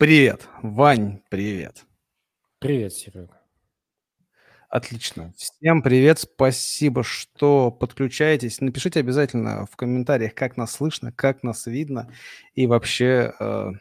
Привет, 0.00 0.48
Вань, 0.62 1.20
привет. 1.28 1.84
Привет, 2.58 2.94
Серега. 2.94 3.38
Отлично. 4.70 5.34
Всем 5.36 5.82
привет, 5.82 6.20
спасибо, 6.20 7.02
что 7.02 7.70
подключаетесь. 7.70 8.62
Напишите 8.62 9.00
обязательно 9.00 9.66
в 9.66 9.76
комментариях, 9.76 10.34
как 10.34 10.56
нас 10.56 10.72
слышно, 10.72 11.12
как 11.12 11.42
нас 11.42 11.66
видно 11.66 12.10
и 12.54 12.66
вообще 12.66 13.34
э, 13.38 13.72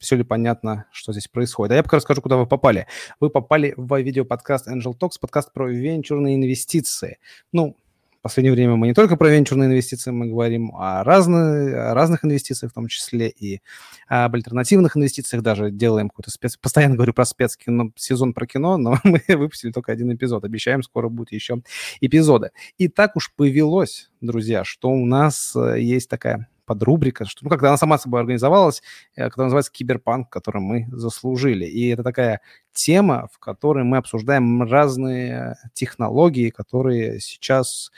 все 0.00 0.16
ли 0.16 0.24
понятно, 0.24 0.86
что 0.90 1.12
здесь 1.12 1.28
происходит. 1.28 1.70
А 1.70 1.76
я 1.76 1.84
пока 1.84 1.98
расскажу, 1.98 2.22
куда 2.22 2.38
вы 2.38 2.48
попали. 2.48 2.88
Вы 3.20 3.30
попали 3.30 3.72
в 3.76 3.96
видеоподкаст 4.00 4.66
Angel 4.66 4.98
Talks, 4.98 5.20
подкаст 5.20 5.52
про 5.52 5.70
венчурные 5.70 6.34
инвестиции. 6.34 7.18
Ну, 7.52 7.76
в 8.18 8.22
последнее 8.22 8.52
время 8.52 8.74
мы 8.74 8.88
не 8.88 8.94
только 8.94 9.16
про 9.16 9.28
венчурные 9.28 9.68
инвестиции, 9.68 10.10
мы 10.10 10.26
говорим 10.26 10.74
о, 10.74 11.04
разные, 11.04 11.76
о 11.76 11.94
разных 11.94 12.24
инвестициях, 12.24 12.72
в 12.72 12.74
том 12.74 12.88
числе 12.88 13.28
и 13.28 13.60
об 14.08 14.34
альтернативных 14.34 14.96
инвестициях, 14.96 15.42
даже 15.42 15.70
делаем 15.70 16.08
какой-то 16.08 16.30
спец... 16.30 16.56
Постоянно 16.56 16.96
говорю 16.96 17.12
про 17.14 17.24
спецкино, 17.24 17.92
сезон 17.96 18.34
про 18.34 18.46
кино, 18.46 18.76
но 18.76 18.98
мы 19.04 19.22
выпустили 19.28 19.70
только 19.70 19.92
один 19.92 20.12
эпизод. 20.12 20.44
Обещаем, 20.44 20.82
скоро 20.82 21.08
будет 21.08 21.30
еще 21.32 21.62
эпизоды. 22.00 22.50
И 22.76 22.88
так 22.88 23.14
уж 23.14 23.32
повелось, 23.34 24.10
друзья, 24.20 24.64
что 24.64 24.90
у 24.90 25.06
нас 25.06 25.54
э, 25.54 25.80
есть 25.80 26.10
такая 26.10 26.48
подрубрика, 26.68 27.24
что, 27.24 27.44
ну, 27.44 27.50
когда 27.50 27.68
она 27.68 27.78
сама 27.78 27.98
собой 27.98 28.20
организовалась, 28.20 28.82
э, 29.16 29.24
которая 29.24 29.46
называется 29.46 29.72
«Киберпанк», 29.72 30.28
который 30.28 30.60
мы 30.60 30.86
заслужили. 30.92 31.64
И 31.64 31.88
это 31.88 32.02
такая 32.04 32.40
тема, 32.72 33.28
в 33.32 33.38
которой 33.38 33.82
мы 33.84 33.96
обсуждаем 33.96 34.62
разные 34.62 35.56
технологии, 35.72 36.50
которые 36.50 37.18
сейчас 37.20 37.90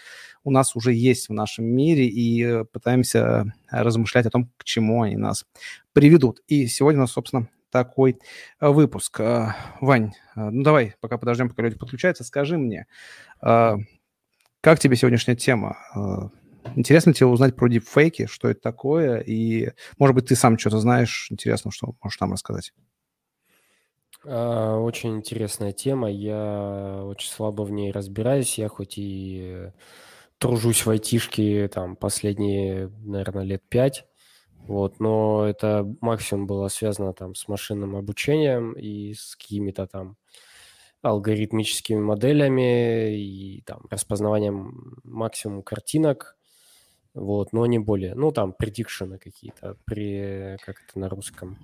у 0.45 0.51
нас 0.51 0.77
уже 0.77 0.95
есть 0.95 1.29
в 1.29 1.33
нашем 1.33 1.67
мире, 1.67 2.07
и 2.07 2.65
пытаемся 2.73 3.53
размышлять 3.71 4.27
о 4.27 4.31
том, 4.31 4.51
к 4.57 4.65
чему 4.65 5.03
они 5.03 5.17
нас 5.17 5.45
приведут. 5.93 6.41
И 6.47 6.67
сегодня 6.67 7.01
у 7.01 7.03
нас, 7.03 7.13
собственно, 7.13 7.49
такой 7.71 8.19
э, 8.61 8.69
выпуск. 8.69 9.21
Э, 9.21 9.55
Вань, 9.81 10.13
ну 10.37 10.63
давай, 10.63 10.95
пока 11.01 11.19
подождем, 11.19 11.49
пока 11.49 11.63
люди 11.63 11.77
подключаются, 11.77 12.25
скажи 12.25 12.57
мне, 12.57 12.87
как 13.41 14.79
тебе 14.79 14.97
сегодняшняя 14.97 15.37
тема? 15.37 16.31
Интересно 16.77 17.13
тебе 17.13 17.27
узнать 17.27 17.57
про 17.57 17.69
дипфейки, 17.69 18.27
что 18.27 18.49
это 18.49 18.61
такое, 18.61 19.19
и, 19.21 19.71
может 19.99 20.15
быть, 20.15 20.27
ты 20.27 20.37
сам 20.37 20.59
что-то 20.59 20.79
знаешь 20.79 21.29
интересно, 21.31 21.71
что 21.71 21.95
можешь 22.03 22.21
нам 22.21 22.33
рассказать. 22.33 22.73
А, 24.25 24.77
очень 24.79 25.17
интересная 25.17 25.73
тема. 25.73 26.11
Я 26.11 27.03
очень 27.05 27.31
слабо 27.31 27.63
в 27.63 27.71
ней 27.71 27.91
разбираюсь. 27.91 28.59
Я 28.59 28.69
хоть 28.69 28.95
и 28.99 29.71
тружусь 30.39 30.85
в 30.87 30.91
айтишке 30.91 31.69
там 31.69 31.97
последние, 31.97 32.89
наверное, 33.05 33.45
лет 33.45 33.63
пять, 33.69 34.07
вот, 34.67 35.01
но 35.01 35.47
это 35.47 35.87
максимум 36.01 36.47
было 36.47 36.69
связано 36.69 37.13
там 37.15 37.35
с 37.35 37.49
машинным 37.49 37.97
обучением 37.97 38.73
и 38.73 39.15
с 39.15 39.37
какими-то 39.37 39.87
там 39.87 40.17
алгоритмическими 41.03 42.01
моделями 42.01 43.17
и 43.17 43.63
там 43.63 43.87
распознаванием 43.91 45.01
максимум 45.05 45.63
картинок 45.63 46.37
вот, 47.15 47.53
но 47.53 47.67
не 47.67 47.79
более. 47.79 48.15
Ну, 48.15 48.31
там 48.31 48.53
предикшены 48.53 49.19
какие-то, 49.19 49.77
при, 49.85 50.57
как 50.65 50.77
это 50.87 50.99
на 50.99 51.09
русском, 51.09 51.59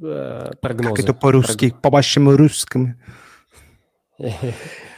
э, 0.00 0.50
прогнозы. 0.60 0.94
Как 0.96 1.04
это 1.04 1.14
по-русски, 1.14 1.70
Прог... 1.70 1.82
по-вашему 1.82 2.36
русскому? 2.36 2.94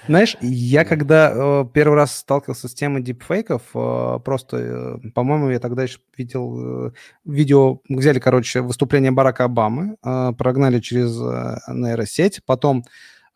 Знаешь, 0.06 0.36
я 0.40 0.84
когда 0.84 1.32
э, 1.34 1.66
первый 1.74 1.94
раз 1.94 2.16
сталкивался 2.16 2.68
с 2.68 2.74
темой 2.74 3.02
дипфейков, 3.02 3.62
э, 3.74 4.18
просто, 4.24 4.56
э, 4.56 5.10
по-моему, 5.14 5.50
я 5.50 5.58
тогда 5.58 5.82
еще 5.82 5.98
видел 6.16 6.88
э, 6.88 6.92
видео, 7.24 7.80
взяли, 7.88 8.18
короче, 8.18 8.62
выступление 8.62 9.10
Барака 9.10 9.44
Обамы, 9.44 9.96
э, 10.02 10.32
прогнали 10.38 10.80
через 10.80 11.20
э, 11.20 11.58
нейросеть, 11.68 12.40
потом 12.46 12.84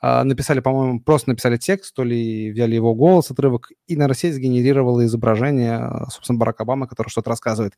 написали, 0.02 0.60
по-моему, 0.60 1.00
просто 1.00 1.30
написали 1.30 1.56
текст, 1.56 1.94
то 1.94 2.04
ли 2.04 2.50
взяли 2.52 2.74
его 2.74 2.94
голос, 2.94 3.30
отрывок, 3.30 3.70
и 3.86 3.96
нейросеть 3.96 4.34
сгенерировала 4.34 5.04
изображение, 5.06 5.76
а, 5.76 6.10
собственно, 6.10 6.38
Барака 6.38 6.64
Обамы, 6.64 6.86
который 6.86 7.08
что-то 7.08 7.30
рассказывает. 7.30 7.74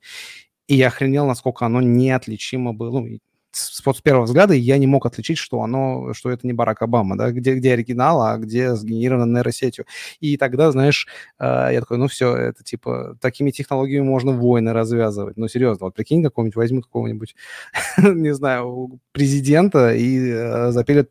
И 0.67 0.75
я 0.75 0.89
охренел, 0.89 1.27
насколько 1.27 1.65
оно 1.67 1.81
неотличимо 1.81 2.75
было. 2.75 3.01
Ну, 3.01 3.19
с, 3.57 3.83
с 3.83 4.01
первого 4.03 4.25
взгляда 4.25 4.55
я 4.55 4.79
не 4.79 4.87
мог 4.87 5.07
отличить, 5.07 5.39
что 5.39 5.63
оно, 5.63 6.13
что 6.13 6.31
это 6.31 6.47
не 6.47 6.53
Барак 6.53 6.83
Обама, 6.83 7.17
да, 7.17 7.31
где, 7.31 7.55
где 7.55 7.73
оригинал, 7.73 8.21
а 8.23 8.37
где 8.37 8.75
сгенерировано 8.75 9.33
нейросетью. 9.33 9.87
И 10.21 10.37
тогда, 10.37 10.71
знаешь, 10.73 11.07
э, 11.39 11.71
я 11.73 11.81
такой, 11.81 11.99
ну 11.99 12.09
все, 12.09 12.37
это 12.37 12.63
типа, 12.63 13.17
такими 13.21 13.51
технологиями 13.51 14.05
можно 14.05 14.33
войны 14.33 14.73
развязывать. 14.73 15.37
Ну, 15.37 15.49
серьезно, 15.49 15.87
вот 15.87 15.95
прикинь, 15.95 16.23
какого-нибудь 16.23 16.57
возьмут 16.57 16.85
какого-нибудь, 16.87 17.35
не 17.99 18.35
знаю, 18.35 19.01
президента 19.13 19.95
и 19.95 20.31
э, 20.31 20.71
запилят 20.73 21.11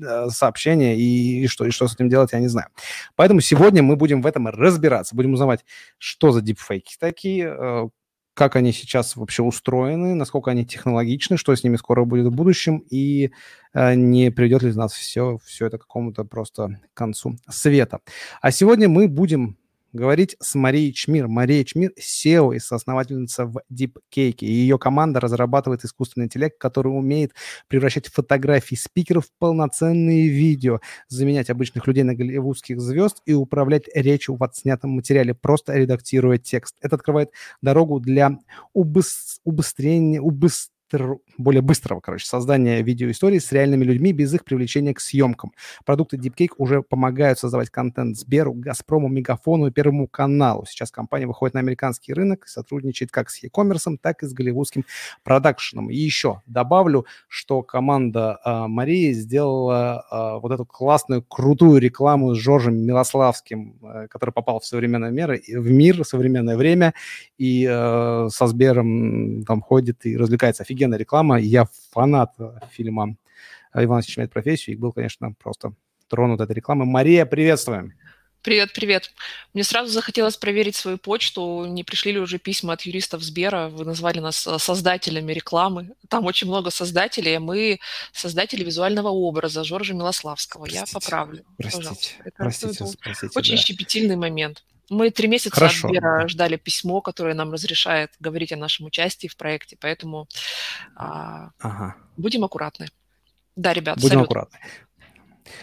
Э, 0.00 0.28
сообщения, 0.30 0.96
и, 0.96 1.44
и, 1.44 1.46
что, 1.46 1.64
и 1.64 1.70
что 1.70 1.88
с 1.88 1.94
этим 1.94 2.08
делать, 2.08 2.32
я 2.32 2.40
не 2.40 2.48
знаю. 2.48 2.68
Поэтому 3.14 3.40
сегодня 3.40 3.82
мы 3.82 3.96
будем 3.96 4.20
в 4.20 4.26
этом 4.26 4.46
разбираться, 4.48 5.16
будем 5.16 5.32
узнавать, 5.32 5.64
что 5.98 6.32
за 6.32 6.42
дипфейки 6.42 6.96
такие, 6.98 7.46
э, 7.58 7.88
как 8.34 8.56
они 8.56 8.72
сейчас 8.72 9.16
вообще 9.16 9.42
устроены, 9.42 10.14
насколько 10.14 10.50
они 10.50 10.66
технологичны, 10.66 11.38
что 11.38 11.56
с 11.56 11.64
ними 11.64 11.76
скоро 11.76 12.04
будет 12.04 12.26
в 12.26 12.30
будущем, 12.30 12.84
и 12.90 13.30
э, 13.72 13.94
не 13.94 14.30
приведет 14.30 14.62
ли 14.62 14.72
нас 14.74 14.92
все, 14.92 15.38
все 15.44 15.66
это 15.66 15.78
к 15.78 15.82
какому-то 15.82 16.24
просто 16.24 16.78
концу 16.92 17.38
света. 17.48 18.00
А 18.42 18.50
сегодня 18.50 18.90
мы 18.90 19.08
будем 19.08 19.56
говорить 19.96 20.36
с 20.40 20.54
Марией 20.54 20.92
Чмир. 20.92 21.26
Мария 21.26 21.64
Чмир– 21.64 21.92
SEO 21.98 22.54
и 22.54 22.58
соосновательница 22.58 23.46
в 23.46 23.58
DeepCake. 23.72 24.40
И 24.40 24.52
ее 24.52 24.78
команда 24.78 25.18
разрабатывает 25.20 25.84
искусственный 25.84 26.26
интеллект, 26.26 26.58
который 26.58 26.88
умеет 26.88 27.32
превращать 27.68 28.06
фотографии 28.06 28.76
спикеров 28.76 29.24
в 29.24 29.30
полноценные 29.38 30.28
видео, 30.28 30.80
заменять 31.08 31.50
обычных 31.50 31.86
людей 31.86 32.04
на 32.04 32.14
голливудских 32.14 32.80
звезд 32.80 33.22
и 33.26 33.32
управлять 33.32 33.84
речью 33.94 34.36
в 34.36 34.44
отснятом 34.44 34.90
материале, 34.90 35.34
просто 35.34 35.74
редактируя 35.74 36.38
текст. 36.38 36.76
Это 36.80 36.96
открывает 36.96 37.30
дорогу 37.62 37.98
для 37.98 38.38
убыстрения, 38.72 40.20
убыстрения 40.20 40.75
более 41.38 41.62
быстрого, 41.62 42.00
короче, 42.00 42.26
создания 42.26 42.82
видеоистории 42.82 43.38
с 43.38 43.52
реальными 43.52 43.84
людьми 43.84 44.12
без 44.12 44.32
их 44.34 44.44
привлечения 44.44 44.94
к 44.94 45.00
съемкам. 45.00 45.52
Продукты 45.84 46.16
DeepCake 46.16 46.54
уже 46.58 46.82
помогают 46.82 47.38
создавать 47.38 47.70
контент 47.70 48.16
Сберу, 48.16 48.52
Газпрому, 48.54 49.08
Мегафону 49.08 49.66
и 49.66 49.70
Первому 49.70 50.06
каналу. 50.06 50.64
Сейчас 50.66 50.90
компания 50.90 51.26
выходит 51.26 51.54
на 51.54 51.60
американский 51.60 52.12
рынок 52.12 52.44
и 52.46 52.48
сотрудничает 52.48 53.10
как 53.10 53.30
с 53.30 53.42
e-commerce, 53.42 53.98
так 54.00 54.22
и 54.22 54.26
с 54.26 54.32
голливудским 54.32 54.84
продакшеном. 55.24 55.90
И 55.90 55.96
еще 55.96 56.42
добавлю, 56.46 57.06
что 57.28 57.62
команда 57.62 58.38
э, 58.44 58.66
Марии 58.66 59.12
сделала 59.12 60.04
э, 60.10 60.40
вот 60.40 60.52
эту 60.52 60.64
классную, 60.64 61.22
крутую 61.22 61.80
рекламу 61.80 62.34
с 62.34 62.38
Жоржем 62.38 62.76
Милославским, 62.76 63.78
э, 63.82 64.06
который 64.08 64.30
попал 64.30 64.60
в 64.60 64.66
современное 64.66 65.10
мир, 65.10 65.40
в 65.48 65.70
мир, 65.70 66.02
в 66.02 66.06
современное 66.06 66.56
время, 66.56 66.94
и 67.38 67.66
э, 67.68 68.28
со 68.30 68.46
Сбером 68.46 69.44
там 69.44 69.60
ходит 69.60 70.06
и 70.06 70.16
развлекается. 70.16 70.62
Офигенно 70.62 70.75
офигенная 70.76 70.98
реклама. 70.98 71.38
Я 71.38 71.66
фанат 71.92 72.34
э, 72.38 72.52
фильма 72.70 73.16
«Иван 73.74 74.02
меняет 74.16 74.32
профессию» 74.32 74.76
и 74.76 74.78
был, 74.78 74.92
конечно, 74.92 75.32
просто 75.32 75.72
тронут 76.08 76.40
этой 76.40 76.54
рекламой. 76.54 76.86
Мария, 76.86 77.24
приветствуем! 77.24 77.94
Привет, 78.42 78.72
привет. 78.72 79.10
Мне 79.54 79.64
сразу 79.64 79.90
захотелось 79.90 80.36
проверить 80.36 80.76
свою 80.76 80.98
почту, 80.98 81.64
не 81.66 81.82
пришли 81.82 82.12
ли 82.12 82.20
уже 82.20 82.38
письма 82.38 82.74
от 82.74 82.82
юристов 82.82 83.22
Сбера. 83.22 83.68
Вы 83.68 83.84
назвали 83.84 84.20
нас 84.20 84.46
э, 84.46 84.58
создателями 84.58 85.32
рекламы. 85.32 85.94
Там 86.08 86.26
очень 86.26 86.46
много 86.46 86.70
создателей, 86.70 87.38
а 87.38 87.40
мы 87.40 87.80
создатели 88.12 88.62
визуального 88.62 89.08
образа 89.08 89.64
Жоржа 89.64 89.94
Милославского. 89.94 90.64
Простите, 90.64 90.84
Я 90.86 91.00
поправлю. 91.00 91.44
Простите, 91.56 92.10
Это, 92.24 92.36
простите, 92.36 92.84
это 92.84 92.94
простите. 93.02 93.38
Очень 93.38 93.56
да. 93.56 93.62
щепетильный 93.62 94.16
момент. 94.16 94.62
Мы 94.88 95.10
три 95.10 95.28
месяца 95.28 95.56
Хорошо. 95.56 95.88
от 95.88 95.92
Сбера 95.92 96.28
ждали 96.28 96.56
письмо, 96.56 97.00
которое 97.00 97.34
нам 97.34 97.52
разрешает 97.52 98.12
говорить 98.20 98.52
о 98.52 98.56
нашем 98.56 98.86
участии 98.86 99.26
в 99.26 99.36
проекте, 99.36 99.76
поэтому 99.80 100.28
а, 100.94 101.50
ага. 101.58 101.96
будем 102.16 102.44
аккуратны. 102.44 102.88
Да, 103.56 103.72
ребят, 103.72 103.96
Будем 103.96 104.10
салют. 104.10 104.24
аккуратны. 104.26 104.58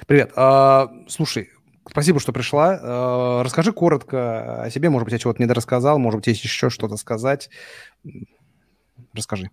Привет. 0.08 0.34
А, 0.36 0.90
слушай, 1.08 1.50
спасибо, 1.90 2.20
что 2.20 2.34
пришла. 2.34 2.80
А, 2.82 3.44
расскажи 3.44 3.72
коротко 3.72 4.64
о 4.64 4.70
себе. 4.70 4.90
Может 4.90 5.06
быть, 5.06 5.14
я 5.14 5.20
чего-то 5.20 5.42
недорассказал, 5.42 6.00
может 6.00 6.20
быть, 6.20 6.28
есть 6.28 6.44
еще 6.44 6.70
что-то 6.70 6.98
сказать. 6.98 7.50
Расскажи. 9.14 9.50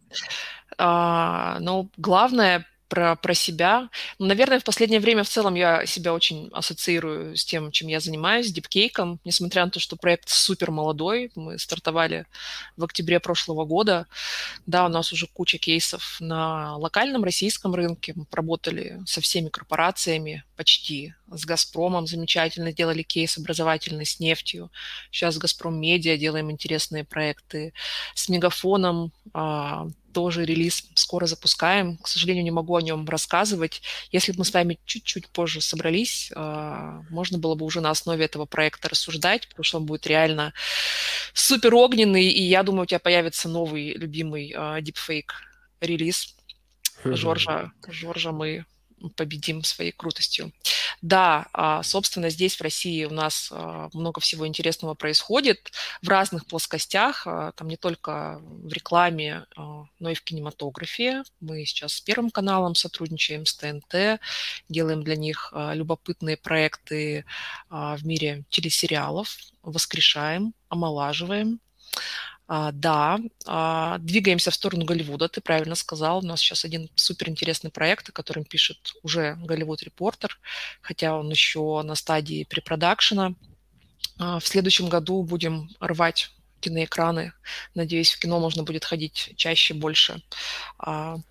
А, 0.79 1.59
ну, 1.61 1.91
главное 1.97 2.67
про, 2.91 3.17
про 3.17 3.35
себя. 3.35 3.89
Ну, 4.19 4.27
наверное, 4.27 4.59
в 4.59 4.65
последнее 4.65 5.01
время 5.01 5.23
в 5.23 5.29
целом 5.29 5.55
я 5.55 5.87
себя 5.87 6.13
очень 6.13 6.51
ассоциирую 6.53 7.37
с 7.37 7.45
тем, 7.45 7.71
чем 7.71 7.89
я 7.89 8.01
занимаюсь, 8.01 8.53
дипкейком, 8.53 9.21
несмотря 9.25 9.65
на 9.65 9.71
то, 9.71 9.81
что 9.81 9.97
проект 9.97 10.29
супер 10.29 10.71
молодой. 10.73 11.31
Мы 11.37 11.59
стартовали 11.59 12.27
в 12.77 12.85
октябре 12.85 13.21
прошлого 13.21 13.65
года. 13.65 14.07
Да, 14.67 14.87
у 14.87 14.89
нас 14.89 15.13
уже 15.13 15.29
куча 15.29 15.59
кейсов 15.59 16.17
на 16.21 16.77
локальном 16.77 17.23
российском 17.25 17.75
рынке. 17.75 18.13
Мы 18.17 18.27
работали 18.33 19.01
со 19.07 19.21
всеми 19.21 19.49
корпорациями 19.49 20.45
почти. 20.57 21.15
С 21.31 21.47
«Газпромом» 21.47 22.09
замечательно 22.09 22.73
делали 22.73 23.03
кейс 23.03 23.39
образовательный 23.39 24.05
с 24.05 24.19
нефтью. 24.19 24.71
Сейчас 25.13 25.37
с 25.37 25.39
«Газпром 25.39 25.81
Медиа» 25.81 26.17
делаем 26.17 26.51
интересные 26.51 27.05
проекты. 27.05 27.73
С 28.17 28.29
«Мегафоном» 28.29 29.13
а, 29.33 29.87
тоже 30.13 30.45
релиз 30.45 30.85
скоро 30.95 31.27
запускаем. 31.27 31.97
К 31.99 32.09
сожалению, 32.09 32.45
не 32.45 32.51
могу 32.51 32.77
о 32.77 32.83
нем 32.83 33.09
рассказывать. 33.09 33.83
Если 34.13 34.33
бы 34.33 34.39
мы 34.39 34.45
с 34.45 34.53
вами 34.53 34.79
чуть-чуть 34.85 35.29
позже 35.29 35.61
собрались, 35.61 36.31
а, 36.35 37.03
можно 37.11 37.39
было 37.39 37.55
бы 37.55 37.65
уже 37.65 37.81
на 37.81 37.91
основе 37.91 38.25
этого 38.25 38.47
проекта 38.47 38.89
рассуждать, 38.89 39.49
потому 39.49 39.65
что 39.65 39.79
он 39.79 39.87
будет 39.87 40.07
реально 40.07 40.53
супер 41.33 41.75
огненный, 41.75 42.29
и 42.29 42.43
я 42.43 42.63
думаю, 42.63 42.83
у 42.83 42.87
тебя 42.87 42.99
появится 42.99 43.49
новый 43.49 43.93
любимый 43.95 44.53
deepfake 44.53 45.31
релиз. 45.81 46.35
Жоржа, 47.05 47.73
Жоржа 47.89 48.33
мы 48.33 48.67
победим 49.17 49.65
своей 49.65 49.93
крутостью. 49.93 50.53
Да, 51.03 51.47
а, 51.55 51.83
собственно, 51.83 52.29
здесь 52.29 52.57
в 52.57 52.61
России 52.63 53.05
у 53.05 53.11
нас 53.11 53.49
а, 53.51 53.89
много 53.95 54.21
всего 54.21 54.47
интересного 54.47 54.95
происходит 54.95 55.73
в 56.03 56.09
разных 56.09 56.45
плоскостях, 56.47 57.27
а, 57.27 57.53
там 57.53 57.69
не 57.69 57.77
только 57.77 58.39
в 58.43 58.73
рекламе, 58.73 59.47
но 59.57 60.11
и 60.11 60.15
в 60.15 60.23
кинематографе. 60.23 61.23
Мы 61.41 61.65
сейчас 61.65 61.95
с 61.95 62.01
Первым 62.01 62.31
каналом 62.31 62.75
сотрудничаем, 62.75 63.47
с 63.47 63.55
ТНТ, 63.55 64.21
делаем 64.69 65.03
для 65.03 65.17
них 65.17 65.53
любопытные 65.55 66.37
проекты 66.37 67.25
в 67.69 67.99
мире 68.05 68.45
телесериалов, 68.51 69.37
воскрешаем, 69.63 70.55
омолаживаем. 70.69 71.61
А, 72.53 72.73
да, 72.73 73.21
а, 73.47 73.99
двигаемся 73.99 74.51
в 74.51 74.55
сторону 74.57 74.85
Голливуда, 74.85 75.29
ты 75.29 75.41
правильно 75.41 75.77
сказал. 75.77 76.19
У 76.19 76.27
нас 76.27 76.41
сейчас 76.41 76.65
один 76.65 76.91
суперинтересный 76.97 77.71
проект, 77.71 78.09
о 78.09 78.13
котором 78.13 78.43
пишет 78.43 78.77
уже 79.05 79.37
Голливуд 79.37 79.85
Репортер, 79.85 80.37
хотя 80.83 81.17
он 81.17 81.31
еще 81.31 81.81
на 81.83 81.95
стадии 81.95 82.43
препродакшена. 82.43 83.35
А, 84.19 84.41
в 84.41 84.47
следующем 84.49 84.89
году 84.89 85.23
будем 85.23 85.71
рвать 85.79 86.33
киноэкраны. 86.59 87.35
Надеюсь, 87.77 88.11
в 88.11 88.19
кино 88.19 88.41
можно 88.41 88.65
будет 88.65 88.85
ходить 88.85 89.33
чаще, 89.37 89.73
больше 89.73 90.21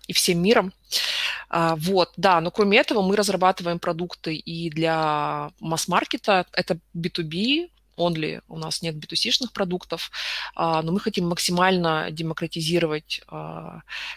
и 0.08 0.12
всем 0.12 0.42
миром. 0.42 0.72
Вот, 1.48 2.12
да, 2.16 2.40
но 2.40 2.50
кроме 2.50 2.78
этого 2.78 3.00
мы 3.02 3.14
разрабатываем 3.14 3.78
продукты 3.78 4.34
и 4.34 4.70
для 4.70 5.52
масс-маркета. 5.60 6.46
Это 6.52 6.80
B2B, 6.96 7.70
only, 8.00 8.40
у 8.48 8.58
нас 8.58 8.82
нет 8.82 8.96
B2C-шных 8.96 9.52
продуктов, 9.52 10.10
а, 10.54 10.82
но 10.82 10.92
мы 10.92 11.00
хотим 11.00 11.28
максимально 11.28 12.08
демократизировать 12.10 13.22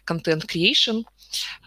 контент 0.05 0.45
creation, 0.45 1.03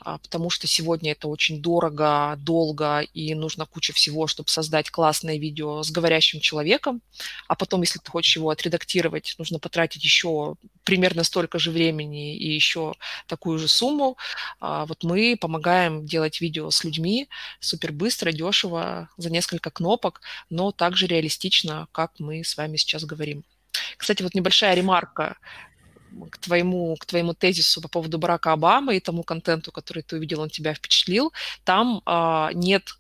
а, 0.01 0.19
потому 0.19 0.51
что 0.51 0.67
сегодня 0.67 1.13
это 1.13 1.29
очень 1.29 1.61
дорого, 1.61 2.37
долго 2.39 3.01
и 3.01 3.35
нужно 3.35 3.67
куча 3.67 3.93
всего, 3.93 4.27
чтобы 4.27 4.49
создать 4.49 4.91
классное 4.91 5.39
видео 5.39 5.83
с 5.83 5.91
говорящим 5.91 6.41
человеком, 6.41 7.03
а 7.49 7.55
потом, 7.55 7.83
если 7.83 7.99
ты 7.99 8.11
хочешь 8.11 8.37
его 8.37 8.51
отредактировать, 8.51 9.35
нужно 9.39 9.59
потратить 9.59 10.05
еще 10.05 10.57
примерно 10.85 11.25
столько 11.25 11.59
же 11.59 11.71
времени 11.71 12.37
и 12.37 12.55
еще 12.55 12.95
такую 13.27 13.59
же 13.59 13.69
сумму. 13.69 14.17
А, 14.61 14.87
вот 14.87 15.03
мы 15.03 15.37
помогаем 15.41 16.07
делать 16.07 16.41
видео 16.41 16.71
с 16.71 16.85
людьми 16.85 17.29
супер 17.61 17.93
быстро, 17.93 18.33
дешево, 18.33 19.09
за 19.17 19.31
несколько 19.31 19.71
кнопок, 19.71 20.21
но 20.51 20.71
также 20.73 21.07
реалистично, 21.07 21.89
как 21.93 22.06
мы 22.19 22.45
с 22.45 22.57
вами 22.57 22.77
сейчас 22.77 23.05
говорим. 23.05 23.45
Кстати, 23.97 24.23
вот 24.23 24.35
небольшая 24.35 24.75
ремарка 24.75 25.37
к 26.31 26.39
твоему, 26.39 26.97
к 26.97 27.05
твоему 27.07 27.35
тезису 27.35 27.81
по 27.81 27.89
поводу 27.89 28.19
Барака 28.19 28.53
Обамы 28.53 28.97
и 28.97 29.01
тому 29.01 29.23
контенту, 29.23 29.73
который 29.73 30.03
ты 30.03 30.17
увидел, 30.17 30.41
он 30.41 30.51
тебя 30.51 30.75
впечатлил, 30.75 31.33
там 31.65 32.03
а, 32.07 32.51
нет 32.55 32.91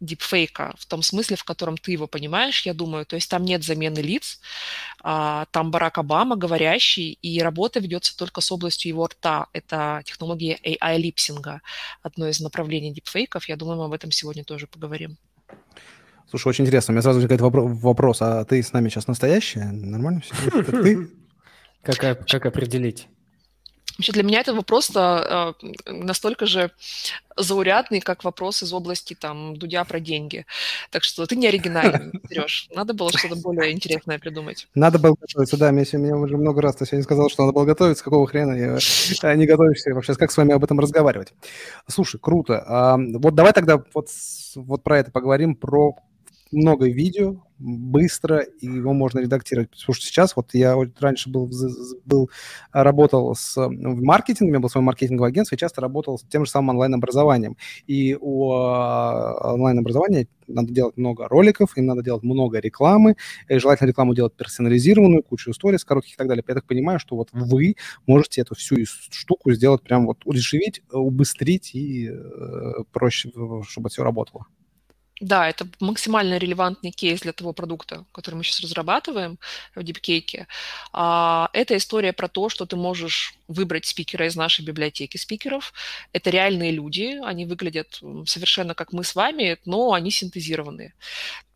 дипфейка 0.00 0.74
в 0.78 0.86
том 0.86 1.02
смысле, 1.02 1.36
в 1.36 1.44
котором 1.44 1.76
ты 1.76 1.92
его 1.92 2.06
понимаешь, 2.06 2.66
я 2.66 2.74
думаю. 2.74 3.06
То 3.06 3.16
есть 3.16 3.30
там 3.30 3.44
нет 3.44 3.64
замены 3.64 4.00
лиц, 4.00 4.40
а, 5.02 5.46
там 5.50 5.70
Барак 5.70 5.98
Обама 5.98 6.36
говорящий, 6.36 7.18
и 7.22 7.40
работа 7.40 7.80
ведется 7.80 8.16
только 8.16 8.40
с 8.40 8.52
областью 8.52 8.90
его 8.90 9.06
рта. 9.06 9.46
Это 9.52 10.02
технология 10.04 10.58
AI-липсинга, 10.62 11.60
одно 12.02 12.28
из 12.28 12.40
направлений 12.40 12.92
дипфейков. 12.92 13.48
Я 13.48 13.56
думаю, 13.56 13.78
мы 13.78 13.84
об 13.86 13.92
этом 13.92 14.10
сегодня 14.10 14.44
тоже 14.44 14.66
поговорим. 14.66 15.16
Слушай, 16.34 16.48
очень 16.48 16.64
интересно. 16.64 16.90
У 16.90 16.94
меня 16.94 17.02
сразу 17.02 17.20
возникает 17.20 17.40
вопрос, 17.40 18.20
а 18.20 18.44
ты 18.44 18.60
с 18.60 18.72
нами 18.72 18.88
сейчас 18.88 19.06
настоящая? 19.06 19.70
Нормально 19.70 20.20
все? 20.20 20.34
Это 20.58 20.82
ты? 20.82 21.08
Как, 21.84 22.26
как 22.26 22.46
определить? 22.46 23.06
Вообще 23.96 24.12
для 24.12 24.24
меня 24.24 24.40
это 24.40 24.52
вопрос 24.52 24.90
э, 24.96 25.52
настолько 25.86 26.46
же 26.46 26.72
заурядный, 27.36 28.00
как 28.00 28.24
вопрос 28.24 28.64
из 28.64 28.72
области 28.72 29.14
там 29.14 29.56
Дудя 29.56 29.84
про 29.84 30.00
деньги. 30.00 30.44
Так 30.90 31.04
что 31.04 31.24
ты 31.26 31.36
не 31.36 31.46
оригинальный, 31.46 32.10
Сереж. 32.28 32.68
Надо 32.74 32.94
было 32.94 33.12
что-то 33.12 33.36
более 33.36 33.70
интересное 33.70 34.18
придумать. 34.18 34.66
Надо 34.74 34.98
было 34.98 35.14
готовиться, 35.20 35.56
да. 35.56 35.70
Мне, 35.70 35.84
мне 35.92 36.16
уже 36.16 36.36
много 36.36 36.60
раз 36.62 36.74
ты 36.74 36.86
сегодня 36.86 37.04
сказал, 37.04 37.30
что 37.30 37.44
надо 37.44 37.54
было 37.54 37.64
готовиться. 37.64 38.02
Какого 38.02 38.26
хрена 38.26 38.54
я 38.54 38.78
э, 39.22 39.36
не 39.36 39.46
готовишься 39.46 39.94
вообще? 39.94 40.14
Как 40.16 40.32
с 40.32 40.36
вами 40.36 40.52
об 40.52 40.64
этом 40.64 40.80
разговаривать? 40.80 41.32
Слушай, 41.86 42.18
круто. 42.20 42.64
А, 42.66 42.96
вот 42.98 43.36
давай 43.36 43.52
тогда 43.52 43.80
вот, 43.94 44.08
вот 44.56 44.82
про 44.82 44.98
это 44.98 45.12
поговорим, 45.12 45.54
про 45.54 45.94
много 46.54 46.88
видео, 46.88 47.42
быстро, 47.58 48.40
и 48.40 48.66
его 48.66 48.92
можно 48.92 49.20
редактировать. 49.20 49.70
Потому 49.70 49.94
что 49.94 50.06
сейчас, 50.06 50.36
вот 50.36 50.50
я 50.54 50.76
раньше 50.98 51.30
был, 51.30 51.50
был 52.04 52.30
работал 52.72 53.34
с, 53.34 53.56
в 53.56 54.02
маркетинге, 54.02 54.50
у 54.50 54.52
меня 54.52 54.60
было 54.60 54.68
свое 54.68 54.84
маркетинговое 54.84 55.30
агентство, 55.30 55.54
и 55.54 55.58
часто 55.58 55.80
работал 55.80 56.18
с 56.18 56.22
тем 56.22 56.44
же 56.44 56.50
самым 56.50 56.70
онлайн-образованием. 56.70 57.56
И 57.86 58.16
у 58.20 58.52
а, 58.52 59.52
онлайн-образования 59.54 60.26
надо 60.46 60.72
делать 60.72 60.96
много 60.96 61.28
роликов, 61.28 61.76
им 61.76 61.86
надо 61.86 62.02
делать 62.02 62.22
много 62.22 62.58
рекламы, 62.58 63.16
и 63.48 63.58
желательно 63.58 63.88
рекламу 63.88 64.14
делать 64.14 64.34
персонализированную, 64.34 65.22
кучу 65.22 65.50
историй 65.50 65.78
с 65.78 65.84
коротких 65.84 66.14
и 66.14 66.16
так 66.16 66.28
далее. 66.28 66.44
Я 66.46 66.54
так 66.54 66.66
понимаю, 66.66 66.98
что 66.98 67.16
вот 67.16 67.28
вы 67.32 67.76
можете 68.06 68.42
эту 68.42 68.54
всю 68.54 68.76
штуку 68.84 69.52
сделать 69.52 69.82
прям 69.82 70.06
вот 70.06 70.18
удешевить, 70.24 70.82
убыстрить 70.92 71.74
и 71.74 72.10
э, 72.10 72.72
проще, 72.92 73.30
чтобы 73.68 73.88
все 73.88 74.02
работало. 74.02 74.46
Да, 75.20 75.48
это 75.48 75.68
максимально 75.78 76.38
релевантный 76.38 76.90
кейс 76.90 77.20
для 77.20 77.32
того 77.32 77.52
продукта, 77.52 78.04
который 78.12 78.34
мы 78.34 78.42
сейчас 78.44 78.60
разрабатываем 78.60 79.38
в 79.74 79.78
DeepCake. 79.78 80.46
А, 80.92 81.48
это 81.52 81.76
история 81.76 82.12
про 82.12 82.26
то, 82.28 82.48
что 82.48 82.66
ты 82.66 82.74
можешь 82.74 83.34
выбрать 83.46 83.86
спикера 83.86 84.26
из 84.26 84.34
нашей 84.34 84.64
библиотеки 84.64 85.16
спикеров. 85.16 85.72
Это 86.12 86.30
реальные 86.30 86.72
люди, 86.72 87.20
они 87.24 87.46
выглядят 87.46 88.00
совершенно 88.26 88.74
как 88.74 88.92
мы 88.92 89.04
с 89.04 89.14
вами, 89.14 89.58
но 89.64 89.92
они 89.92 90.10
синтезированные. 90.10 90.94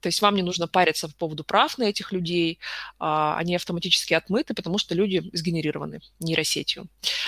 То 0.01 0.09
есть 0.09 0.23
вам 0.23 0.37
не 0.37 0.43
нужно 0.43 0.69
париться 0.69 1.09
по 1.09 1.15
поводу 1.15 1.45
прав 1.45 1.79
на 1.79 1.85
этих 1.85 2.13
людей, 2.13 2.59
а, 2.99 3.37
они 3.37 3.57
автоматически 3.57 4.15
отмыты, 4.15 4.55
потому 4.55 4.79
что 4.79 4.95
люди 4.95 5.29
сгенерированы 5.33 6.01
нейросетью. 6.21 6.87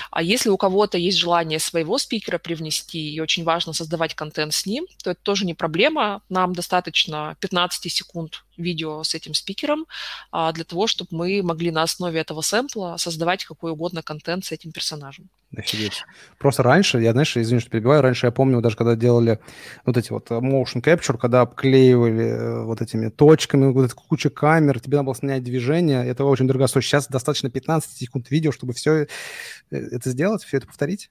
А 0.09 0.21
если 0.23 0.49
у 0.49 0.57
кого-то 0.57 0.97
есть 0.97 1.17
желание 1.17 1.59
своего 1.59 1.97
спикера 1.97 2.37
привнести, 2.37 3.13
и 3.13 3.19
очень 3.19 3.43
важно 3.43 3.73
создавать 3.73 4.15
контент 4.15 4.53
с 4.53 4.65
ним, 4.65 4.85
то 5.03 5.11
это 5.11 5.21
тоже 5.21 5.45
не 5.45 5.53
проблема. 5.53 6.21
Нам 6.29 6.53
достаточно 6.53 7.35
15 7.39 7.91
секунд 7.91 8.43
видео 8.61 9.03
с 9.03 9.15
этим 9.15 9.33
спикером 9.33 9.85
а, 10.31 10.51
для 10.51 10.63
того, 10.63 10.87
чтобы 10.87 11.09
мы 11.11 11.41
могли 11.43 11.71
на 11.71 11.83
основе 11.83 12.19
этого 12.19 12.41
сэмпла 12.41 12.95
создавать 12.97 13.45
какой 13.45 13.71
угодно 13.71 14.01
контент 14.01 14.45
с 14.45 14.51
этим 14.51 14.71
персонажем. 14.71 15.29
Офигеть. 15.55 16.05
Просто 16.39 16.63
раньше, 16.63 16.99
я, 17.01 17.11
знаешь, 17.11 17.35
извини, 17.35 17.59
что 17.59 17.69
перебиваю, 17.69 18.01
раньше 18.01 18.25
я 18.27 18.31
помню, 18.31 18.61
даже 18.61 18.77
когда 18.77 18.95
делали 18.95 19.39
вот 19.85 19.97
эти 19.97 20.11
вот 20.11 20.31
э, 20.31 20.35
motion 20.35 20.81
capture, 20.81 21.17
когда 21.17 21.41
обклеивали 21.41 22.23
э, 22.23 22.63
вот 22.63 22.81
этими 22.81 23.09
точками, 23.09 23.71
вот 23.71 23.85
эта 23.85 23.95
куча 23.95 24.29
камер, 24.29 24.79
тебе 24.79 24.97
надо 24.97 25.07
было 25.07 25.15
снять 25.15 25.43
движение, 25.43 26.05
это 26.05 26.23
очень 26.23 26.47
дорогостоящее. 26.47 26.89
Сейчас 27.01 27.07
достаточно 27.07 27.49
15 27.49 27.97
секунд 27.97 28.31
видео, 28.31 28.51
чтобы 28.51 28.73
все 28.73 29.01
э, 29.01 29.07
это 29.69 30.09
сделать, 30.09 30.43
все 30.43 30.57
это 30.57 30.67
повторить? 30.67 31.09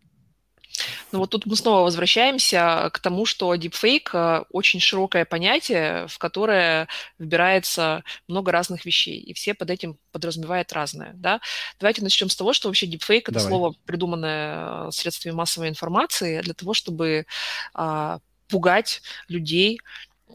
Ну 1.13 1.19
вот 1.19 1.31
тут 1.31 1.47
мы 1.47 1.57
снова 1.57 1.83
возвращаемся 1.83 2.91
к 2.93 2.99
тому, 3.01 3.27
что 3.27 3.55
deepfake 3.55 4.11
э, 4.13 4.45
очень 4.51 4.81
широкое 4.81 5.25
понятие, 5.25 6.07
в 6.09 6.19
которое 6.19 6.89
вбирается 7.19 8.05
много 8.29 8.53
разных 8.53 8.85
вещей, 8.85 9.19
и 9.21 9.35
все 9.35 9.55
под 9.55 9.71
этим 9.71 9.99
подразумевают 10.13 10.73
разное. 10.73 11.13
Да? 11.15 11.41
Давайте 11.79 12.03
начнем 12.03 12.29
с 12.29 12.37
того, 12.37 12.53
что 12.53 12.69
вообще 12.69 12.87
deepfake– 12.87 13.23
это 13.25 13.33
Давай. 13.33 13.49
слово, 13.49 13.75
придуманное 13.85 14.89
э, 14.89 14.91
средствами 14.93 15.35
массовой 15.35 15.69
информации 15.69 16.41
для 16.41 16.55
того, 16.55 16.75
чтобы 16.75 17.27
а, 17.75 18.19
пугать 18.51 19.03
людей 19.29 19.81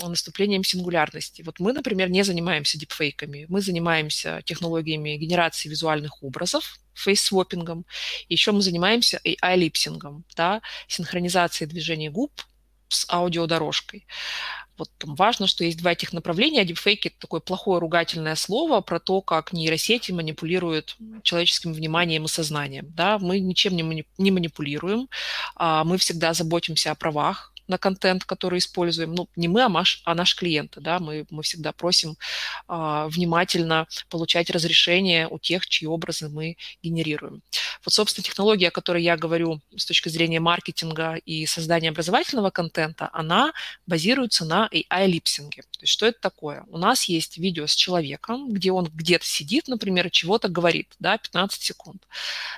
наступлением 0.01 0.63
сингулярности. 0.63 1.41
Вот 1.41 1.59
мы, 1.59 1.73
например, 1.73 2.09
не 2.09 2.23
занимаемся 2.23 2.77
дипфейками, 2.77 3.45
мы 3.49 3.61
занимаемся 3.61 4.41
технологиями 4.45 5.17
генерации 5.17 5.69
визуальных 5.69 6.23
образов, 6.23 6.79
фейс-своппингом, 6.93 7.85
еще 8.29 8.51
мы 8.51 8.61
занимаемся 8.61 9.19
AI-липсингом, 9.25 10.23
да, 10.35 10.61
синхронизацией 10.87 11.69
движений 11.69 12.09
губ 12.09 12.31
с 12.87 13.05
аудиодорожкой. 13.09 14.05
Вот 14.77 14.89
там 14.97 15.15
важно, 15.15 15.47
что 15.47 15.63
есть 15.63 15.77
два 15.77 15.93
этих 15.93 16.11
направления. 16.11 16.65
Дипфейки– 16.65 17.07
это 17.09 17.19
такое 17.19 17.39
плохое 17.39 17.79
ругательное 17.79 18.35
слово 18.35 18.81
про 18.81 18.99
то, 18.99 19.21
как 19.21 19.53
нейросети 19.53 20.11
манипулируют 20.11 20.97
человеческим 21.23 21.73
вниманием 21.73 22.25
и 22.25 22.27
сознанием. 22.27 22.91
Да? 22.93 23.17
Мы 23.19 23.39
ничем 23.39 23.75
не, 23.75 24.31
манипулируем, 24.31 25.07
а 25.55 25.83
мы 25.85 25.97
всегда 25.97 26.33
заботимся 26.33 26.91
о 26.91 26.95
правах 26.95 27.53
на 27.67 27.77
контент, 27.77 28.24
который 28.25 28.60
используем. 28.60 29.13
Ну, 29.13 29.27
не 29.36 29.48
мы, 29.48 29.63
а, 29.63 29.69
маш, 29.69 30.01
а 30.05 30.15
наши 30.15 30.36
клиенты, 30.36 30.81
да, 30.81 31.00
мы, 31.00 31.25
мы 31.29 31.43
всегда 31.43 31.72
просим 31.72 32.17
а, 32.67 33.07
внимательно 33.07 33.88
получать 34.10 34.50
разрешение 34.50 35.27
у 35.27 35.39
тех, 35.39 35.65
чьи 35.67 35.88
образы 35.88 36.29
мы 36.29 36.57
генерируем. 36.84 37.41
Вот, 37.84 37.93
собственно, 37.93 38.24
технология, 38.24 38.69
о 38.69 38.72
которой 38.72 39.03
я 39.03 39.17
говорю 39.17 39.62
с 39.75 39.86
точки 39.86 40.10
зрения 40.10 40.39
маркетинга 40.39 41.15
и 41.25 41.45
создания 41.45 41.89
образовательного 41.89 42.50
контента, 42.50 43.10
она 43.13 43.53
базируется 43.88 44.45
на 44.45 44.69
AI-липсинге. 44.72 45.62
То 45.62 45.81
есть 45.81 45.93
что 45.93 46.05
это 46.05 46.19
такое? 46.19 46.63
У 46.69 46.77
нас 46.77 47.05
есть 47.05 47.38
видео 47.38 47.67
с 47.67 47.75
человеком, 47.75 48.51
где 48.51 48.72
он 48.72 48.86
где-то 48.86 49.25
сидит, 49.25 49.67
например, 49.67 50.10
чего-то 50.10 50.48
говорит, 50.48 50.93
да, 51.00 51.17
15 51.17 51.62
секунд. 51.62 52.07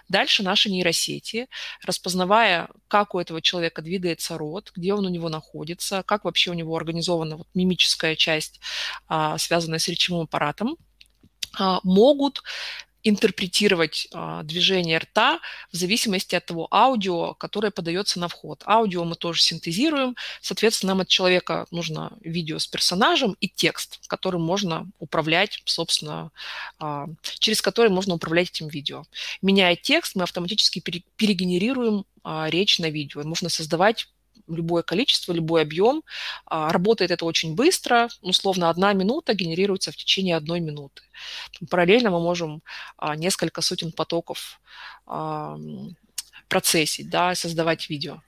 Дальше 0.09 0.43
наши 0.43 0.69
нейросети, 0.69 1.47
распознавая, 1.83 2.69
как 2.87 3.15
у 3.15 3.19
этого 3.19 3.41
человека 3.41 3.81
двигается 3.81 4.37
рот, 4.37 4.71
где 4.75 4.93
он 4.97 5.05
у 5.05 5.09
него 5.09 5.29
находится, 5.29 6.03
как 6.03 6.25
вообще 6.25 6.51
у 6.51 6.53
него 6.53 6.75
организована 6.75 7.37
вот 7.37 7.47
мимическая 7.53 8.15
часть, 8.15 8.59
а, 9.07 9.37
связанная 9.37 9.79
с 9.79 9.87
речевым 9.87 10.23
аппаратом, 10.23 10.77
а, 11.57 11.79
могут 11.83 12.43
интерпретировать 13.07 14.07
а, 14.13 14.43
движение 14.43 14.97
рта 14.97 15.39
в 15.71 15.77
зависимости 15.77 16.35
от 16.35 16.45
того 16.45 16.67
аудио, 16.71 17.35
которое 17.35 17.71
подается 17.71 18.19
на 18.19 18.27
вход. 18.27 18.63
Аудио 18.65 19.03
мы 19.05 19.15
тоже 19.15 19.41
синтезируем, 19.41 20.15
соответственно, 20.41 20.93
нам 20.93 21.01
от 21.01 21.07
человека 21.07 21.67
нужно 21.71 22.17
видео 22.21 22.59
с 22.59 22.67
персонажем 22.67 23.37
и 23.39 23.47
текст, 23.47 23.99
которым 24.07 24.41
можно 24.41 24.87
управлять, 24.99 25.61
собственно, 25.65 26.31
а, 26.79 27.07
через 27.39 27.61
который 27.61 27.91
можно 27.91 28.15
управлять 28.15 28.49
этим 28.49 28.67
видео. 28.67 29.03
Меняя 29.41 29.75
текст, 29.75 30.15
мы 30.15 30.23
автоматически 30.23 30.79
перегенерируем 31.15 32.05
а, 32.23 32.49
речь 32.49 32.79
на 32.79 32.89
видео. 32.89 33.23
Можно 33.23 33.49
создавать 33.49 34.09
любое 34.47 34.83
количество, 34.83 35.33
любой 35.33 35.61
объем. 35.61 36.03
А, 36.45 36.71
работает 36.71 37.11
это 37.11 37.25
очень 37.25 37.55
быстро, 37.55 38.07
условно 38.21 38.69
одна 38.69 38.93
минута 38.93 39.33
генерируется 39.33 39.91
в 39.91 39.95
течение 39.95 40.35
одной 40.35 40.59
минуты. 40.59 41.03
Параллельно 41.69 42.11
мы 42.11 42.19
можем 42.19 42.61
а, 42.97 43.15
несколько 43.15 43.61
сотен 43.61 43.91
потоков 43.91 44.59
а, 45.05 45.57
процессить, 46.47 47.09
да, 47.09 47.35
создавать 47.35 47.89
видео. 47.89 48.21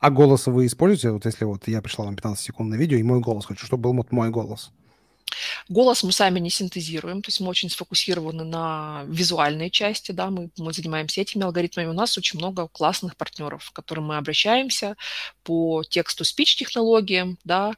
А 0.00 0.10
голос 0.10 0.46
вы 0.46 0.66
используете? 0.66 1.10
Вот 1.10 1.24
если 1.24 1.44
вот 1.44 1.66
я 1.66 1.80
пришла 1.80 2.04
вам 2.04 2.16
15 2.16 2.44
секунд 2.44 2.70
на 2.70 2.74
видео, 2.74 2.98
и 2.98 3.02
мой 3.02 3.20
голос 3.20 3.46
хочу, 3.46 3.64
чтобы 3.64 3.84
был 3.84 3.94
вот 3.94 4.12
мой 4.12 4.30
голос. 4.30 4.70
Голос 5.68 6.02
мы 6.02 6.12
сами 6.12 6.40
не 6.40 6.50
синтезируем, 6.50 7.22
то 7.22 7.28
есть 7.28 7.40
мы 7.40 7.48
очень 7.48 7.70
сфокусированы 7.70 8.44
на 8.44 9.04
визуальной 9.06 9.70
части, 9.70 10.12
да, 10.12 10.30
мы, 10.30 10.50
мы 10.58 10.72
занимаемся 10.72 11.20
этими 11.20 11.44
алгоритмами. 11.44 11.86
У 11.86 11.92
нас 11.92 12.16
очень 12.18 12.38
много 12.38 12.68
классных 12.68 13.16
партнеров, 13.16 13.70
к 13.70 13.74
которым 13.74 14.06
мы 14.06 14.16
обращаемся 14.16 14.96
по 15.42 15.82
тексту 15.84 16.24
speech 16.24 16.56
технологиям, 16.56 17.38
да, 17.44 17.72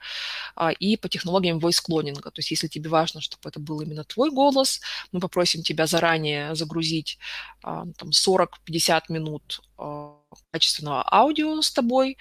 а, 0.55 0.73
и 0.73 0.97
по 0.97 1.09
технологиям 1.09 1.59
voice 1.59 1.81
клонинга. 1.83 2.31
То 2.31 2.41
есть 2.41 2.51
если 2.51 2.69
тебе 2.69 2.91
важно, 2.91 3.21
чтобы 3.21 3.49
это 3.49 3.61
был 3.61 3.81
именно 3.81 4.05
твой 4.05 4.31
голос, 4.31 4.81
мы 5.13 5.21
попросим 5.21 5.63
тебя 5.63 5.87
заранее 5.87 6.55
загрузить 6.55 7.19
а, 7.63 7.85
там 7.97 8.11
40-50 8.11 9.03
минут 9.09 9.61
а, 9.79 10.17
качественного 10.51 11.07
аудио 11.13 11.61
с 11.63 11.71
тобой, 11.71 12.17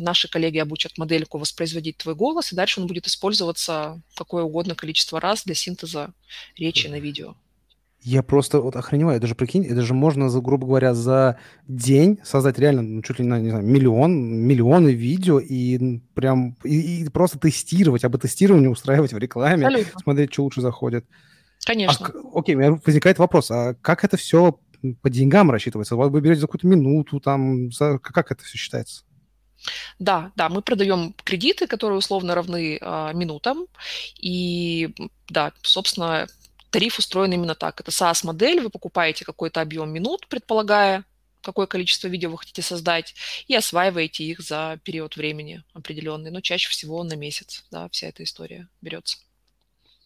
наши 0.00 0.28
коллеги 0.28 0.58
обучат 0.58 0.98
модельку 0.98 1.38
воспроизводить 1.38 1.98
твой 1.98 2.14
голос, 2.14 2.52
и 2.52 2.56
дальше 2.56 2.80
он 2.80 2.86
будет 2.86 3.06
использоваться 3.06 4.00
какое 4.16 4.42
угодно 4.42 4.74
количество 4.74 5.20
раз 5.20 5.44
для 5.44 5.54
синтеза 5.54 6.12
речи 6.56 6.88
на 6.88 6.98
видео. 6.98 7.34
Я 8.00 8.22
просто 8.22 8.60
вот 8.60 8.76
охреневаю, 8.76 9.20
даже 9.20 9.34
прикинь, 9.34 9.66
это 9.66 9.82
же 9.82 9.92
можно, 9.92 10.30
за, 10.30 10.40
грубо 10.40 10.66
говоря, 10.66 10.94
за 10.94 11.38
день 11.66 12.18
создать 12.22 12.58
реально 12.58 12.82
ну, 12.82 13.02
чуть 13.02 13.18
ли 13.18 13.26
не, 13.26 13.40
не 13.40 13.50
знаю, 13.50 13.64
миллион, 13.64 14.12
миллионы 14.14 14.90
видео 14.90 15.40
и 15.40 15.98
прям 16.14 16.56
и, 16.62 17.02
и 17.02 17.08
просто 17.08 17.40
тестировать, 17.40 18.04
об 18.04 18.16
тестировании 18.16 18.68
устраивать 18.68 19.12
в 19.12 19.18
рекламе, 19.18 19.66
Абсолютно. 19.66 20.00
смотреть, 20.00 20.32
что 20.32 20.44
лучше 20.44 20.60
заходит. 20.60 21.06
Конечно. 21.66 22.06
А, 22.06 22.38
окей, 22.38 22.54
у 22.54 22.58
меня 22.58 22.80
возникает 22.86 23.18
вопрос, 23.18 23.50
а 23.50 23.74
как 23.74 24.04
это 24.04 24.16
все 24.16 24.60
по 25.02 25.10
деньгам 25.10 25.50
рассчитывается? 25.50 25.96
Вы 25.96 26.20
берете 26.20 26.42
за 26.42 26.46
какую-то 26.46 26.68
минуту, 26.68 27.18
там, 27.18 27.72
за, 27.72 27.98
как 27.98 28.30
это 28.30 28.44
все 28.44 28.56
считается? 28.56 29.02
Да, 29.98 30.32
да, 30.36 30.48
мы 30.48 30.62
продаем 30.62 31.14
кредиты, 31.24 31.66
которые 31.66 31.98
условно 31.98 32.34
равны 32.34 32.78
а, 32.80 33.12
минутам, 33.12 33.66
и 34.16 34.94
да, 35.28 35.52
собственно, 35.62 36.28
тариф 36.70 36.98
устроен 36.98 37.32
именно 37.32 37.54
так. 37.54 37.80
Это 37.80 37.90
SaaS-модель, 37.90 38.60
вы 38.60 38.70
покупаете 38.70 39.24
какой-то 39.24 39.60
объем 39.60 39.90
минут, 39.90 40.26
предполагая, 40.28 41.04
какое 41.42 41.66
количество 41.66 42.08
видео 42.08 42.30
вы 42.30 42.38
хотите 42.38 42.62
создать, 42.62 43.14
и 43.46 43.54
осваиваете 43.54 44.24
их 44.24 44.40
за 44.40 44.78
период 44.84 45.16
времени 45.16 45.62
определенный, 45.72 46.30
но 46.30 46.40
чаще 46.40 46.68
всего 46.68 47.02
на 47.04 47.14
месяц, 47.14 47.64
да, 47.70 47.88
вся 47.90 48.08
эта 48.08 48.22
история 48.22 48.68
берется. 48.80 49.18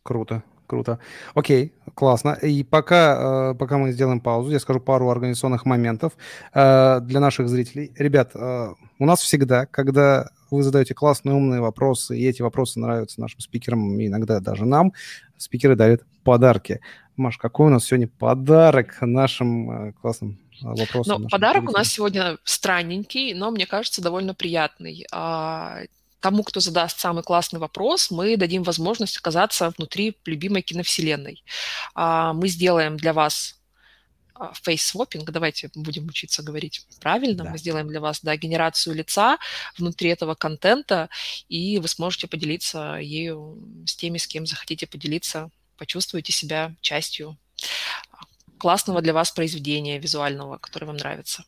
Круто, 0.02 0.42
круто. 0.72 0.98
Окей, 1.34 1.74
классно. 1.94 2.30
И 2.40 2.64
пока, 2.64 3.50
э, 3.50 3.54
пока 3.58 3.76
мы 3.76 3.92
сделаем 3.92 4.20
паузу, 4.20 4.50
я 4.50 4.58
скажу 4.58 4.80
пару 4.80 5.10
организационных 5.10 5.66
моментов 5.66 6.14
э, 6.54 7.00
для 7.02 7.20
наших 7.20 7.50
зрителей. 7.50 7.92
Ребят, 7.98 8.30
э, 8.34 8.72
у 8.98 9.04
нас 9.04 9.20
всегда, 9.20 9.66
когда 9.66 10.30
вы 10.50 10.62
задаете 10.62 10.94
классные 10.94 11.34
умные 11.34 11.60
вопросы, 11.60 12.18
и 12.18 12.26
эти 12.26 12.40
вопросы 12.40 12.80
нравятся 12.80 13.20
нашим 13.20 13.40
спикерам, 13.40 14.00
иногда 14.00 14.40
даже 14.40 14.64
нам, 14.64 14.94
спикеры 15.36 15.76
дарят 15.76 16.04
подарки. 16.24 16.80
Маш, 17.16 17.36
какой 17.36 17.66
у 17.66 17.70
нас 17.70 17.84
сегодня 17.84 18.08
подарок 18.08 18.96
нашим 19.02 19.92
классным 20.00 20.38
вопросам? 20.62 21.22
Ну, 21.22 21.28
подарок 21.28 21.68
у 21.68 21.72
нас 21.72 21.88
сегодня 21.88 22.38
странненький, 22.44 23.34
но, 23.34 23.50
мне 23.50 23.66
кажется, 23.66 24.00
довольно 24.00 24.32
приятный 24.32 25.04
а, 25.12 25.80
тому, 26.22 26.42
кто 26.44 26.60
задаст 26.60 26.98
самый 26.98 27.22
классный 27.22 27.60
вопрос, 27.60 28.10
мы 28.10 28.36
дадим 28.36 28.62
возможность 28.62 29.18
оказаться 29.18 29.70
внутри 29.76 30.16
любимой 30.24 30.62
киновселенной. 30.62 31.44
А, 31.94 32.32
мы 32.32 32.48
сделаем 32.48 32.96
для 32.96 33.12
вас 33.12 33.58
фейс-своппинг, 34.54 35.30
давайте 35.30 35.70
будем 35.74 36.06
учиться 36.06 36.42
говорить 36.42 36.86
правильно, 37.00 37.44
да. 37.44 37.50
мы 37.50 37.58
сделаем 37.58 37.88
для 37.88 38.00
вас 38.00 38.20
да, 38.22 38.36
генерацию 38.36 38.94
лица 38.94 39.38
внутри 39.76 40.10
этого 40.10 40.34
контента, 40.34 41.08
и 41.48 41.78
вы 41.78 41.88
сможете 41.88 42.26
поделиться 42.26 42.96
ею 42.96 43.58
с 43.86 43.94
теми, 43.94 44.18
с 44.18 44.26
кем 44.26 44.46
захотите 44.46 44.86
поделиться, 44.86 45.50
почувствуете 45.76 46.32
себя 46.32 46.74
частью 46.80 47.36
классного 48.58 49.02
для 49.02 49.12
вас 49.12 49.30
произведения 49.32 49.98
визуального, 49.98 50.58
которое 50.58 50.86
вам 50.86 50.96
нравится. 50.96 51.44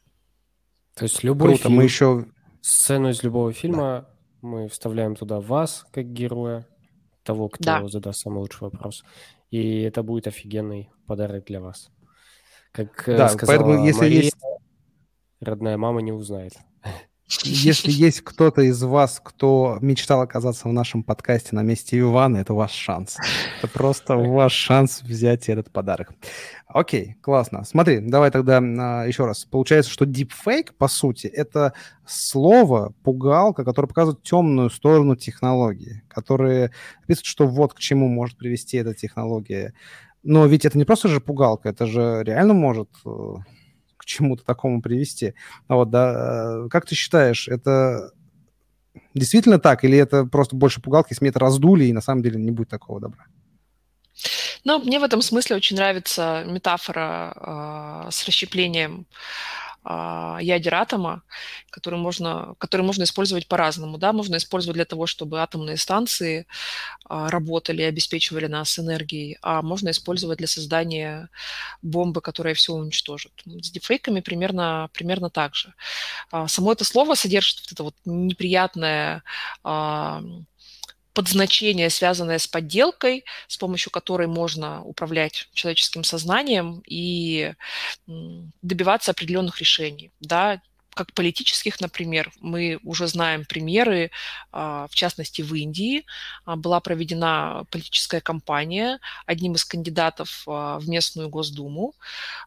То 0.94 1.04
есть 1.04 1.24
любой 1.24 1.50
Круто, 1.50 1.62
фильм, 1.64 1.76
мы 1.76 1.84
еще 1.84 2.26
сцену 2.60 3.10
из 3.10 3.22
любого 3.22 3.52
фильма 3.52 4.08
мы 4.44 4.68
вставляем 4.68 5.16
туда 5.16 5.40
вас 5.40 5.86
как 5.90 6.06
героя, 6.12 6.66
того, 7.24 7.48
кто 7.48 7.64
да. 7.64 7.88
задаст 7.88 8.20
самый 8.20 8.38
лучший 8.38 8.62
вопрос. 8.62 9.02
И 9.50 9.80
это 9.80 10.02
будет 10.02 10.26
офигенный 10.26 10.90
подарок 11.06 11.44
для 11.46 11.60
вас. 11.60 11.90
Как 12.70 13.08
э, 13.08 13.16
да, 13.16 13.28
сказала 13.28 13.56
поэтому 13.58 13.86
если 13.86 14.00
Мария, 14.00 14.22
есть... 14.22 14.36
родная 15.40 15.76
мама 15.76 16.02
не 16.02 16.12
узнает. 16.12 16.52
Если 17.42 17.90
есть 18.06 18.20
кто-то 18.20 18.62
из 18.62 18.82
вас, 18.82 19.20
кто 19.22 19.78
мечтал 19.80 20.20
оказаться 20.20 20.68
в 20.68 20.72
нашем 20.72 21.02
подкасте 21.02 21.50
на 21.52 21.62
месте 21.62 21.98
Ивана, 21.98 22.38
это 22.38 22.54
ваш 22.54 22.72
шанс. 22.72 23.16
Это 23.58 23.68
просто 23.68 24.16
ваш 24.16 24.52
шанс 24.52 25.02
взять 25.02 25.48
этот 25.48 25.70
подарок. 25.70 26.12
Окей, 26.66 27.16
классно. 27.20 27.64
Смотри, 27.64 28.00
давай 28.00 28.30
тогда 28.30 28.58
а, 28.58 29.04
еще 29.04 29.26
раз. 29.26 29.44
Получается, 29.44 29.90
что 29.90 30.04
deepfake, 30.04 30.72
по 30.76 30.88
сути, 30.88 31.26
это 31.26 31.72
слово, 32.06 32.92
пугалка, 33.02 33.64
которое 33.64 33.88
показывает 33.88 34.22
темную 34.22 34.70
сторону 34.70 35.16
технологии, 35.16 36.02
которые 36.08 36.72
описывают, 37.04 37.26
что 37.26 37.46
вот 37.46 37.74
к 37.74 37.78
чему 37.78 38.08
может 38.08 38.36
привести 38.36 38.76
эта 38.76 38.92
технология. 38.92 39.72
Но 40.24 40.46
ведь 40.46 40.64
это 40.64 40.78
не 40.78 40.84
просто 40.84 41.08
же 41.08 41.20
пугалка, 41.20 41.68
это 41.68 41.86
же 41.86 42.22
реально 42.24 42.54
может 42.54 42.88
э, 43.04 43.34
к 44.04 44.06
чему-то 44.06 44.44
такому 44.44 44.80
привести. 44.80 45.34
А 45.68 45.76
вот, 45.76 45.90
да, 45.90 46.64
э, 46.64 46.68
как 46.68 46.86
ты 46.86 46.94
считаешь, 46.94 47.48
это 47.48 48.12
действительно 49.14 49.58
так, 49.58 49.84
или 49.84 49.98
это 49.98 50.24
просто 50.24 50.56
больше 50.56 50.80
пугалки, 50.80 51.12
если 51.12 51.28
это 51.28 51.38
раздули, 51.38 51.84
и 51.84 51.92
на 51.92 52.00
самом 52.00 52.22
деле 52.22 52.38
не 52.38 52.50
будет 52.50 52.68
такого 52.68 53.00
добра? 53.00 53.24
Ну, 54.64 54.78
мне 54.78 54.98
в 54.98 55.04
этом 55.04 55.20
смысле 55.20 55.56
очень 55.56 55.76
нравится 55.76 56.44
метафора 56.46 58.06
э, 58.06 58.10
с 58.10 58.26
расщеплением 58.26 59.06
ядер 59.84 60.74
атома, 60.74 61.22
который 61.70 61.98
можно, 61.98 62.54
который 62.58 62.82
можно 62.82 63.04
использовать 63.04 63.46
по-разному. 63.48 63.98
Да? 63.98 64.12
Можно 64.12 64.36
использовать 64.36 64.76
для 64.76 64.84
того, 64.84 65.06
чтобы 65.06 65.40
атомные 65.40 65.76
станции 65.76 66.46
а, 67.06 67.28
работали 67.30 67.82
и 67.82 67.86
обеспечивали 67.86 68.46
нас 68.46 68.78
энергией, 68.78 69.38
а 69.42 69.62
можно 69.62 69.90
использовать 69.90 70.38
для 70.38 70.46
создания 70.46 71.28
бомбы, 71.82 72.20
которая 72.20 72.54
все 72.54 72.72
уничтожит. 72.72 73.32
С 73.44 73.70
дипфейками 73.70 74.20
примерно, 74.20 74.88
примерно 74.92 75.30
так 75.30 75.54
же. 75.54 75.74
А, 76.30 76.48
само 76.48 76.72
это 76.72 76.84
слово 76.84 77.14
содержит 77.14 77.60
вот 77.60 77.72
это 77.72 77.82
вот 77.82 77.94
неприятное 78.04 79.22
подзначение, 81.14 81.90
связанное 81.90 82.38
с 82.38 82.46
подделкой, 82.46 83.24
с 83.48 83.56
помощью 83.56 83.90
которой 83.90 84.26
можно 84.26 84.82
управлять 84.82 85.48
человеческим 85.54 86.04
сознанием 86.04 86.82
и 86.86 87.54
добиваться 88.62 89.12
определенных 89.12 89.60
решений. 89.60 90.10
Да? 90.20 90.60
как 90.94 91.12
политических, 91.12 91.80
например, 91.80 92.32
мы 92.40 92.78
уже 92.84 93.08
знаем 93.08 93.44
примеры, 93.44 94.10
в 94.52 94.90
частности, 94.92 95.42
в 95.42 95.52
Индии 95.54 96.04
была 96.46 96.80
проведена 96.80 97.64
политическая 97.70 98.20
кампания 98.20 99.00
одним 99.26 99.54
из 99.54 99.64
кандидатов 99.64 100.44
в 100.46 100.82
местную 100.86 101.28
Госдуму, 101.28 101.94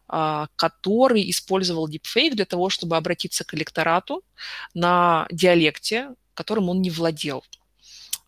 который 0.06 1.30
использовал 1.30 1.88
дипфейк 1.88 2.34
для 2.34 2.46
того, 2.46 2.70
чтобы 2.70 2.96
обратиться 2.96 3.44
к 3.44 3.54
электорату 3.54 4.22
на 4.74 5.26
диалекте, 5.30 6.14
которым 6.34 6.70
он 6.70 6.80
не 6.80 6.90
владел. 6.90 7.44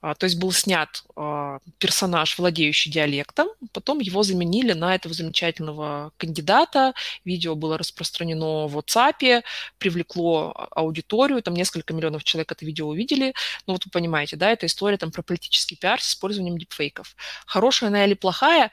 А, 0.00 0.14
то 0.14 0.24
есть 0.24 0.38
был 0.38 0.52
снят 0.52 1.04
а, 1.16 1.58
персонаж, 1.78 2.38
владеющий 2.38 2.90
диалектом, 2.90 3.48
потом 3.72 3.98
его 4.00 4.22
заменили 4.22 4.72
на 4.72 4.94
этого 4.94 5.14
замечательного 5.14 6.12
кандидата, 6.16 6.94
видео 7.24 7.54
было 7.54 7.76
распространено 7.76 8.66
в 8.66 8.78
WhatsApp, 8.78 9.42
привлекло 9.78 10.68
аудиторию, 10.70 11.42
там 11.42 11.54
несколько 11.54 11.92
миллионов 11.92 12.24
человек 12.24 12.52
это 12.52 12.64
видео 12.64 12.88
увидели, 12.88 13.34
ну 13.66 13.74
вот 13.74 13.84
вы 13.84 13.90
понимаете, 13.90 14.36
да, 14.36 14.50
это 14.50 14.66
история 14.66 14.96
там 14.96 15.10
про 15.10 15.22
политический 15.22 15.76
пиар 15.76 16.00
с 16.00 16.10
использованием 16.10 16.58
дипфейков. 16.58 17.14
Хорошая 17.46 17.90
она 17.90 18.04
или 18.04 18.14
плохая? 18.14 18.70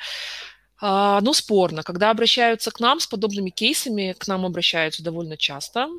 А, 0.80 1.20
ну, 1.22 1.34
спорно. 1.34 1.84
Когда 1.84 2.12
обращаются 2.12 2.72
к 2.72 2.80
нам 2.80 3.00
с 3.00 3.08
подобными 3.08 3.50
кейсами, 3.50 4.16
к 4.18 4.28
нам 4.28 4.46
обращаются 4.46 5.04
довольно 5.04 5.36
часто, 5.36 5.88
а, 5.88 5.90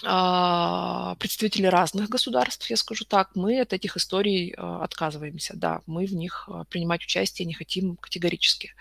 представители 0.00 1.66
разных 1.66 2.08
государств, 2.08 2.70
я 2.70 2.76
скажу 2.76 3.04
так, 3.04 3.30
мы 3.34 3.60
от 3.60 3.72
этих 3.72 3.96
историй 3.96 4.54
а, 4.56 4.84
отказываемся. 4.84 5.54
Да, 5.56 5.80
мы 5.86 6.06
в 6.06 6.14
них 6.14 6.48
а, 6.48 6.64
принимать 6.64 7.02
участие 7.02 7.46
не 7.46 7.54
хотим 7.54 7.96
категорически. 7.96 8.74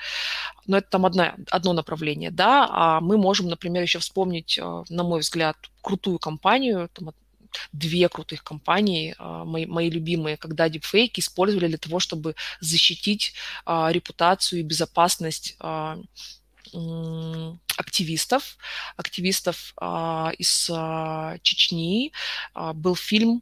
Но 0.67 0.77
это 0.77 0.89
там 0.91 1.07
одна, 1.07 1.36
одно 1.50 1.74
направление, 1.74 2.29
да. 2.29 2.67
А 2.69 3.01
мы 3.01 3.17
можем, 3.17 3.47
например, 3.47 3.81
еще 3.81 3.97
вспомнить, 3.97 4.59
на 4.89 5.03
мой 5.03 5.21
взгляд, 5.21 5.57
крутую 5.81 6.19
компанию, 6.19 6.88
там, 6.93 7.09
две 7.71 8.09
крутых 8.09 8.43
компании, 8.43 9.15
мои, 9.19 9.65
мои 9.65 9.89
любимые, 9.89 10.38
когда 10.38 10.69
дипфейки 10.69 11.21
использовали 11.21 11.67
для 11.67 11.77
того, 11.77 12.00
чтобы 12.00 12.36
защитить 12.59 13.33
репутацию 13.65 14.59
и 14.59 14.63
безопасность 14.63 15.57
активистов, 17.77 18.57
активистов 18.95 19.74
а, 19.79 20.31
из 20.38 20.69
а, 20.71 21.38
Чечни. 21.41 22.12
А, 22.53 22.74
был 22.74 22.95
фильм 22.95 23.41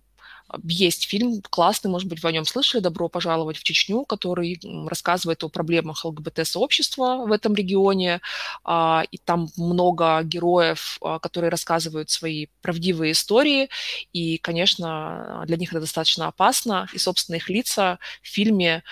есть 0.64 1.08
фильм 1.08 1.42
классный, 1.42 1.90
может 1.90 2.08
быть, 2.08 2.22
вы 2.22 2.30
о 2.30 2.32
нем 2.32 2.46
слышали, 2.46 2.80
«Добро 2.80 3.10
пожаловать 3.10 3.58
в 3.58 3.64
Чечню», 3.64 4.06
который 4.06 4.60
рассказывает 4.88 5.44
о 5.44 5.50
проблемах 5.50 6.06
ЛГБТ-сообщества 6.06 7.26
в 7.26 7.32
этом 7.32 7.56
регионе, 7.56 8.22
и 8.64 9.18
там 9.26 9.50
много 9.58 10.22
героев, 10.22 11.00
которые 11.22 11.50
рассказывают 11.50 12.12
свои 12.12 12.46
правдивые 12.62 13.14
истории, 13.14 13.70
и, 14.14 14.38
конечно, 14.38 15.44
для 15.48 15.58
них 15.58 15.72
это 15.72 15.82
достаточно 15.82 16.28
опасно, 16.28 16.88
и, 16.94 17.00
собственно, 17.00 17.38
их 17.38 17.50
лица 17.50 17.98
в 18.22 18.28
фильме 18.28 18.84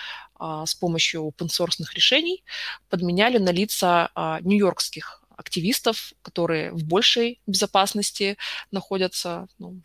а, 0.44 0.66
с 0.66 0.74
помощью 0.74 1.22
open-source 1.22 1.82
решений 1.94 2.44
подменяли 2.90 3.38
на 3.38 3.50
лица 3.50 4.10
а, 4.14 4.40
нью-йоркских 4.42 5.22
активистов, 5.38 6.12
которые 6.20 6.70
в 6.70 6.84
большей 6.84 7.40
безопасности 7.46 8.36
находятся 8.70 9.48
ну, 9.58 9.80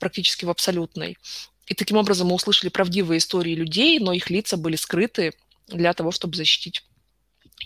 практически 0.00 0.44
в 0.44 0.50
абсолютной. 0.50 1.16
И 1.68 1.74
таким 1.74 1.98
образом 1.98 2.26
мы 2.26 2.34
услышали 2.34 2.68
правдивые 2.68 3.18
истории 3.18 3.54
людей, 3.54 4.00
но 4.00 4.12
их 4.12 4.28
лица 4.28 4.56
были 4.56 4.74
скрыты 4.74 5.34
для 5.68 5.92
того, 5.92 6.10
чтобы 6.10 6.36
защитить 6.36 6.82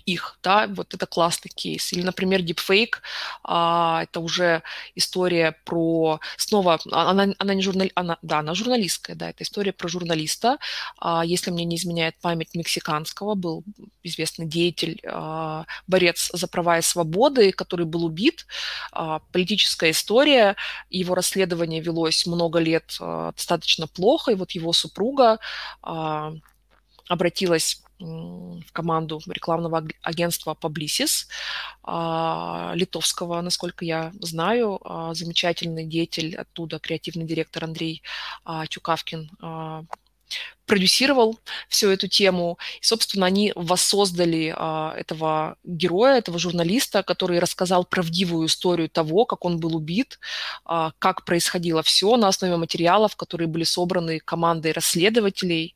их, 0.06 0.38
да, 0.42 0.66
вот 0.68 0.94
это 0.94 1.06
классный 1.06 1.50
кейс. 1.54 1.92
Или, 1.92 2.02
например, 2.02 2.40
deepfake, 2.40 2.95
а, 3.43 4.02
это 4.04 4.21
уже 4.21 4.62
история 4.95 5.56
про, 5.64 6.21
снова, 6.36 6.78
а, 6.91 7.10
она, 7.10 7.28
она 7.38 7.54
не 7.54 7.62
журнал, 7.62 7.88
она, 7.95 8.19
да, 8.23 8.38
она 8.41 8.54
журналистская, 8.54 9.17
да, 9.17 9.30
это 9.30 9.45
история 9.45 9.73
про 9.73 9.88
журналиста, 9.88 10.58
а, 10.99 11.25
если 11.25 11.50
мне 11.50 11.64
не 11.64 11.76
изменяет 11.76 12.17
память 12.21 12.54
мексиканского, 12.54 13.34
был 13.34 13.64
известный 14.02 14.47
деятель, 14.47 15.00
а, 15.06 15.64
борец 15.86 16.30
за 16.32 16.47
права 16.49 16.78
и 16.78 16.82
свободы, 16.82 17.52
который 17.52 17.86
был 17.86 18.04
убит, 18.04 18.47
а, 18.93 19.21
политическая 19.32 19.91
история, 19.91 20.56
его 20.88 21.14
расследование 21.14 21.80
велось 21.80 22.26
много 22.26 22.58
лет 22.58 22.97
а, 23.00 23.32
достаточно 23.32 23.86
плохо, 23.86 24.32
и 24.32 24.34
вот 24.34 24.52
его 24.52 24.73
супруга 24.73 25.38
а, 25.82 26.32
обратилась 27.08 27.82
в 28.00 28.73
команду 28.73 29.21
рекламного 29.26 29.86
агентства 30.02 30.56
Publicis, 30.60 31.26
а, 31.82 32.73
литовского, 32.75 33.41
насколько 33.41 33.84
я 33.84 34.13
знаю, 34.21 34.80
а, 34.82 35.15
замечательный 35.15 35.86
деятель 35.86 36.36
оттуда, 36.36 36.78
креативный 36.78 37.26
директор 37.26 37.65
Андрей 37.65 38.02
а, 38.45 38.67
Чукавкин 38.67 39.30
продюсировал 40.71 41.37
всю 41.69 41.91
эту 41.91 42.06
тему. 42.06 42.56
И, 42.80 42.85
собственно, 42.85 43.26
они 43.26 43.52
воссоздали 43.56 44.54
а, 44.56 44.95
этого 44.97 45.56
героя, 45.65 46.19
этого 46.19 46.39
журналиста, 46.39 47.02
который 47.02 47.41
рассказал 47.41 47.85
правдивую 47.85 48.47
историю 48.47 48.89
того, 48.89 49.25
как 49.25 49.45
он 49.45 49.59
был 49.59 49.75
убит, 49.75 50.21
а, 50.65 50.93
как 51.00 51.25
происходило 51.25 51.83
все 51.83 52.17
на 52.17 52.28
основе 52.28 52.56
материалов, 52.56 53.17
которые 53.17 53.49
были 53.49 53.65
собраны 53.65 54.21
командой 54.21 54.71
расследователей. 54.71 55.75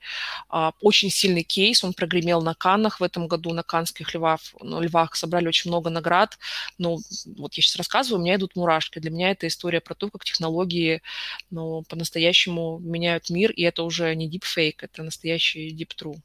А, 0.49 0.71
очень 0.81 1.11
сильный 1.11 1.43
кейс, 1.43 1.83
он 1.83 1.93
прогремел 1.93 2.41
на 2.41 2.55
Каннах 2.55 3.01
в 3.01 3.03
этом 3.03 3.27
году, 3.27 3.53
на 3.53 3.65
Канских 3.65 4.15
львах, 4.15 4.39
ну, 4.61 4.81
львах 4.81 5.17
собрали 5.17 5.49
очень 5.49 5.73
много 5.73 5.91
наград. 5.91 6.39
Но 6.79 6.99
вот 7.37 7.55
я 7.55 7.63
сейчас 7.65 7.75
рассказываю, 7.75 8.21
у 8.21 8.23
меня 8.23 8.37
идут 8.37 8.55
мурашки. 8.55 9.01
Для 9.01 9.11
меня 9.11 9.33
это 9.33 9.49
история 9.49 9.81
про 9.81 9.97
то, 9.97 10.09
как 10.09 10.23
технологии 10.25 11.03
ну, 11.51 11.83
по-настоящему 11.89 12.79
меняют 12.79 13.29
мир, 13.29 13.51
и 13.51 13.63
это 13.63 13.83
уже 13.83 14.15
не 14.15 14.31
deepfake, 14.31 14.84
это 14.85 15.03
настоящий 15.03 15.75
Deep 15.75 15.91
True. 16.01 16.17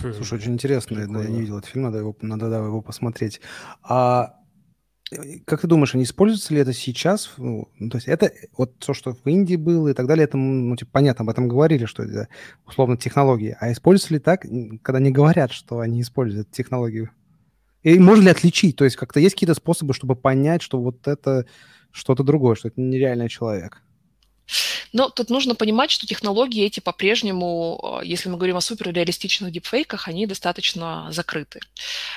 Слушай, 0.00 0.34
очень 0.34 0.54
интересно, 0.54 1.06
да, 1.06 1.22
я 1.22 1.28
не 1.28 1.40
видел 1.40 1.58
этот 1.58 1.70
фильм, 1.70 1.84
надо 1.84 1.98
его, 1.98 2.16
надо 2.20 2.50
да, 2.50 2.58
его 2.58 2.82
посмотреть. 2.82 3.40
А 3.82 4.34
э, 5.12 5.38
как 5.44 5.60
ты 5.60 5.68
думаешь, 5.68 5.94
они 5.94 6.04
используются 6.04 6.54
ли 6.54 6.60
это 6.60 6.72
сейчас? 6.72 7.30
Ну, 7.36 7.68
то 7.90 7.96
есть 7.96 8.08
это 8.08 8.32
вот 8.56 8.78
то, 8.78 8.94
что 8.94 9.12
в 9.12 9.24
Индии 9.26 9.56
было 9.56 9.88
и 9.88 9.94
так 9.94 10.06
далее, 10.06 10.24
это, 10.24 10.36
ну, 10.36 10.74
типа, 10.76 10.90
понятно, 10.92 11.22
об 11.22 11.30
этом 11.30 11.48
говорили, 11.48 11.84
что 11.84 12.02
это 12.02 12.28
условно 12.66 12.96
технологии. 12.96 13.56
А 13.60 13.70
используются 13.70 14.14
ли 14.14 14.20
так, 14.20 14.44
когда 14.82 14.98
не 14.98 15.10
говорят, 15.10 15.52
что 15.52 15.78
они 15.78 16.00
используют 16.00 16.50
технологию? 16.50 17.10
И 17.82 17.98
можно 17.98 18.24
ли 18.24 18.30
отличить? 18.30 18.76
То 18.76 18.84
есть 18.84 18.96
как-то 18.96 19.20
есть 19.20 19.34
какие-то 19.34 19.54
способы, 19.54 19.94
чтобы 19.94 20.16
понять, 20.16 20.62
что 20.62 20.80
вот 20.80 21.06
это 21.06 21.46
что-то 21.92 22.22
другое, 22.22 22.54
что 22.54 22.68
это 22.68 22.80
нереальный 22.80 23.28
человек? 23.28 23.82
Но 24.92 25.08
тут 25.08 25.30
нужно 25.30 25.54
понимать, 25.54 25.90
что 25.90 26.06
технологии 26.06 26.64
эти 26.64 26.80
по-прежнему, 26.80 28.00
э, 28.02 28.06
если 28.06 28.28
мы 28.28 28.36
говорим 28.36 28.56
о 28.56 28.60
суперреалистичных 28.60 29.52
дипфейках, 29.52 30.08
они 30.08 30.26
достаточно 30.26 31.08
закрыты. 31.10 31.60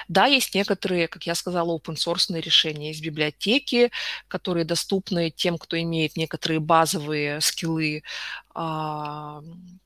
Да, 0.07 0.25
есть 0.25 0.55
некоторые, 0.55 1.07
как 1.07 1.23
я 1.23 1.35
сказала, 1.35 1.77
open-source 1.77 2.39
решения. 2.39 2.89
Есть 2.89 3.03
библиотеки, 3.03 3.91
которые 4.27 4.65
доступны 4.65 5.29
тем, 5.29 5.57
кто 5.57 5.79
имеет 5.79 6.17
некоторые 6.17 6.59
базовые 6.59 7.41
скиллы 7.41 8.03
а, 8.53 9.41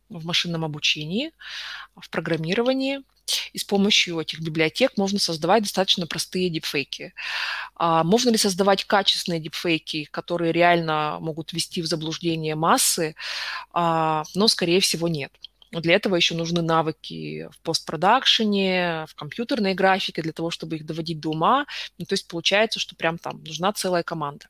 в 0.10 0.26
машинном 0.26 0.66
обучении, 0.66 1.32
в 1.96 2.10
программировании. 2.10 3.02
И 3.54 3.58
с 3.58 3.64
помощью 3.64 4.20
этих 4.20 4.40
библиотек 4.40 4.94
можно 4.98 5.20
создавать 5.20 5.64
достаточно 5.64 6.08
простые 6.08 6.50
дипфейки. 6.50 7.14
А 7.76 8.04
можно 8.04 8.30
ли 8.30 8.38
создавать 8.38 8.86
качественные 8.86 9.40
дипфейки, 9.40 10.06
которые 10.06 10.52
реально 10.52 11.18
могут 11.20 11.54
ввести 11.54 11.82
в 11.82 11.88
заблуждение 11.88 12.56
массы? 12.56 13.16
А, 13.72 14.24
но, 14.36 14.48
скорее 14.48 14.80
всего, 14.80 15.08
нет. 15.08 15.32
Для 15.72 15.96
этого 15.96 16.16
еще 16.16 16.34
нужны 16.34 16.62
навыки 16.62 17.50
в 17.52 17.60
постпродакшене, 17.62 19.06
в 19.10 19.16
компьютерной 19.16 19.74
графике, 19.74 20.22
для 20.22 20.32
того, 20.32 20.50
чтобы 20.50 20.78
их 20.78 20.86
доводить 20.86 21.20
до 21.20 21.30
ума. 21.30 21.66
Ну, 21.98 22.06
то 22.06 22.14
есть 22.14 22.28
получается, 22.28 22.80
что 22.80 22.96
прям 22.96 23.18
там 23.18 23.44
нужна 23.44 23.74
целая 23.74 24.04
команда. 24.04 24.46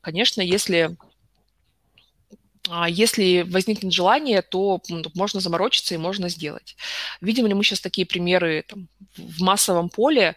Конечно, 0.00 0.40
если 0.40 0.96
если 2.88 3.42
возникнет 3.42 3.92
желание, 3.92 4.40
то 4.42 4.80
можно 5.14 5.40
заморочиться 5.40 5.94
и 5.94 5.98
можно 5.98 6.28
сделать. 6.28 6.76
Видим 7.20 7.46
ли 7.46 7.54
мы 7.54 7.64
сейчас 7.64 7.80
такие 7.80 8.06
примеры 8.06 8.64
там, 8.68 8.88
в 9.16 9.42
массовом 9.42 9.88
поле? 9.88 10.36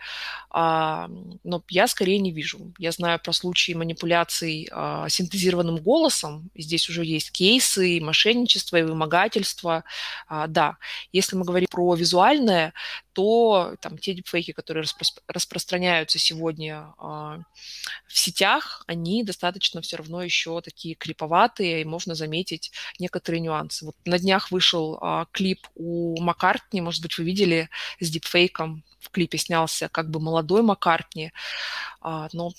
А, 0.57 1.09
но 1.43 1.61
я 1.67 1.85
скорее 1.85 2.17
не 2.17 2.31
вижу. 2.31 2.71
Я 2.77 2.93
знаю 2.93 3.19
про 3.21 3.33
случаи 3.33 3.73
манипуляций 3.73 4.69
а, 4.71 5.09
синтезированным 5.09 5.79
голосом. 5.79 6.49
Здесь 6.55 6.87
уже 6.87 7.03
есть 7.03 7.33
кейсы, 7.33 7.97
и 7.97 7.99
мошенничество, 7.99 8.77
и 8.77 8.83
вымогательство. 8.83 9.83
А, 10.29 10.47
да, 10.47 10.77
если 11.11 11.35
мы 11.35 11.43
говорим 11.43 11.67
про 11.69 11.93
визуальное, 11.95 12.73
то 13.11 13.75
там 13.81 13.97
те 13.97 14.13
дипфейки, 14.13 14.51
которые 14.51 14.85
распро- 14.85 15.21
распространяются 15.27 16.19
сегодня 16.19 16.93
а, 16.99 17.39
в 18.07 18.17
сетях, 18.17 18.83
они 18.87 19.25
достаточно 19.25 19.81
все 19.81 19.97
равно 19.97 20.23
еще 20.23 20.61
такие 20.61 20.95
криповатые, 20.95 21.81
и 21.81 21.85
можно 21.85 22.15
заметить 22.15 22.71
некоторые 22.97 23.41
нюансы. 23.41 23.85
Вот 23.85 23.95
на 24.05 24.19
днях 24.19 24.51
вышел 24.51 24.99
а, 25.01 25.27
клип 25.33 25.67
у 25.75 26.21
Маккартни, 26.21 26.79
может 26.79 27.01
быть, 27.01 27.17
вы 27.17 27.25
видели 27.25 27.69
с 27.99 28.09
дипфейком, 28.09 28.85
в 29.05 29.11
клипе 29.11 29.37
снялся 29.37 29.87
как 29.87 30.09
бы 30.09 30.19
молодой 30.19 30.44
Маккартни, 30.63 31.31
а, 32.01 32.27
но 32.33 32.51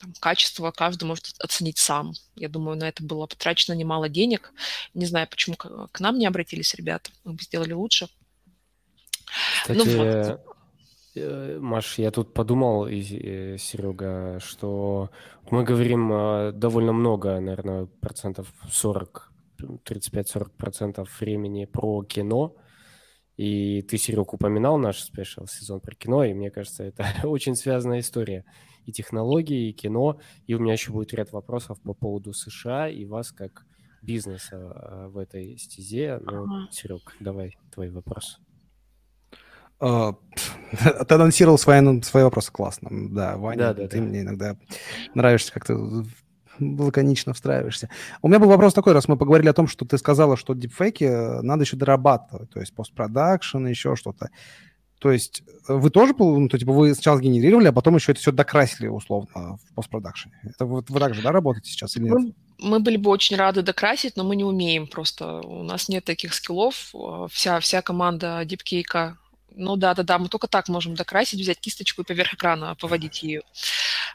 там, 0.00 0.12
качество 0.20 0.70
каждый 0.70 1.04
может 1.04 1.34
оценить 1.38 1.78
сам. 1.78 2.12
Я 2.36 2.48
думаю, 2.48 2.76
на 2.76 2.88
это 2.88 3.02
было 3.02 3.26
потрачено 3.26 3.74
немало 3.74 4.08
денег. 4.08 4.52
Не 4.94 5.06
знаю, 5.06 5.28
почему 5.28 5.56
к 5.56 6.00
нам 6.00 6.18
не 6.18 6.26
обратились 6.26 6.74
ребята, 6.74 7.10
мы 7.24 7.32
бы 7.32 7.42
сделали 7.42 7.72
лучше. 7.72 8.08
Кстати, 9.62 9.78
ну, 9.78 9.84
вот. 9.84 10.40
Э, 11.14 11.58
Маш, 11.60 11.98
я 11.98 12.10
тут 12.10 12.34
подумал, 12.34 12.86
и, 12.86 13.56
Серега, 13.58 14.38
что 14.40 15.10
мы 15.50 15.64
говорим 15.64 16.12
э, 16.12 16.52
довольно 16.52 16.92
много, 16.92 17.40
наверное, 17.40 17.86
процентов 18.00 18.52
40, 18.70 19.32
35-40 19.58 20.50
процентов 20.56 21.20
времени 21.20 21.64
про 21.64 22.02
кино, 22.04 22.54
и 23.38 23.82
ты, 23.82 23.98
Серег, 23.98 24.34
упоминал 24.34 24.78
наш 24.78 25.00
спешл 25.00 25.46
сезон 25.46 25.78
про 25.78 25.94
кино, 25.94 26.24
и 26.24 26.34
мне 26.34 26.50
кажется, 26.50 26.82
это 26.82 27.06
очень 27.22 27.54
связанная 27.54 28.00
история. 28.00 28.44
И 28.84 28.92
технологии, 28.92 29.68
и 29.68 29.72
кино. 29.72 30.18
И 30.46 30.54
у 30.54 30.58
меня 30.58 30.72
еще 30.72 30.90
будет 30.90 31.14
ряд 31.14 31.30
вопросов 31.30 31.80
по 31.82 31.94
поводу 31.94 32.32
США 32.32 32.88
и 32.88 33.04
вас 33.04 33.30
как 33.30 33.64
бизнеса 34.02 34.56
э, 34.56 35.08
в 35.08 35.18
этой 35.18 35.56
стезе. 35.56 36.18
Ну, 36.24 36.44
ага. 36.44 36.68
Серег, 36.72 37.14
давай 37.20 37.56
твой 37.72 37.90
вопрос. 37.90 38.40
Uh, 39.80 40.16
ты 41.06 41.14
анонсировал 41.14 41.58
свои, 41.58 42.02
свои 42.02 42.24
вопросы 42.24 42.50
классно. 42.50 42.88
Да, 42.90 43.36
Ваня, 43.36 43.58
да, 43.58 43.74
да, 43.74 43.88
ты 43.88 43.98
да. 43.98 44.02
мне 44.02 44.22
иногда 44.22 44.56
нравишься, 45.14 45.52
как 45.52 45.64
ты 45.64 45.74
лаконично 46.60 47.34
встраиваешься. 47.34 47.88
У 48.22 48.28
меня 48.28 48.38
был 48.38 48.48
вопрос 48.48 48.74
такой, 48.74 48.92
раз 48.92 49.08
мы 49.08 49.16
поговорили 49.16 49.48
о 49.48 49.52
том, 49.52 49.68
что 49.68 49.84
ты 49.84 49.98
сказала, 49.98 50.36
что 50.36 50.54
дипфейки 50.54 51.04
э, 51.04 51.42
надо 51.42 51.64
еще 51.64 51.76
дорабатывать, 51.76 52.50
то 52.50 52.60
есть 52.60 52.74
постпродакшн, 52.74 53.66
еще 53.66 53.96
что-то. 53.96 54.30
То 54.98 55.12
есть 55.12 55.42
э, 55.68 55.74
вы 55.74 55.90
тоже, 55.90 56.14
ну, 56.18 56.48
то, 56.48 56.58
типа, 56.58 56.72
вы 56.72 56.94
сначала 56.94 57.20
генерировали, 57.20 57.68
а 57.68 57.72
потом 57.72 57.96
еще 57.96 58.12
это 58.12 58.20
все 58.20 58.32
докрасили 58.32 58.88
условно 58.88 59.58
в 59.58 59.74
постпродакшене. 59.74 60.34
Это 60.44 60.66
вы, 60.66 60.84
вы 60.88 61.00
так 61.00 61.14
же, 61.14 61.22
да, 61.22 61.32
работаете 61.32 61.70
сейчас 61.70 61.96
или 61.96 62.04
нет? 62.04 62.34
Мы, 62.58 62.80
были 62.80 62.96
бы 62.96 63.10
очень 63.10 63.36
рады 63.36 63.62
докрасить, 63.62 64.16
но 64.16 64.24
мы 64.24 64.34
не 64.34 64.44
умеем 64.44 64.88
просто. 64.88 65.40
У 65.42 65.62
нас 65.62 65.88
нет 65.88 66.04
таких 66.04 66.34
скиллов. 66.34 66.92
Вся, 67.30 67.60
вся 67.60 67.82
команда 67.82 68.44
дипкейка 68.44 69.16
ну 69.58 69.76
да, 69.76 69.94
да, 69.94 70.02
да, 70.04 70.18
мы 70.18 70.28
только 70.28 70.46
так 70.46 70.68
можем 70.68 70.94
докрасить, 70.94 71.40
взять 71.40 71.58
кисточку 71.58 72.02
и 72.02 72.04
поверх 72.04 72.34
экрана 72.34 72.76
поводить 72.76 73.22
ее. 73.22 73.42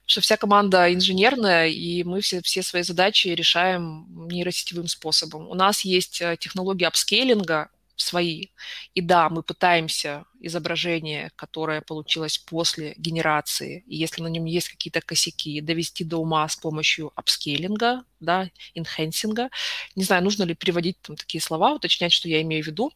Что 0.06 0.21
вся 0.21 0.38
команда 0.38 0.93
инженерная, 0.93 1.67
и 1.67 2.03
мы 2.03 2.21
все, 2.21 2.41
все 2.41 2.63
свои 2.63 2.84
задачи 2.84 3.27
решаем 3.29 4.06
нейросетевым 4.27 4.88
способом. 4.88 5.47
У 5.49 5.56
нас 5.56 5.82
есть 5.82 6.21
э, 6.21 6.38
технология 6.39 6.88
апскейлинга, 6.88 7.69
свои. 8.03 8.47
И 8.93 9.01
да, 9.01 9.29
мы 9.29 9.43
пытаемся 9.43 10.25
изображение, 10.39 11.31
которое 11.35 11.81
получилось 11.81 12.37
после 12.37 12.93
генерации, 12.97 13.83
и 13.87 13.95
если 13.95 14.21
на 14.21 14.27
нем 14.27 14.45
есть 14.45 14.69
какие-то 14.69 15.01
косяки, 15.01 15.61
довести 15.61 16.03
до 16.03 16.17
ума 16.17 16.47
с 16.47 16.55
помощью 16.57 17.11
апскейлинга, 17.15 18.03
да, 18.23 18.49
инхенсинга. 18.73 19.49
Не 19.95 20.03
знаю, 20.03 20.23
нужно 20.23 20.43
ли 20.43 20.55
переводить 20.55 20.97
там 21.01 21.15
такие 21.15 21.41
слова, 21.41 21.73
уточнять, 21.73 22.11
что 22.11 22.27
я 22.27 22.41
имею 22.41 22.63
в 22.63 22.67
виду. 22.67 22.91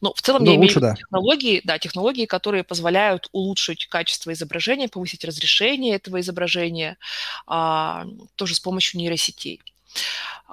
Но 0.00 0.12
в 0.12 0.20
целом 0.20 0.44
ну, 0.44 0.50
я 0.50 0.56
имею 0.56 0.72
в 0.72 0.76
виду 0.76 0.80
да. 0.80 0.94
технологии, 0.94 1.60
да, 1.64 1.78
технологии, 1.78 2.26
которые 2.26 2.64
позволяют 2.64 3.28
улучшить 3.32 3.86
качество 3.86 4.32
изображения, 4.32 4.88
повысить 4.88 5.24
разрешение 5.24 5.96
этого 5.96 6.20
изображения, 6.20 6.98
а, 7.46 8.06
тоже 8.36 8.54
с 8.54 8.60
помощью 8.60 9.00
нейросетей. 9.00 9.60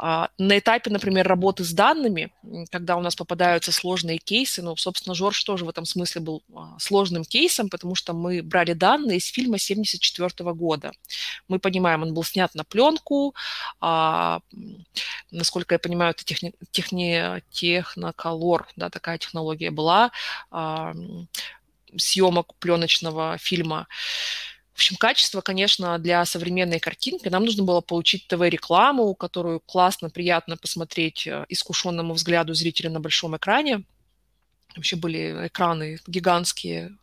А, 0.01 0.29
на 0.37 0.57
этапе, 0.57 0.89
например, 0.89 1.27
работы 1.27 1.65
с 1.65 1.73
данными, 1.73 2.31
когда 2.71 2.95
у 2.95 3.01
нас 3.01 3.15
попадаются 3.17 3.73
сложные 3.73 4.17
кейсы, 4.17 4.61
ну, 4.61 4.77
собственно, 4.77 5.13
Жорж 5.13 5.43
тоже 5.43 5.65
в 5.65 5.69
этом 5.69 5.85
смысле 5.85 6.21
был 6.21 6.43
а, 6.55 6.79
сложным 6.79 7.25
кейсом, 7.25 7.69
потому 7.69 7.95
что 7.95 8.13
мы 8.13 8.41
брали 8.41 8.71
данные 8.71 9.17
из 9.17 9.25
фильма 9.25 9.55
1974 9.55 10.53
года. 10.53 10.91
Мы 11.49 11.59
понимаем, 11.59 12.03
он 12.03 12.13
был 12.13 12.23
снят 12.23 12.55
на 12.55 12.63
пленку, 12.63 13.35
а, 13.81 14.39
насколько 15.31 15.75
я 15.75 15.79
понимаю, 15.79 16.11
это 16.11 16.23
техни, 16.23 16.53
техни, 16.71 17.43
техноколор, 17.51 18.67
да, 18.77 18.89
такая 18.89 19.17
технология 19.17 19.69
была, 19.69 20.11
а, 20.49 20.93
съемок 21.97 22.55
пленочного 22.55 23.37
фильма. 23.37 23.87
В 24.79 24.81
общем, 24.81 24.95
качество, 24.95 25.41
конечно, 25.41 25.99
для 25.99 26.23
современной 26.23 26.79
картинки. 26.79 27.27
Нам 27.27 27.43
нужно 27.43 27.63
было 27.63 27.81
получить 27.81 28.29
ТВ-рекламу, 28.29 29.13
которую 29.13 29.59
классно, 29.59 30.09
приятно 30.09 30.55
посмотреть 30.55 31.27
э, 31.27 31.45
искушенному 31.49 32.13
взгляду 32.13 32.53
зрителя 32.53 32.89
на 32.89 33.01
большом 33.01 33.35
экране. 33.35 33.83
Вообще 34.77 34.95
были 34.95 35.47
экраны 35.47 35.99
гигантские, 36.07 36.95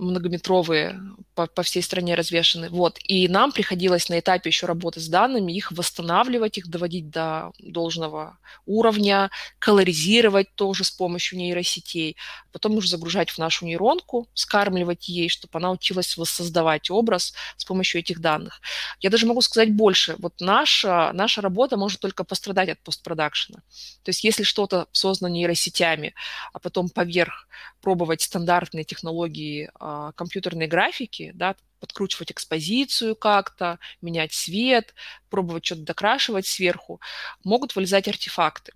многометровые 0.00 1.00
по, 1.34 1.46
по 1.46 1.62
всей 1.62 1.82
стране 1.82 2.14
развешаны. 2.14 2.68
Вот. 2.68 2.98
И 3.04 3.28
нам 3.28 3.52
приходилось 3.52 4.08
на 4.08 4.18
этапе 4.18 4.50
еще 4.50 4.66
работы 4.66 5.00
с 5.00 5.08
данными 5.08 5.52
их 5.52 5.72
восстанавливать, 5.72 6.58
их 6.58 6.68
доводить 6.68 7.10
до 7.10 7.52
должного 7.58 8.38
уровня, 8.66 9.30
колоризировать 9.58 10.54
тоже 10.54 10.84
с 10.84 10.90
помощью 10.90 11.38
нейросетей, 11.38 12.16
потом 12.52 12.76
уже 12.76 12.88
загружать 12.88 13.30
в 13.30 13.38
нашу 13.38 13.66
нейронку, 13.66 14.28
скармливать 14.34 15.08
ей, 15.08 15.28
чтобы 15.28 15.58
она 15.58 15.70
училась 15.70 16.16
воссоздавать 16.16 16.90
образ 16.90 17.34
с 17.56 17.64
помощью 17.64 18.00
этих 18.00 18.20
данных. 18.20 18.60
Я 19.00 19.10
даже 19.10 19.26
могу 19.26 19.40
сказать 19.40 19.72
больше. 19.72 20.16
Вот 20.18 20.40
наша, 20.40 21.10
наша 21.12 21.40
работа 21.40 21.76
может 21.76 22.00
только 22.00 22.24
пострадать 22.24 22.70
от 22.70 22.80
постпродакшена. 22.80 23.60
То 24.02 24.08
есть 24.08 24.24
если 24.24 24.42
что-то 24.42 24.86
создано 24.92 25.28
нейросетями, 25.28 26.14
а 26.52 26.58
потом 26.58 26.88
поверх 26.88 27.46
пробовать 27.80 28.22
стандартные 28.22 28.84
технологии 28.84 29.70
а, 29.90 30.12
компьютерной 30.12 30.68
графики, 30.68 31.32
да, 31.34 31.56
подкручивать 31.80 32.30
экспозицию 32.30 33.16
как-то, 33.16 33.80
менять 34.00 34.32
цвет, 34.32 34.94
пробовать 35.30 35.64
что-то 35.64 35.82
докрашивать 35.82 36.46
сверху, 36.46 37.00
могут 37.42 37.74
вылезать 37.74 38.06
артефакты. 38.06 38.72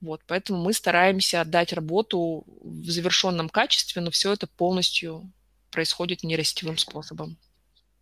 Вот, 0.00 0.22
поэтому 0.26 0.62
мы 0.62 0.72
стараемся 0.72 1.42
отдать 1.42 1.72
работу 1.72 2.44
в 2.62 2.90
завершенном 2.90 3.50
качестве, 3.50 4.00
но 4.00 4.10
все 4.10 4.32
это 4.32 4.46
полностью 4.46 5.30
происходит 5.70 6.22
нейросетевым 6.22 6.78
способом. 6.78 7.36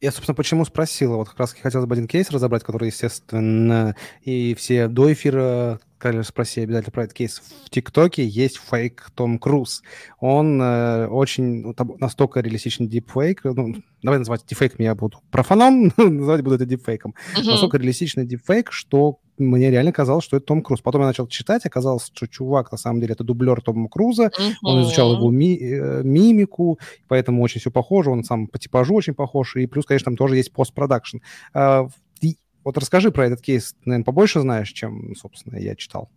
Я, 0.01 0.13
собственно, 0.13 0.35
почему 0.35 0.65
спросил. 0.65 1.17
Вот 1.17 1.29
как 1.29 1.39
раз 1.39 1.53
хотелось 1.53 1.87
бы 1.87 1.95
один 1.95 2.09
кейс 2.09 2.31
разобрать, 2.31 2.65
который, 2.65 2.87
естественно, 2.87 3.97
и 4.21 4.55
все 4.55 4.89
до 4.89 5.13
эфира 5.13 5.81
сказали, 6.03 6.23
спроси 6.23 6.61
обязательно 6.63 6.91
про 6.91 7.05
этот 7.05 7.15
кейс. 7.15 7.41
В 7.65 7.71
ТикТоке 7.71 8.27
есть 8.27 8.59
фейк 8.59 9.11
Том 9.15 9.39
Круз. 9.39 9.83
Он 10.19 10.61
э, 10.61 11.07
очень 11.07 11.63
ну, 11.63 11.75
там, 11.75 11.93
настолько 12.01 12.41
реалистичный 12.41 12.89
дипфейк. 12.89 13.45
Ну, 13.45 13.77
давай 14.03 14.19
называть 14.19 14.45
дипфейком, 14.45 14.85
я 14.85 14.97
буду 14.97 15.19
профаном, 15.31 15.93
называть 15.97 16.43
буду 16.43 16.57
это 16.57 16.67
дипфейком. 16.67 17.15
Uh-huh. 17.37 17.45
Настолько 17.45 17.79
реалистичный 17.79 18.27
дипфейк, 18.27 18.73
что 18.73 19.21
мне 19.39 19.71
реально 19.71 19.93
казалось, 19.93 20.25
что 20.25 20.37
это 20.37 20.47
Том 20.47 20.63
Круз. 20.63 20.81
Потом 20.81 21.03
я 21.03 21.07
начал 21.07 21.29
читать, 21.29 21.65
оказалось, 21.67 22.11
что 22.13 22.27
чувак, 22.27 22.73
на 22.73 22.79
самом 22.79 23.01
деле, 23.01 23.13
это 23.13 23.23
дублер 23.23 23.61
Тома 23.61 23.89
Круза. 23.89 24.27
Uh-huh. 24.27 24.53
Он 24.65 24.83
изучал 24.83 25.15
его 25.15 25.31
ми- 25.31 25.59
э, 25.59 26.03
мимику, 26.03 26.81
поэтому 27.07 27.43
очень 27.43 27.61
все 27.61 27.71
похоже. 27.71 28.11
Он 28.11 28.25
сам 28.25 28.49
по 28.49 28.59
типажу 28.59 28.95
очень 28.95 29.15
похож. 29.15 29.55
И 29.55 29.67
плюс, 29.67 29.87
конечно, 29.87 30.07
там 30.07 30.17
тоже 30.17 30.37
есть 30.37 30.53
постпродакшн. 30.53 31.19
Uh, 31.55 31.89
вот 32.65 32.79
расскажи 32.79 33.11
про 33.11 33.27
этот 33.27 33.41
кейс, 33.41 33.75
наверное, 33.85 34.05
побольше 34.05 34.41
знаешь, 34.41 34.73
чем, 34.73 35.15
собственно, 35.17 35.59
я 35.59 35.75
читал. 35.77 36.11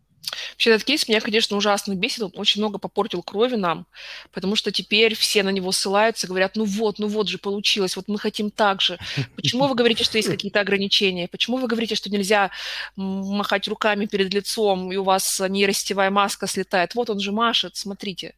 Вообще 0.52 0.72
этот 0.72 0.86
кейс 0.86 1.08
меня, 1.08 1.22
конечно, 1.22 1.58
ужасно 1.58 1.96
бесит, 1.96 2.24
он 2.24 2.32
очень 2.36 2.62
много 2.62 2.78
попортил 2.78 3.22
крови 3.22 3.56
нам, 3.56 3.86
потому 4.32 4.56
что 4.56 4.72
теперь 4.72 5.16
все 5.16 5.44
на 5.44 5.50
него 5.50 5.72
ссылаются, 5.72 6.28
говорят, 6.28 6.56
ну 6.56 6.66
вот, 6.66 7.00
ну 7.00 7.08
вот 7.08 7.28
же 7.28 7.38
получилось, 7.38 7.96
вот 7.96 8.08
мы 8.08 8.18
хотим 8.18 8.50
так 8.50 8.82
же. 8.82 8.98
Почему 9.36 9.68
вы 9.68 9.76
говорите, 9.76 10.04
что 10.04 10.18
есть 10.18 10.30
какие-то 10.30 10.60
ограничения? 10.60 11.28
Почему 11.28 11.58
вы 11.58 11.68
говорите, 11.68 11.96
что 11.96 12.10
нельзя 12.10 12.52
махать 12.96 13.68
руками 13.68 14.06
перед 14.06 14.34
лицом, 14.34 14.92
и 14.92 14.96
у 14.96 15.04
вас 15.04 15.42
нейросетевая 15.48 16.10
маска 16.10 16.48
слетает? 16.48 16.96
Вот 16.96 17.10
он 17.10 17.20
же 17.20 17.32
машет, 17.32 17.76
смотрите. 17.76 18.36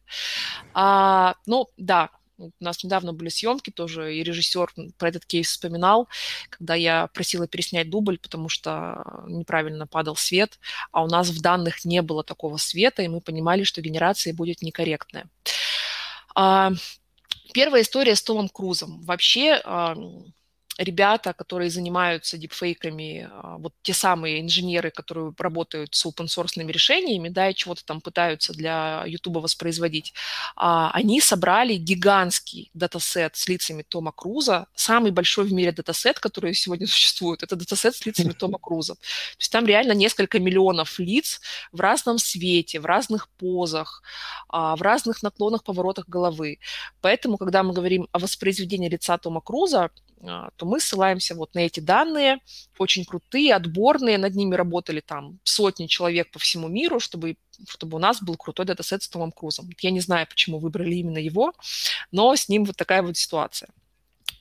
А, 0.74 1.34
ну, 1.46 1.68
да, 1.76 2.10
у 2.38 2.50
нас 2.60 2.82
недавно 2.84 3.12
были 3.12 3.28
съемки 3.28 3.70
тоже, 3.70 4.14
и 4.14 4.22
режиссер 4.22 4.72
про 4.96 5.08
этот 5.08 5.26
кейс 5.26 5.48
вспоминал, 5.48 6.08
когда 6.50 6.74
я 6.74 7.08
просила 7.08 7.46
переснять 7.46 7.90
дубль, 7.90 8.18
потому 8.18 8.48
что 8.48 9.02
неправильно 9.26 9.86
падал 9.86 10.16
свет, 10.16 10.58
а 10.92 11.02
у 11.02 11.08
нас 11.08 11.28
в 11.28 11.40
данных 11.40 11.84
не 11.84 12.00
было 12.02 12.22
такого 12.22 12.56
света, 12.56 13.02
и 13.02 13.08
мы 13.08 13.20
понимали, 13.20 13.64
что 13.64 13.82
генерация 13.82 14.32
будет 14.32 14.62
некорректная. 14.62 15.28
А, 16.34 16.70
первая 17.52 17.82
история 17.82 18.14
с 18.14 18.22
Томом 18.22 18.48
Крузом. 18.48 19.02
Вообще, 19.02 19.60
ребята, 20.78 21.32
которые 21.32 21.70
занимаются 21.70 22.38
дипфейками, 22.38 23.28
а, 23.30 23.58
вот 23.58 23.74
те 23.82 23.92
самые 23.92 24.40
инженеры, 24.40 24.90
которые 24.90 25.34
работают 25.36 25.94
с 25.94 26.06
open-source 26.06 26.64
решениями, 26.66 27.28
да, 27.28 27.50
и 27.50 27.54
чего-то 27.54 27.84
там 27.84 28.00
пытаются 28.00 28.52
для 28.52 29.04
YouTube 29.06 29.38
воспроизводить, 29.38 30.14
а, 30.56 30.90
они 30.92 31.20
собрали 31.20 31.74
гигантский 31.74 32.70
датасет 32.74 33.34
с 33.36 33.48
лицами 33.48 33.82
Тома 33.82 34.12
Круза, 34.12 34.66
самый 34.74 35.10
большой 35.10 35.46
в 35.46 35.52
мире 35.52 35.72
датасет, 35.72 36.20
который 36.20 36.54
сегодня 36.54 36.86
существует, 36.86 37.42
это 37.42 37.56
датасет 37.56 37.96
с 37.96 38.06
лицами 38.06 38.32
Тома 38.38 38.58
Круза. 38.58 38.94
То 38.94 39.40
есть 39.40 39.50
там 39.50 39.66
реально 39.66 39.92
несколько 39.92 40.38
миллионов 40.38 40.98
лиц 41.00 41.40
в 41.72 41.80
разном 41.80 42.18
свете, 42.18 42.78
в 42.78 42.86
разных 42.86 43.28
позах, 43.30 44.02
а, 44.48 44.76
в 44.76 44.82
разных 44.82 45.24
наклонах, 45.24 45.64
поворотах 45.64 46.08
головы. 46.08 46.60
Поэтому, 47.00 47.36
когда 47.36 47.64
мы 47.64 47.74
говорим 47.74 48.08
о 48.12 48.20
воспроизведении 48.20 48.88
лица 48.88 49.18
Тома 49.18 49.40
Круза, 49.40 49.90
то 50.20 50.66
мы 50.66 50.80
ссылаемся 50.80 51.34
вот 51.34 51.54
на 51.54 51.60
эти 51.60 51.80
данные, 51.80 52.38
очень 52.78 53.04
крутые, 53.04 53.54
отборные, 53.54 54.18
над 54.18 54.34
ними 54.34 54.54
работали 54.54 55.00
там 55.00 55.38
сотни 55.44 55.86
человек 55.86 56.30
по 56.30 56.38
всему 56.38 56.68
миру, 56.68 57.00
чтобы, 57.00 57.36
чтобы 57.68 57.96
у 57.96 58.00
нас 58.00 58.22
был 58.22 58.36
крутой 58.36 58.66
датасет 58.66 59.02
с 59.02 59.08
Томом 59.08 59.32
Крузом. 59.32 59.70
Я 59.80 59.90
не 59.90 60.00
знаю, 60.00 60.26
почему 60.28 60.58
выбрали 60.58 60.96
именно 60.96 61.18
его, 61.18 61.52
но 62.10 62.34
с 62.34 62.48
ним 62.48 62.64
вот 62.64 62.76
такая 62.76 63.02
вот 63.02 63.16
ситуация. 63.16 63.68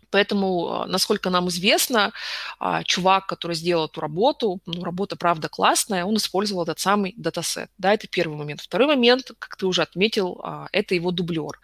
Поэтому, 0.10 0.70
а, 0.70 0.86
насколько 0.88 1.30
нам 1.30 1.50
известно, 1.50 2.14
а, 2.60 2.84
чувак, 2.84 3.28
который 3.28 3.56
сделал 3.56 3.86
эту 3.86 4.02
работу, 4.02 4.62
ну, 4.66 4.84
работа, 4.84 5.16
правда, 5.16 5.50
классная, 5.50 6.06
он 6.06 6.18
использовал 6.18 6.64
этот 6.64 6.80
самый 6.80 7.14
датасет. 7.18 7.70
Да, 7.78 7.94
это 7.94 8.08
первый 8.08 8.38
момент. 8.38 8.62
Второй 8.62 8.88
момент, 8.88 9.32
как 9.40 9.58
ты 9.58 9.66
уже 9.66 9.82
отметил, 9.82 10.40
а, 10.44 10.68
это 10.72 10.96
его 10.96 11.12
дублер. 11.12 11.60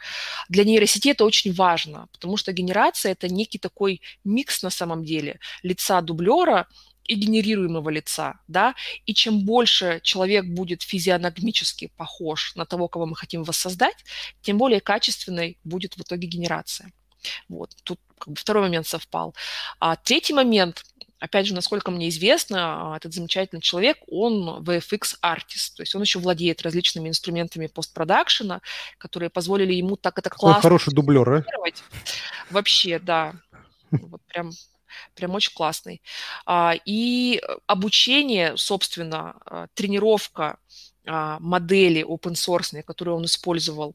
Для 0.49 0.63
нейросети 0.63 1.09
это 1.09 1.25
очень 1.25 1.53
важно, 1.53 2.07
потому 2.11 2.37
что 2.37 2.51
генерация– 2.51 3.11
это 3.13 3.27
некий 3.27 3.59
такой 3.59 4.01
микс 4.23 4.63
на 4.63 4.69
самом 4.69 5.03
деле 5.03 5.39
лица 5.63 6.01
дублера 6.01 6.67
и 7.05 7.15
генерируемого 7.15 7.89
лица, 7.89 8.39
да, 8.47 8.75
и 9.05 9.13
чем 9.13 9.45
больше 9.45 9.99
человек 10.03 10.45
будет 10.45 10.83
физиономически 10.83 11.91
похож 11.97 12.55
на 12.55 12.65
того, 12.65 12.87
кого 12.87 13.05
мы 13.05 13.15
хотим 13.15 13.43
воссоздать, 13.43 14.05
тем 14.41 14.57
более 14.57 14.79
качественной 14.79 15.57
будет 15.63 15.95
в 15.97 16.01
итоге 16.01 16.27
генерация. 16.27 16.91
Вот, 17.49 17.71
тут 17.83 17.99
как 18.17 18.33
бы 18.33 18.39
второй 18.39 18.63
момент 18.63 18.87
совпал. 18.87 19.35
А 19.79 19.95
третий 19.95 20.33
момент, 20.33 20.83
опять 21.19 21.45
же, 21.45 21.53
насколько 21.53 21.91
мне 21.91 22.09
известно, 22.09 22.93
а, 22.93 22.97
этот 22.97 23.13
замечательный 23.13 23.61
человек, 23.61 23.97
он 24.07 24.63
VFX-артист, 24.63 25.75
то 25.75 25.83
есть 25.83 25.93
он 25.95 26.01
еще 26.01 26.19
владеет 26.19 26.61
различными 26.61 27.09
инструментами 27.09 27.67
постпродакшена, 27.67 28.61
которые 28.97 29.29
позволили 29.29 29.73
ему 29.73 29.97
так 29.97 30.17
это 30.19 30.29
классно... 30.29 30.61
хороший 30.61 30.93
дублер, 30.93 31.29
а? 31.29 31.45
Вообще, 32.49 32.99
да. 32.99 33.33
Вот 33.91 34.21
прям 34.27 34.51
прям 35.15 35.33
очень 35.35 35.53
классный. 35.53 36.01
А, 36.45 36.75
и 36.85 37.41
обучение, 37.67 38.55
собственно, 38.57 39.35
а, 39.45 39.67
тренировка 39.73 40.57
модели 41.05 42.01
open 42.01 42.31
source, 42.31 42.81
которую 42.81 43.17
он 43.17 43.25
использовал 43.25 43.93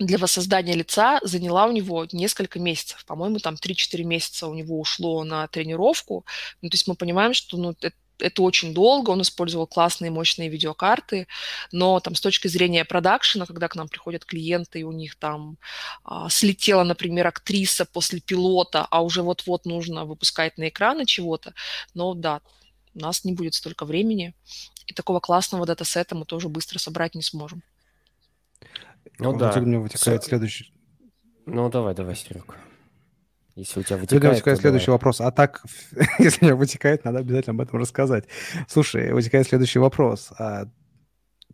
для 0.00 0.16
воссоздания 0.16 0.74
лица 0.74 1.20
заняла 1.22 1.66
у 1.66 1.72
него 1.72 2.06
несколько 2.10 2.58
месяцев. 2.58 3.04
По-моему, 3.04 3.38
там 3.38 3.54
3-4 3.54 4.02
месяца 4.02 4.46
у 4.46 4.54
него 4.54 4.80
ушло 4.80 5.22
на 5.24 5.46
тренировку. 5.46 6.24
Ну, 6.62 6.70
то 6.70 6.74
есть 6.74 6.88
мы 6.88 6.94
понимаем, 6.94 7.34
что 7.34 7.58
ну, 7.58 7.72
это, 7.72 7.92
это 8.18 8.42
очень 8.42 8.72
долго, 8.72 9.10
он 9.10 9.20
использовал 9.20 9.66
классные 9.66 10.10
мощные 10.10 10.48
видеокарты, 10.48 11.26
но 11.70 12.00
там 12.00 12.14
с 12.14 12.20
точки 12.22 12.48
зрения 12.48 12.86
продакшена, 12.86 13.44
когда 13.44 13.68
к 13.68 13.76
нам 13.76 13.88
приходят 13.88 14.24
клиенты, 14.24 14.80
и 14.80 14.84
у 14.84 14.92
них 14.92 15.16
там 15.16 15.58
а, 16.02 16.30
слетела, 16.30 16.82
например, 16.82 17.26
актриса 17.26 17.84
после 17.84 18.20
пилота, 18.20 18.86
а 18.90 19.02
уже 19.02 19.22
вот-вот 19.22 19.66
нужно 19.66 20.06
выпускать 20.06 20.56
на 20.56 20.70
экраны 20.70 21.04
чего-то, 21.04 21.52
но 21.92 22.14
да, 22.14 22.40
у 22.94 23.00
нас 23.00 23.24
не 23.24 23.34
будет 23.34 23.52
столько 23.52 23.84
времени, 23.84 24.34
и 24.86 24.94
такого 24.94 25.20
классного 25.20 25.66
датасета 25.66 26.14
мы 26.14 26.24
тоже 26.24 26.48
быстро 26.48 26.78
собрать 26.78 27.14
не 27.14 27.22
сможем. 27.22 27.62
Ну 29.20 29.36
да. 29.36 29.52
У 29.56 29.60
меня 29.60 29.80
вытекает 29.80 30.24
следующий... 30.24 30.72
Ну 31.46 31.68
давай, 31.68 31.94
давай, 31.94 32.16
Серег. 32.16 32.56
Если 33.56 33.80
у 33.80 33.82
тебя 33.82 33.96
вытекает, 33.96 34.22
Тогда 34.22 34.30
вытекает 34.30 34.60
следующий 34.60 34.86
давай. 34.86 34.96
вопрос. 34.96 35.20
А 35.20 35.30
так, 35.30 35.62
если 36.18 36.44
у 36.44 36.44
меня 36.46 36.56
вытекает, 36.56 37.04
надо 37.04 37.18
обязательно 37.18 37.54
об 37.54 37.60
этом 37.60 37.78
рассказать. 37.78 38.24
Слушай, 38.68 39.12
вытекает 39.12 39.46
следующий 39.46 39.78
вопрос. 39.78 40.30
А 40.38 40.66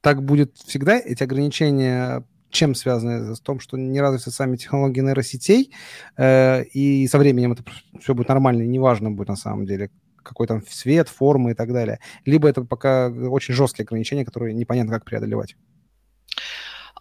так 0.02 0.22
будет 0.22 0.57
всегда? 0.57 0.98
Эти 0.98 1.22
ограничения 1.22 2.24
чем 2.50 2.74
связаны? 2.74 3.35
С 3.35 3.40
том, 3.40 3.61
что 3.61 3.76
не 3.76 4.00
развиты 4.00 4.31
сами 4.31 4.57
технологии 4.57 5.00
нейросетей, 5.00 5.72
э, 6.16 6.64
и 6.64 7.07
со 7.07 7.18
временем 7.18 7.52
это 7.52 7.64
все 8.00 8.14
будет 8.14 8.29
нормально, 8.29 8.62
и 8.62 8.66
неважно 8.66 9.11
будет 9.11 9.29
на 9.29 9.37
самом 9.37 9.66
деле, 9.66 9.90
какой 10.22 10.46
там 10.46 10.62
свет, 10.66 11.09
форма 11.09 11.50
и 11.50 11.55
так 11.55 11.72
далее. 11.72 11.98
Либо 12.24 12.48
это 12.48 12.62
пока 12.64 13.09
очень 13.09 13.55
жесткие 13.55 13.85
ограничения, 13.85 14.24
которые 14.24 14.55
непонятно, 14.55 14.92
как 14.92 15.05
преодолевать. 15.05 15.57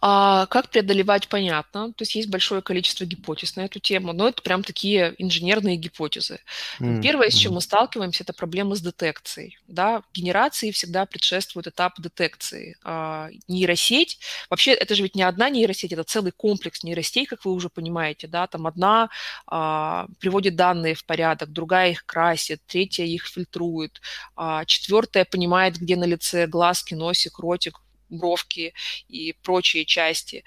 А 0.02 0.46
как 0.46 0.68
преодолевать, 0.68 1.28
понятно. 1.28 1.92
То 1.92 2.02
есть 2.02 2.14
есть 2.14 2.28
большое 2.28 2.60
количество 2.60 3.04
гипотез 3.04 3.56
на 3.56 3.62
эту 3.62 3.80
тему, 3.80 4.12
но 4.12 4.28
это 4.28 4.42
прям 4.42 4.62
такие 4.62 5.14
инженерные 5.18 5.76
гипотезы. 5.76 6.40
Mm-hmm. 6.80 7.02
Первое, 7.02 7.30
с 7.30 7.34
чем 7.34 7.54
мы 7.54 7.60
сталкиваемся, 7.62 8.22
это 8.22 8.34
проблемы 8.34 8.76
с 8.76 8.80
детекцией. 8.80 9.58
Да? 9.66 10.02
Генерации 10.12 10.70
всегда 10.70 11.06
предшествует 11.06 11.66
этап 11.66 11.98
детекции. 11.98 12.76
А, 12.84 13.30
нейросеть, 13.48 14.18
вообще 14.50 14.72
это 14.72 14.94
же 14.94 15.02
ведь 15.02 15.14
не 15.14 15.22
одна 15.22 15.48
нейросеть, 15.48 15.92
это 15.92 16.04
целый 16.04 16.32
комплекс 16.32 16.82
нейросетей, 16.82 17.24
как 17.24 17.44
вы 17.46 17.52
уже 17.52 17.70
понимаете. 17.70 18.26
Да? 18.26 18.46
Там 18.46 18.66
одна 18.66 19.08
а, 19.46 20.06
приводит 20.20 20.56
данные 20.56 20.94
в 20.94 21.06
порядок, 21.06 21.52
другая 21.52 21.92
их 21.92 22.04
красит, 22.04 22.60
третья 22.66 23.04
их 23.04 23.26
фильтрует, 23.26 24.02
а, 24.36 24.66
четвертая 24.66 25.24
понимает, 25.24 25.78
где 25.78 25.96
на 25.96 26.04
лице 26.04 26.46
глазки, 26.46 26.92
носик, 26.92 27.38
ротик, 27.38 27.80
бровки 28.08 28.74
и 29.08 29.34
прочие 29.42 29.84
части. 29.84 30.44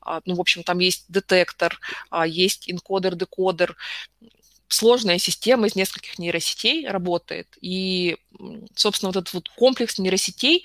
А, 0.00 0.20
ну, 0.24 0.34
в 0.34 0.40
общем, 0.40 0.62
там 0.62 0.78
есть 0.78 1.04
детектор, 1.08 1.78
а, 2.10 2.26
есть 2.26 2.70
энкодер-декодер, 2.70 3.76
сложная 4.68 5.18
система 5.18 5.66
из 5.66 5.74
нескольких 5.74 6.18
нейросетей 6.18 6.88
работает. 6.88 7.48
И, 7.60 8.16
собственно, 8.76 9.10
вот 9.10 9.16
этот 9.16 9.34
вот 9.34 9.48
комплекс 9.48 9.98
нейросетей 9.98 10.64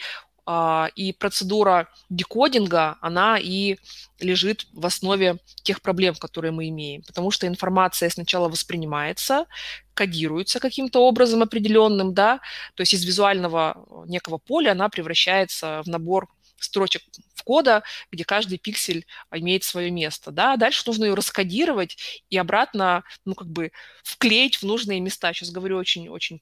и 0.96 1.16
процедура 1.18 1.90
декодинга, 2.10 2.98
она 3.02 3.40
и 3.40 3.78
лежит 4.20 4.68
в 4.74 4.86
основе 4.86 5.38
тех 5.64 5.82
проблем, 5.82 6.16
которые 6.16 6.52
мы 6.52 6.70
имеем. 6.70 7.02
Потому 7.04 7.32
что 7.32 7.48
информация 7.48 8.10
сначала 8.10 8.48
воспринимается, 8.48 9.46
кодируется 9.94 10.60
каким-то 10.60 11.00
образом 11.00 11.42
определенным, 11.42 12.14
да, 12.14 12.40
то 12.76 12.82
есть 12.82 12.94
из 12.94 13.04
визуального 13.04 14.06
некого 14.08 14.38
поля 14.38 14.72
она 14.72 14.90
превращается 14.90 15.82
в 15.84 15.88
набор 15.88 16.28
строчек 16.60 17.02
кода, 17.46 17.84
где 18.12 18.26
каждый 18.26 18.58
пиксель 18.58 19.06
имеет 19.32 19.64
свое 19.64 19.92
место, 19.92 20.32
да, 20.32 20.58
дальше 20.58 20.84
нужно 20.86 21.06
ее 21.06 21.14
раскодировать 21.14 21.98
и 22.30 22.38
обратно, 22.38 23.04
ну, 23.24 23.36
как 23.36 23.48
бы 23.48 23.72
вклеить 24.04 24.58
в 24.58 24.64
нужные 24.64 25.00
места. 25.00 25.32
Сейчас 25.34 25.52
говорю 25.52 25.78
очень-очень 25.78 26.42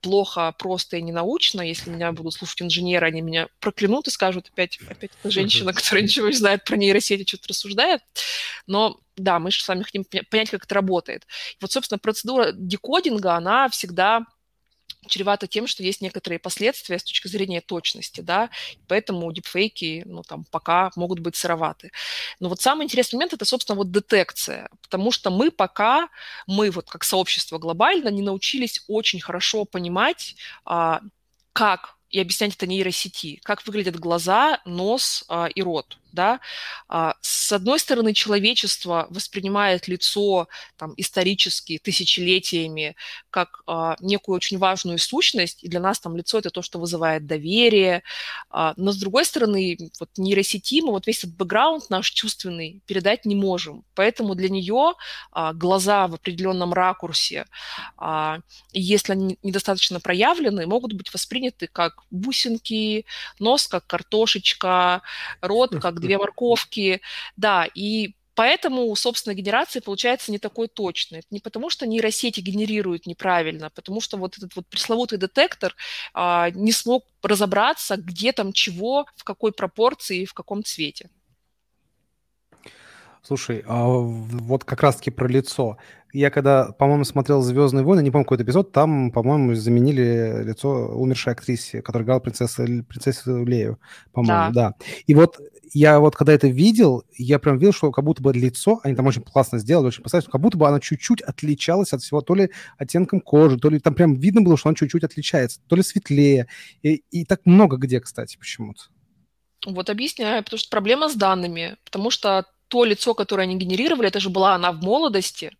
плохо, 0.00 0.54
просто 0.58 0.98
и 0.98 1.02
ненаучно. 1.02 1.62
Если 1.62 1.90
меня 1.90 2.12
будут 2.12 2.34
слушать 2.34 2.62
инженеры, 2.62 3.06
они 3.06 3.22
меня 3.22 3.48
проклянут 3.58 4.06
и 4.06 4.10
скажут, 4.10 4.48
опять, 4.52 4.78
опять 4.88 5.10
эта 5.20 5.30
женщина, 5.30 5.72
которая 5.74 6.04
ничего 6.04 6.28
не 6.28 6.34
знает 6.34 6.64
про 6.64 6.76
нейросети, 6.76 7.26
что-то 7.26 7.48
рассуждает. 7.48 8.02
Но 8.66 9.00
да, 9.16 9.38
мы 9.38 9.50
же 9.50 9.62
с 9.62 9.68
вами 9.68 9.82
хотим 9.82 10.04
понять, 10.04 10.50
как 10.50 10.64
это 10.64 10.74
работает. 10.74 11.26
И 11.52 11.56
вот, 11.60 11.72
собственно, 11.72 11.98
процедура 11.98 12.52
декодинга, 12.52 13.34
она 13.34 13.68
всегда 13.68 14.26
чревато 15.06 15.46
тем, 15.46 15.66
что 15.66 15.82
есть 15.82 16.00
некоторые 16.00 16.38
последствия 16.38 16.98
с 16.98 17.04
точки 17.04 17.28
зрения 17.28 17.60
точности, 17.60 18.20
да, 18.20 18.50
поэтому 18.88 19.30
дипфейки, 19.32 20.02
ну, 20.06 20.22
там, 20.22 20.44
пока 20.50 20.90
могут 20.96 21.20
быть 21.20 21.36
сыроваты. 21.36 21.92
Но 22.40 22.48
вот 22.48 22.60
самый 22.60 22.84
интересный 22.84 23.16
момент– 23.16 23.32
это, 23.34 23.44
собственно, 23.44 23.76
вот 23.76 23.90
детекция, 23.90 24.68
потому 24.82 25.12
что 25.12 25.30
мы 25.30 25.50
пока, 25.50 26.08
мы 26.46 26.70
вот 26.70 26.88
как 26.88 27.04
сообщество 27.04 27.58
глобально 27.58 28.08
не 28.08 28.22
научились 28.22 28.82
очень 28.88 29.20
хорошо 29.20 29.64
понимать, 29.64 30.36
а, 30.64 31.00
как 31.52 31.96
и 32.10 32.20
объяснять 32.20 32.54
это 32.54 32.66
нейросети, 32.66 33.40
как 33.42 33.66
выглядят 33.66 33.98
глаза, 33.98 34.60
нос 34.64 35.24
а, 35.28 35.46
и 35.46 35.62
рот 35.62 35.98
да, 36.16 36.40
а, 36.88 37.14
с 37.20 37.52
одной 37.52 37.78
стороны, 37.78 38.12
человечество 38.12 39.06
воспринимает 39.10 39.86
лицо 39.86 40.48
там, 40.76 40.94
исторически, 40.96 41.78
тысячелетиями, 41.78 42.96
как 43.30 43.62
а, 43.68 43.96
некую 44.00 44.34
очень 44.34 44.58
важную 44.58 44.98
сущность, 44.98 45.62
и 45.62 45.68
для 45.68 45.78
нас 45.78 46.00
там 46.00 46.16
лицо– 46.16 46.38
это 46.40 46.50
то, 46.50 46.62
что 46.62 46.80
вызывает 46.80 47.26
доверие, 47.26 48.02
а, 48.50 48.74
но 48.76 48.90
с 48.90 48.96
другой 48.96 49.24
стороны, 49.24 49.78
вот 50.00 50.10
нейросети 50.16 50.80
мы 50.80 50.90
вот 50.90 51.06
весь 51.06 51.18
этот 51.18 51.36
бэкграунд 51.36 51.90
наш 51.90 52.10
чувственный 52.10 52.82
передать 52.86 53.24
не 53.26 53.36
можем, 53.36 53.84
поэтому 53.94 54.34
для 54.34 54.48
нее 54.48 54.94
глаза 55.54 56.06
в 56.08 56.14
определенном 56.14 56.72
ракурсе, 56.72 57.44
если 58.72 59.12
они 59.12 59.38
недостаточно 59.42 60.00
проявлены, 60.00 60.66
могут 60.66 60.94
быть 60.94 61.12
восприняты 61.12 61.66
как 61.66 62.04
бусинки, 62.10 63.04
нос 63.38 63.68
как 63.68 63.86
картошечка, 63.86 65.02
рот 65.42 65.76
как 65.80 66.00
две 66.06 66.18
морковки, 66.18 67.00
да, 67.36 67.66
и 67.74 68.14
Поэтому, 68.36 68.94
собственно, 68.96 69.32
генерация 69.34 69.80
получается 69.80 70.30
не 70.30 70.38
такой 70.38 70.68
точной. 70.68 71.20
Это 71.20 71.28
не 71.30 71.40
потому, 71.40 71.70
что 71.70 71.86
нейросети 71.86 72.40
генерируют 72.40 73.06
неправильно, 73.06 73.68
а 73.68 73.70
потому 73.70 74.02
что 74.02 74.18
вот 74.18 74.36
этот 74.36 74.54
вот 74.56 74.66
пресловутый 74.66 75.16
детектор 75.16 75.74
а, 76.12 76.50
не 76.50 76.70
смог 76.70 77.06
разобраться, 77.22 77.96
где 77.96 78.32
там 78.32 78.52
чего, 78.52 79.06
в 79.16 79.24
какой 79.24 79.52
пропорции 79.52 80.20
и 80.20 80.26
в 80.26 80.34
каком 80.34 80.62
цвете. 80.62 81.08
Слушай, 83.26 83.64
а 83.66 83.86
вот 83.88 84.62
как 84.62 84.82
раз-таки 84.82 85.10
про 85.10 85.26
лицо. 85.26 85.78
Я 86.12 86.30
когда, 86.30 86.70
по-моему, 86.70 87.02
смотрел 87.02 87.42
«Звездные 87.42 87.84
войны», 87.84 88.00
не 88.00 88.12
помню 88.12 88.24
какой 88.24 88.40
эпизод, 88.40 88.70
там, 88.70 89.10
по-моему, 89.10 89.52
заменили 89.56 90.44
лицо 90.44 90.70
умершей 90.70 91.32
актрисе, 91.32 91.82
которая 91.82 92.04
играла 92.04 92.20
принцессу, 92.20 92.64
принцессу 92.84 93.44
Лею, 93.44 93.80
по-моему, 94.12 94.52
да. 94.52 94.70
да. 94.70 94.74
И 95.08 95.14
вот 95.16 95.40
я 95.72 95.98
вот 95.98 96.14
когда 96.14 96.34
это 96.34 96.46
видел, 96.46 97.02
я 97.16 97.40
прям 97.40 97.58
видел, 97.58 97.72
что 97.72 97.90
как 97.90 98.04
будто 98.04 98.22
бы 98.22 98.32
лицо, 98.32 98.78
они 98.84 98.94
там 98.94 99.06
очень 99.06 99.22
классно 99.22 99.58
сделали, 99.58 99.88
очень 99.88 100.04
поставили, 100.04 100.30
как 100.30 100.40
будто 100.40 100.56
бы 100.56 100.68
оно 100.68 100.78
чуть-чуть 100.78 101.20
отличалось 101.20 101.92
от 101.92 102.02
всего, 102.02 102.20
то 102.20 102.36
ли 102.36 102.50
оттенком 102.78 103.20
кожи, 103.20 103.58
то 103.58 103.70
ли 103.70 103.80
там 103.80 103.94
прям 103.94 104.14
видно 104.14 104.42
было, 104.42 104.56
что 104.56 104.68
оно 104.68 104.76
чуть-чуть 104.76 105.02
отличается, 105.02 105.60
то 105.66 105.74
ли 105.74 105.82
светлее. 105.82 106.46
И, 106.82 107.02
и 107.10 107.24
так 107.24 107.40
много 107.44 107.76
где, 107.76 108.00
кстати, 108.00 108.36
почему-то. 108.36 108.84
Вот 109.66 109.90
объясняю, 109.90 110.44
потому 110.44 110.58
что 110.58 110.70
проблема 110.70 111.08
с 111.08 111.16
данными, 111.16 111.76
потому 111.84 112.10
что 112.10 112.46
то 112.68 112.84
лицо, 112.84 113.14
которое 113.14 113.42
они 113.42 113.56
генерировали, 113.56 114.08
это 114.08 114.20
же 114.20 114.30
была 114.30 114.54
она 114.54 114.72
в 114.72 114.82
молодости, 114.82 115.56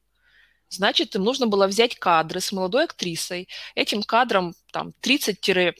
значит, 0.69 1.15
им 1.15 1.25
нужно 1.25 1.47
было 1.47 1.67
взять 1.67 1.97
кадры 1.97 2.41
с 2.41 2.53
молодой 2.53 2.85
актрисой. 2.85 3.49
Этим 3.75 4.03
кадрам 4.03 4.55
там 4.73 4.93
30-40 5.03 5.75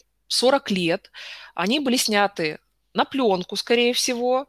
лет. 0.69 1.11
Они 1.55 1.81
были 1.81 1.97
сняты 1.97 2.59
на 2.95 3.05
пленку, 3.05 3.57
скорее 3.57 3.93
всего, 3.93 4.49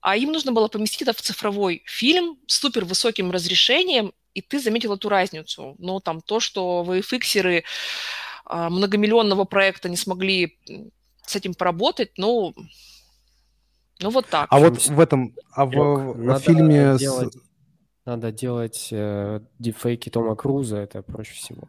а 0.00 0.16
им 0.16 0.32
нужно 0.32 0.52
было 0.52 0.68
поместить 0.68 1.02
это 1.02 1.12
в 1.12 1.20
цифровой 1.22 1.82
фильм 1.86 2.38
с 2.46 2.60
супер 2.60 2.84
высоким 2.84 3.30
разрешением, 3.30 4.12
и 4.34 4.42
ты 4.42 4.60
заметил 4.60 4.94
эту 4.94 5.08
разницу. 5.08 5.74
Но 5.78 6.00
там 6.00 6.20
то, 6.20 6.40
что 6.40 6.84
VFX-еры 6.86 7.64
а, 8.44 8.70
многомиллионного 8.70 9.44
проекта 9.44 9.88
не 9.88 9.96
смогли 9.96 10.58
с 11.26 11.34
этим 11.34 11.54
поработать, 11.54 12.12
ну, 12.18 12.54
ну, 14.00 14.10
вот 14.10 14.26
так. 14.26 14.46
А 14.50 14.58
вот 14.58 14.86
в 14.86 15.00
этом, 15.00 15.34
а 15.52 15.66
в, 15.66 16.14
надо 16.16 16.40
фильме... 16.40 16.96
Делать, 16.98 17.34
с... 17.34 17.38
Надо 18.04 18.30
делать 18.30 18.88
э, 18.92 19.40
дипфейки 19.58 20.10
Тома 20.10 20.36
Круза, 20.36 20.78
это 20.78 21.02
проще 21.02 21.34
всего. 21.34 21.68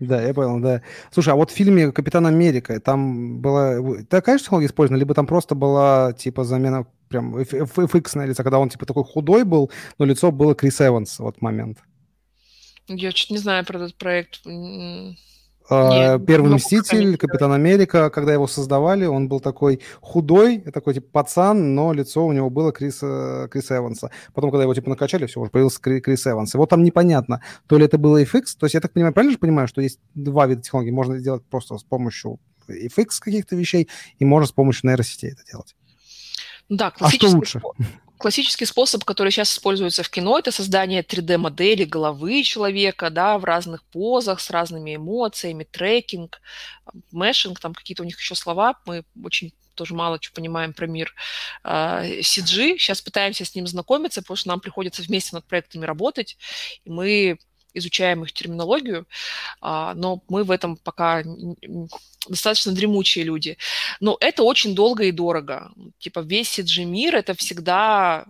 Да, 0.00 0.22
я 0.22 0.32
понял, 0.32 0.60
да. 0.60 0.82
Слушай, 1.10 1.30
а 1.30 1.36
вот 1.36 1.50
в 1.50 1.54
фильме 1.54 1.90
«Капитан 1.90 2.26
Америка» 2.26 2.78
там 2.78 3.40
была 3.40 4.02
такая 4.08 4.38
же 4.38 4.44
технология 4.44 4.68
использована, 4.68 5.00
либо 5.00 5.14
там 5.14 5.26
просто 5.26 5.54
была, 5.54 6.12
типа, 6.12 6.44
замена 6.44 6.86
прям 7.08 7.36
FX 7.36 8.10
на 8.14 8.26
лицо, 8.26 8.44
когда 8.44 8.58
он, 8.58 8.68
типа, 8.68 8.86
такой 8.86 9.04
худой 9.04 9.44
был, 9.44 9.70
но 9.98 10.04
лицо 10.04 10.30
было 10.30 10.54
Крис 10.54 10.80
Эванс 10.80 11.16
в 11.16 11.20
вот 11.20 11.40
момент? 11.42 11.78
Я 12.86 13.12
чуть 13.12 13.30
не 13.30 13.38
знаю 13.38 13.64
про 13.64 13.78
этот 13.78 13.96
проект. 13.96 14.40
А, 15.70 16.16
Нет, 16.16 16.26
Первый 16.26 16.54
Мститель, 16.54 17.16
Капитан 17.18 17.52
Америка, 17.52 18.08
когда 18.10 18.32
его 18.32 18.46
создавали, 18.46 19.04
он 19.04 19.28
был 19.28 19.40
такой 19.40 19.80
худой, 20.00 20.60
такой 20.60 20.94
типа 20.94 21.08
пацан, 21.12 21.74
но 21.74 21.92
лицо 21.92 22.24
у 22.24 22.32
него 22.32 22.48
было 22.48 22.72
Криса, 22.72 23.48
Криса 23.50 23.76
Эванса. 23.76 24.10
Потом, 24.32 24.50
когда 24.50 24.62
его 24.62 24.72
типа 24.74 24.88
накачали, 24.88 25.26
все, 25.26 25.40
уже 25.40 25.50
появился 25.50 25.80
Крис 25.80 26.26
Эванс. 26.26 26.54
И 26.54 26.58
вот 26.58 26.70
там 26.70 26.82
непонятно, 26.82 27.42
то 27.66 27.76
ли 27.76 27.84
это 27.84 27.98
было 27.98 28.22
FX, 28.22 28.56
то 28.58 28.64
есть 28.64 28.74
я 28.74 28.80
так 28.80 28.92
понимаю, 28.92 29.12
правильно 29.12 29.32
же 29.32 29.38
понимаю, 29.38 29.68
что 29.68 29.82
есть 29.82 30.00
два 30.14 30.46
вида 30.46 30.62
технологий, 30.62 30.90
можно 30.90 31.18
сделать 31.18 31.42
просто 31.50 31.76
с 31.76 31.84
помощью 31.84 32.38
FX 32.68 33.06
каких-то 33.20 33.54
вещей, 33.54 33.88
и 34.18 34.24
можно 34.24 34.46
с 34.46 34.52
помощью 34.52 34.88
нейросетей 34.88 35.32
это 35.32 35.42
делать. 35.50 35.76
Да, 36.70 36.92
а 36.98 37.10
что 37.10 37.28
лучше? 37.28 37.60
Классический 38.18 38.64
способ, 38.64 39.04
который 39.04 39.30
сейчас 39.30 39.52
используется 39.52 40.02
в 40.02 40.10
кино, 40.10 40.38
это 40.38 40.50
создание 40.50 41.02
3D-модели 41.02 41.84
головы 41.84 42.42
человека, 42.42 43.10
да, 43.10 43.38
в 43.38 43.44
разных 43.44 43.84
позах, 43.84 44.40
с 44.40 44.50
разными 44.50 44.96
эмоциями, 44.96 45.64
трекинг, 45.64 46.40
мэшинг, 47.12 47.60
там 47.60 47.74
какие-то 47.74 48.02
у 48.02 48.06
них 48.06 48.18
еще 48.18 48.34
слова, 48.34 48.74
мы 48.86 49.04
очень 49.22 49.52
тоже 49.74 49.94
мало 49.94 50.18
чего 50.18 50.34
понимаем 50.34 50.72
про 50.72 50.86
мир 50.86 51.14
CG. 51.64 51.64
А, 51.64 52.04
сейчас 52.78 53.00
пытаемся 53.00 53.44
с 53.44 53.54
ним 53.54 53.66
знакомиться, 53.66 54.20
потому 54.22 54.36
что 54.36 54.48
нам 54.48 54.60
приходится 54.60 55.02
вместе 55.02 55.36
над 55.36 55.46
проектами 55.46 55.86
работать, 55.86 56.36
и 56.84 56.90
мы 56.90 57.38
изучаем 57.78 58.24
их 58.24 58.32
терминологию, 58.32 59.06
а, 59.60 59.94
но 59.94 60.22
мы 60.28 60.44
в 60.44 60.50
этом 60.50 60.76
пока 60.76 61.22
достаточно 62.28 62.72
дремучие 62.72 63.24
люди. 63.24 63.56
Но 64.00 64.16
это 64.20 64.42
очень 64.42 64.74
долго 64.74 65.04
и 65.04 65.12
дорого. 65.12 65.72
Типа 65.98 66.20
весь 66.20 66.58
CG-мир– 66.58 67.16
это 67.16 67.34
всегда 67.34 68.26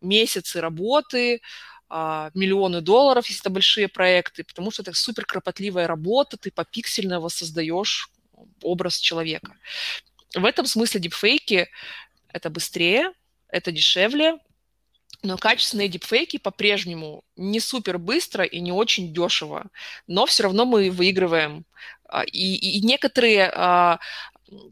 месяцы 0.00 0.60
работы, 0.60 1.40
а, 1.88 2.30
миллионы 2.34 2.80
долларов, 2.80 3.26
если 3.26 3.42
это 3.42 3.50
большие 3.50 3.88
проекты, 3.88 4.44
потому 4.44 4.70
что 4.70 4.82
это 4.82 4.94
супер 4.94 5.26
кропотливая 5.26 5.86
работа, 5.86 6.36
ты 6.36 6.50
попиксельно 6.50 7.20
воссоздаешь 7.20 8.10
образ 8.62 8.98
человека. 8.98 9.56
В 10.34 10.44
этом 10.44 10.66
смысле 10.66 11.00
дипфейки– 11.00 11.68
это 12.28 12.48
быстрее, 12.48 13.12
это 13.48 13.72
дешевле, 13.72 14.38
но 15.22 15.36
качественные 15.36 15.88
дипфейки 15.88 16.38
по-прежнему 16.38 17.24
не 17.36 17.60
супер 17.60 17.98
быстро 17.98 18.44
и 18.44 18.60
не 18.60 18.72
очень 18.72 19.12
дешево, 19.12 19.66
но 20.06 20.26
все 20.26 20.44
равно 20.44 20.64
мы 20.64 20.90
выигрываем. 20.90 21.64
А, 22.08 22.24
и, 22.24 22.54
и 22.54 22.80
некоторые 22.80 23.50
а, 23.54 23.98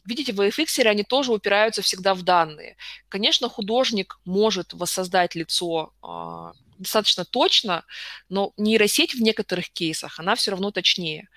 видите, 0.05 0.33
в 0.33 0.41
VFX 0.41 0.85
они 0.87 1.05
тоже 1.05 1.33
упираются 1.33 1.83
всегда 1.83 2.15
в 2.15 2.23
данные. 2.23 2.77
Конечно, 3.09 3.49
художник 3.49 4.19
может 4.25 4.73
воссоздать 4.73 5.35
лицо 5.35 5.93
э, 6.03 6.59
достаточно 6.79 7.25
точно, 7.25 7.85
но 8.29 8.53
нейросеть 8.57 9.15
в 9.15 9.21
некоторых 9.21 9.71
кейсах, 9.71 10.19
она 10.19 10.35
все 10.35 10.51
равно 10.51 10.71
точнее. 10.71 11.29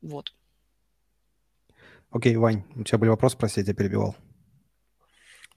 Вот. 0.00 0.32
Окей, 2.10 2.36
Вань, 2.36 2.64
у 2.74 2.84
тебя 2.84 2.98
были 2.98 3.10
вопросы, 3.10 3.36
прости, 3.36 3.60
я 3.60 3.64
тебя 3.64 3.74
перебивал. 3.74 4.16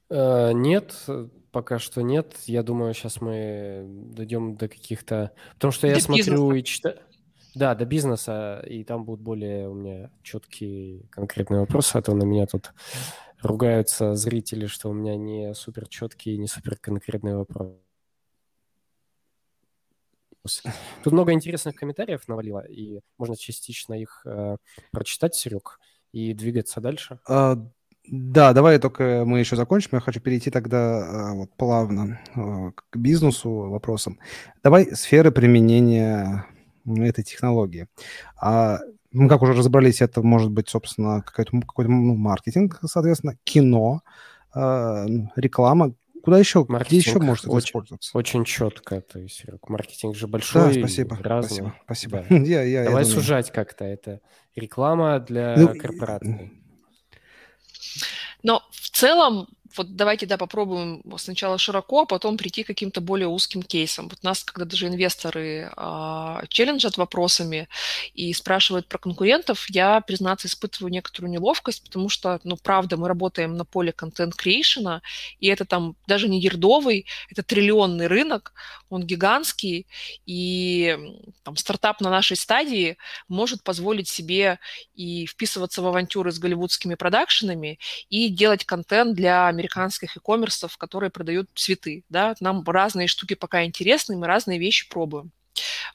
Uh, 0.10 0.54
нет, 0.54 0.93
Пока 1.54 1.78
что 1.78 2.02
нет. 2.02 2.36
Я 2.48 2.63
думаю, 2.63 2.96
сейчас 2.96 3.22
мы 3.22 3.86
дойдем 3.88 4.56
до 4.56 4.68
каких-то... 4.68 5.32
Потому 5.54 5.72
что 5.72 5.86
я 5.86 5.94
до 5.94 6.00
смотрю 6.02 6.50
бизнеса. 6.50 6.56
и 6.56 6.63
читаю... 6.63 7.00
Да, 7.54 7.76
до 7.76 7.86
бизнеса, 7.86 8.66
и 8.68 8.84
там 8.84 9.06
будут 9.06 9.22
более 9.22 9.70
у 9.70 9.76
меня 9.76 10.10
четкие 10.24 11.04
конкретные 11.12 11.60
вопросы, 11.60 11.96
а 11.96 12.02
то 12.02 12.16
на 12.16 12.24
меня 12.24 12.48
тут 12.48 12.74
ругаются 13.39 14.16
зрители, 14.16 14.66
что 14.66 14.89
у 14.89 14.94
меня 14.94 15.16
не 15.16 15.54
супер 15.54 15.88
четкие, 15.88 16.39
не 16.39 16.48
супер 16.48 16.76
конкретные 16.76 17.38
вопросы. 17.38 17.78
Тут 21.04 21.13
много 21.13 21.34
интересных 21.34 21.76
комментариев 21.76 22.28
навалило, 22.28 22.66
и 22.66 23.02
можно 23.20 23.38
частично 23.38 23.94
их 23.94 24.24
э, 24.26 24.58
прочитать, 24.92 25.36
Серег, 25.36 25.80
и 26.12 26.34
двигаться 26.34 26.82
дальше. 26.82 27.20
А, 27.28 27.56
да, 28.06 28.54
давай 28.54 28.80
только 28.80 29.24
мы 29.26 29.39
еще 29.39 29.56
закончим. 29.56 29.89
Я 29.94 30.00
хочу 30.02 30.20
перейти 30.20 30.52
тогда 30.52 31.30
а, 31.30 31.34
вот, 31.34 31.50
плавно 31.56 32.20
а, 32.36 32.72
к 32.72 32.98
бизнесу 32.98 33.50
вопросам. 33.50 34.20
Давай 34.62 34.94
сферы 34.94 35.32
применения 35.32 36.46
этой 36.86 37.24
технологии. 37.24 37.88
А, 38.42 38.80
мы 39.12 39.30
как 39.30 39.42
уже 39.42 39.54
разобрались, 39.54 40.02
это 40.02 40.22
может 40.22 40.52
быть, 40.52 40.70
собственно, 40.70 41.22
какой-то, 41.22 41.60
какой-то 41.62 41.92
ну, 41.92 42.16
маркетинг, 42.16 42.80
соответственно, 42.86 43.38
кино, 43.44 44.02
ну, 44.56 45.32
реклама. 45.36 45.94
Куда 46.24 46.39
еще? 46.39 46.66
Маркетинг 46.68 47.02
Где 47.02 47.10
еще 47.10 47.20
может 47.20 47.48
очень, 47.48 47.68
использоваться? 47.68 48.18
Очень 48.18 48.46
четко, 48.46 49.02
то 49.02 49.20
есть 49.20 49.46
маркетинг 49.68 50.16
же 50.16 50.28
большой. 50.28 50.74
Да, 50.74 50.80
спасибо. 50.80 51.18
Разный. 51.22 51.74
Спасибо. 51.86 52.24
спасибо. 52.24 52.26
Да. 52.30 52.36
я, 52.50 52.63
я, 52.63 52.84
Давай 52.86 53.04
я 53.04 53.10
сужать 53.10 53.52
как-то. 53.52 53.86
Это 53.86 54.22
реклама 54.56 55.20
для 55.20 55.56
ну, 55.58 55.76
корпораций. 55.78 56.62
Но 58.43 58.62
в 58.71 58.89
целом 58.89 59.47
вот 59.75 59.95
давайте, 59.95 60.25
да, 60.25 60.38
попробуем 60.38 61.01
сначала 61.17 61.57
широко, 61.57 62.01
а 62.01 62.05
потом 62.05 62.38
прийти 62.38 62.63
к 62.63 62.67
каким-то 62.67 63.01
более 63.01 63.27
узким 63.27 63.63
кейсам. 63.63 64.07
Вот 64.09 64.23
нас, 64.23 64.43
когда 64.43 64.65
даже 64.65 64.88
инвесторы 64.88 65.71
а, 65.75 66.43
челленджат 66.49 66.97
вопросами 66.97 67.67
и 68.13 68.33
спрашивают 68.33 68.88
про 68.88 68.97
конкурентов, 68.97 69.65
я, 69.69 70.01
признаться, 70.01 70.47
испытываю 70.47 70.91
некоторую 70.91 71.31
неловкость, 71.31 71.83
потому 71.83 72.09
что, 72.09 72.39
ну, 72.43 72.57
правда, 72.57 72.97
мы 72.97 73.07
работаем 73.07 73.55
на 73.55 73.65
поле 73.65 73.91
контент-креейшена, 73.91 75.01
и 75.39 75.47
это 75.47 75.65
там 75.65 75.95
даже 76.07 76.29
не 76.29 76.39
ердовый, 76.39 77.05
это 77.29 77.43
триллионный 77.43 78.07
рынок, 78.07 78.53
он 78.89 79.03
гигантский, 79.05 79.88
и 80.25 80.97
там, 81.43 81.55
стартап 81.57 82.01
на 82.01 82.09
нашей 82.09 82.38
стадии 82.38 82.97
может 83.27 83.63
позволить 83.63 84.07
себе 84.07 84.59
и 84.93 85.25
вписываться 85.25 85.82
в 85.82 85.88
авантюры 85.88 86.32
с 86.32 86.39
голливудскими 86.39 86.95
продакшенами, 86.95 87.80
и 88.09 88.30
делать 88.30 88.65
контент 88.65 89.15
для 89.15 89.51
американских 89.64 90.18
e-коммерсов, 90.18 90.78
которые 90.78 91.09
продают 91.09 91.49
цветы. 91.55 92.03
Да? 92.09 92.36
Нам 92.39 92.64
разные 92.66 93.07
штуки 93.07 93.36
пока 93.36 93.64
интересны, 93.64 94.18
мы 94.18 94.28
разные 94.28 94.59
вещи 94.59 94.89
пробуем. 94.89 95.32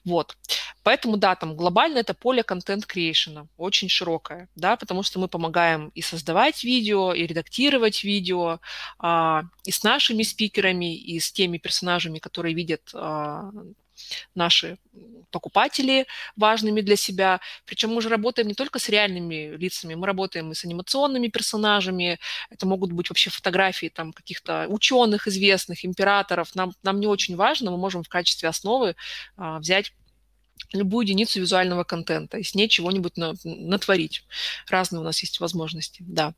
Вот. 0.05 0.37
Поэтому, 0.83 1.17
да, 1.17 1.35
там 1.35 1.55
глобально 1.55 1.99
это 1.99 2.13
поле 2.13 2.41
контент-креейшена, 2.41 3.47
очень 3.57 3.89
широкое, 3.89 4.47
да, 4.55 4.77
потому 4.77 5.03
что 5.03 5.19
мы 5.19 5.27
помогаем 5.27 5.89
и 5.93 6.01
создавать 6.01 6.63
видео, 6.63 7.13
и 7.13 7.27
редактировать 7.27 8.03
видео, 8.05 8.59
а, 8.97 9.43
и 9.65 9.71
с 9.71 9.83
нашими 9.83 10.23
спикерами, 10.23 10.95
и 10.95 11.19
с 11.19 11.31
теми 11.33 11.57
персонажами, 11.57 12.19
которые 12.19 12.55
видят 12.55 12.89
а, 12.93 13.51
наши 14.35 14.77
покупатели 15.31 16.07
важными 16.35 16.81
для 16.81 16.95
себя. 16.95 17.39
Причем 17.65 17.93
мы 17.93 18.01
же 18.01 18.09
работаем 18.09 18.47
не 18.47 18.53
только 18.53 18.79
с 18.79 18.89
реальными 18.89 19.55
лицами, 19.55 19.95
мы 19.95 20.07
работаем 20.07 20.51
и 20.51 20.55
с 20.55 20.65
анимационными 20.65 21.27
персонажами. 21.27 22.19
Это 22.49 22.65
могут 22.65 22.91
быть 22.91 23.09
вообще 23.09 23.29
фотографии 23.29 23.87
там 23.87 24.13
каких-то 24.13 24.65
ученых 24.69 25.27
известных, 25.27 25.85
императоров. 25.85 26.55
Нам, 26.55 26.73
нам 26.83 26.99
не 26.99 27.07
очень 27.07 27.35
важно, 27.35 27.71
мы 27.71 27.77
можем 27.77 28.03
в 28.03 28.09
качестве 28.09 28.49
основы 28.49 28.95
а, 29.37 29.59
взять 29.59 29.93
любую 30.73 31.05
единицу 31.05 31.39
визуального 31.39 31.83
контента 31.83 32.37
и 32.37 32.43
с 32.43 32.53
ней 32.55 32.67
чего-нибудь 32.67 33.17
на, 33.17 33.33
натворить. 33.43 34.25
Разные 34.67 35.01
у 35.01 35.03
нас 35.03 35.19
есть 35.21 35.39
возможности, 35.39 36.03
да. 36.05 36.33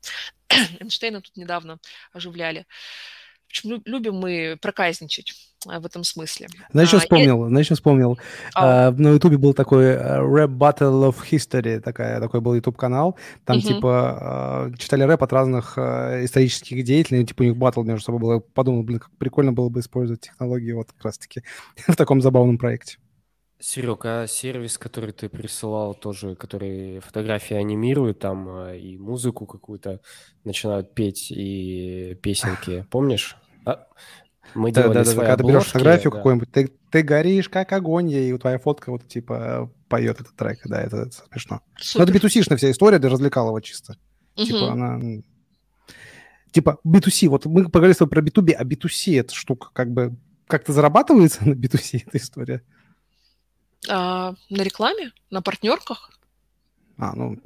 Эйнштейна 0.80 1.20
тут 1.20 1.36
недавно 1.36 1.78
оживляли. 2.12 2.66
Почему 3.52 3.82
любим 3.84 4.14
мы 4.14 4.56
проказничать 4.62 5.34
а, 5.68 5.78
в 5.78 5.84
этом 5.84 6.04
смысле? 6.04 6.48
Знаешь, 6.70 6.88
что 6.88 7.00
вспомнил? 7.00 7.42
Я... 7.42 7.48
Знаешь, 7.50 7.66
что 7.66 7.74
вспомнил? 7.74 8.18
А. 8.54 8.88
А, 8.88 8.90
на 8.92 9.08
Ютубе 9.08 9.36
был 9.36 9.52
такой 9.52 9.84
э, 9.88 10.20
Rap 10.20 10.56
Battle 10.56 11.10
of 11.10 11.16
History, 11.30 11.80
такая, 11.80 12.18
такой 12.18 12.40
был 12.40 12.54
YouTube-канал. 12.54 13.18
Там, 13.44 13.58
угу. 13.58 13.66
типа, 13.66 14.18
а, 14.20 14.72
читали 14.78 15.02
рэп 15.02 15.22
от 15.22 15.32
разных 15.34 15.74
а, 15.76 16.24
исторических 16.24 16.82
деятелей, 16.82 17.26
типа, 17.26 17.42
у 17.42 17.44
них 17.44 17.56
батл 17.58 17.82
между 17.82 18.02
собой 18.02 18.20
было. 18.20 18.38
Подумал, 18.40 18.84
блин, 18.84 19.00
как 19.00 19.10
прикольно 19.18 19.52
было 19.52 19.68
бы 19.68 19.80
использовать 19.80 20.22
технологии 20.22 20.72
вот 20.72 20.90
как 20.92 21.04
раз-таки 21.04 21.42
в 21.86 21.94
таком 21.94 22.22
забавном 22.22 22.56
проекте. 22.56 22.96
Серег, 23.60 24.06
а 24.06 24.26
сервис, 24.26 24.78
который 24.78 25.12
ты 25.12 25.28
присылал, 25.28 25.94
тоже, 25.94 26.36
который 26.36 27.00
фотографии 27.00 27.54
анимирует, 27.54 28.18
там 28.18 28.70
и 28.70 28.96
музыку 28.96 29.44
какую-то 29.44 30.00
начинают 30.42 30.94
петь, 30.94 31.30
и 31.30 32.18
песенки, 32.22 32.86
помнишь? 32.90 33.36
А, 33.64 33.86
мы 34.54 34.72
да, 34.72 34.82
делали 34.82 34.98
да, 34.98 35.04
да, 35.04 35.10
свои 35.10 35.26
когда 35.26 35.36
ты 35.36 35.44
берешь 35.44 35.64
фотографию 35.64 36.10
да. 36.10 36.16
какую-нибудь, 36.16 36.50
ты, 36.50 36.72
ты 36.90 37.02
горишь 37.02 37.48
как 37.48 37.72
огонь, 37.72 38.10
и 38.10 38.36
твоя 38.38 38.58
фотка 38.58 38.90
вот 38.90 39.06
типа 39.08 39.70
поет 39.88 40.20
этот 40.20 40.34
трек, 40.36 40.60
да, 40.64 40.80
это, 40.80 40.96
это 41.02 41.24
смешно. 41.30 41.60
Супер. 41.78 42.06
Ну, 42.06 42.14
это 42.14 42.28
b 42.28 42.56
вся 42.56 42.70
история 42.70 42.98
для 42.98 43.10
развлекалого 43.10 43.62
чисто. 43.62 43.96
Угу. 44.36 44.44
Типа 44.44 44.72
она... 44.72 45.00
Типа 46.50 46.78
B2C, 46.86 47.28
вот 47.28 47.46
мы 47.46 47.64
поговорили 47.64 47.94
с 47.94 47.98
тобой 47.98 48.10
про 48.10 48.22
B2B, 48.22 48.52
а 48.52 48.64
B2C 48.64 49.18
эта 49.18 49.34
штука 49.34 49.68
как 49.72 49.90
бы 49.90 50.14
как-то 50.46 50.72
зарабатывается 50.72 51.48
на 51.48 51.54
B2C 51.54 52.02
эта 52.06 52.18
история? 52.18 52.62
А, 53.88 54.34
на 54.50 54.62
рекламе, 54.62 55.12
на 55.30 55.40
партнерках. 55.40 56.10
А, 56.98 57.14
ну, 57.14 57.38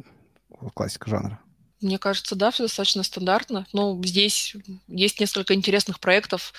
классика 0.74 1.08
жанра. 1.08 1.40
Мне 1.86 1.98
кажется, 1.98 2.34
да, 2.34 2.50
все 2.50 2.64
достаточно 2.64 3.04
стандартно. 3.04 3.66
Но 3.72 4.00
здесь 4.04 4.56
есть 4.88 5.20
несколько 5.20 5.54
интересных 5.54 6.00
проектов. 6.00 6.52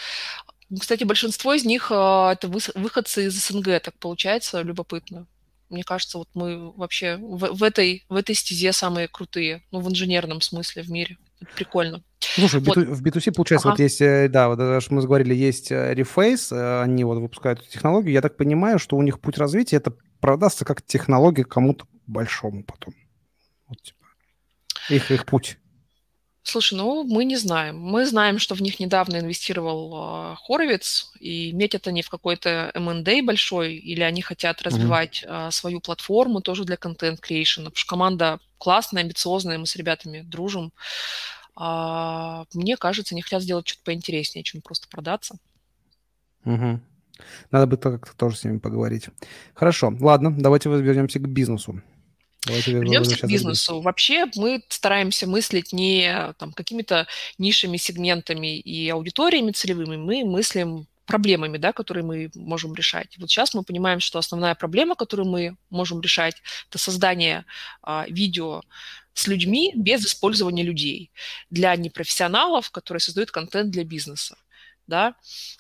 Кстати, 0.80 1.03
большинство 1.03 1.53
из 1.53 1.65
них 1.65 1.91
а, 1.91 2.32
это 2.34 2.47
выходцы 2.47 3.25
из 3.25 3.34
СНГ, 3.34 3.82
так 3.82 3.93
получается, 3.99 4.61
любопытно. 4.61 5.28
Мне 5.69 5.84
кажется, 5.84 6.17
вот 6.17 6.30
мы 6.34 6.71
вообще 6.71 7.17
в, 7.17 7.53
в, 7.53 7.63
этой, 7.63 8.05
в 8.07 8.15
этой 8.15 8.36
стезе 8.36 8.71
самые 8.71 9.09
крутые, 9.09 9.63
ну, 9.71 9.82
в 9.82 9.89
инженерном 9.89 10.39
смысле 10.39 10.84
в 10.84 10.89
мире. 10.89 11.17
Это 11.41 11.51
прикольно. 11.55 12.03
Слушай, 12.19 12.61
вот. 12.61 12.78
в 12.78 13.03
B2C, 13.03 13.34
получается, 13.34 13.67
ага. 13.67 13.73
вот 13.73 13.80
есть, 13.80 14.01
э, 14.01 14.30
да, 14.30 14.47
вот 14.47 14.82
что 14.82 14.93
мы 14.93 15.01
говорили, 15.01 15.36
есть 15.36 15.71
э, 15.71 15.93
Reface, 15.93 16.55
э, 16.55 16.82
они 16.84 17.03
вот 17.03 17.17
выпускают 17.17 17.59
эту 17.59 17.69
технологию. 17.69 18.13
Я 18.13 18.21
так 18.21 18.38
понимаю, 18.38 18.80
что 18.80 18.95
у 18.95 19.01
них 19.01 19.19
путь 19.19 19.38
развития 19.38 19.75
это 19.75 19.93
продастся 20.21 20.63
как 20.63 20.82
технология 20.82 21.43
кому-то 21.43 21.86
большому 22.07 22.63
потом. 22.63 22.93
Вот, 23.67 23.82
типа. 23.82 24.07
Их, 24.89 25.11
их 25.11 25.25
путь. 25.25 25.57
Слушай, 26.43 26.75
ну 26.75 27.03
мы 27.03 27.25
не 27.25 27.35
знаем. 27.35 27.77
Мы 27.77 28.05
знаем, 28.05 28.39
что 28.39 28.55
в 28.55 28.61
них 28.61 28.79
недавно 28.79 29.17
инвестировал 29.17 30.31
э, 30.31 30.35
Хоровиц, 30.45 31.11
и 31.19 31.51
метят 31.51 31.88
они 31.88 32.01
в 32.01 32.09
какой-то 32.09 32.71
M&A 32.73 33.21
большой, 33.21 33.75
или 33.75 34.01
они 34.01 34.21
хотят 34.21 34.61
развивать 34.61 35.23
mm-hmm. 35.23 35.49
э, 35.49 35.51
свою 35.51 35.81
платформу 35.81 36.39
тоже 36.39 36.63
для 36.63 36.77
контент 36.77 37.19
creation, 37.19 37.65
потому 37.65 37.75
что 37.75 37.89
команда 37.89 38.39
классная, 38.57 39.03
амбициозная, 39.03 39.57
мы 39.57 39.65
с 39.65 39.75
ребятами 39.75 40.21
дружим. 40.21 40.71
А, 41.57 42.45
мне 42.53 42.77
кажется, 42.77 43.13
они 43.13 43.23
хотят 43.23 43.41
сделать 43.41 43.67
что-то 43.67 43.83
поинтереснее, 43.83 44.43
чем 44.43 44.61
просто 44.61 44.88
продаться. 44.88 45.38
Угу. 46.45 46.79
Надо 47.51 47.67
бы 47.67 47.75
как-то 47.75 48.15
тоже 48.15 48.38
с 48.38 48.43
ними 48.45 48.59
поговорить. 48.59 49.09
Хорошо, 49.53 49.93
ладно, 49.99 50.31
давайте 50.31 50.69
вернемся 50.69 51.19
к 51.19 51.27
бизнесу. 51.27 51.81
Вернемся 52.49 53.17
к 53.17 53.23
бизнесу. 53.27 53.81
Вообще 53.81 54.25
мы 54.35 54.63
стараемся 54.69 55.27
мыслить 55.27 55.73
не 55.73 56.33
там, 56.37 56.53
какими-то 56.53 57.07
нишами, 57.37 57.77
сегментами 57.77 58.57
и 58.59 58.89
аудиториями 58.89 59.51
целевыми, 59.51 59.97
мы 59.97 60.23
мыслим 60.25 60.87
проблемами, 61.05 61.57
да, 61.57 61.71
которые 61.71 62.03
мы 62.03 62.29
можем 62.35 62.75
решать. 62.75 63.17
Вот 63.17 63.29
сейчас 63.29 63.53
мы 63.53 63.63
понимаем, 63.63 63.99
что 63.99 64.19
основная 64.19 64.55
проблема, 64.55 64.95
которую 64.95 65.27
мы 65.29 65.55
можем 65.69 66.01
решать, 66.01 66.35
это 66.69 66.77
создание 66.77 67.45
а, 67.81 68.05
видео 68.09 68.61
с 69.13 69.25
людьми 69.25 69.71
без 69.75 70.05
использования 70.05 70.63
людей 70.63 71.11
для 71.49 71.75
непрофессионалов, 71.75 72.69
которые 72.71 72.99
создают 72.99 73.31
контент 73.31 73.71
для 73.71 73.83
бизнеса 73.83 74.37
да, 74.88 75.15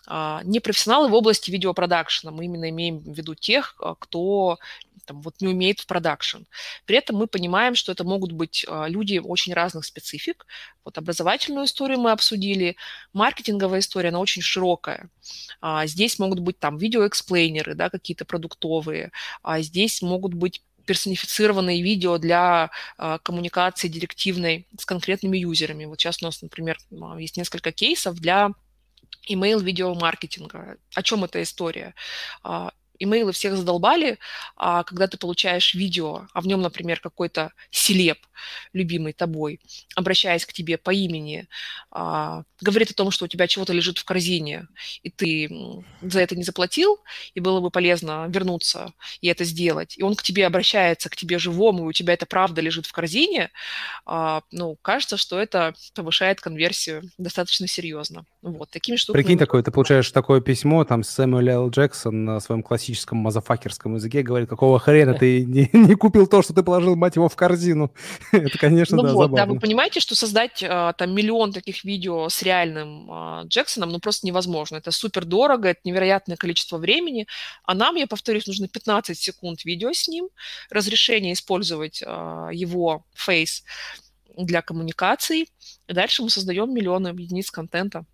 а, 0.07 0.41
не 0.43 0.59
профессионалы 0.59 1.09
в 1.09 1.13
области 1.13 1.51
видеопродакшена, 1.51 2.31
мы 2.31 2.45
именно 2.45 2.69
имеем 2.69 2.99
в 2.99 3.15
виду 3.15 3.35
тех, 3.35 3.75
а, 3.79 3.95
кто 3.95 4.57
там, 5.05 5.21
вот 5.21 5.35
не 5.41 5.47
умеет 5.47 5.79
в 5.79 5.85
продакшн. 5.85 6.43
При 6.85 6.97
этом 6.97 7.17
мы 7.17 7.27
понимаем, 7.27 7.75
что 7.75 7.91
это 7.91 8.03
могут 8.03 8.31
быть 8.31 8.65
а, 8.67 8.87
люди 8.87 9.19
очень 9.23 9.53
разных 9.53 9.85
специфик. 9.85 10.45
Вот 10.83 10.97
образовательную 10.97 11.65
историю 11.65 11.99
мы 11.99 12.11
обсудили, 12.11 12.77
маркетинговая 13.13 13.79
история, 13.79 14.09
она 14.09 14.19
очень 14.19 14.41
широкая. 14.41 15.09
Здесь 15.83 16.17
могут 16.19 16.39
быть 16.39 16.59
там 16.59 16.77
видеоэксплейнеры, 16.77 17.75
да, 17.75 17.89
какие-то 17.89 18.23
продуктовые, 18.23 19.11
а 19.43 19.61
здесь 19.61 20.01
могут 20.01 20.33
быть 20.33 20.61
персонифицированные 20.87 21.83
видео 21.83 22.17
для 22.17 22.71
э, 22.97 23.19
коммуникации 23.21 23.89
директивной 23.89 24.67
с 24.79 24.85
конкретными 24.85 25.37
юзерами. 25.37 25.85
Вот 25.85 25.99
сейчас 25.99 26.23
у 26.23 26.25
нас, 26.25 26.41
например, 26.41 26.77
есть 27.19 27.37
несколько 27.37 27.71
кейсов 27.71 28.15
для 28.15 28.51
email-видеомаркетинга. 29.29 30.77
О 30.95 31.03
чем 31.03 31.23
эта 31.23 31.41
история? 31.41 31.93
Имейлы 32.99 33.31
всех 33.31 33.55
задолбали, 33.55 34.19
а 34.55 34.83
когда 34.83 35.07
ты 35.07 35.17
получаешь 35.17 35.73
видео, 35.73 36.27
а 36.33 36.41
в 36.41 36.47
нем, 36.47 36.61
например, 36.61 36.99
какой-то 36.99 37.51
селеп, 37.71 38.19
любимый 38.73 39.13
тобой, 39.13 39.59
обращаясь 39.95 40.45
к 40.45 40.53
тебе 40.53 40.77
по 40.77 40.91
имени, 40.91 41.47
а, 41.91 42.43
говорит 42.61 42.91
о 42.91 42.93
том, 42.93 43.11
что 43.11 43.25
у 43.25 43.27
тебя 43.27 43.47
чего-то 43.47 43.73
лежит 43.73 43.97
в 43.97 44.05
корзине, 44.05 44.67
и 45.03 45.09
ты 45.09 45.49
за 46.01 46.19
это 46.21 46.35
не 46.35 46.43
заплатил, 46.43 46.99
и 47.33 47.39
было 47.39 47.59
бы 47.59 47.69
полезно 47.69 48.25
вернуться 48.29 48.93
и 49.21 49.27
это 49.27 49.43
сделать, 49.43 49.97
и 49.97 50.03
он 50.03 50.15
к 50.15 50.23
тебе 50.23 50.45
обращается, 50.45 51.09
к 51.09 51.15
тебе 51.15 51.39
живому, 51.39 51.85
и 51.85 51.89
у 51.89 51.93
тебя 51.93 52.13
это 52.13 52.25
правда 52.25 52.61
лежит 52.61 52.85
в 52.85 52.91
корзине, 52.91 53.51
а, 54.05 54.41
ну, 54.51 54.77
кажется, 54.81 55.17
что 55.17 55.39
это 55.39 55.73
повышает 55.93 56.41
конверсию 56.41 57.03
достаточно 57.17 57.67
серьезно. 57.67 58.25
Вот, 58.41 58.69
такими 58.69 58.95
штуками... 58.95 59.23
Прикинь, 59.23 59.39
такое, 59.39 59.63
ты 59.63 59.71
получаешь 59.71 60.11
такое 60.11 60.41
письмо, 60.41 60.85
там, 60.85 61.03
Сэмюэл 61.03 61.47
Л. 61.47 61.69
Джексон 61.69 62.25
на 62.25 62.39
своем 62.39 62.63
классическом 62.87 63.17
мазафакерском 63.17 63.95
языке 63.95 64.21
говорит, 64.21 64.47
какого 64.47 64.79
хрена 64.79 65.13
ты 65.13 65.43
не, 65.45 65.69
не 65.73 65.95
купил 65.95 66.27
то, 66.27 66.41
что 66.41 66.53
ты 66.53 66.63
положил, 66.63 66.95
мать 66.95 67.15
его, 67.15 67.27
в 67.27 67.35
корзину. 67.35 67.91
Это, 68.31 68.57
конечно, 68.57 68.97
ну 68.97 69.03
да, 69.03 69.13
вот, 69.13 69.23
забавно. 69.23 69.45
да, 69.45 69.53
вы 69.53 69.59
понимаете, 69.59 69.99
что 69.99 70.15
создать 70.15 70.63
а, 70.63 70.93
там 70.93 71.13
миллион 71.13 71.51
таких 71.51 71.83
видео 71.83 72.29
с 72.29 72.41
реальным 72.41 73.07
а, 73.11 73.43
Джексоном, 73.45 73.89
ну, 73.89 73.99
просто 73.99 74.25
невозможно. 74.25 74.77
Это 74.77 74.91
супер 74.91 75.25
дорого, 75.25 75.69
это 75.69 75.81
невероятное 75.83 76.37
количество 76.37 76.77
времени, 76.77 77.27
а 77.65 77.73
нам, 77.73 77.95
я 77.95 78.07
повторюсь, 78.07 78.47
нужно 78.47 78.67
15 78.67 79.17
секунд 79.17 79.65
видео 79.65 79.91
с 79.91 80.07
ним, 80.07 80.29
разрешение 80.69 81.33
использовать 81.33 82.01
а, 82.05 82.49
его 82.51 83.03
фейс 83.13 83.63
для 84.37 84.61
коммуникаций, 84.61 85.49
и 85.87 85.93
дальше 85.93 86.23
мы 86.23 86.29
создаем 86.29 86.73
миллионы 86.73 87.07
единиц 87.09 87.51
контента 87.51 88.05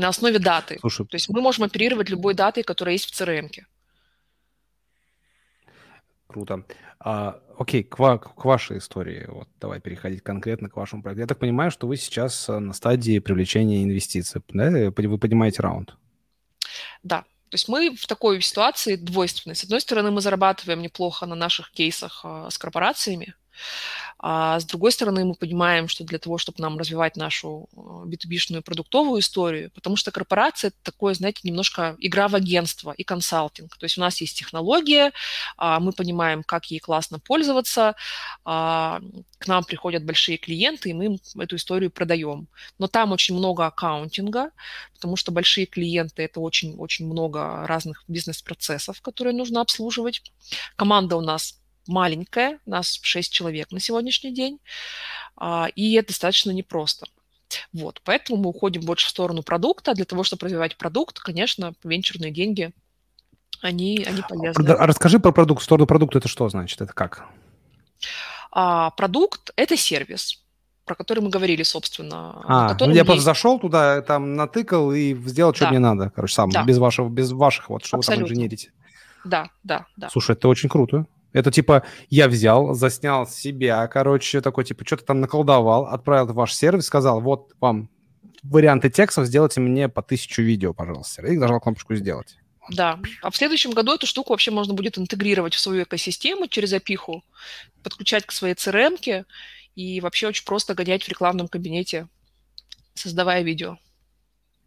на 0.00 0.08
основе 0.08 0.38
даты. 0.38 0.78
Слушай, 0.80 1.06
То 1.06 1.16
есть 1.16 1.28
мы 1.28 1.40
можем 1.40 1.64
оперировать 1.64 2.10
любой 2.10 2.34
датой, 2.34 2.62
которая 2.62 2.94
есть 2.94 3.10
в 3.10 3.20
CRM. 3.20 3.48
-ке. 3.48 3.64
Круто. 6.26 6.64
А, 7.00 7.40
окей, 7.58 7.82
к, 7.82 7.98
ва- 7.98 8.18
к 8.18 8.44
вашей 8.44 8.78
истории. 8.78 9.26
Вот 9.28 9.48
давай 9.60 9.80
переходить 9.80 10.22
конкретно 10.22 10.68
к 10.68 10.76
вашему 10.76 11.02
проекту. 11.02 11.20
Я 11.20 11.26
так 11.26 11.38
понимаю, 11.38 11.70
что 11.70 11.86
вы 11.86 11.96
сейчас 11.96 12.48
э, 12.48 12.58
на 12.58 12.72
стадии 12.72 13.18
привлечения 13.18 13.82
инвестиций. 13.82 14.40
Да? 14.48 14.70
Вы 14.70 15.18
поднимаете 15.18 15.62
раунд. 15.62 15.96
Да. 17.02 17.22
То 17.48 17.54
есть 17.54 17.68
мы 17.68 17.96
в 17.96 18.06
такой 18.06 18.40
ситуации 18.42 18.94
двойственной. 18.94 19.56
С 19.56 19.64
одной 19.64 19.80
стороны, 19.80 20.12
мы 20.12 20.20
зарабатываем 20.20 20.82
неплохо 20.82 21.26
на 21.26 21.34
наших 21.34 21.72
кейсах 21.72 22.20
э, 22.22 22.48
с 22.48 22.58
корпорациями, 22.58 23.34
А 24.22 24.60
с 24.60 24.66
другой 24.66 24.92
стороны, 24.92 25.24
мы 25.24 25.34
понимаем, 25.34 25.88
что 25.88 26.04
для 26.04 26.18
того, 26.18 26.36
чтобы 26.36 26.60
нам 26.60 26.76
развивать 26.78 27.16
нашу 27.16 27.68
B2B-шную 27.74 28.58
э, 28.58 28.62
продуктовую 28.62 29.20
историю, 29.20 29.70
потому 29.70 29.96
что 29.96 30.10
корпорация– 30.10 30.68
это 30.70 30.76
такое, 30.82 31.14
знаете, 31.14 31.40
немножко 31.44 31.96
игра 31.98 32.28
в 32.28 32.34
агентство 32.34 32.92
и 32.92 33.02
консалтинг. 33.02 33.78
То 33.78 33.84
есть 33.84 33.96
у 33.96 34.02
нас 34.02 34.20
есть 34.20 34.36
технология, 34.36 35.12
а, 35.56 35.80
мы 35.80 35.92
понимаем, 35.92 36.42
как 36.42 36.66
ей 36.66 36.80
классно 36.80 37.18
пользоваться, 37.18 37.94
а, 38.44 39.00
к 39.38 39.46
нам 39.46 39.64
приходят 39.64 40.04
большие 40.04 40.36
клиенты, 40.36 40.90
и 40.90 40.92
мы 40.92 41.06
им 41.06 41.18
эту 41.38 41.56
историю 41.56 41.90
продаем. 41.90 42.46
Но 42.78 42.88
там 42.88 43.12
очень 43.12 43.34
много 43.34 43.64
аккаунтинга, 43.64 44.50
потому 44.92 45.16
что 45.16 45.32
большие 45.32 45.64
клиенты– 45.64 46.22
это 46.24 46.40
очень-очень 46.40 47.06
много 47.06 47.66
разных 47.66 48.04
бизнес-процессов, 48.06 49.00
которые 49.00 49.34
нужно 49.34 49.62
обслуживать. 49.62 50.30
Команда 50.76 51.16
у 51.16 51.22
нас 51.22 51.59
маленькая, 51.86 52.58
нас 52.66 52.98
6 53.02 53.32
человек 53.32 53.70
на 53.72 53.80
сегодняшний 53.80 54.32
день, 54.32 54.58
а, 55.36 55.68
и 55.74 55.94
это 55.94 56.08
достаточно 56.08 56.50
непросто. 56.50 57.06
Вот, 57.72 58.00
поэтому 58.04 58.42
мы 58.42 58.50
уходим 58.50 58.82
больше 58.82 59.06
в 59.06 59.10
сторону 59.10 59.42
продукта. 59.42 59.94
Для 59.94 60.04
того, 60.04 60.22
чтобы 60.22 60.46
развивать 60.46 60.76
продукт, 60.76 61.18
конечно, 61.18 61.74
венчурные 61.82 62.30
деньги, 62.30 62.72
они, 63.60 64.04
они 64.06 64.22
полезны. 64.28 64.72
А 64.72 64.86
расскажи 64.86 65.18
про 65.18 65.32
продукт. 65.32 65.60
В 65.60 65.64
сторону 65.64 65.86
продукта 65.86 66.18
это 66.18 66.28
что 66.28 66.48
значит? 66.48 66.80
Это 66.80 66.92
как? 66.92 67.26
А, 68.52 68.90
продукт– 68.90 69.50
это 69.56 69.76
сервис, 69.76 70.42
про 70.84 70.94
который 70.94 71.20
мы 71.20 71.30
говорили, 71.30 71.62
собственно. 71.62 72.40
А, 72.44 72.76
ну 72.78 72.86
я 72.86 72.92
есть... 72.92 73.06
просто 73.06 73.22
зашел 73.22 73.58
туда, 73.58 74.02
там 74.02 74.34
натыкал 74.34 74.92
и 74.92 75.14
сделал, 75.26 75.54
что 75.54 75.66
да. 75.66 75.70
мне 75.70 75.78
надо, 75.78 76.10
короче, 76.10 76.34
сам, 76.34 76.50
да. 76.50 76.64
без, 76.64 76.78
вашего, 76.78 77.08
без 77.08 77.32
ваших, 77.32 77.68
вот, 77.68 77.84
что 77.84 77.98
Абсолютно. 77.98 78.24
вы 78.24 78.28
там 78.28 78.34
инженерите. 78.34 78.72
Да, 79.24 79.50
да, 79.62 79.86
да. 79.96 80.08
Слушай, 80.08 80.32
это 80.32 80.48
очень 80.48 80.68
круто. 80.68 81.06
Это 81.32 81.50
типа 81.50 81.84
я 82.08 82.28
взял, 82.28 82.74
заснял 82.74 83.26
себя, 83.26 83.86
короче, 83.88 84.40
такой 84.40 84.64
типа 84.64 84.84
что-то 84.84 85.04
там 85.04 85.20
наколдовал, 85.20 85.86
отправил 85.86 86.26
в 86.26 86.34
ваш 86.34 86.54
сервис, 86.54 86.86
сказал, 86.86 87.20
вот 87.20 87.52
вам 87.60 87.88
варианты 88.42 88.90
текстов, 88.90 89.26
сделайте 89.26 89.60
мне 89.60 89.88
по 89.88 90.02
тысячу 90.02 90.42
видео, 90.42 90.74
пожалуйста. 90.74 91.26
И 91.26 91.36
нажал 91.36 91.60
кнопочку 91.60 91.94
«Сделать». 91.94 92.36
Да. 92.70 93.00
А 93.22 93.30
в 93.30 93.36
следующем 93.36 93.72
году 93.72 93.94
эту 93.94 94.06
штуку 94.06 94.32
вообще 94.32 94.50
можно 94.50 94.74
будет 94.74 94.98
интегрировать 94.98 95.54
в 95.54 95.60
свою 95.60 95.82
экосистему 95.82 96.46
через 96.46 96.72
опиху, 96.72 97.24
подключать 97.82 98.26
к 98.26 98.32
своей 98.32 98.54
crm 98.54 99.24
и 99.74 100.00
вообще 100.00 100.28
очень 100.28 100.44
просто 100.44 100.74
гонять 100.74 101.02
в 101.02 101.08
рекламном 101.08 101.48
кабинете, 101.48 102.06
создавая 102.94 103.42
видео. 103.42 103.78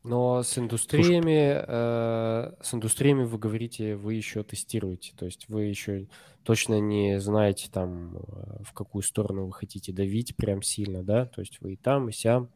Но 0.04 0.44
с 0.44 0.58
индустриями, 0.58 1.64
э, 1.66 2.52
с 2.62 2.74
индустриями 2.74 3.24
вы 3.24 3.38
говорите, 3.38 3.96
вы 3.96 4.16
еще 4.16 4.44
тестируете, 4.44 5.14
то 5.18 5.26
есть 5.26 5.48
вы 5.48 5.64
еще 5.64 6.08
точно 6.44 6.82
не 6.82 7.22
знаете 7.22 7.70
там, 7.72 8.18
э, 8.18 8.64
в 8.64 8.74
какую 8.74 9.02
сторону 9.02 9.46
вы 9.46 9.54
хотите 9.54 9.94
давить 9.94 10.36
прям 10.36 10.62
сильно, 10.62 11.04
да? 11.04 11.26
То 11.26 11.40
есть 11.40 11.62
вы 11.62 11.74
и 11.74 11.76
там, 11.78 12.10
и 12.10 12.12
сям. 12.12 12.50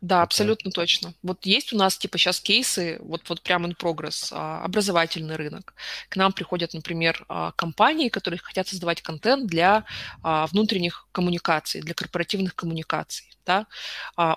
Да, 0.00 0.22
абсолютно 0.22 0.70
точно. 0.70 1.12
Вот 1.22 1.44
есть 1.44 1.72
у 1.72 1.76
нас 1.76 1.98
типа 1.98 2.18
сейчас 2.18 2.40
кейсы, 2.40 2.98
вот, 3.00 3.28
вот 3.28 3.42
прямо 3.42 3.68
in 3.68 3.76
progress, 3.76 4.28
а, 4.30 4.64
образовательный 4.64 5.34
рынок. 5.34 5.74
К 6.08 6.14
нам 6.14 6.32
приходят, 6.32 6.72
например, 6.72 7.24
а, 7.28 7.50
компании, 7.52 8.08
которые 8.08 8.38
хотят 8.38 8.68
создавать 8.68 9.02
контент 9.02 9.48
для 9.48 9.84
а, 10.22 10.46
внутренних 10.46 11.08
коммуникаций, 11.10 11.80
для 11.80 11.94
корпоративных 11.94 12.54
коммуникаций. 12.54 13.26
Да? 13.48 13.66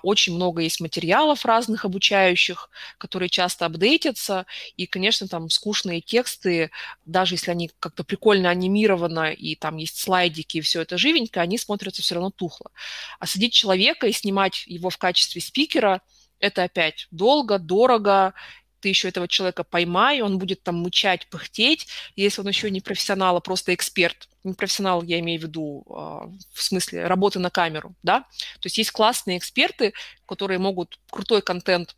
Очень 0.02 0.36
много 0.36 0.62
есть 0.62 0.80
материалов 0.80 1.44
разных 1.44 1.84
обучающих, 1.84 2.70
которые 2.96 3.28
часто 3.28 3.66
апдейтятся, 3.66 4.46
и, 4.78 4.86
конечно, 4.86 5.28
там 5.28 5.50
скучные 5.50 6.00
тексты, 6.00 6.70
даже 7.04 7.34
если 7.34 7.50
они 7.50 7.70
как-то 7.78 8.04
прикольно 8.04 8.48
анимированы, 8.48 9.34
и 9.34 9.54
там 9.54 9.76
есть 9.76 9.98
слайдики, 10.00 10.56
и 10.56 10.60
все 10.62 10.80
это 10.80 10.96
живенько, 10.96 11.42
они 11.42 11.58
смотрятся 11.58 12.00
все 12.00 12.14
равно 12.14 12.30
тухло. 12.30 12.70
А 13.18 13.26
садить 13.26 13.52
человека 13.52 14.06
и 14.06 14.12
снимать 14.12 14.64
его 14.66 14.88
в 14.88 14.96
качестве 14.96 15.42
спикера, 15.42 16.00
это 16.40 16.62
опять 16.62 17.06
долго, 17.10 17.58
дорого, 17.58 18.32
ты 18.82 18.88
еще 18.88 19.08
этого 19.08 19.28
человека 19.28 19.62
поймай, 19.64 20.20
он 20.20 20.38
будет 20.38 20.62
там 20.62 20.76
мычать, 20.82 21.28
пыхтеть, 21.28 21.86
если 22.16 22.42
он 22.42 22.48
еще 22.48 22.70
не 22.70 22.80
профессионал, 22.80 23.36
а 23.36 23.40
просто 23.40 23.72
эксперт. 23.72 24.28
Не 24.44 24.54
профессионал, 24.54 25.02
я 25.02 25.20
имею 25.20 25.40
в 25.40 25.44
виду 25.44 25.84
а, 25.88 26.28
в 26.52 26.62
смысле 26.62 27.06
работы 27.06 27.38
на 27.38 27.48
камеру, 27.48 27.94
да. 28.02 28.20
То 28.60 28.66
есть 28.66 28.76
есть 28.78 28.90
классные 28.90 29.38
эксперты, 29.38 29.94
которые 30.26 30.58
могут 30.58 30.98
крутой 31.10 31.42
контент 31.42 31.94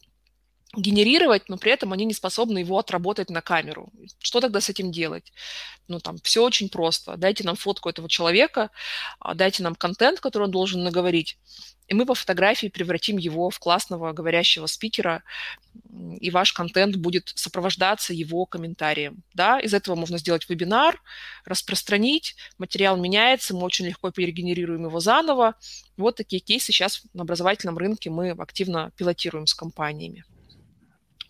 генерировать, 0.77 1.49
но 1.49 1.57
при 1.57 1.73
этом 1.73 1.93
они 1.93 2.05
не 2.05 2.15
способны 2.15 2.59
его 2.59 2.79
отработать 2.79 3.31
на 3.31 3.41
камеру. 3.41 3.91
Что 4.19 4.41
тогда 4.41 4.61
с 4.61 4.69
этим 4.69 4.93
делать? 4.93 5.33
Ну, 5.89 6.01
там, 6.01 6.19
все 6.23 6.43
очень 6.43 6.69
просто. 6.69 7.17
Дайте 7.17 7.45
нам 7.45 7.57
фотку 7.57 7.89
этого 7.89 8.09
человека, 8.09 8.71
а, 9.19 9.35
дайте 9.35 9.63
нам 9.63 9.75
контент, 9.75 10.21
который 10.21 10.45
он 10.45 10.51
должен 10.51 10.83
наговорить, 10.83 11.39
и 11.87 11.95
мы 11.95 12.07
по 12.07 12.15
фотографии 12.15 12.69
превратим 12.69 13.19
его 13.19 13.51
в 13.51 13.59
классного 13.59 14.13
говорящего 14.13 14.67
спикера, 14.67 15.23
и 16.19 16.31
ваш 16.31 16.53
контент 16.53 16.97
будет 16.97 17.33
сопровождаться 17.35 18.15
его 18.15 18.47
комментарием. 18.47 19.23
Да? 19.35 19.61
Из 19.61 19.75
этого 19.75 19.95
можно 19.95 20.19
сделать 20.19 20.49
вебинар, 20.49 21.01
распространить, 21.45 22.37
материал 22.59 22.97
меняется, 22.97 23.55
мы 23.55 23.63
очень 23.63 23.87
легко 23.87 24.11
перегенерируем 24.11 24.87
его 24.87 25.01
заново. 25.01 25.57
Вот 25.97 26.17
такие 26.17 26.41
кейсы 26.41 26.67
сейчас 26.73 27.03
на 27.13 27.23
образовательном 27.23 27.77
рынке 27.77 28.09
мы 28.09 28.31
активно 28.31 28.91
пилотируем 28.97 29.47
с 29.47 29.55
компаниями. 29.55 30.25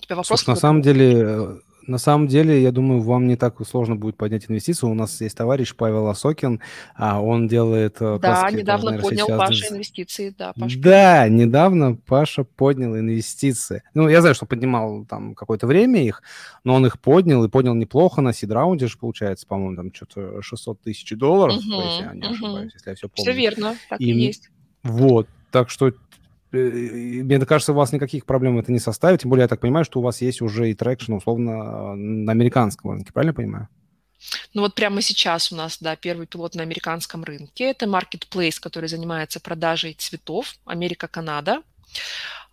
Тебя 0.05 0.17
вопрос? 0.17 0.41
Слушай, 0.41 0.51
на 0.51 0.57
самом 0.57 0.83
деле 0.83 1.61
на 1.87 1.99
самом 1.99 2.29
деле, 2.29 2.63
я 2.63 2.73
думаю, 2.73 3.01
вам 3.01 3.27
не 3.29 3.37
так 3.37 3.57
сложно 3.67 3.97
будет 3.97 4.17
поднять 4.17 4.47
инвестиции. 4.49 4.87
У 4.87 4.95
нас 4.95 5.21
есть 5.21 5.37
товарищ 5.37 5.75
Павел 5.75 6.09
Осокин, 6.09 6.61
а 6.95 7.21
он 7.21 7.49
делает... 7.49 7.97
Э, 8.01 8.19
да, 8.21 8.51
недавно 8.51 8.93
наверное, 8.93 9.03
поднял 9.03 9.27
сейчас... 9.27 9.39
Паша 9.39 9.75
инвестиции. 9.75 10.35
Да, 10.37 10.53
Паша 10.59 10.79
да, 10.79 11.29
недавно 11.29 11.97
Паша 11.97 12.45
поднял 12.45 12.97
инвестиции. 12.97 13.83
Ну, 13.95 14.09
я 14.09 14.21
знаю, 14.21 14.35
что 14.35 14.47
поднимал 14.47 15.05
там 15.05 15.35
какое-то 15.35 15.67
время 15.67 16.03
их, 16.03 16.23
но 16.65 16.75
он 16.75 16.87
их 16.87 16.99
поднял, 16.99 17.45
и 17.45 17.49
поднял 17.49 17.75
неплохо 17.75 18.21
на 18.21 18.33
seed-раунде 18.33 18.87
же, 18.87 18.99
получается, 18.99 19.47
по-моему, 19.47 19.77
там 19.77 19.95
что-то 19.95 20.43
600 20.43 20.81
тысяч 20.81 21.11
долларов, 21.17 21.57
угу, 21.57 21.83
если 21.83 22.05
я 22.05 22.15
не 22.15 22.27
ошибаюсь, 22.27 22.73
если 22.75 22.91
я 22.91 22.97
все 22.97 23.09
помню. 23.09 23.31
Все 23.31 23.39
верно, 23.39 23.77
так 23.89 24.01
и, 24.01 24.11
и 24.11 24.15
есть. 24.15 24.51
Вот, 24.83 25.29
так 25.51 25.71
что 25.71 25.93
мне 26.55 27.47
кажется, 27.47 27.73
у 27.73 27.77
вас 27.77 27.93
никаких 27.93 28.27
проблем 28.27 28.59
это 28.59 28.73
не 28.73 28.79
составит, 28.79 29.23
тем 29.23 29.31
более 29.31 29.43
я 29.45 29.49
так 29.49 29.61
понимаю, 29.61 29.85
что 29.85 30.01
у 30.01 30.03
вас 30.03 30.21
есть 30.21 30.41
уже 30.41 30.71
и 30.71 30.75
traction, 30.75 31.15
условно, 31.15 31.95
на 31.95 32.33
американском 32.33 32.93
рынке, 32.93 33.13
правильно 33.13 33.35
понимаю? 33.35 33.69
Ну 34.55 34.63
вот 34.63 34.75
прямо 34.75 35.03
сейчас 35.03 35.53
у 35.53 35.57
нас, 35.57 35.79
да, 35.81 35.97
первый 35.97 36.27
пилот 36.27 36.55
на 36.55 36.63
американском 36.63 37.25
рынке. 37.25 37.65
Это 37.71 37.87
marketplace, 37.87 38.59
который 38.61 38.89
занимается 38.89 39.41
продажей 39.41 39.95
цветов 39.95 40.55
Америка-Канада. 40.65 41.63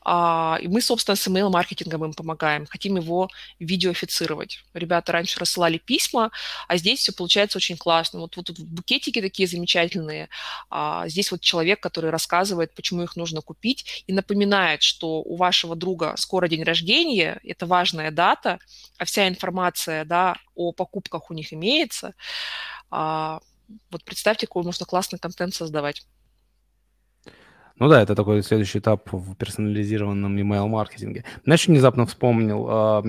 А, 0.04 0.58
и 0.62 0.68
мы, 0.68 0.82
собственно, 0.82 1.16
с 1.16 1.28
email-маркетингом 1.28 2.06
им 2.06 2.14
помогаем, 2.14 2.66
хотим 2.66 2.98
его 2.98 3.30
видеофицировать. 3.60 4.64
Ребята 4.74 5.12
раньше 5.12 5.40
рассылали 5.40 5.78
письма, 5.78 6.32
а 6.68 6.78
здесь 6.78 7.00
все 7.00 7.12
получается 7.12 7.58
очень 7.58 7.78
классно. 7.78 8.20
Вот, 8.20 8.36
вот 8.36 8.48
тут 8.48 8.60
букетики 8.60 9.22
такие 9.22 9.48
замечательные. 9.48 10.30
А, 10.70 11.08
здесь 11.08 11.32
вот 11.32 11.42
человек, 11.42 11.80
который 11.80 12.10
рассказывает, 12.10 12.74
почему 12.74 13.04
их 13.04 13.16
нужно 13.16 13.42
купить, 13.42 14.04
и 14.08 14.14
напоминает, 14.14 14.82
что 14.82 15.22
у 15.22 15.36
вашего 15.36 15.76
друга 15.76 16.16
скоро 16.18 16.48
день 16.48 16.64
рождения, 16.64 17.40
это 17.44 17.66
важная 17.66 18.12
дата, 18.12 18.60
а 18.98 19.06
вся 19.06 19.28
информация 19.28 20.06
да, 20.06 20.36
о 20.56 20.72
покупках 20.72 21.30
у 21.30 21.34
них 21.34 21.54
имеется. 21.54 22.14
А, 22.90 23.40
вот 23.90 24.04
представьте, 24.04 24.48
какой 24.48 24.64
можно 24.64 24.86
классный 24.86 25.20
контент 25.20 25.54
создавать. 25.54 26.06
Ну 27.82 27.90
да, 27.90 28.00
это 28.04 28.14
такой 28.14 28.44
следующий 28.44 28.78
этап 28.78 29.12
в 29.12 29.34
персонализированном 29.34 30.38
email-маркетинге. 30.38 31.26
Знаешь, 31.46 31.68
внезапно 31.68 32.06
вспомнил, 32.06 32.68
а, 32.70 33.04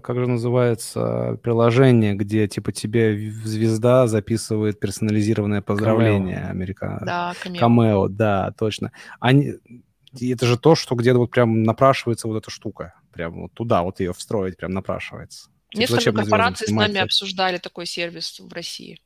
как 0.00 0.16
же 0.16 0.26
называется 0.26 1.38
приложение, 1.42 2.14
где 2.14 2.48
типа 2.48 2.72
тебе 2.72 3.30
звезда 3.44 4.06
записывает 4.06 4.80
персонализированное 4.80 5.60
поздравление. 5.60 6.46
Америка. 6.48 7.02
Да, 7.04 7.34
Cameo. 7.44 7.60
Cameo, 7.60 8.08
да, 8.08 8.52
точно. 8.58 8.92
Они, 9.20 9.56
это 10.18 10.46
же 10.46 10.56
то, 10.56 10.74
что 10.74 10.94
где-то 10.94 11.18
вот 11.18 11.30
прям 11.30 11.62
напрашивается 11.62 12.26
вот 12.26 12.38
эта 12.38 12.50
штука. 12.50 12.94
Прям 13.12 13.42
вот 13.42 13.52
туда 13.52 13.82
вот 13.82 14.00
ее 14.00 14.14
встроить, 14.14 14.56
прям 14.56 14.72
напрашивается. 14.72 15.50
Типа, 15.68 15.80
Несколько 15.80 16.12
корпораций 16.12 16.68
с 16.68 16.70
нами 16.70 16.96
обсуждали 16.96 17.58
такой 17.58 17.84
сервис 17.84 18.40
в 18.40 18.50
России. 18.54 19.02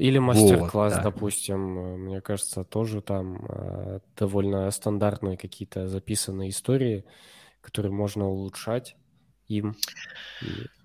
Или 0.00 0.16
мастер-класс, 0.18 0.94
вот, 0.94 1.02
да. 1.02 1.10
допустим, 1.10 1.78
э, 1.78 1.96
мне 1.98 2.20
кажется, 2.22 2.64
тоже 2.64 3.02
там 3.02 3.44
э, 3.46 4.00
довольно 4.16 4.70
стандартные 4.70 5.36
какие-то 5.36 5.88
записанные 5.88 6.48
истории, 6.48 7.04
которые 7.60 7.92
можно 7.92 8.26
улучшать 8.26 8.96
им. 9.46 9.76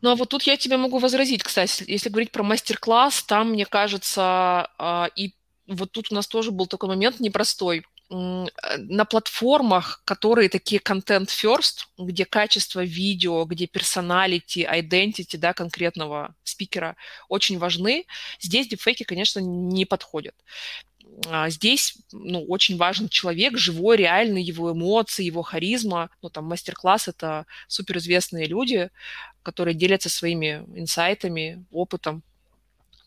Ну, 0.01 0.09
а 0.09 0.15
вот 0.15 0.29
тут 0.29 0.43
я 0.43 0.57
тебе 0.57 0.75
могу 0.75 0.97
возразить, 0.97 1.43
кстати, 1.43 1.85
если 1.87 2.09
говорить 2.09 2.31
про 2.31 2.43
мастер-класс, 2.43 3.23
там, 3.23 3.51
мне 3.51 3.65
кажется, 3.65 4.67
э, 4.77 5.05
и 5.15 5.33
вот 5.65 5.93
тут 5.93 6.11
у 6.11 6.15
нас 6.15 6.27
тоже 6.27 6.51
был 6.51 6.67
такой 6.67 6.89
момент 6.89 7.21
непростой. 7.21 7.85
На 8.09 9.05
платформах, 9.05 10.01
которые 10.05 10.49
такие 10.49 10.79
content 10.79 11.27
first, 11.27 11.87
где 11.97 12.25
качество 12.25 12.83
видео, 12.83 13.45
где 13.45 13.65
персоналити, 13.67 14.59
identity 14.59 15.37
да, 15.37 15.53
конкретного 15.53 16.35
спикера 16.43 16.95
очень 17.29 17.57
важны, 17.57 18.05
здесь 18.39 18.67
дипфейки, 18.67 19.03
конечно, 19.03 19.39
не 19.39 19.85
подходят. 19.85 20.35
А 21.27 21.49
здесь 21.49 21.97
ну, 22.11 22.43
очень 22.43 22.77
важен 22.77 23.09
человек, 23.09 23.57
живой, 23.57 23.97
реальный, 23.97 24.43
его 24.43 24.71
эмоции, 24.71 25.23
его 25.23 25.41
харизма. 25.43 26.09
Ну, 26.21 26.29
там, 26.29 26.45
мастер-класс– 26.45 27.07
это 27.07 27.45
суперизвестные 27.67 28.45
люди, 28.45 28.89
которые 29.43 29.75
делятся 29.75 30.09
своими 30.09 30.65
инсайтами, 30.75 31.65
опытом. 31.71 32.23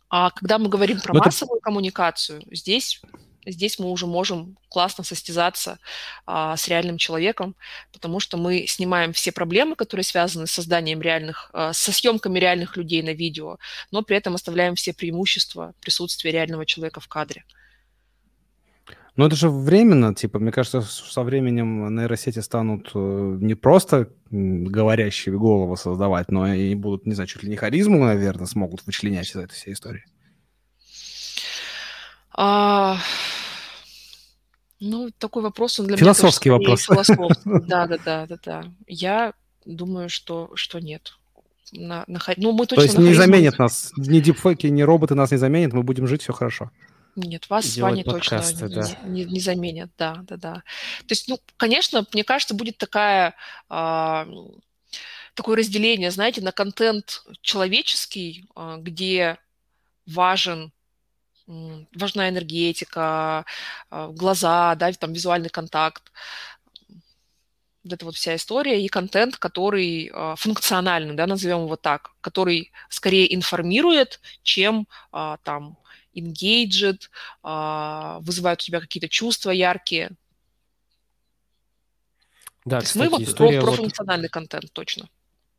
А 0.09 0.31
когда 0.31 0.59
мы 0.59 0.69
говорим 0.69 1.01
про 1.01 1.13
Но 1.13 1.21
массовую 1.21 1.59
это... 1.59 1.65
коммуникацию, 1.65 2.43
здесь 2.51 3.03
здесь 3.47 3.79
мы 3.79 3.91
уже 3.91 4.07
можем 4.07 4.57
классно 4.69 5.05
состязаться 5.05 5.79
а, 6.27 6.57
с 6.57 6.69
реальным 6.69 6.99
человеком, 6.99 7.57
потому 7.93 8.21
что 8.21 8.37
мы 8.37 8.67
снимаем 8.67 9.13
все 9.13 9.33
проблемы, 9.33 9.77
которые 9.77 10.05
связаны 10.05 10.47
с 10.47 10.53
созданием 10.53 11.01
реальных, 11.01 11.51
а, 11.53 11.73
со 11.73 11.93
съемками 11.93 12.39
реальных 12.39 12.77
людей 12.77 13.03
на 13.03 13.13
видео, 13.13 13.59
но 13.91 14.03
при 14.03 14.17
этом 14.17 14.35
оставляем 14.35 14.75
все 14.75 14.93
преимущества 14.93 15.75
присутствия 15.81 16.33
реального 16.33 16.67
человека 16.67 17.01
в 17.01 17.09
кадре. 17.09 17.45
Но 19.19 19.27
это 19.27 19.35
же 19.35 19.51
временно, 19.51 20.15
типа, 20.15 20.39
мне 20.39 20.53
кажется, 20.53 20.81
со 20.81 21.25
временем 21.25 21.93
нейросети 21.93 22.39
станут 22.39 22.93
э, 22.95 23.39
не 23.41 23.57
просто 23.57 24.11
говорящие 24.31 25.37
головы 25.37 25.77
создавать, 25.77 26.31
но 26.31 26.55
и 26.55 26.73
будут, 26.77 27.05
не 27.05 27.15
знаю, 27.15 27.27
чуть 27.27 27.43
ли 27.43 27.51
не 27.51 27.57
харизму, 27.57 27.99
наверное, 27.99 28.47
смогут 28.47 28.87
вычленять 28.87 29.29
из 29.29 29.35
этой 29.35 29.55
всей 29.55 29.73
истории. 29.73 30.05
А, 32.41 32.99
ну, 34.79 35.11
такой 35.19 35.43
вопрос, 35.43 35.81
он 35.81 35.89
для 35.89 35.97
Философский 35.97 36.51
меня 36.51 36.59
вопрос. 36.59 36.85
Философский. 36.85 37.67
Да, 37.67 37.89
да, 37.89 37.99
да, 37.99 38.27
да, 38.27 38.37
да. 38.45 38.65
Я 38.87 39.33
думаю, 39.65 40.09
что, 40.09 40.53
что 40.55 40.79
нет. 40.79 41.15
На, 41.73 42.05
на, 42.07 42.21
ну, 42.37 42.53
мы 42.53 42.67
точно 42.67 42.77
То 42.77 42.83
есть 42.83 42.99
не 42.99 43.13
заменят 43.13 43.59
нас, 43.59 43.91
ни 43.97 44.21
дипфеки, 44.21 44.69
ни 44.69 44.83
роботы 44.83 45.17
нас 45.17 45.33
не 45.33 45.37
заменят, 45.37 45.73
мы 45.73 45.83
будем 45.83 46.07
жить, 46.07 46.23
все 46.23 46.33
хорошо. 46.33 46.71
Нет, 47.17 47.51
вас 47.51 47.67
с 47.67 47.77
Ваней 47.77 48.05
точно 48.05 48.37
не, 48.37 48.69
да. 48.69 48.89
не, 49.05 49.25
не 49.25 49.41
заменят, 49.41 49.91
да, 49.99 50.21
да, 50.23 50.37
да. 50.37 50.55
То 50.55 51.11
есть, 51.11 51.27
ну, 51.27 51.41
конечно, 51.57 52.07
мне 52.15 52.23
кажется, 52.23 52.55
будет 52.55 52.79
такая, 52.79 53.35
а, 53.69 54.29
такое 55.35 55.57
разделение, 55.57 56.13
знаете, 56.13 56.41
на 56.41 56.53
контент 56.53 57.25
человеческий, 57.43 58.45
а, 58.55 58.77
где 58.77 59.39
важен 60.07 60.73
важна 61.95 62.29
энергетика, 62.29 63.45
а, 63.91 64.09
глаза, 64.09 64.75
да, 64.75 64.93
там 64.93 65.13
визуальный 65.13 65.49
контакт. 65.49 66.13
Вот 67.85 67.93
это 67.93 68.05
вот 68.05 68.17
вся 68.17 68.37
история 68.37 68.85
и 68.85 68.89
контент, 68.89 69.37
который 69.37 70.11
а, 70.13 70.37
функциональный, 70.37 71.15
да, 71.15 71.27
назовем 71.27 71.65
его 71.65 71.77
так, 71.77 72.13
который 72.21 72.73
скорее 72.91 73.35
информирует, 73.35 74.21
чем 74.43 74.87
а, 75.11 75.39
там 75.43 75.79
engaged, 76.15 77.09
вызывает 78.25 78.61
у 78.61 78.65
тебя 78.65 78.81
какие-то 78.81 79.09
чувства 79.09 79.51
яркие. 79.53 80.11
Да, 82.65 82.81
То 82.81 82.87
кстати, 82.87 83.05
мы 83.05 83.11
вот 83.11 83.21
история 83.21 83.61
про, 83.61 83.67
про 83.67 83.71
вот... 83.71 83.81
функциональный 83.81 84.29
контент 84.29 84.73
точно. 84.73 85.09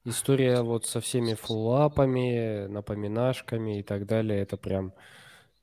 История 0.03 0.61
вот 0.61 0.85
со 0.85 0.99
всеми 0.99 1.33
фуллапами, 1.33 2.67
напоминашками 2.67 3.79
и 3.79 3.83
так 3.83 4.05
далее, 4.05 4.41
это 4.41 4.57
прям 4.57 4.93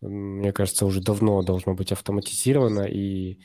мне 0.06 0.52
кажется, 0.52 0.86
уже 0.86 1.00
давно 1.00 1.42
должно 1.42 1.74
быть 1.74 1.92
автоматизировано 1.92 2.82
и 2.82 3.38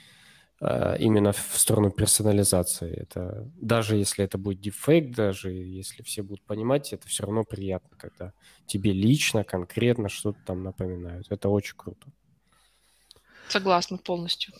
э, 0.59 0.97
именно 0.99 1.31
в 1.31 1.57
сторону 1.57 1.91
персонализации. 1.91 2.91
Это 2.91 3.49
даже 3.55 3.97
если 3.97 4.25
это 4.25 4.37
будет 4.37 4.61
дефейк, 4.61 5.15
даже 5.15 5.51
если 5.51 6.03
все 6.03 6.23
будут 6.23 6.43
понимать, 6.43 6.93
это 6.93 7.07
все 7.07 7.23
равно 7.23 7.43
приятно, 7.43 7.97
когда 7.97 8.33
тебе 8.65 8.93
лично, 8.93 9.43
конкретно 9.43 10.09
что-то 10.09 10.39
там 10.45 10.63
напоминают. 10.63 11.27
Это 11.29 11.49
очень 11.49 11.75
круто. 11.75 12.07
Согласна 13.47 13.97
полностью. 13.97 14.53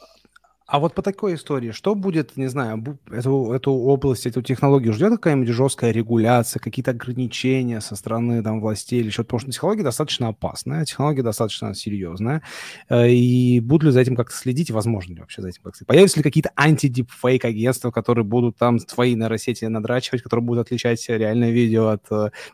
А 0.71 0.79
вот 0.79 0.95
по 0.95 1.01
такой 1.01 1.35
истории, 1.35 1.71
что 1.71 1.95
будет, 1.95 2.37
не 2.37 2.47
знаю, 2.47 2.97
эту, 3.11 3.51
эту 3.51 3.73
область, 3.73 4.25
эту 4.25 4.41
технологию 4.41 4.93
ждет 4.93 5.11
какая-нибудь 5.11 5.49
жесткая 5.49 5.91
регуляция, 5.91 6.61
какие-то 6.61 6.91
ограничения 6.91 7.81
со 7.81 7.97
стороны 7.97 8.41
там 8.41 8.61
властей 8.61 9.01
или 9.01 9.09
что-то? 9.09 9.25
Потому 9.27 9.39
что 9.41 9.51
технология 9.51 9.83
достаточно 9.83 10.29
опасная, 10.29 10.85
технология 10.85 11.23
достаточно 11.23 11.75
серьезная. 11.75 12.41
Э, 12.87 13.09
и 13.09 13.59
будут 13.59 13.87
ли 13.87 13.91
за 13.91 13.99
этим 13.99 14.15
как-то 14.15 14.33
следить? 14.33 14.71
Возможно 14.71 15.15
ли 15.15 15.19
вообще 15.19 15.41
за 15.41 15.49
этим 15.49 15.61
как-то? 15.61 15.83
Появятся 15.83 16.19
ли 16.19 16.23
какие-то 16.23 16.51
анти-дипфейк 16.55 17.43
агентства, 17.43 17.91
которые 17.91 18.23
будут 18.23 18.55
там 18.55 18.79
твои 18.79 19.13
нейросети 19.13 19.65
надрачивать, 19.65 20.21
которые 20.21 20.45
будут 20.45 20.67
отличать 20.67 21.05
реальное 21.09 21.51
видео 21.51 21.89
от 21.89 22.05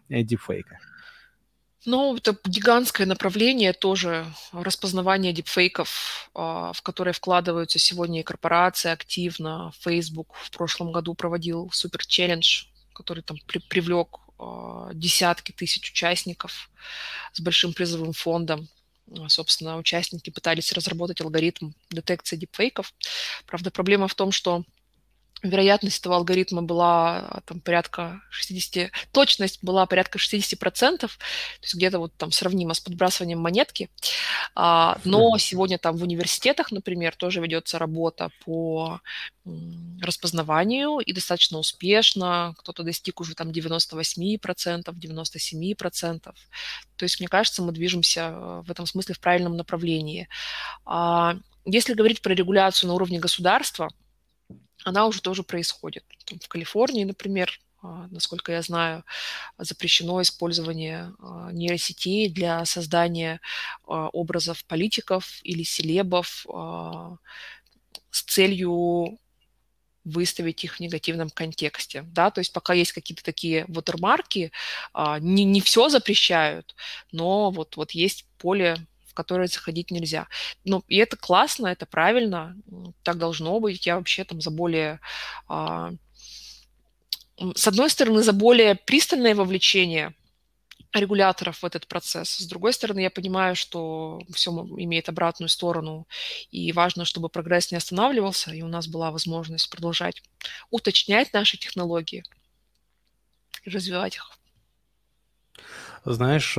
э, 0.10 0.24
дипфейка? 0.24 0.80
Ну, 1.88 2.18
это 2.18 2.38
гигантское 2.44 3.08
направление 3.08 3.72
тоже 3.72 4.26
распознавание 4.52 5.32
дипфейков, 5.32 6.30
а, 6.36 6.74
в 6.74 6.82
которое 6.82 7.14
вкладываются 7.14 7.80
сегодня 7.80 8.20
и 8.20 8.24
корпорации 8.24 8.92
активно. 8.92 9.72
Facebook 9.80 10.36
в 10.36 10.52
прошлом 10.52 10.92
году 10.92 11.14
проводил 11.14 11.70
супер 11.72 12.06
челлендж, 12.06 12.66
который 12.92 13.24
там 13.24 13.38
при 13.48 13.60
привлек 13.60 14.18
а, 14.38 14.90
десятки 14.94 15.54
тысяч 15.54 15.90
участников 15.90 16.70
с 17.32 17.40
большим 17.40 17.72
призовым 17.72 18.12
фондом. 18.12 18.68
А, 19.18 19.30
собственно, 19.30 19.78
участники 19.78 20.30
пытались 20.30 20.74
разработать 20.74 21.22
алгоритм 21.22 21.72
детекции 21.90 22.36
дипфейков. 22.36 22.94
Правда, 23.46 23.72
проблема 23.72 24.10
в 24.10 24.16
том, 24.16 24.34
что 24.34 24.66
вероятность 25.44 26.00
этого 26.00 26.16
алгоритма 26.16 26.62
была 26.62 27.20
а, 27.20 27.42
там 27.46 27.60
порядка 27.60 28.22
60, 28.32 28.92
точность 29.12 29.64
была 29.64 29.86
порядка 29.86 30.18
60%, 30.18 30.98
то 30.98 31.10
есть 31.62 31.76
где-то 31.76 32.00
вот 32.00 32.14
там 32.16 32.32
сравнимо 32.32 32.74
с 32.74 32.80
подбрасыванием 32.80 33.40
монетки. 33.40 33.90
А, 34.56 35.00
но 35.04 35.38
сегодня 35.38 35.78
там 35.78 35.98
в 35.98 36.04
университетах, 36.04 36.72
например, 36.72 37.16
тоже 37.16 37.42
ведется 37.42 37.80
работа 37.80 38.30
по 38.46 39.02
распознаванию 40.02 41.00
и 41.00 41.14
достаточно 41.14 41.58
успешно. 41.58 42.54
Кто-то 42.58 42.84
достиг 42.84 43.22
уже 43.22 43.36
там 43.36 43.50
98%, 43.50 44.40
97%. 44.40 46.22
То 46.22 46.34
есть, 47.00 47.20
мне 47.20 47.28
кажется, 47.28 47.62
мы 47.62 47.72
движемся 47.72 48.32
э, 48.34 48.62
в 48.66 48.72
этом 48.72 48.86
смысле 48.86 49.16
в 49.16 49.20
правильном 49.20 49.56
направлении. 49.56 50.28
А, 50.86 51.36
если 51.66 51.94
говорить 51.94 52.22
про 52.22 52.34
регуляцию 52.34 52.90
на 52.90 52.96
уровне 52.96 53.20
государства, 53.20 53.90
она 54.84 55.06
уже 55.08 55.22
тоже 55.22 55.44
происходит. 55.44 56.04
Там, 56.26 56.40
в 56.40 56.48
Калифорнии, 56.48 57.04
например, 57.04 57.60
а, 57.82 58.08
насколько 58.10 58.52
я 58.52 58.62
знаю, 58.62 59.04
запрещено 59.58 60.22
использование 60.22 61.14
а, 61.20 61.52
нейросетей 61.52 62.30
для 62.30 62.66
создания 62.66 63.40
а, 63.86 64.08
образов 64.10 64.66
политиков 64.66 65.40
или 65.44 65.64
селебов 65.64 66.46
с 68.10 68.24
целью 68.24 69.20
выставить 70.04 70.64
их 70.64 70.76
в 70.76 70.80
негативном 70.80 71.30
контексте, 71.30 72.04
да, 72.04 72.32
то 72.32 72.40
есть 72.40 72.54
пока 72.54 72.74
есть 72.74 72.94
какие-то 72.94 73.24
такие 73.24 73.66
вотермарки, 73.68 74.54
не, 75.20 75.44
не 75.44 75.60
все 75.60 75.90
запрещают, 75.90 76.76
но 77.12 77.52
вот, 77.52 77.76
вот 77.76 77.92
есть 77.92 78.26
поле 78.38 78.78
которые 79.18 79.48
заходить 79.48 79.92
нельзя. 79.92 80.28
Ну, 80.64 80.84
и 80.88 80.98
это 80.98 81.18
классно, 81.18 81.68
это 81.68 81.86
правильно, 81.86 82.56
так 83.04 83.18
должно 83.18 83.60
быть. 83.60 83.86
Я 83.86 83.96
вообще 83.96 84.24
там 84.24 84.42
за 84.42 84.52
более... 84.52 85.00
А, 85.48 85.92
с 87.56 87.68
одной 87.68 87.90
стороны, 87.90 88.24
за 88.24 88.34
более 88.34 88.76
пристальное 88.76 89.36
вовлечение 89.36 90.14
регуляторов 90.94 91.62
в 91.62 91.66
этот 91.66 91.88
процесс. 91.88 92.30
С 92.30 92.48
другой 92.48 92.74
стороны, 92.74 93.02
я 93.02 93.10
понимаю, 93.10 93.56
что 93.56 94.22
все 94.34 94.52
имеет 94.52 95.10
обратную 95.10 95.50
сторону, 95.50 96.08
и 96.52 96.72
важно, 96.72 97.06
чтобы 97.06 97.30
прогресс 97.30 97.72
не 97.72 97.78
останавливался, 97.78 98.52
и 98.54 98.62
у 98.62 98.68
нас 98.68 98.88
была 98.88 99.12
возможность 99.12 99.70
продолжать 99.70 100.24
уточнять 100.70 101.34
наши 101.34 101.58
технологии 101.58 102.24
развивать 103.66 104.16
их. 104.16 104.32
Знаешь, 106.06 106.58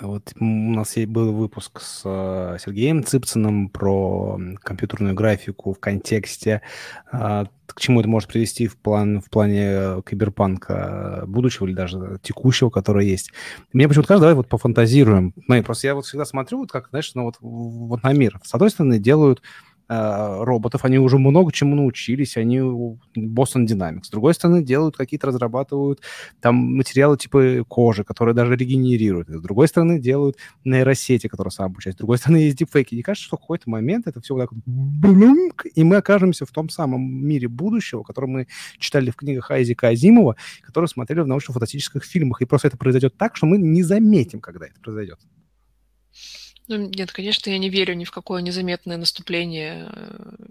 вот 0.00 0.32
у 0.38 0.44
нас 0.44 0.94
был 1.06 1.32
выпуск 1.32 1.80
с 1.80 2.02
э, 2.04 2.58
Сергеем 2.64 3.04
Цыпциным 3.04 3.68
про 3.68 4.38
компьютерную 4.62 5.14
графику 5.14 5.72
в 5.72 5.80
контексте, 5.80 6.62
а, 7.10 7.46
к 7.66 7.80
чему 7.80 8.00
это 8.00 8.08
может 8.08 8.28
привести 8.28 8.66
в, 8.66 8.76
план, 8.76 9.20
в 9.20 9.30
плане 9.30 10.02
киберпанка 10.02 11.24
будущего 11.26 11.66
или 11.66 11.74
даже 11.74 12.18
текущего, 12.22 12.70
который 12.70 13.06
есть. 13.06 13.32
Мне 13.72 13.88
почему-то 13.88 14.08
кажется, 14.08 14.22
давай 14.22 14.34
вот 14.34 14.48
пофантазируем. 14.48 15.32
Ну, 15.48 15.62
просто 15.62 15.86
я 15.86 15.94
вот 15.94 16.04
всегда 16.04 16.24
смотрю, 16.24 16.58
вот 16.58 16.72
как, 16.72 16.88
знаешь, 16.90 17.10
ну 17.14 17.24
вот, 17.24 17.36
вот 17.40 18.02
на 18.02 18.12
мир. 18.12 18.40
С 18.44 18.54
одной 18.54 18.70
стороны, 18.70 18.98
делают 18.98 19.40
э, 19.40 19.42
роботов, 19.88 20.84
они 20.84 20.98
уже 20.98 21.18
много 21.18 21.52
чему 21.52 21.76
научились, 21.76 22.36
они 22.36 22.58
Boston 22.58 23.66
Dynamics. 23.66 24.04
С 24.04 24.10
другой 24.10 24.34
стороны, 24.34 24.64
делают 24.64 24.96
какие-то, 24.96 25.28
разрабатывают 25.28 26.00
там 26.40 26.56
материалы 26.56 27.16
типа 27.16 27.64
кожи, 27.68 28.02
которые 28.02 28.34
даже 28.34 28.56
регенерируют. 28.56 29.28
С 29.28 29.40
другой 29.40 29.68
стороны, 29.68 30.00
делают 30.00 30.36
нейросети, 30.64 31.28
которые 31.28 31.52
сам 31.52 31.66
обучают. 31.66 31.96
С 31.96 31.98
другой 31.98 32.18
стороны, 32.18 32.38
есть 32.38 32.58
дипфейки. 32.58 32.94
Не 32.96 33.02
кажется, 33.02 33.26
что 33.26 33.36
в 33.36 33.40
какой-то 33.40 33.70
момент 33.70 34.06
это 34.08 34.20
все 34.20 34.34
вот 34.34 34.40
так 34.40 34.52
вот, 34.52 34.62
и 35.74 35.84
мы 35.84 35.96
окажемся 35.96 36.46
в 36.46 36.50
том 36.50 36.68
самом 36.68 37.02
мире 37.24 37.46
будущего, 37.48 38.02
который 38.02 38.26
мы 38.26 38.46
читали 38.78 39.10
в 39.10 39.16
книгах 39.16 39.50
Айзека 39.50 39.88
Азимова, 39.88 40.36
который 40.62 40.86
смотрели 40.86 41.20
в 41.20 41.28
научно-фантастических 41.28 42.04
фильмах. 42.04 42.42
И 42.42 42.44
просто 42.44 42.68
это 42.68 42.76
произойдет 42.76 43.16
так, 43.16 43.36
что 43.36 43.46
мы 43.46 43.58
не 43.58 43.82
заметим, 43.82 44.40
когда 44.40 44.66
это 44.66 44.80
произойдет. 44.80 45.20
Ну, 46.68 46.76
нет, 46.76 47.12
конечно, 47.12 47.48
я 47.48 47.58
не 47.58 47.68
верю 47.68 47.94
ни 47.94 48.04
в 48.04 48.10
какое 48.10 48.42
незаметное 48.42 48.96
наступление 48.96 49.88
э, 49.92 50.46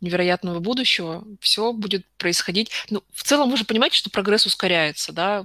невероятного 0.00 0.60
будущего. 0.60 1.24
Все 1.40 1.72
будет 1.74 2.06
происходить. 2.16 2.70
Ну, 2.88 3.02
в 3.12 3.22
целом 3.22 3.50
вы 3.50 3.58
же 3.58 3.64
понимаете, 3.66 3.96
что 3.96 4.08
прогресс 4.08 4.46
ускоряется, 4.46 5.12
да? 5.12 5.44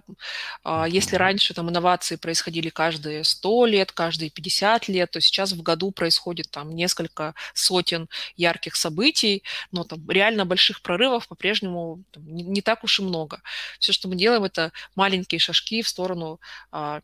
А 0.64 0.88
если 0.88 1.18
раньше 1.18 1.54
там 1.54 1.70
инновации 1.70 2.16
происходили 2.16 2.70
каждые 2.70 3.26
100 3.26 3.66
лет, 3.66 3.92
каждые 3.92 4.30
50 4.30 4.88
лет, 4.88 5.12
то 5.12 5.20
сейчас 5.20 5.52
в 5.52 5.62
году 5.62 5.92
происходит 5.92 6.50
там 6.52 6.74
несколько 6.74 7.36
сотен 7.54 8.08
ярких 8.38 8.78
событий, 8.78 9.44
но 9.72 9.84
там 9.84 10.10
реально 10.10 10.46
больших 10.46 10.82
прорывов 10.82 11.28
по-прежнему 11.28 12.04
не, 12.16 12.44
не 12.44 12.62
так 12.62 12.86
уж 12.86 13.00
и 13.00 13.04
много. 13.04 13.42
Все, 13.80 13.92
что 13.92 14.08
мы 14.08 14.16
делаем, 14.16 14.46
это 14.46 14.72
маленькие 14.96 15.40
шажки 15.40 15.82
в 15.82 15.90
сторону 15.90 16.40
а, 16.72 17.02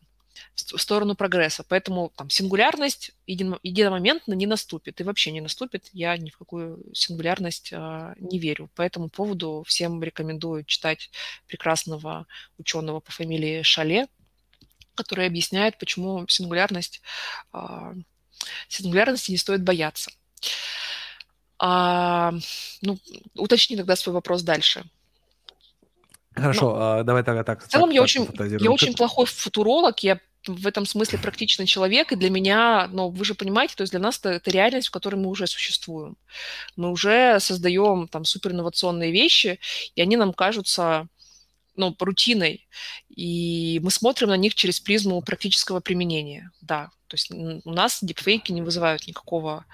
в 0.54 0.78
сторону 0.78 1.14
прогресса. 1.14 1.64
Поэтому 1.68 2.12
там 2.16 2.30
сингулярность 2.30 3.12
един, 3.26 3.56
единомоментно 3.62 4.34
не 4.34 4.46
наступит 4.46 5.00
и 5.00 5.04
вообще 5.04 5.32
не 5.32 5.40
наступит. 5.40 5.88
Я 5.92 6.16
ни 6.16 6.30
в 6.30 6.38
какую 6.38 6.82
сингулярность 6.94 7.72
а, 7.72 8.14
не 8.18 8.38
верю. 8.38 8.70
По 8.74 8.82
этому 8.82 9.08
поводу 9.08 9.64
всем 9.66 10.02
рекомендую 10.02 10.64
читать 10.64 11.10
прекрасного 11.46 12.26
ученого 12.58 13.00
по 13.00 13.12
фамилии 13.12 13.62
Шале, 13.62 14.08
который 14.94 15.26
объясняет, 15.26 15.78
почему 15.78 16.26
сингулярность, 16.28 17.02
а, 17.52 17.94
сингулярности 18.68 19.30
не 19.30 19.36
стоит 19.36 19.62
бояться. 19.62 20.10
А, 21.58 22.32
ну, 22.82 22.98
уточни 23.34 23.76
тогда 23.76 23.96
свой 23.96 24.14
вопрос 24.14 24.42
дальше. 24.42 24.84
Хорошо, 26.34 26.70
ну, 26.70 26.76
а, 26.76 27.02
давай 27.04 27.22
тогда 27.22 27.44
так. 27.44 27.64
В 27.64 27.68
целом 27.68 27.90
так, 27.90 27.94
я, 27.94 28.00
так 28.00 28.04
очень, 28.04 28.58
я 28.60 28.70
очень 28.70 28.94
плохой 28.94 29.26
футуролог, 29.26 30.00
я 30.00 30.18
в 30.46 30.66
этом 30.66 30.84
смысле 30.84 31.18
практичный 31.18 31.66
человек, 31.66 32.12
и 32.12 32.16
для 32.16 32.30
меня, 32.30 32.88
ну, 32.92 33.08
вы 33.08 33.24
же 33.24 33.34
понимаете, 33.34 33.74
то 33.76 33.82
есть 33.82 33.92
для 33.92 34.00
нас 34.00 34.18
это, 34.18 34.30
это 34.30 34.50
реальность, 34.50 34.88
в 34.88 34.90
которой 34.90 35.16
мы 35.16 35.28
уже 35.28 35.46
существуем. 35.46 36.16
Мы 36.76 36.90
уже 36.90 37.38
создаем 37.40 38.08
там 38.08 38.24
суперинновационные 38.24 39.10
вещи, 39.10 39.58
и 39.94 40.02
они 40.02 40.16
нам 40.16 40.32
кажутся 40.32 41.08
ну, 41.76 41.94
рутиной, 41.98 42.66
и 43.08 43.80
мы 43.82 43.90
смотрим 43.90 44.28
на 44.28 44.36
них 44.36 44.54
через 44.54 44.80
призму 44.80 45.20
практического 45.22 45.80
применения, 45.80 46.50
да. 46.60 46.90
То 47.06 47.14
есть 47.14 47.30
у 47.30 47.70
нас 47.70 47.98
дипфейки 48.02 48.50
не 48.50 48.62
вызывают 48.62 49.06
никакого 49.06 49.66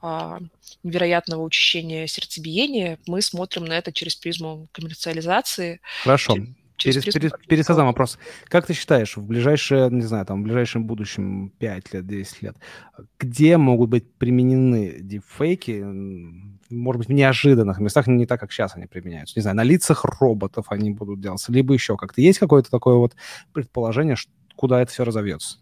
а, 0.00 0.40
невероятного 0.82 1.42
учащения 1.42 2.06
сердцебиения, 2.06 2.98
мы 3.06 3.22
смотрим 3.22 3.64
на 3.66 3.74
это 3.74 3.92
через 3.92 4.16
призму 4.16 4.68
коммерциализации. 4.72 5.80
Хорошо. 6.02 6.36
Через, 6.78 7.04
перес, 7.04 7.32
пересказам 7.48 7.86
вопрос. 7.86 8.18
Как 8.44 8.64
ты 8.64 8.72
считаешь, 8.72 9.16
в 9.16 9.22
ближайшее, 9.22 9.90
не 9.90 10.02
знаю, 10.02 10.24
там, 10.24 10.40
в 10.40 10.44
ближайшем 10.44 10.84
будущем 10.84 11.52
5 11.58 11.92
лет, 11.92 12.06
10 12.06 12.42
лет, 12.42 12.56
где 13.18 13.56
могут 13.56 13.90
быть 13.90 14.14
применены 14.14 14.98
дипфейки, 15.00 15.84
может 16.70 16.98
быть, 16.98 17.08
в 17.08 17.12
неожиданных 17.12 17.80
местах, 17.80 18.06
не 18.06 18.26
так, 18.26 18.38
как 18.38 18.52
сейчас 18.52 18.76
они 18.76 18.86
применяются? 18.86 19.36
Не 19.36 19.42
знаю, 19.42 19.56
на 19.56 19.64
лицах 19.64 20.04
роботов 20.04 20.66
они 20.68 20.92
будут 20.92 21.20
делаться, 21.20 21.50
либо 21.50 21.74
еще 21.74 21.96
как-то. 21.96 22.20
Есть 22.20 22.38
какое-то 22.38 22.70
такое 22.70 22.94
вот 22.94 23.16
предположение, 23.52 24.14
куда 24.54 24.80
это 24.80 24.92
все 24.92 25.04
разовьется? 25.04 25.58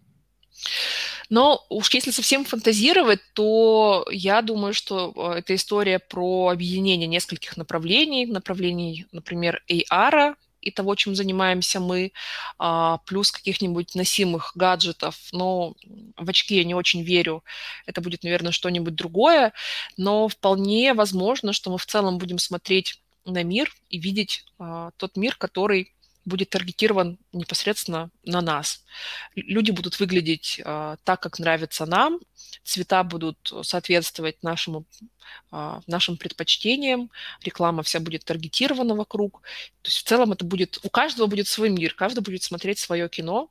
Но 1.28 1.64
уж 1.70 1.92
если 1.92 2.10
совсем 2.10 2.44
фантазировать, 2.44 3.20
то 3.32 4.06
я 4.10 4.42
думаю, 4.42 4.74
что 4.74 5.12
э, 5.16 5.38
это 5.38 5.54
история 5.54 5.98
про 5.98 6.50
объединение 6.50 7.08
нескольких 7.08 7.56
направлений, 7.56 8.26
направлений, 8.26 9.06
например, 9.12 9.62
AR, 9.68 10.34
и 10.66 10.70
того, 10.70 10.94
чем 10.96 11.14
занимаемся 11.14 11.80
мы, 11.80 12.12
а, 12.58 12.98
плюс 13.06 13.30
каких-нибудь 13.30 13.94
носимых 13.94 14.52
гаджетов. 14.56 15.16
Но 15.32 15.74
в 16.16 16.28
очки 16.28 16.56
я 16.56 16.64
не 16.64 16.74
очень 16.74 17.02
верю. 17.02 17.44
Это 17.86 18.00
будет, 18.00 18.24
наверное, 18.24 18.52
что-нибудь 18.52 18.94
другое. 18.94 19.52
Но 19.96 20.28
вполне 20.28 20.92
возможно, 20.92 21.52
что 21.52 21.70
мы 21.70 21.78
в 21.78 21.86
целом 21.86 22.18
будем 22.18 22.38
смотреть 22.38 23.00
на 23.24 23.42
мир 23.44 23.72
и 23.88 23.98
видеть 23.98 24.44
а, 24.58 24.90
тот 24.96 25.16
мир, 25.16 25.36
который 25.36 25.94
будет 26.26 26.50
таргетирован 26.50 27.18
непосредственно 27.32 28.10
на 28.24 28.42
нас. 28.42 28.84
Люди 29.34 29.70
будут 29.70 29.98
выглядеть 30.00 30.60
э, 30.62 30.96
так, 31.04 31.20
как 31.20 31.38
нравится 31.38 31.86
нам, 31.86 32.18
цвета 32.64 33.04
будут 33.04 33.52
соответствовать 33.62 34.42
нашему, 34.42 34.84
э, 35.52 35.80
нашим 35.86 36.16
предпочтениям, 36.16 37.10
реклама 37.42 37.82
вся 37.84 38.00
будет 38.00 38.24
таргетирована 38.24 38.94
вокруг. 38.96 39.40
То 39.82 39.88
есть 39.88 39.98
в 39.98 40.02
целом 40.02 40.32
это 40.32 40.44
будет, 40.44 40.80
у 40.82 40.90
каждого 40.90 41.28
будет 41.28 41.46
свой 41.46 41.70
мир, 41.70 41.94
каждый 41.94 42.20
будет 42.20 42.42
смотреть 42.42 42.80
свое 42.80 43.08
кино 43.08 43.48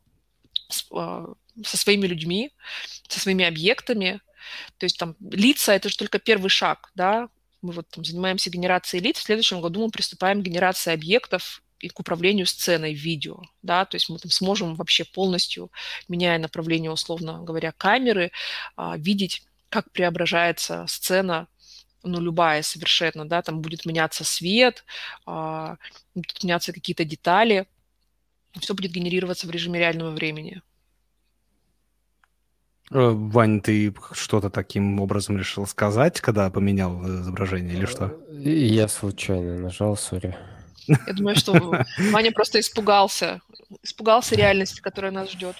с, 0.67 0.86
э, 0.91 1.34
со 1.63 1.78
своими 1.78 2.07
людьми, 2.07 2.51
со 3.07 3.21
своими 3.21 3.45
объектами. 3.45 4.19
То 4.78 4.86
есть 4.86 4.97
там 4.97 5.15
лица– 5.21 5.73
это 5.76 5.88
же 5.88 5.97
только 5.97 6.19
первый 6.19 6.49
шаг, 6.49 6.91
да, 6.93 7.30
мы 7.61 7.71
вот 7.71 7.88
там 7.89 8.03
занимаемся 8.03 8.49
генерацией 8.49 9.01
лиц, 9.01 9.17
в 9.17 9.23
следующем 9.23 9.61
году 9.61 9.86
мы 9.86 9.89
приступаем 9.89 10.41
к 10.41 10.45
генерации 10.45 10.93
объектов 10.93 11.63
и 11.80 11.89
к 11.89 11.99
управлению 11.99 12.45
сценой 12.45 12.93
видео, 12.93 13.41
да, 13.61 13.86
то 13.86 13.95
есть 13.95 14.09
мы 14.09 14.17
там 14.17 14.32
сможем 14.32 14.76
вообще 14.76 15.03
полностью, 15.05 15.71
меняя 16.07 16.39
направление, 16.39 16.91
условно 16.91 17.43
говоря, 17.43 17.71
камеры, 17.71 18.32
а, 18.76 18.97
видеть, 18.97 19.43
как 19.69 19.91
преображается 19.91 20.86
сцена, 20.88 21.47
ну, 22.03 22.21
любая 22.21 22.61
совершенно, 22.61 23.28
да, 23.28 23.41
там 23.41 23.61
будет 23.61 23.86
меняться 23.86 24.23
свет, 24.23 24.86
а, 25.26 25.78
будут 26.13 26.43
меняться 26.43 26.71
какие-то 26.71 27.03
детали, 27.03 27.67
все 28.59 28.73
будет 28.73 28.91
генерироваться 28.91 29.47
в 29.47 29.51
режиме 29.51 29.80
реального 29.80 30.11
времени. 30.11 30.61
Э, 32.91 33.09
Вань, 33.11 33.61
ты 33.61 33.93
что-то 34.11 34.49
таким 34.49 34.99
образом 34.99 35.38
решил 35.38 35.65
сказать, 35.65 36.21
когда 36.21 36.49
поменял 36.49 37.03
изображение 37.05 37.76
или 37.76 37.86
что? 37.86 38.15
Я 38.32 38.88
случайно 38.88 39.57
нажал, 39.57 39.97
сори. 39.97 40.36
Я 40.88 41.13
думаю, 41.13 41.36
что 41.36 41.53
Ваня 42.11 42.31
просто 42.31 42.59
испугался. 42.59 43.41
Испугался 43.83 44.36
реальности, 44.36 44.81
которая 44.81 45.11
нас 45.11 45.31
ждет. 45.31 45.55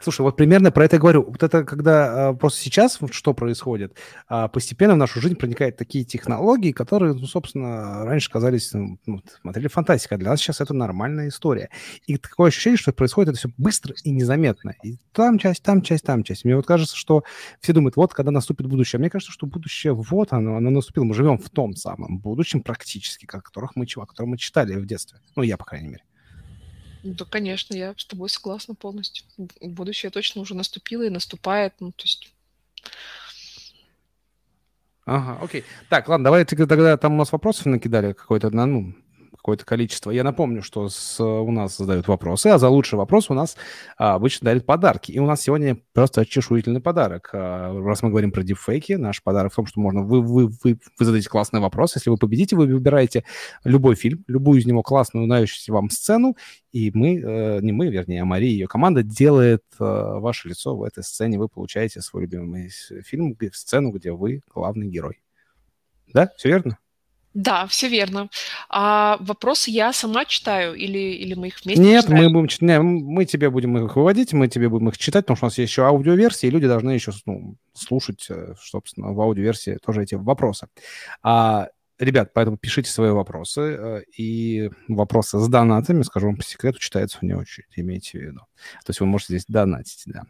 Слушай, 0.00 0.22
вот 0.22 0.36
примерно 0.36 0.70
про 0.70 0.84
это 0.84 0.98
говорю. 0.98 1.24
Вот 1.24 1.42
это 1.42 1.64
когда 1.64 2.28
а, 2.28 2.34
просто 2.34 2.60
сейчас 2.60 3.00
вот 3.00 3.12
что 3.12 3.34
происходит, 3.34 3.96
а, 4.28 4.48
постепенно 4.48 4.94
в 4.94 4.98
нашу 4.98 5.20
жизнь 5.20 5.36
проникают 5.36 5.76
такие 5.76 6.04
технологии, 6.04 6.72
которые, 6.72 7.14
ну, 7.14 7.26
собственно, 7.26 8.04
раньше 8.04 8.30
казались, 8.30 8.72
ну, 8.72 8.98
ну 9.06 9.22
смотрели 9.40 9.68
фантастика. 9.68 10.16
Для 10.16 10.30
нас 10.30 10.40
сейчас 10.40 10.60
это 10.60 10.74
нормальная 10.74 11.28
история. 11.28 11.70
И 12.06 12.16
такое 12.16 12.48
ощущение, 12.48 12.78
что 12.78 12.92
происходит 12.92 13.30
это 13.30 13.38
все 13.38 13.50
быстро 13.56 13.94
и 14.02 14.10
незаметно. 14.10 14.74
И 14.82 14.98
там 15.12 15.38
часть, 15.38 15.62
там 15.62 15.82
часть, 15.82 16.04
там 16.04 16.22
часть. 16.22 16.44
Мне 16.44 16.56
вот 16.56 16.66
кажется, 16.66 16.96
что 16.96 17.24
все 17.60 17.72
думают, 17.72 17.96
вот 17.96 18.14
когда 18.14 18.30
наступит 18.30 18.66
будущее. 18.66 18.98
Мне 18.98 19.10
кажется, 19.10 19.32
что 19.32 19.46
будущее 19.46 19.92
вот 19.94 20.32
оно, 20.32 20.56
оно 20.56 20.70
наступило. 20.70 21.04
Мы 21.04 21.14
живем 21.14 21.38
в 21.38 21.50
том 21.50 21.74
самом 21.76 22.18
будущем 22.18 22.62
практически, 22.62 23.26
о 23.26 23.40
которых 23.40 23.76
мы, 23.76 23.86
о 23.96 24.06
котором 24.06 24.30
мы 24.30 24.38
читали 24.38 24.76
в 24.76 24.86
детстве. 24.86 25.18
Ну, 25.36 25.42
я, 25.42 25.56
по 25.56 25.64
крайней 25.64 25.88
мере. 25.88 26.04
Да, 27.04 27.26
конечно, 27.26 27.74
я 27.74 27.94
с 27.96 28.06
тобой 28.06 28.30
согласна 28.30 28.74
полностью. 28.74 29.26
Будущее 29.60 30.10
точно 30.10 30.40
уже 30.40 30.54
наступило 30.54 31.02
и 31.02 31.10
наступает. 31.10 31.74
Ну, 31.78 31.92
то 31.92 32.02
есть... 32.02 32.32
Ага, 35.04 35.38
окей. 35.44 35.64
Так, 35.90 36.08
ладно, 36.08 36.24
давайте 36.24 36.56
тогда 36.56 36.96
там 36.96 37.12
у 37.12 37.16
нас 37.16 37.30
вопросов 37.30 37.66
накидали 37.66 38.14
какой-то, 38.14 38.48
ну, 38.48 38.94
какое-то 39.44 39.66
количество. 39.66 40.10
Я 40.10 40.24
напомню, 40.24 40.62
что 40.62 40.88
с, 40.88 41.22
у 41.22 41.50
нас 41.50 41.76
задают 41.76 42.08
вопросы, 42.08 42.46
а 42.46 42.58
за 42.58 42.70
лучший 42.70 42.94
вопрос 42.94 43.28
у 43.28 43.34
нас 43.34 43.58
а, 43.98 44.14
обычно 44.14 44.46
дарят 44.46 44.64
подарки. 44.64 45.12
И 45.12 45.18
у 45.18 45.26
нас 45.26 45.42
сегодня 45.42 45.76
просто 45.92 46.24
чешуительный 46.24 46.80
подарок. 46.80 47.28
А, 47.34 47.78
раз 47.78 48.02
мы 48.02 48.08
говорим 48.08 48.32
про 48.32 48.42
дипфейки, 48.42 48.94
наш 48.94 49.22
подарок 49.22 49.52
в 49.52 49.56
том, 49.56 49.66
что 49.66 49.80
можно 49.80 50.02
вы, 50.02 50.22
вы, 50.22 50.46
вы, 50.46 50.78
вы 50.98 51.04
задаете 51.04 51.28
классный 51.28 51.60
вопрос. 51.60 51.94
Если 51.94 52.08
вы 52.08 52.16
победите, 52.16 52.56
вы 52.56 52.66
выбираете 52.66 53.24
любой 53.64 53.96
фильм, 53.96 54.24
любую 54.28 54.60
из 54.60 54.64
него 54.64 54.82
классную, 54.82 55.26
нравящуюся 55.26 55.74
вам 55.74 55.90
сцену, 55.90 56.38
и 56.72 56.90
мы, 56.94 57.20
э, 57.20 57.60
не 57.60 57.72
мы, 57.72 57.88
вернее, 57.88 58.22
а 58.22 58.24
Мария 58.24 58.48
и 58.48 58.54
ее 58.54 58.66
команда 58.66 59.02
делает 59.02 59.62
э, 59.78 59.84
ваше 59.84 60.48
лицо 60.48 60.74
в 60.74 60.82
этой 60.84 61.04
сцене. 61.04 61.38
Вы 61.38 61.48
получаете 61.48 62.00
свой 62.00 62.22
любимый 62.22 62.70
фильм, 63.04 63.36
сцену, 63.52 63.90
где 63.90 64.12
вы 64.12 64.40
главный 64.54 64.88
герой. 64.88 65.20
Да, 66.14 66.30
все 66.38 66.48
верно? 66.48 66.78
Да, 67.34 67.66
все 67.66 67.88
верно. 67.88 68.28
А 68.68 69.16
вопросы 69.20 69.70
я 69.70 69.92
сама 69.92 70.24
читаю 70.24 70.74
или, 70.74 70.98
или 70.98 71.34
мы 71.34 71.48
их 71.48 71.64
вместе 71.64 71.82
Нет, 71.82 72.04
читаем? 72.04 72.22
мы 72.22 72.30
будем 72.30 72.48
чит- 72.48 72.62
не, 72.62 72.80
мы 72.80 73.24
тебе 73.24 73.50
будем 73.50 73.76
их 73.76 73.96
выводить, 73.96 74.32
мы 74.32 74.46
тебе 74.46 74.68
будем 74.68 74.88
их 74.88 74.98
читать, 74.98 75.24
потому 75.24 75.36
что 75.36 75.46
у 75.46 75.48
нас 75.48 75.58
есть 75.58 75.72
еще 75.72 75.84
аудиоверсии, 75.84 76.46
и 76.46 76.50
люди 76.50 76.68
должны 76.68 76.92
еще 76.92 77.12
ну, 77.26 77.56
слушать, 77.74 78.26
э, 78.30 78.54
собственно, 78.62 79.12
в 79.12 79.20
аудиоверсии 79.20 79.78
тоже 79.84 80.04
эти 80.04 80.14
вопросы. 80.14 80.68
А, 81.24 81.68
ребят, 81.98 82.32
поэтому 82.34 82.56
пишите 82.56 82.90
свои 82.90 83.10
вопросы, 83.10 83.60
э, 83.60 84.02
и 84.16 84.70
вопросы 84.88 85.38
с 85.38 85.48
донатами, 85.48 86.02
скажу 86.02 86.26
вам 86.26 86.36
по 86.36 86.42
секрету, 86.42 86.78
читаются 86.78 87.18
вне 87.20 87.36
очередь, 87.36 87.68
имейте 87.76 88.18
в 88.18 88.22
виду. 88.22 88.40
То 88.84 88.90
есть 88.90 89.00
вы 89.00 89.06
можете 89.06 89.34
здесь 89.34 89.46
донатить, 89.46 90.02
да. 90.06 90.22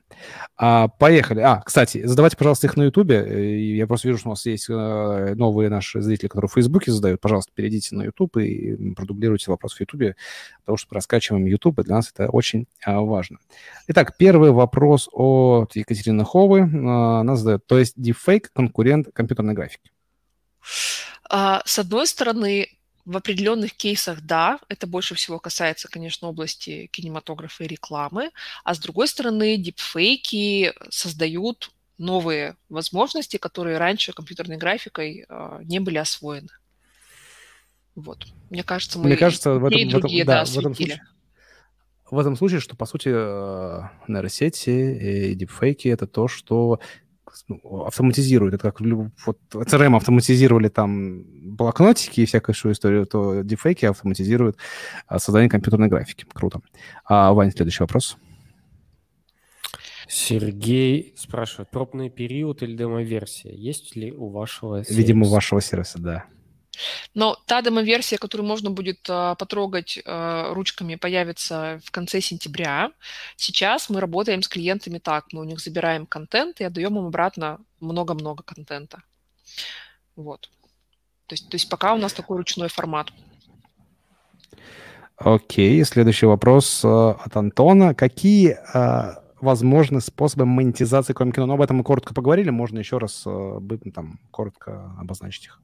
А, 0.56 0.88
поехали. 0.88 1.40
А, 1.40 1.60
кстати, 1.60 2.04
задавайте, 2.06 2.36
пожалуйста, 2.36 2.66
их 2.66 2.76
на 2.76 2.84
Ютубе. 2.84 3.16
Э, 3.16 3.58
Я 3.58 3.86
просто 3.86 4.08
вижу, 4.08 4.18
что 4.18 4.28
у 4.28 4.32
нас 4.32 4.44
есть 4.46 4.68
э, 4.68 5.34
новые 5.34 5.70
наши 5.70 6.00
зрители, 6.00 6.28
которые 6.28 6.48
в 6.48 6.52
Фейсбуке 6.52 6.92
задают. 6.92 7.20
Пожалуйста, 7.20 7.52
перейдите 7.54 7.94
на 7.94 8.02
Ютуб 8.04 8.36
и 8.36 8.94
продублируйте 8.94 9.50
вопрос 9.50 9.74
в 9.74 9.80
Ютубе, 9.80 10.16
потому 10.60 10.76
что 10.76 10.94
раскачиваем 10.94 11.46
Ютуб, 11.46 11.78
и 11.78 11.82
для 11.82 11.96
нас 11.96 12.10
это 12.12 12.28
очень 12.28 12.66
а, 12.84 13.00
важно. 13.00 13.38
Итак, 13.88 14.16
первый 14.16 14.50
вопрос 14.50 15.08
от 15.12 15.76
Екатерины 15.76 16.24
Ховы. 16.24 16.60
Она 16.60 17.36
задает, 17.36 17.66
то 17.66 17.78
есть 17.78 17.96
deepfake 17.96 18.46
конкурент 18.52 19.08
компьютерной 19.12 19.54
графики? 19.54 19.90
А, 21.30 21.62
С 21.64 21.78
одной 21.78 22.06
стороны, 22.06 22.68
в 23.04 23.16
определенных 23.16 23.74
кейсах, 23.74 24.22
да, 24.22 24.58
это 24.68 24.86
больше 24.86 25.14
всего 25.14 25.38
касается, 25.38 25.88
конечно, 25.88 26.28
области 26.28 26.88
кинематографа 26.90 27.64
и 27.64 27.68
рекламы, 27.68 28.30
а 28.64 28.74
с 28.74 28.78
другой 28.78 29.08
стороны, 29.08 29.56
дипфейки 29.56 30.72
создают 30.88 31.70
новые 31.98 32.56
возможности, 32.68 33.36
которые 33.36 33.78
раньше 33.78 34.12
компьютерной 34.12 34.56
графикой 34.56 35.26
а, 35.28 35.60
не 35.62 35.80
были 35.80 35.98
освоены. 35.98 36.48
Вот. 37.94 38.26
Мне 38.50 38.64
кажется, 38.64 38.98
мы 38.98 39.06
Мне 39.06 39.16
кажется, 39.16 39.52
в 39.52 39.68
и 39.68 39.68
этом, 39.68 39.86
в 39.86 39.88
этом, 39.88 40.00
другие, 40.00 40.24
да, 40.24 40.44
да, 40.44 40.44
в 40.44 40.58
этом 40.58 40.74
случае, 40.74 41.00
в 42.10 42.18
этом 42.18 42.36
случае, 42.36 42.60
что, 42.60 42.76
по 42.76 42.86
сути, 42.86 43.08
э, 43.12 43.82
нейросети 44.08 44.70
и 44.70 45.34
дипфейки— 45.34 45.88
это 45.88 46.06
то, 46.06 46.28
что 46.28 46.80
ну, 47.48 47.84
автоматизирует. 47.84 48.54
Это 48.54 48.70
как 48.70 48.80
вот 48.80 49.38
CRM 49.52 49.96
автоматизировали 49.96 50.68
там 50.68 51.24
блокнотики 51.56 52.20
и 52.20 52.26
всякую 52.26 52.54
историю, 52.72 53.06
то 53.06 53.42
дипфейки 53.42 53.84
автоматизируют 53.86 54.56
а, 55.06 55.18
создание 55.18 55.50
компьютерной 55.50 55.88
графики. 55.88 56.26
Круто. 56.32 56.60
А, 57.04 57.32
Вань, 57.32 57.52
следующий 57.52 57.82
вопрос. 57.82 58.16
Сергей 60.08 61.14
спрашивает, 61.16 61.70
пробный 61.70 62.10
период 62.10 62.62
или 62.62 62.76
демо-версия 62.76 63.54
есть 63.54 63.96
ли 63.96 64.12
у 64.12 64.28
вашего 64.28 64.84
Видимо, 64.88 65.22
у 65.22 65.24
сервиса? 65.24 65.34
вашего 65.34 65.60
сервиса, 65.60 65.98
да. 65.98 66.24
Но 67.14 67.36
та 67.46 67.62
демо-версия, 67.62 68.18
которую 68.18 68.46
можно 68.46 68.70
будет 68.70 69.06
а, 69.08 69.34
потрогать 69.34 69.98
а, 70.04 70.52
ручками, 70.54 70.96
появится 70.96 71.80
в 71.84 71.90
конце 71.90 72.20
сентября. 72.20 72.90
Сейчас 73.36 73.90
мы 73.90 74.00
работаем 74.00 74.42
с 74.42 74.48
клиентами 74.48 74.98
так. 74.98 75.26
Мы 75.32 75.40
у 75.40 75.44
них 75.44 75.60
забираем 75.60 76.06
контент 76.06 76.60
и 76.60 76.64
отдаем 76.64 76.98
им 76.98 77.06
обратно 77.06 77.58
много-много 77.80 78.42
контента. 78.42 79.02
Вот. 80.16 80.50
То 81.26 81.34
есть, 81.34 81.48
то 81.48 81.54
есть 81.54 81.68
пока 81.68 81.94
у 81.94 81.98
нас 81.98 82.12
такой 82.12 82.36
ручной 82.36 82.68
формат. 82.68 83.10
Окей, 85.16 85.82
следующий 85.84 86.26
вопрос 86.26 86.84
э, 86.84 86.88
от 86.88 87.36
Антона. 87.36 87.94
Какие 87.94 88.58
э, 88.74 89.14
возможны 89.40 90.00
способы 90.00 90.44
монетизации, 90.44 91.12
кроме 91.12 91.32
кино? 91.32 91.46
Ну, 91.46 91.54
об 91.54 91.62
этом 91.62 91.76
мы 91.76 91.84
коротко 91.84 92.14
поговорили, 92.14 92.50
можно 92.50 92.80
еще 92.80 92.98
раз 92.98 93.22
бы, 93.24 93.78
там, 93.94 94.18
коротко 94.32 94.92
обозначить 94.98 95.46
их. 95.46 95.60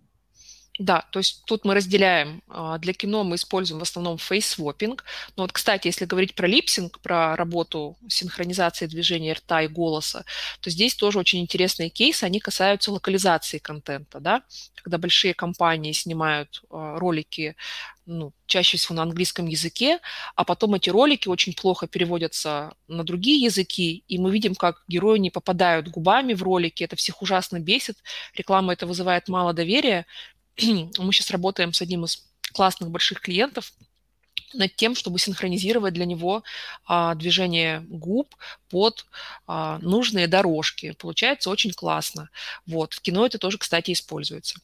Да, 0.83 1.07
то 1.12 1.18
есть 1.18 1.43
тут 1.45 1.66
мы 1.66 1.74
разделяем. 1.74 2.43
а, 2.49 2.78
Для 2.78 2.95
кино 2.95 3.22
мы 3.22 3.37
используем 3.37 3.81
в 3.81 3.83
основном 3.83 4.16
фейс-своппинг. 4.16 5.05
Но 5.37 5.43
вот, 5.43 5.53
кстати, 5.53 5.89
если 5.89 6.07
говорить 6.07 6.35
про 6.35 6.47
липсинг, 6.49 7.01
про 7.01 7.37
работу 7.37 7.99
синхронизации 8.09 8.87
движения 8.87 9.35
рта 9.35 9.61
и 9.61 9.68
голоса, 9.68 10.24
то 10.62 10.70
здесь 10.70 10.95
тоже 10.95 11.18
очень 11.18 11.41
интересные 11.41 11.91
кейсы. 11.91 12.24
Они 12.24 12.41
касаются 12.41 12.93
локализации 12.93 13.59
контента, 13.59 14.20
да, 14.20 14.43
когда 14.83 14.97
большие 14.97 15.35
компании 15.35 15.93
снимают 15.93 16.62
а, 16.70 16.99
ролики, 16.99 17.57
ну, 18.07 18.33
чаще 18.47 18.78
всего 18.78 18.97
на 18.97 19.03
английском 19.03 19.47
языке, 19.47 20.01
а 20.35 20.45
потом 20.45 20.74
эти 20.74 20.89
ролики 20.91 21.28
очень 21.28 21.55
плохо 21.55 21.87
переводятся 21.87 22.72
на 22.89 23.05
другие 23.05 23.41
языки, 23.45 24.03
и 24.09 24.18
мы 24.18 24.33
видим, 24.33 24.55
как 24.55 24.83
герои 24.89 25.18
не 25.18 25.31
попадают 25.31 25.89
губами 25.89 26.33
в 26.33 26.43
ролики. 26.43 26.83
Это 26.83 26.97
всех 26.97 27.22
ужасно 27.22 27.61
бесит. 27.61 27.99
Реклама 28.35 28.72
это 28.72 28.87
вызывает 28.87 29.28
мало 29.28 29.53
доверия. 29.53 30.07
Мы 30.99 31.13
сейчас 31.13 31.31
работаем 31.31 31.73
с 31.73 31.83
одним 31.83 32.05
из 32.05 32.25
классных 32.53 32.91
больших 32.91 33.21
клиентов 33.21 33.73
над 34.53 34.75
тем, 34.77 34.95
чтобы 34.95 35.19
синхронизировать 35.19 35.95
для 35.95 36.05
него 36.05 36.43
а, 36.85 37.15
движение 37.15 37.85
губ 37.89 38.35
под 38.69 39.07
а, 39.47 39.79
нужные 39.79 40.27
дорожки. 40.27 40.93
Получается 40.99 41.51
очень 41.51 41.73
классно. 41.73 42.31
Вот. 42.67 42.95
В 42.95 43.01
кино 43.01 43.27
это 43.27 43.39
тоже, 43.39 43.59
кстати, 43.59 43.93
используется. 43.93 44.59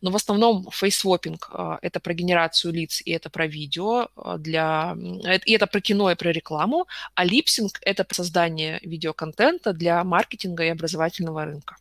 Но 0.00 0.10
в 0.10 0.16
основном 0.16 0.68
фейсвопинг 0.70 1.48
а, 1.52 1.78
это 1.82 2.00
про 2.00 2.14
генерацию 2.14 2.72
лиц 2.72 3.00
и 3.04 3.12
это 3.12 3.30
про 3.30 3.46
видео, 3.46 4.08
а, 4.16 4.36
для, 4.36 4.96
и 5.44 5.52
это 5.52 5.66
про 5.66 5.80
кино 5.80 6.10
и 6.10 6.14
про 6.14 6.30
рекламу, 6.32 6.86
а 7.14 7.24
липсинг 7.24 7.78
это 7.82 8.06
создание 8.10 8.80
видеоконтента 8.82 9.72
для 9.72 10.04
маркетинга 10.04 10.64
и 10.64 10.68
образовательного 10.68 11.44
рынка. 11.44 11.76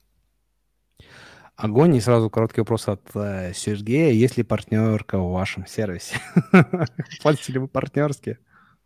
Огонь. 1.59 1.95
И 1.95 2.01
сразу 2.01 2.29
короткий 2.29 2.61
вопрос 2.61 2.87
от 2.87 3.01
э, 3.15 3.51
Сергея. 3.53 4.11
Есть 4.11 4.37
ли 4.37 4.43
партнерка 4.43 5.17
в 5.17 5.31
вашем 5.31 5.67
сервисе? 5.67 6.15
Платите 7.21 7.51
ли 7.51 7.59
вы 7.59 7.67
партнерские? 7.67 8.39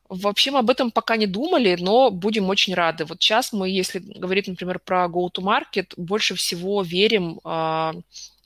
Вообще 0.10 0.50
мы 0.50 0.60
об 0.60 0.70
этом 0.72 0.90
пока 0.92 1.16
не 1.16 1.28
думали, 1.28 1.78
но 1.80 2.10
будем 2.10 2.50
очень 2.50 2.74
рады. 2.74 3.06
Вот 3.06 3.22
сейчас 3.22 3.54
мы, 3.54 3.70
если 3.70 4.00
говорить, 4.00 4.48
например, 4.48 4.80
про 4.80 5.06
go-to-market, 5.06 5.94
больше 5.98 6.34
всего 6.34 6.82
верим 6.82 7.40
а, 7.44 7.94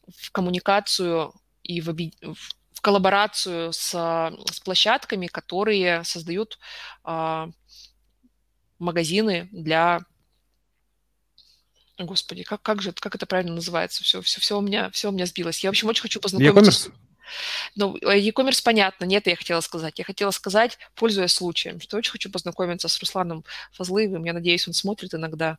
в 0.08 0.32
коммуникацию 0.32 1.34
и 1.64 1.80
в, 1.80 1.94
в- 1.94 2.58
в 2.74 2.82
коллаборацию 2.82 3.72
с, 3.72 3.92
с 4.52 4.60
площадками, 4.60 5.28
которые 5.28 6.04
создают 6.04 6.60
а, 7.04 7.50
магазины 8.78 9.48
для... 9.52 10.02
Господи, 11.98 12.44
как, 12.44 12.62
как 12.62 12.82
же, 12.82 12.92
как 12.92 13.16
это 13.16 13.26
правильно 13.26 13.56
называется? 13.56 14.04
Все, 14.04 14.22
все, 14.22 14.40
все 14.40 14.58
у 14.58 14.62
меня, 14.62 14.90
все 14.92 15.10
у 15.10 15.12
меня 15.12 15.26
сбилось. 15.26 15.64
Я, 15.64 15.70
в 15.70 15.72
общем, 15.72 15.88
очень 15.88 16.04
хочу 16.04 16.20
познакомиться. 16.20 16.90
E-commerce? 16.90 17.07
Ну, 17.76 17.98
э, 17.98 18.20
e-commerce 18.20 18.62
понятно, 18.64 19.06
нет, 19.06 19.28
я 19.28 19.36
хотела 19.36 19.62
сказать. 19.62 20.00
Я 20.00 20.06
хотела 20.06 20.32
сказать, 20.32 20.78
пользуясь 20.96 21.34
случаем, 21.34 21.80
что 21.82 21.98
очень 21.98 22.12
хочу 22.12 22.32
познакомиться 22.32 22.88
с 22.88 23.00
Русланом 23.00 23.44
Фазлыевым. 23.74 24.24
Я 24.26 24.34
надеюсь, 24.34 24.68
он 24.68 24.74
смотрит 24.74 25.14
иногда 25.14 25.58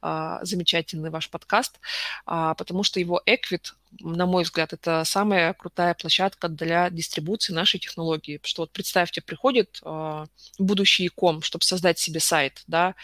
а, 0.00 0.44
замечательный 0.44 1.10
ваш 1.10 1.30
подкаст, 1.30 1.80
а, 2.26 2.54
потому 2.54 2.82
что 2.82 3.00
его 3.00 3.22
Equid, 3.26 3.72
на 4.00 4.26
мой 4.26 4.44
взгляд, 4.44 4.72
это 4.72 5.02
самая 5.04 5.52
крутая 5.54 5.94
площадка 5.94 6.48
для 6.48 6.90
дистрибуции 6.90 7.52
нашей 7.52 7.80
технологии. 7.80 8.36
Потому 8.36 8.48
Что 8.48 8.62
вот 8.62 8.72
представьте, 8.72 9.20
приходит 9.20 9.80
а, 9.82 10.26
будущий 10.58 11.04
e-com, 11.04 11.42
чтобы 11.42 11.64
создать 11.64 11.98
себе 11.98 12.20
сайт, 12.20 12.62
да, 12.66 12.94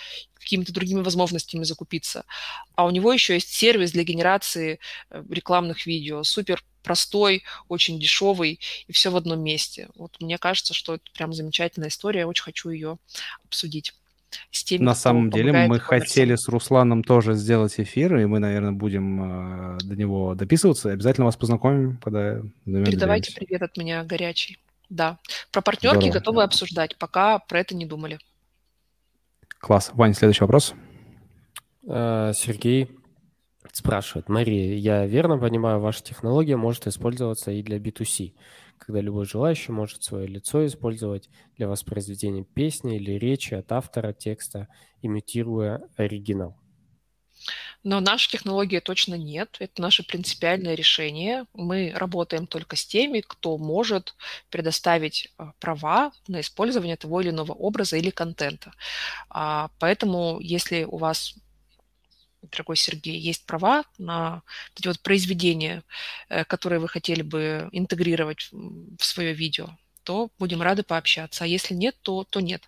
какими-то 0.45 0.73
другими 0.73 1.01
возможностями 1.01 1.65
закупиться. 1.65 2.25
А 2.75 2.85
у 2.85 2.91
него 2.91 3.13
еще 3.13 3.35
есть 3.35 3.53
сервис 3.53 3.93
для 3.93 4.05
генерации 4.05 4.79
э, 5.11 5.25
рекламных 5.31 5.87
видео, 5.87 6.23
супер 6.23 6.63
простой, 6.85 7.43
очень 7.69 7.99
дешевый, 7.99 8.61
и 8.87 8.93
все 8.93 9.11
в 9.11 9.17
одном 9.17 9.41
месте. 9.41 9.89
Вот 9.97 10.17
мне 10.21 10.39
кажется, 10.39 10.75
что 10.75 10.95
это 10.95 11.05
прям 11.15 11.33
замечательная 11.33 11.89
история, 11.89 12.21
я 12.21 12.29
очень 12.29 12.45
хочу 12.45 12.71
ее 12.71 12.99
обсудить 13.45 13.95
с 14.51 14.65
теми, 14.65 14.83
На 14.83 14.95
самом 14.95 15.31
деле 15.31 15.53
мы 15.53 15.79
хотели 15.79 16.35
с 16.35 16.49
Русланом 16.49 17.03
тоже 17.05 17.35
сделать 17.35 17.79
эфир, 17.79 18.17
и 18.17 18.27
мы, 18.27 18.39
наверное, 18.39 18.73
будем 18.73 19.77
э, 19.77 19.79
до 19.85 19.97
него 19.97 20.35
дописываться. 20.35 20.91
Обязательно 20.91 21.27
вас 21.27 21.37
познакомим, 21.37 21.99
когда 21.99 22.41
Передавайте 22.65 23.33
привет 23.33 23.63
от 23.63 23.77
меня 23.77 24.03
горячий. 24.05 24.59
Да. 24.91 25.19
Про 25.51 25.63
партнерки 25.63 25.97
Здорово. 25.97 26.15
готовы 26.15 26.43
обсуждать, 26.43 26.97
пока 26.99 27.39
про 27.39 27.61
это 27.61 27.75
не 27.75 27.87
думали. 27.87 28.19
Класс. 29.59 29.91
Вань, 29.95 30.15
следующий 30.15 30.43
вопрос. 30.43 30.75
Э, 31.87 32.33
Сергей 32.35 32.91
спрашивает, 33.73 34.29
Мария, 34.29 34.77
я 34.77 35.07
верно 35.07 35.39
понимаю, 35.39 35.81
ваша 35.81 36.03
технология 36.03 36.57
может 36.57 36.87
использоваться 36.87 37.51
и 37.51 37.63
для 37.63 37.79
B2C, 37.79 38.35
когда 38.79 39.01
любой 39.01 39.27
желающий 39.27 39.73
может 39.73 40.03
свое 40.03 40.27
лицо 40.27 40.65
использовать 40.67 41.29
для 41.57 41.69
воспроизведения 41.69 42.45
песни 42.45 42.97
или 42.97 43.13
речи 43.13 43.55
от 43.55 43.73
автора 43.73 44.13
текста, 44.13 44.69
имитируя 45.03 45.83
оригинал. 45.97 46.57
Но 47.83 48.01
нашей 48.01 48.31
технологии 48.31 48.79
точно 48.81 49.15
нет. 49.15 49.57
Это 49.59 49.83
наше 49.83 50.05
принципиальное 50.05 50.75
решение. 50.75 51.45
Мы 51.53 51.93
работаем 51.95 52.47
только 52.47 52.77
с 52.77 52.87
теми, 52.87 53.21
кто 53.21 53.59
может 53.59 54.15
предоставить 54.49 55.33
а, 55.37 55.53
права 55.61 56.13
на 56.27 56.41
использование 56.41 56.97
того 56.97 57.21
или 57.21 57.29
иного 57.29 57.53
образа 57.53 57.99
или 57.99 58.09
контента. 58.09 58.73
А, 59.29 59.69
Поэтому, 59.79 60.39
если 60.41 60.85
у 60.85 60.97
вас 60.97 61.35
дорогой 62.51 62.77
Сергей, 62.77 63.19
есть 63.19 63.47
права 63.47 63.85
на 63.99 64.43
эти 64.77 64.89
вот 64.89 65.01
произведения, 65.01 65.83
э, 66.29 66.45
которые 66.45 66.81
вы 66.81 66.89
хотели 66.89 67.23
бы 67.23 67.69
интегрировать 67.73 68.49
в 68.53 69.05
свое 69.05 69.33
видео, 69.33 69.71
то 70.05 70.31
будем 70.39 70.63
рады 70.63 70.83
пообщаться. 70.83 71.45
А 71.45 71.47
если 71.47 71.75
нет, 71.75 71.97
то, 72.03 72.25
то 72.25 72.41
нет. 72.41 72.63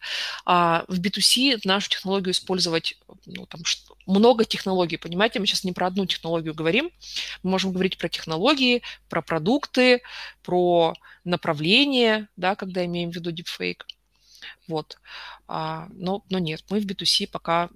А 0.45 0.85
в 0.89 0.99
B2C 1.01 1.61
нашу 1.65 1.91
технологию 1.91 2.33
использовать, 2.33 2.99
ну, 3.27 3.47
там, 3.47 3.61
много 4.07 4.45
технологий, 4.45 4.97
понимаете, 4.97 5.39
мы 5.39 5.47
сейчас 5.47 5.65
не 5.65 5.73
про 5.73 5.87
одну 5.87 6.07
технологию 6.07 6.55
говорим, 6.55 6.91
мы 7.43 7.51
можем 7.51 7.73
говорить 7.73 7.99
про 7.99 8.09
технологии, 8.09 8.83
про 9.09 9.23
продукты, 9.23 10.03
про 10.43 10.95
направление, 11.25 12.29
да, 12.37 12.57
когда 12.57 12.85
имеем 12.85 13.11
в 13.11 13.15
виду 13.15 13.31
deepfake. 13.31 13.83
Вот. 14.69 14.99
А, 15.47 15.89
но, 15.93 16.25
но 16.31 16.39
нет, 16.39 16.65
мы 16.71 16.81
в 16.81 16.87
B2C 16.87 17.29
пока 17.31 17.69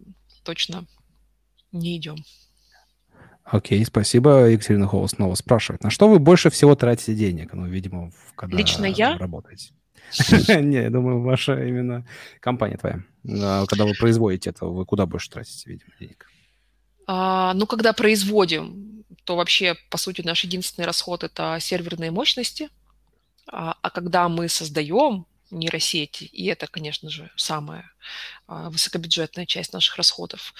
точно 0.43 0.87
не 1.73 1.97
идем. 1.97 2.17
Окей, 3.45 3.85
спасибо. 3.85 4.49
Екатерина 4.49 4.87
Холл 4.87 5.09
снова 5.09 5.35
спрашивает. 5.35 5.83
На 5.83 5.91
что 5.91 6.09
вы 6.09 6.19
больше 6.19 6.51
всего 6.51 6.75
тратите 6.77 7.15
денег? 7.15 7.53
Ну, 7.53 7.67
видимо, 7.67 8.13
когда 8.37 8.57
Лично 8.57 8.85
я? 8.85 9.19
работаете. 9.19 9.73
Не, 10.49 10.83
я 10.83 10.91
думаю, 10.91 11.21
ваша 11.21 11.63
именно 11.65 12.07
компания 12.41 12.77
твоя. 12.77 13.03
Когда 13.67 13.85
вы 13.85 13.95
производите 13.95 14.51
это, 14.51 14.67
вы 14.67 14.85
куда 14.85 15.07
больше 15.07 15.31
тратите, 15.31 15.69
видимо, 15.69 15.91
денег? 15.99 16.27
А, 17.07 17.55
ну, 17.55 17.67
когда 17.67 17.93
производим, 17.93 19.05
то 19.25 19.37
вообще, 19.37 19.77
по 19.91 19.99
сути, 19.99 20.23
наш 20.23 20.45
единственный 20.45 20.85
расход– 20.85 21.25
это 21.25 21.59
серверные 21.61 22.11
мощности. 22.11 22.69
А, 23.49 23.77
а 23.83 23.91
когда 23.91 24.29
мы 24.29 24.49
создаем, 24.49 25.27
нейросети, 25.51 26.25
и 26.25 26.47
это, 26.47 26.67
конечно 26.67 27.11
же, 27.11 27.31
самая 27.37 27.93
а, 28.47 28.71
высокобюджетная 28.71 29.47
часть 29.47 29.73
наших 29.73 29.97
расходов, 29.97 30.55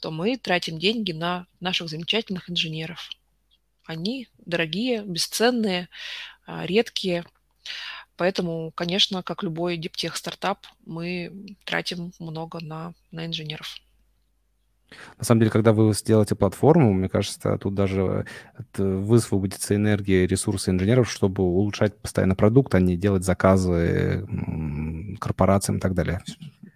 то 0.00 0.10
мы 0.10 0.36
тратим 0.36 0.78
деньги 0.78 1.12
на 1.12 1.46
наших 1.60 1.88
замечательных 1.88 2.50
инженеров. 2.50 3.10
Они 3.84 4.28
дорогие, 4.38 5.02
бесценные, 5.02 5.88
а, 6.46 6.66
редкие. 6.66 7.24
Поэтому, 8.16 8.72
конечно, 8.72 9.22
как 9.22 9.42
любой 9.42 9.76
диптех-стартап, 9.76 10.66
мы 10.84 11.56
тратим 11.64 12.12
много 12.18 12.60
на, 12.60 12.94
на 13.10 13.26
инженеров. 13.26 13.76
На 15.18 15.24
самом 15.24 15.40
деле, 15.40 15.50
когда 15.50 15.72
вы 15.72 15.92
сделаете 15.94 16.34
платформу, 16.34 16.92
мне 16.92 17.08
кажется, 17.08 17.58
тут 17.58 17.74
даже 17.74 18.24
высвободится 18.76 19.74
энергия, 19.74 20.26
ресурсы 20.26 20.70
инженеров, 20.70 21.10
чтобы 21.10 21.42
улучшать 21.42 21.96
постоянно 21.96 22.34
продукт, 22.34 22.74
а 22.74 22.80
не 22.80 22.96
делать 22.96 23.24
заказы 23.24 24.26
корпорациям 25.20 25.78
и 25.78 25.80
так 25.80 25.94
далее. 25.94 26.22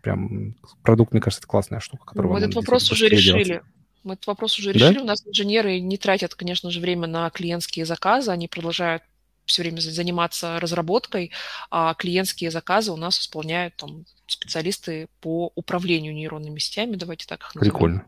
Прям 0.03 0.57
продукт, 0.83 1.13
мне 1.13 1.21
кажется, 1.21 1.41
это 1.41 1.49
классная 1.49 1.81
штука, 1.81 2.07
которую 2.07 2.33
Мы 2.33 2.39
этот 2.41 2.55
вопрос 2.55 2.91
уже 2.91 3.09
решили. 3.09 3.45
Делать. 3.45 3.63
Мы 4.03 4.15
этот 4.15 4.27
вопрос 4.27 4.59
уже 4.59 4.73
решили. 4.73 4.95
Да? 4.95 5.03
У 5.03 5.05
нас 5.05 5.23
инженеры 5.27 5.79
не 5.79 5.99
тратят, 5.99 6.35
конечно 6.35 6.71
же, 6.71 6.81
время 6.81 7.07
на 7.07 7.29
клиентские 7.31 7.85
заказы, 7.85 8.31
они 8.31 8.49
продолжают 8.49 9.03
все 9.51 9.63
время 9.63 9.81
заниматься 9.81 10.59
разработкой, 10.61 11.33
а 11.71 11.95
клиентские 11.95 12.51
заказы 12.51 12.93
у 12.93 12.97
нас 12.97 13.19
исполняют 13.19 13.77
там, 13.77 14.07
специалисты 14.27 15.09
по 15.21 15.53
управлению 15.55 16.15
нейронными 16.15 16.59
сетями, 16.59 16.97
давайте 16.97 17.27
так 17.27 17.41
их 17.43 17.55
назовем. 17.55 17.73
Прикольно. 17.73 18.07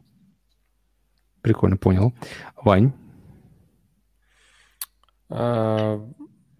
Прикольно, 1.43 1.76
понял. 1.76 2.14
Вань? 2.57 2.93
А, 5.28 6.01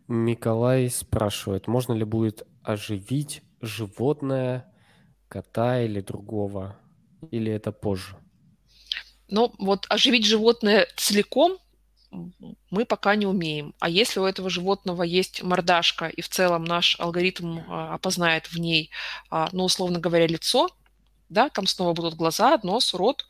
Николай 0.09 0.91
спрашивает, 0.91 1.68
можно 1.68 1.93
ли 1.93 2.05
будет 2.05 2.43
оживить 2.62 3.43
животное, 3.61 4.72
кота 5.28 5.80
или 5.83 6.01
другого, 6.01 6.76
или 7.30 7.53
это 7.53 7.70
позже? 7.70 8.16
Ну, 9.28 9.55
вот 9.59 9.87
оживить 9.89 10.26
животное 10.26 10.87
целиком 10.97 11.59
мы 12.70 12.84
пока 12.84 13.14
не 13.16 13.26
умеем. 13.26 13.74
А 13.80 13.88
если 13.88 14.20
у 14.20 14.24
этого 14.24 14.50
животного 14.50 15.02
есть 15.02 15.42
мордашка, 15.42 16.08
и 16.08 16.20
в 16.20 16.28
целом 16.28 16.64
наш 16.64 16.98
алгоритм 17.00 17.60
а, 17.68 17.94
опознает 17.94 18.46
в 18.46 18.58
ней, 18.58 18.90
а, 19.30 19.48
ну, 19.52 19.64
условно 19.64 19.98
говоря, 19.98 20.26
лицо, 20.26 20.68
да, 21.28 21.48
там 21.48 21.66
снова 21.66 21.94
будут 21.94 22.14
глаза, 22.14 22.58
нос, 22.62 22.92
рот, 22.94 23.26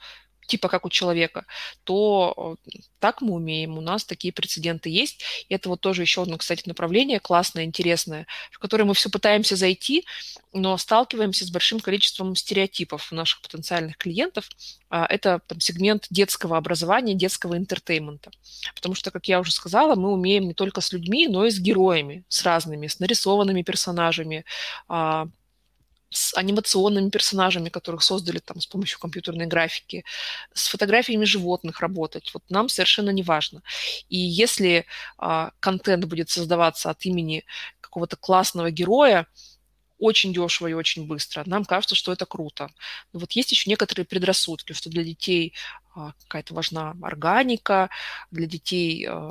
типа 0.46 0.68
как 0.68 0.84
у 0.84 0.90
человека, 0.90 1.44
то 1.84 2.56
э, 2.66 2.78
так 2.98 3.20
мы 3.20 3.34
умеем. 3.34 3.78
У 3.78 3.80
нас 3.80 4.04
такие 4.04 4.32
прецеденты 4.32 4.90
есть. 4.90 5.22
И 5.48 5.54
это 5.54 5.68
вот 5.68 5.80
тоже 5.80 6.02
еще 6.02 6.22
одно, 6.22 6.38
кстати, 6.38 6.62
направление 6.66 7.20
классное, 7.20 7.64
интересное, 7.64 8.26
в 8.50 8.58
которое 8.58 8.84
мы 8.84 8.94
все 8.94 9.10
пытаемся 9.10 9.56
зайти, 9.56 10.04
но 10.52 10.76
сталкиваемся 10.76 11.44
с 11.44 11.50
большим 11.50 11.80
количеством 11.80 12.36
стереотипов 12.36 13.10
наших 13.12 13.40
потенциальных 13.42 13.96
клиентов. 13.96 14.48
А, 14.90 15.06
это 15.06 15.40
там, 15.46 15.60
сегмент 15.60 16.06
детского 16.10 16.56
образования, 16.56 17.14
детского 17.14 17.56
entertainment 17.56 18.20
а. 18.20 18.30
Потому 18.74 18.94
что, 18.94 19.10
как 19.10 19.26
я 19.28 19.40
уже 19.40 19.52
сказала, 19.52 19.94
мы 19.94 20.12
умеем 20.12 20.46
не 20.46 20.54
только 20.54 20.80
с 20.80 20.92
людьми, 20.92 21.28
но 21.28 21.46
и 21.46 21.50
с 21.50 21.58
героями, 21.58 22.24
с 22.28 22.42
разными, 22.42 22.86
с 22.86 23.00
нарисованными 23.00 23.62
персонажами, 23.62 24.44
а, 24.88 25.28
с 26.12 26.34
анимационными 26.34 27.10
персонажами, 27.10 27.68
которых 27.68 28.02
создали 28.02 28.38
там 28.38 28.60
с 28.60 28.66
помощью 28.66 28.98
компьютерной 28.98 29.46
графики, 29.46 30.04
с 30.54 30.68
фотографиями 30.68 31.24
животных 31.24 31.80
работать. 31.80 32.30
Вот 32.34 32.42
нам 32.50 32.68
совершенно 32.68 33.10
не 33.10 33.22
важно. 33.22 33.62
И 34.08 34.18
если 34.18 34.86
а, 35.18 35.52
контент 35.60 36.04
будет 36.04 36.30
создаваться 36.30 36.90
от 36.90 37.04
имени 37.06 37.44
какого-то 37.80 38.16
классного 38.16 38.70
героя, 38.70 39.26
очень 39.98 40.34
дешево 40.34 40.66
и 40.66 40.72
очень 40.72 41.06
быстро. 41.06 41.44
Нам 41.46 41.64
кажется, 41.64 41.94
что 41.94 42.12
это 42.12 42.26
круто. 42.26 42.70
Но 43.12 43.20
вот 43.20 43.32
есть 43.32 43.52
еще 43.52 43.70
некоторые 43.70 44.04
предрассудки, 44.04 44.72
что 44.72 44.90
для 44.90 45.04
детей 45.04 45.54
а, 45.94 46.12
какая-то 46.22 46.54
важна 46.54 46.96
органика, 47.02 47.88
для 48.32 48.46
детей 48.46 49.06
а, 49.06 49.30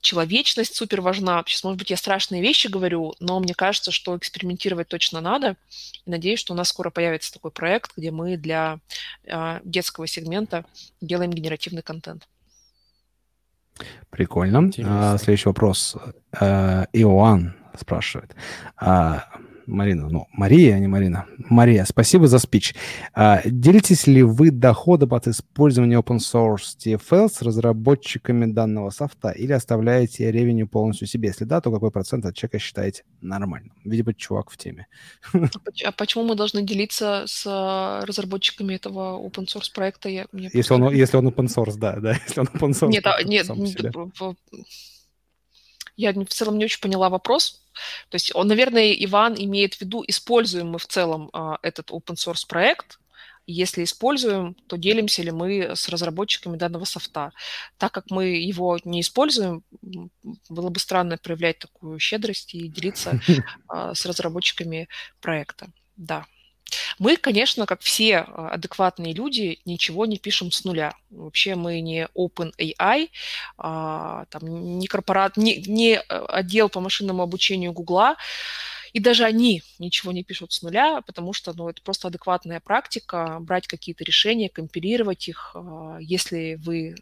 человечность 0.00 0.76
супер 0.76 1.00
важна. 1.00 1.42
Сейчас, 1.46 1.64
может 1.64 1.78
быть, 1.78 1.90
я 1.90 1.96
страшные 1.96 2.42
вещи 2.42 2.68
говорю, 2.68 3.14
но 3.20 3.40
мне 3.40 3.54
кажется, 3.54 3.90
что 3.90 4.16
экспериментировать 4.16 4.88
точно 4.88 5.20
надо. 5.20 5.56
И 6.04 6.10
надеюсь, 6.10 6.40
что 6.40 6.52
у 6.52 6.56
нас 6.56 6.68
скоро 6.68 6.90
появится 6.90 7.32
такой 7.32 7.50
проект, 7.50 7.92
где 7.96 8.10
мы 8.10 8.36
для 8.36 8.78
э, 9.24 9.60
детского 9.64 10.06
сегмента 10.06 10.64
делаем 11.00 11.30
генеративный 11.30 11.82
контент. 11.82 12.28
Прикольно. 14.10 14.70
А, 14.84 15.16
следующий 15.18 15.48
вопрос. 15.48 15.96
А, 16.32 16.86
Иоанн 16.92 17.54
спрашивает. 17.78 18.34
А, 18.76 19.28
Марина, 19.70 20.08
ну, 20.08 20.26
Мария, 20.32 20.74
а 20.74 20.78
не 20.78 20.88
Марина. 20.88 21.26
Мария, 21.48 21.84
спасибо 21.84 22.26
за 22.26 22.38
спич. 22.38 22.74
А, 23.14 23.40
делитесь 23.44 24.06
ли 24.06 24.22
вы 24.22 24.50
доходом 24.50 25.14
от 25.14 25.28
использования 25.28 25.98
open 25.98 26.18
source 26.18 26.76
TFL 26.78 27.28
с 27.28 27.42
разработчиками 27.42 28.50
данного 28.50 28.90
софта 28.90 29.30
или 29.30 29.52
оставляете 29.52 30.30
ревеню 30.30 30.66
полностью 30.68 31.06
себе? 31.06 31.28
Если 31.28 31.44
да, 31.44 31.60
то 31.60 31.70
какой 31.70 31.90
процент 31.90 32.26
от 32.26 32.34
чека 32.34 32.58
считаете 32.58 33.04
нормальным? 33.20 33.72
Видимо, 33.84 34.12
чувак 34.12 34.50
в 34.50 34.56
теме. 34.56 34.86
А, 35.32 35.38
а 35.84 35.92
почему 35.92 36.24
мы 36.24 36.34
должны 36.34 36.62
делиться 36.62 37.24
с 37.26 38.02
разработчиками 38.04 38.74
этого 38.74 39.18
open 39.24 39.46
source 39.46 39.72
проекта? 39.72 40.08
Я, 40.08 40.26
если, 40.32 40.74
он, 40.74 40.92
если 40.92 41.16
он 41.16 41.28
open 41.28 41.46
source, 41.46 41.76
да, 41.76 41.96
да, 41.96 42.12
если 42.26 42.40
он 42.40 42.46
open 42.46 42.70
source. 42.70 42.88
Нет, 42.88 43.06
а, 43.06 43.22
нет, 43.22 43.46
я 46.00 46.12
в 46.12 46.24
целом 46.26 46.58
не 46.58 46.64
очень 46.64 46.80
поняла 46.80 47.08
вопрос. 47.08 47.62
То 48.08 48.16
есть 48.16 48.34
он, 48.34 48.48
наверное, 48.48 48.92
Иван 48.92 49.34
имеет 49.38 49.74
в 49.74 49.80
виду, 49.80 50.04
используем 50.06 50.70
мы 50.70 50.78
в 50.78 50.86
целом 50.86 51.30
а, 51.32 51.58
этот 51.62 51.90
open 51.90 52.14
source 52.14 52.46
проект, 52.48 52.98
если 53.46 53.82
используем, 53.84 54.54
то 54.66 54.76
делимся 54.76 55.22
ли 55.22 55.30
мы 55.30 55.74
с 55.74 55.88
разработчиками 55.88 56.56
данного 56.56 56.84
софта. 56.84 57.32
Так 57.78 57.92
как 57.92 58.10
мы 58.10 58.26
его 58.26 58.78
не 58.84 59.00
используем, 59.00 59.64
было 60.48 60.68
бы 60.68 60.78
странно 60.78 61.18
проявлять 61.18 61.58
такую 61.58 61.98
щедрость 61.98 62.54
и 62.54 62.68
делиться 62.68 63.20
а, 63.68 63.94
с 63.94 64.06
разработчиками 64.06 64.88
проекта. 65.20 65.68
Да. 65.96 66.26
Мы, 66.98 67.16
конечно, 67.16 67.66
как 67.66 67.80
все 67.80 68.18
а, 68.18 68.50
адекватные 68.50 69.12
люди, 69.12 69.60
ничего 69.64 70.06
не 70.06 70.18
пишем 70.18 70.50
с 70.50 70.64
нуля. 70.64 70.94
Вообще 71.10 71.54
мы 71.54 71.80
не 71.80 72.08
OpenAI, 72.16 73.10
а, 73.58 74.24
там, 74.26 74.78
не, 74.78 74.86
корпорат, 74.86 75.36
не, 75.36 75.56
не 75.66 75.98
а, 75.98 76.26
отдел 76.26 76.68
по 76.68 76.80
машинному 76.80 77.22
обучению 77.22 77.72
Гугла, 77.72 78.16
и 78.92 79.00
даже 79.00 79.24
они 79.24 79.62
ничего 79.78 80.10
не 80.12 80.24
пишут 80.24 80.52
с 80.52 80.62
нуля, 80.62 81.00
потому 81.02 81.32
что 81.32 81.52
ну, 81.52 81.68
это 81.68 81.80
просто 81.82 82.08
адекватная 82.08 82.60
практика, 82.60 83.38
брать 83.40 83.68
какие-то 83.68 84.02
решения, 84.02 84.48
компилировать 84.48 85.28
их. 85.28 85.54
Если 86.00 86.56
вы 86.60 86.96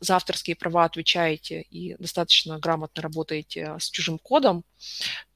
за 0.00 0.16
авторские 0.16 0.56
права 0.56 0.84
отвечаете 0.84 1.62
и 1.62 1.96
достаточно 1.98 2.58
грамотно 2.58 3.02
работаете 3.02 3.76
с 3.78 3.90
чужим 3.90 4.18
кодом, 4.18 4.64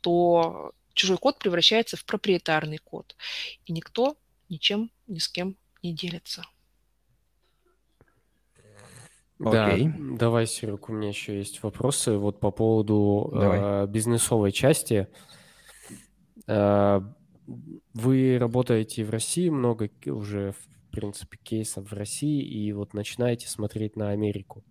то 0.01 0.72
чужой 1.01 1.19
код 1.19 1.39
превращается 1.39 1.97
в 1.97 2.05
проприетарный 2.05 2.79
код, 2.79 3.17
и 3.65 3.73
никто 3.73 4.17
ничем 4.49 4.91
ни 5.07 5.19
с 5.19 5.29
кем 5.29 5.57
не 5.83 5.95
делится. 5.95 6.45
Да, 9.39 9.75
давай, 10.19 10.47
Серег, 10.47 10.91
у 10.91 10.93
меня 10.93 11.09
еще 11.09 11.39
есть 11.39 11.63
вопросы 11.63 12.19
вот 12.19 12.41
по 12.41 12.51
поводу 12.51 13.33
э, 13.35 13.87
бизнесовой 13.87 14.53
части. 14.53 15.09
Э, 16.47 17.01
вы 17.95 18.37
работаете 18.39 19.03
в 19.05 19.11
России 19.11 19.49
много 19.49 19.91
уже 20.07 20.53
в 20.91 20.93
принципе, 20.93 21.39
кейсов 21.43 21.91
в 21.91 21.95
России, 21.95 22.43
и 22.43 22.73
вот 22.73 22.95
начинаете 22.95 23.49
смотреть 23.49 23.97
на 23.97 24.11
Америку. 24.11 24.65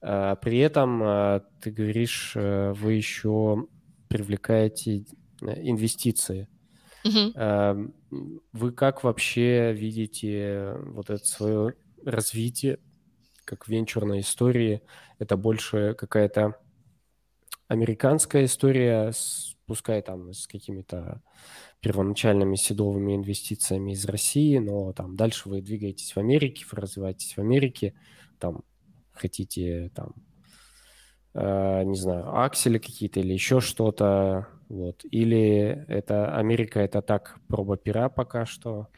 А, 0.00 0.34
при 0.36 0.58
этом, 0.58 1.00
а, 1.02 1.40
ты 1.60 1.70
говоришь, 1.70 2.32
э, 2.34 2.72
вы 2.72 2.94
еще 2.94 3.66
привлекаете 4.08 4.98
э, 4.98 5.04
инвестиции. 5.40 6.48
Uh-huh. 7.04 7.92
Вы 8.52 8.72
как 8.72 9.04
вообще 9.04 9.72
видите 9.72 10.74
вот 10.86 11.10
это 11.10 11.24
свое 11.24 11.74
развитие, 12.04 12.80
как 13.44 13.68
венчурной 13.68 14.20
истории? 14.20 14.82
Это 15.18 15.36
больше 15.36 15.94
какая-то 15.96 16.58
американская 17.68 18.44
история, 18.44 19.12
с, 19.12 19.56
пускай 19.66 20.02
там 20.02 20.32
с 20.32 20.46
какими-то 20.46 21.22
первоначальными 21.80 22.56
седовыми 22.56 23.14
инвестициями 23.14 23.92
из 23.92 24.04
России, 24.06 24.58
но 24.58 24.92
там 24.92 25.16
дальше 25.16 25.48
вы 25.48 25.60
двигаетесь 25.60 26.12
в 26.12 26.18
Америке, 26.18 26.64
вы 26.70 26.80
развиваетесь 26.80 27.36
в 27.36 27.38
Америке, 27.38 27.94
там 28.38 28.64
хотите 29.12 29.90
там, 29.94 30.14
э, 31.34 31.84
не 31.84 31.96
знаю, 31.96 32.36
аксели 32.36 32.78
какие-то 32.78 33.20
или 33.20 33.32
еще 33.32 33.60
что-то, 33.60 34.48
вот. 34.68 35.04
Или 35.10 35.84
это 35.88 36.36
Америка, 36.36 36.80
это 36.80 37.02
так, 37.02 37.38
проба 37.48 37.76
пера 37.76 38.08
пока 38.08 38.46
что, 38.46 38.88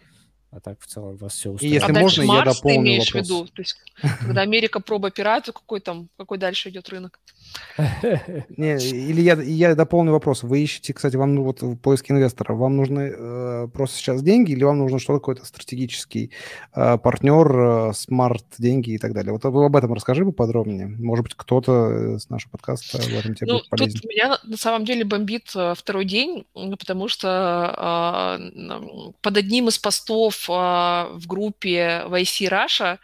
а 0.51 0.61
так 0.61 0.81
в 0.81 0.87
целом 0.87 1.17
вас 1.17 1.35
все 1.35 1.51
устраивает. 1.51 1.63
И 1.63 1.87
если 1.87 1.99
а 1.99 2.03
можно, 2.03 2.23
я 2.23 2.45
дополню 2.45 2.63
ты 2.63 2.81
имеешь 2.81 3.07
вопрос. 3.13 3.27
в 3.27 3.31
виду? 3.31 3.47
То 3.47 3.63
есть, 3.63 3.77
когда 4.21 4.41
Америка 4.41 4.81
проба 4.81 5.11
пера, 5.11 5.41
то 5.41 5.53
какой 5.53 5.81
там, 5.81 6.09
какой 6.17 6.39
дальше 6.39 6.71
идет 6.71 6.89
рынок? 6.89 7.21
Не, 8.57 8.77
или 8.77 9.21
я, 9.21 9.35
я 9.35 9.75
дополню 9.75 10.13
вопрос. 10.13 10.43
Вы 10.43 10.63
ищете, 10.63 10.95
кстати, 10.95 11.17
вам 11.17 11.35
ну, 11.35 11.45
вот 11.45 11.63
в 11.63 11.77
поиске 11.77 12.13
инвестора, 12.13 12.55
вам 12.55 12.77
нужны 12.77 13.13
э, 13.15 13.69
просто 13.73 13.99
сейчас 13.99 14.23
деньги 14.23 14.53
или 14.53 14.65
вам 14.65 14.79
нужно 14.79 14.99
что-то 14.99 15.21
какой-то 15.21 15.45
стратегический 15.45 16.31
э, 16.75 16.99
партнер, 16.99 17.91
э, 17.91 17.93
smart 17.95 18.47
деньги 18.59 18.93
и 18.93 18.99
так 18.99 19.13
далее? 19.13 19.33
Вот 19.33 19.45
вы 19.45 19.67
об 19.67 19.77
этом 19.77 19.93
расскажи 19.93 20.25
поподробнее. 20.25 20.87
Может 20.87 21.25
быть, 21.25 21.35
кто-то 21.35 22.19
с 22.19 22.29
нашего 22.31 22.53
подкаста 22.53 22.99
в 22.99 23.13
этом 23.13 23.35
тебе 23.35 23.53
ну, 23.53 23.59
будет 23.59 23.69
полезен. 23.69 24.01
Тут 24.01 24.11
меня 24.11 24.39
на 24.45 24.57
самом 24.57 24.85
деле 24.85 25.05
бомбит 25.05 25.51
э, 25.55 25.75
второй 25.77 26.05
день, 26.07 26.47
потому 26.55 27.09
что 27.09 28.39
э, 28.39 29.13
под 29.21 29.37
одним 29.37 29.69
из 29.69 29.79
постов 29.79 30.38
э, 30.49 31.09
в 31.13 31.27
группе 31.27 32.05
YC 32.07 32.51
Russia, 32.51 32.99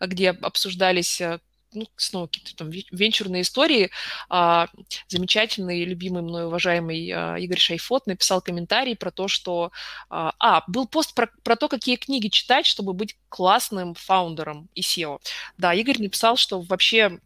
где 0.00 0.30
обсуждались 0.30 1.20
э, 1.20 1.38
ну, 1.72 1.86
снова 1.96 2.26
какие-то 2.26 2.56
там 2.56 2.70
венчурные 2.70 3.42
истории. 3.42 3.90
А, 4.28 4.68
замечательный, 5.08 5.84
любимый 5.84 6.22
мной, 6.22 6.46
уважаемый 6.46 7.10
а, 7.10 7.36
Игорь 7.36 7.58
Шайфот 7.58 8.06
написал 8.06 8.40
комментарий 8.40 8.96
про 8.96 9.10
то, 9.10 9.28
что... 9.28 9.70
А, 10.08 10.34
а 10.38 10.64
был 10.66 10.88
пост 10.88 11.14
про, 11.14 11.28
про 11.42 11.56
то, 11.56 11.68
какие 11.68 11.96
книги 11.96 12.28
читать, 12.28 12.66
чтобы 12.66 12.92
быть 12.92 13.16
классным 13.28 13.94
фаундером 13.94 14.68
и 14.74 14.80
SEO. 14.80 15.20
Да, 15.58 15.74
Игорь 15.74 16.00
написал, 16.00 16.36
что 16.36 16.60
вообще 16.60 17.18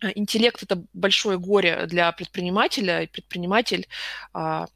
а, 0.00 0.08
интеллект– 0.14 0.62
это 0.62 0.84
большое 0.92 1.38
горе 1.38 1.86
для 1.86 2.10
предпринимателя, 2.12 3.02
и 3.02 3.06
предприниматель 3.06 3.88
а, 4.32 4.66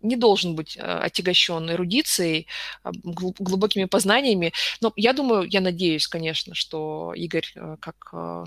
не 0.00 0.16
должен 0.16 0.54
быть 0.54 0.76
э, 0.76 0.80
отягощен 0.80 1.70
эрудицией, 1.70 2.46
а, 2.82 2.90
глубокими 2.92 3.84
познаниями. 3.84 4.52
Но 4.80 4.92
я 4.96 5.12
думаю, 5.12 5.48
я 5.48 5.60
надеюсь, 5.60 6.06
конечно, 6.06 6.54
что 6.54 7.12
Игорь, 7.14 7.50
э, 7.54 7.76
как 7.80 7.96
а, 8.12 8.44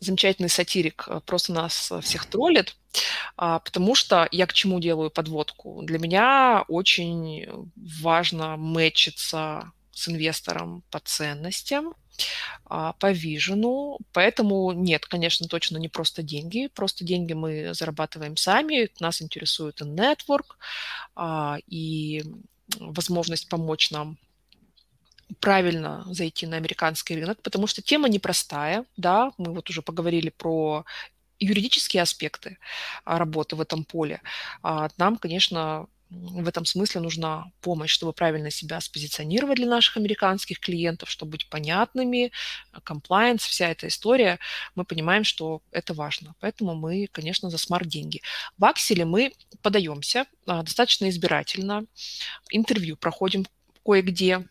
замечательный 0.00 0.48
сатирик, 0.48 1.08
просто 1.26 1.52
нас 1.52 1.92
всех 2.02 2.26
троллит, 2.26 2.76
а, 3.36 3.60
потому 3.60 3.94
что 3.94 4.28
я 4.30 4.46
к 4.46 4.52
чему 4.52 4.80
делаю 4.80 5.10
подводку? 5.10 5.82
Для 5.82 5.98
меня 5.98 6.64
очень 6.68 7.46
важно 7.76 8.56
мэчиться 8.56 9.72
с 9.92 10.08
инвестором 10.08 10.82
по 10.90 10.98
ценностям, 10.98 11.94
а, 12.64 12.92
по 12.94 13.12
вижену. 13.12 13.98
Поэтому 14.12 14.72
нет, 14.72 15.06
конечно, 15.06 15.48
точно 15.48 15.78
не 15.78 15.88
просто 15.88 16.22
деньги. 16.22 16.68
Просто 16.74 17.04
деньги 17.04 17.32
мы 17.34 17.74
зарабатываем 17.74 18.36
сами. 18.36 18.90
Нас 19.00 19.22
интересует 19.22 19.80
и 19.80 19.84
network, 19.84 20.56
а, 21.14 21.58
и 21.66 22.24
возможность 22.78 23.48
помочь 23.48 23.90
нам 23.90 24.18
правильно 25.40 26.04
зайти 26.06 26.46
на 26.46 26.56
американский 26.56 27.14
рынок, 27.14 27.40
потому 27.42 27.66
что 27.66 27.82
тема 27.82 28.08
непростая, 28.08 28.84
да, 28.96 29.32
мы 29.38 29.54
вот 29.54 29.70
уже 29.70 29.82
поговорили 29.82 30.28
про 30.28 30.84
юридические 31.38 32.02
аспекты 32.02 32.58
работы 33.04 33.56
в 33.56 33.60
этом 33.60 33.84
поле. 33.84 34.20
А, 34.62 34.88
нам, 34.96 35.16
конечно, 35.16 35.86
в 36.12 36.46
этом 36.48 36.64
смысле 36.64 37.00
нужна 37.00 37.50
помощь, 37.60 37.90
чтобы 37.90 38.12
правильно 38.12 38.50
себя 38.50 38.80
спозиционировать 38.80 39.56
для 39.56 39.66
наших 39.66 39.96
американских 39.96 40.60
клиентов, 40.60 41.10
чтобы 41.10 41.32
быть 41.32 41.48
понятными, 41.48 42.32
комплайенс, 42.84 43.42
вся 43.44 43.68
эта 43.68 43.88
история, 43.88 44.38
мы 44.74 44.84
понимаем, 44.84 45.24
что 45.24 45.62
это 45.70 45.94
важно. 45.94 46.34
Поэтому 46.40 46.74
мы, 46.74 47.08
конечно, 47.10 47.50
за 47.50 47.58
смарт-деньги. 47.58 48.20
В 48.58 48.64
Акселе 48.64 49.04
мы 49.04 49.32
подаемся 49.62 50.26
а, 50.46 50.62
достаточно 50.62 51.08
избирательно, 51.08 51.84
интервью 52.50 52.96
проходим 52.96 53.46
кое-где, 53.84 54.46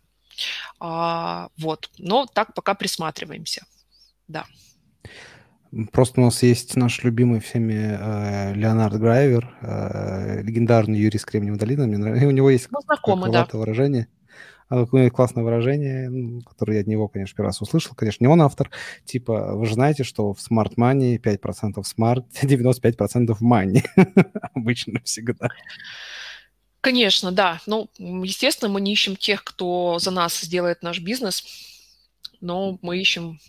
а, 0.79 1.49
вот, 1.57 1.89
но 1.97 2.25
так 2.25 2.53
пока 2.53 2.73
присматриваемся, 2.73 3.65
да. 4.27 4.45
Просто 5.91 6.19
у 6.19 6.25
нас 6.25 6.43
есть 6.43 6.75
наш 6.75 7.03
любимый 7.03 7.39
всеми 7.39 7.97
э, 7.97 8.53
Леонард 8.55 8.99
Грайвер, 8.99 9.55
э, 9.61 10.41
легендарный 10.43 10.99
юрист 10.99 11.25
Кремниевой 11.25 11.59
долины. 11.59 11.87
Мне 11.87 11.97
нравится. 11.97 12.27
У 12.27 12.31
него 12.31 12.49
есть 12.49 12.67
ну, 12.71 12.81
знакомый, 12.81 13.31
да. 13.31 13.47
выражение. 13.53 14.07
А, 14.71 14.85
классное 14.85 15.43
выражение, 15.43 16.41
которое 16.45 16.75
я 16.75 16.81
от 16.81 16.87
него, 16.87 17.07
конечно, 17.07 17.35
первый 17.35 17.47
раз 17.49 17.61
услышал. 17.61 17.95
Конечно, 17.95 18.23
не 18.23 18.29
он 18.29 18.41
автор. 18.41 18.69
Типа, 19.05 19.53
вы 19.55 19.65
же 19.65 19.73
знаете, 19.73 20.03
что 20.03 20.33
в 20.33 20.39
Smart 20.39 20.75
Money 20.77 21.17
5% 21.21 21.83
Smart, 21.97 22.25
95% 22.41 23.37
Money. 23.41 23.85
Обычно 24.53 25.01
всегда. 25.03 25.49
Конечно, 26.81 27.31
да. 27.31 27.61
Ну, 27.65 27.89
естественно, 27.97 28.71
мы 28.71 28.81
не 28.81 28.93
ищем 28.93 29.15
тех, 29.15 29.43
кто 29.43 29.99
за 29.99 30.11
нас 30.11 30.39
сделает 30.41 30.83
наш 30.83 30.99
бизнес, 30.99 31.43
но 32.41 32.79
мы 32.81 32.97
ищем 32.99 33.39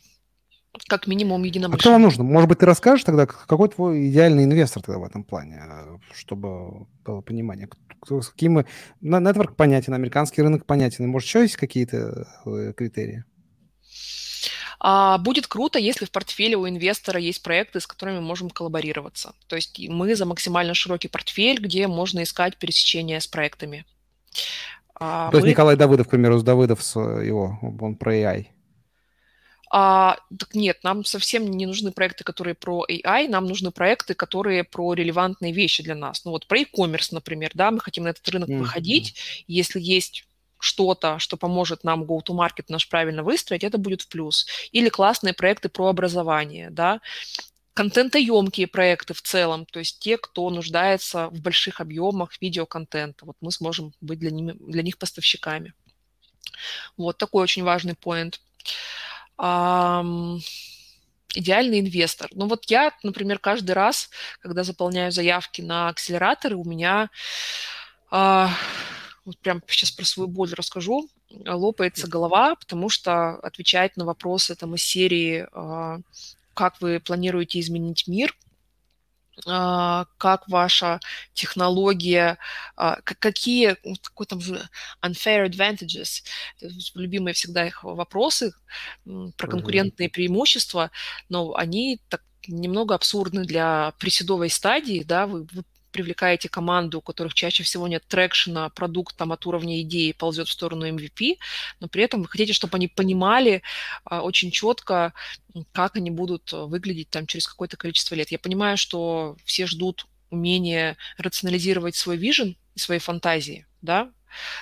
как 0.88 1.06
минимум 1.06 1.42
единомышленников. 1.42 1.80
А 1.80 1.82
кто 1.82 1.92
вам 1.92 2.02
нужен? 2.02 2.24
Может 2.24 2.48
быть, 2.48 2.58
ты 2.58 2.66
расскажешь 2.66 3.04
тогда, 3.04 3.26
какой 3.26 3.68
твой 3.68 4.08
идеальный 4.08 4.44
инвестор 4.44 4.82
тогда 4.82 5.00
в 5.00 5.04
этом 5.04 5.24
плане, 5.24 5.62
чтобы 6.14 6.86
было 7.04 7.20
понимание, 7.20 7.68
кто, 8.00 8.22
с 8.22 8.30
каким... 8.30 8.64
Нетворк 9.00 9.56
понятен, 9.56 9.94
американский 9.94 10.42
рынок 10.42 10.66
понятен. 10.66 11.08
Может, 11.08 11.28
еще 11.28 11.40
есть 11.42 11.56
какие-то 11.56 12.26
э, 12.46 12.72
критерии? 12.76 13.24
А, 14.84 15.18
будет 15.18 15.46
круто, 15.46 15.78
если 15.78 16.06
в 16.06 16.10
портфеле 16.10 16.56
у 16.56 16.68
инвестора 16.68 17.20
есть 17.20 17.42
проекты, 17.42 17.78
с 17.78 17.86
которыми 17.86 18.16
мы 18.16 18.22
можем 18.22 18.50
коллаборироваться. 18.50 19.34
То 19.46 19.56
есть 19.56 19.78
мы 19.88 20.16
за 20.16 20.26
максимально 20.26 20.74
широкий 20.74 21.08
портфель, 21.08 21.60
где 21.60 21.86
можно 21.86 22.22
искать 22.24 22.56
пересечения 22.56 23.20
с 23.20 23.28
проектами. 23.28 23.84
А, 24.94 25.30
То 25.30 25.36
мы... 25.36 25.38
есть 25.38 25.50
Николай 25.50 25.76
Давыдов, 25.76 26.08
к 26.08 26.10
примеру, 26.10 26.38
с 26.38 26.42
Давыдов 26.42 26.82
с 26.82 26.98
его, 26.98 27.58
он 27.80 27.94
про 27.94 28.16
AI. 28.16 28.46
А, 29.74 30.18
так 30.38 30.54
нет, 30.54 30.84
нам 30.84 31.02
совсем 31.02 31.50
не 31.50 31.64
нужны 31.64 31.92
проекты, 31.92 32.24
которые 32.24 32.54
про 32.54 32.84
AI, 32.86 33.26
нам 33.26 33.46
нужны 33.46 33.70
проекты, 33.70 34.12
которые 34.12 34.64
про 34.64 34.92
релевантные 34.92 35.50
вещи 35.50 35.82
для 35.82 35.94
нас. 35.94 36.26
Ну 36.26 36.32
вот 36.32 36.46
про 36.46 36.58
e-commerce, 36.58 37.08
например, 37.10 37.52
да, 37.54 37.70
мы 37.70 37.80
хотим 37.80 38.04
на 38.04 38.08
этот 38.08 38.28
рынок 38.28 38.50
mm-hmm. 38.50 38.58
выходить, 38.58 39.14
если 39.46 39.80
есть 39.80 40.26
что-то, 40.58 41.18
что 41.18 41.38
поможет 41.38 41.84
нам 41.84 42.04
go-to-market 42.04 42.66
наш 42.68 42.86
правильно 42.86 43.22
выстроить, 43.22 43.64
это 43.64 43.78
будет 43.78 44.02
в 44.02 44.08
плюс. 44.08 44.46
Или 44.72 44.90
классные 44.90 45.32
проекты 45.32 45.70
про 45.70 45.88
образование, 45.88 46.68
да, 46.68 47.00
контентоемкие 47.72 48.66
проекты 48.66 49.14
в 49.14 49.22
целом, 49.22 49.64
то 49.64 49.78
есть 49.78 50.00
те, 50.00 50.18
кто 50.18 50.50
нуждается 50.50 51.28
в 51.28 51.40
больших 51.40 51.80
объемах 51.80 52.32
видеоконтента. 52.42 53.24
Вот 53.24 53.36
мы 53.40 53.50
сможем 53.50 53.94
быть 54.02 54.18
для, 54.18 54.30
ними, 54.30 54.54
для 54.60 54.82
них 54.82 54.98
поставщиками. 54.98 55.72
Вот 56.98 57.16
такой 57.16 57.42
очень 57.42 57.62
важный 57.62 57.94
поинт 57.94 58.38
идеальный 61.34 61.80
инвестор. 61.80 62.28
Ну 62.34 62.47
вот 62.47 62.66
я, 62.66 62.93
например, 63.03 63.38
каждый 63.38 63.72
раз, 63.72 64.11
когда 64.40 64.64
заполняю 64.64 65.11
заявки 65.12 65.62
на 65.62 65.88
акселераторы, 65.88 66.57
у 66.57 66.64
меня, 66.64 67.11
а, 68.11 68.51
вот 69.24 69.38
прям 69.38 69.62
сейчас 69.66 69.90
про 69.90 70.05
свою 70.05 70.28
боль 70.28 70.53
расскажу, 70.55 71.09
лопается 71.47 72.07
голова, 72.07 72.55
потому 72.55 72.88
что 72.88 73.36
отвечать 73.36 73.97
на 73.97 74.05
вопросы 74.05 74.55
там 74.55 74.74
из 74.74 74.84
серии, 74.84 75.47
а, 75.53 76.01
как 76.55 76.80
вы 76.80 77.01
планируете 77.01 77.61
изменить 77.61 78.07
мир, 78.07 78.36
как 79.45 80.49
ваша 80.49 81.01
технология, 81.32 82.38
а, 82.76 83.01
какие, 83.03 83.76
какой 84.03 84.26
там 84.26 84.38
unfair 85.03 85.49
advantages, 85.49 86.22
любимые 86.95 87.34
всегда 87.34 87.66
их 87.66 87.82
вопросы 87.82 88.53
про 89.05 89.49
конкурентные 89.49 90.09
преимущества, 90.09 90.90
но 91.28 91.55
они 91.55 92.01
так 92.09 92.22
немного 92.47 92.95
абсурдны 92.95 93.45
для 93.45 93.93
приседовой 93.99 94.51
стадии, 94.51 95.03
да, 95.05 95.26
вы, 95.26 95.47
вы 95.53 95.64
привлекаете 95.93 96.49
команду, 96.49 96.98
у 96.98 97.02
которых 97.02 97.35
чаще 97.35 97.62
всего 97.62 97.86
нет 97.86 98.05
трекшена, 98.09 98.70
продукт 98.70 99.16
там 99.16 99.32
от 99.32 99.47
уровня 99.47 99.81
идеи 99.82 100.12
ползет 100.12 100.48
в 100.48 100.52
сторону 100.52 100.89
MVP, 100.89 101.36
но 101.81 101.89
при 101.89 102.02
этом 102.02 102.23
вы 102.23 102.28
хотите, 102.28 102.52
чтобы 102.52 102.77
они 102.77 102.89
понимали 102.89 103.62
а, 104.05 104.23
очень 104.23 104.51
четко, 104.51 105.12
как 105.73 105.97
они 105.97 106.10
будут 106.10 106.52
выглядеть 106.52 107.10
там 107.10 107.27
через 107.27 107.47
какое-то 107.47 107.77
количество 107.77 108.14
лет. 108.14 108.31
Я 108.31 108.39
понимаю, 108.39 108.77
что 108.77 109.36
все 109.44 109.66
ждут 109.66 110.06
умения 110.31 110.97
рационализировать 111.19 111.94
свой 111.94 112.16
вижен 112.16 112.56
и 112.74 112.78
свои 112.78 112.98
фантазии, 112.98 113.66
да, 113.82 114.10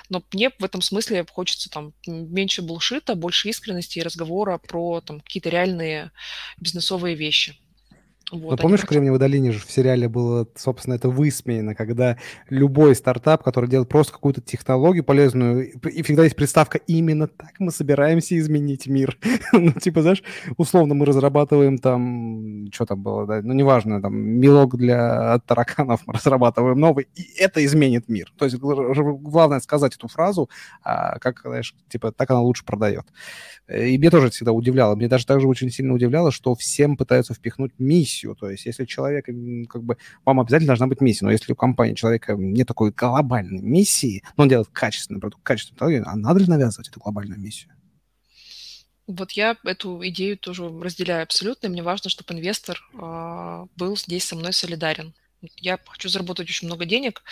но 0.09 0.23
мне 0.33 0.49
в 0.49 0.63
этом 0.63 0.81
смысле 0.81 1.25
хочется 1.29 1.69
там 1.69 1.93
меньше 2.05 2.61
булшита, 2.61 3.15
больше 3.15 3.49
искренности 3.49 3.99
и 3.99 4.03
разговора 4.03 4.57
про 4.57 5.01
там 5.01 5.21
какие-то 5.21 5.49
реальные 5.49 6.11
бизнесовые 6.57 7.15
вещи. 7.15 7.57
Вот, 8.31 8.51
ну, 8.51 8.57
помнишь, 8.57 8.79
в 8.79 8.85
«Кремниевой 8.85 9.19
долине» 9.19 9.51
же 9.51 9.59
в 9.59 9.69
сериале 9.69 10.07
было, 10.07 10.47
собственно, 10.55 10.93
это 10.93 11.09
высмеяно, 11.09 11.75
когда 11.75 12.17
любой 12.49 12.95
стартап, 12.95 13.43
который 13.43 13.69
делает 13.69 13.89
просто 13.89 14.13
какую-то 14.13 14.39
технологию 14.39 15.03
полезную, 15.03 15.73
и 15.73 16.01
всегда 16.01 16.23
есть 16.23 16.37
приставка 16.37 16.77
«именно 16.87 17.27
так 17.27 17.51
мы 17.59 17.71
собираемся 17.71 18.37
изменить 18.39 18.87
мир». 18.87 19.17
ну, 19.51 19.73
типа, 19.73 20.01
знаешь, 20.01 20.23
условно 20.55 20.93
мы 20.93 21.05
разрабатываем 21.05 21.77
там, 21.77 22.67
что 22.71 22.85
там 22.85 23.03
было, 23.03 23.27
да, 23.27 23.41
ну, 23.41 23.53
неважно, 23.53 24.01
там, 24.01 24.15
мелок 24.15 24.77
для 24.77 25.39
тараканов 25.39 26.01
мы 26.07 26.13
разрабатываем 26.13 26.79
новый, 26.79 27.09
и 27.15 27.23
это 27.37 27.63
изменит 27.65 28.07
мир. 28.07 28.31
То 28.37 28.45
есть 28.45 28.57
главное 28.57 29.59
сказать 29.59 29.95
эту 29.95 30.07
фразу, 30.07 30.49
а 30.83 31.19
как, 31.19 31.41
знаешь, 31.43 31.75
типа, 31.89 32.13
так 32.13 32.31
она 32.31 32.41
лучше 32.41 32.63
продает. 32.63 33.05
И 33.67 33.97
мне 33.97 34.09
тоже 34.09 34.29
всегда 34.29 34.53
удивляло, 34.53 34.95
мне 34.95 35.09
даже 35.09 35.25
также 35.25 35.49
очень 35.49 35.69
сильно 35.69 35.93
удивляло, 35.93 36.31
что 36.31 36.55
всем 36.55 36.95
пытаются 36.95 37.33
впихнуть 37.33 37.73
миссию 37.77 38.20
миссию. 38.21 38.35
То 38.35 38.49
есть 38.49 38.65
если 38.65 38.85
человек, 38.85 39.25
как 39.69 39.83
бы, 39.83 39.97
вам 40.25 40.39
обязательно 40.39 40.67
должна 40.67 40.87
быть 40.87 41.01
миссия. 41.01 41.25
Но 41.25 41.31
если 41.31 41.53
у 41.53 41.55
компании 41.55 41.95
человека 41.95 42.35
нет 42.35 42.67
такой 42.67 42.91
глобальной 42.91 43.61
миссии, 43.61 44.23
но 44.37 44.43
он 44.43 44.49
делает 44.49 44.69
качественный 44.71 45.19
продукт, 45.19 45.43
качественную 45.43 45.75
технологию, 45.75 46.03
а 46.07 46.15
надо 46.15 46.39
ли 46.39 46.47
навязывать 46.47 46.89
эту 46.89 46.99
глобальную 46.99 47.39
миссию? 47.39 47.71
Вот 49.07 49.31
я 49.31 49.57
эту 49.65 49.99
идею 50.07 50.37
тоже 50.37 50.63
разделяю 50.67 51.23
абсолютно. 51.23 51.69
мне 51.69 51.83
важно, 51.83 52.09
чтобы 52.09 52.33
инвестор 52.33 52.79
э, 52.93 53.65
был 53.75 53.97
здесь 53.97 54.23
со 54.23 54.35
мной 54.35 54.53
солидарен. 54.53 55.13
Я 55.57 55.79
хочу 55.85 56.07
заработать 56.07 56.47
очень 56.49 56.67
много 56.67 56.85
денег, 56.85 57.23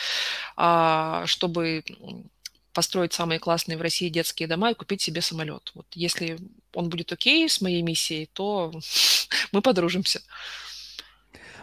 э, 0.57 1.23
чтобы 1.25 1.83
построить 2.73 3.13
самые 3.13 3.39
классные 3.39 3.77
в 3.77 3.81
России 3.81 4.09
детские 4.09 4.47
дома 4.47 4.71
и 4.71 4.73
купить 4.73 5.01
себе 5.01 5.21
самолет. 5.21 5.71
Вот 5.75 5.85
если 5.93 6.37
он 6.73 6.89
будет 6.89 7.11
окей 7.11 7.49
с 7.49 7.61
моей 7.61 7.81
миссией, 7.81 8.29
то 8.31 8.71
мы 9.51 9.61
подружимся. 9.61 10.21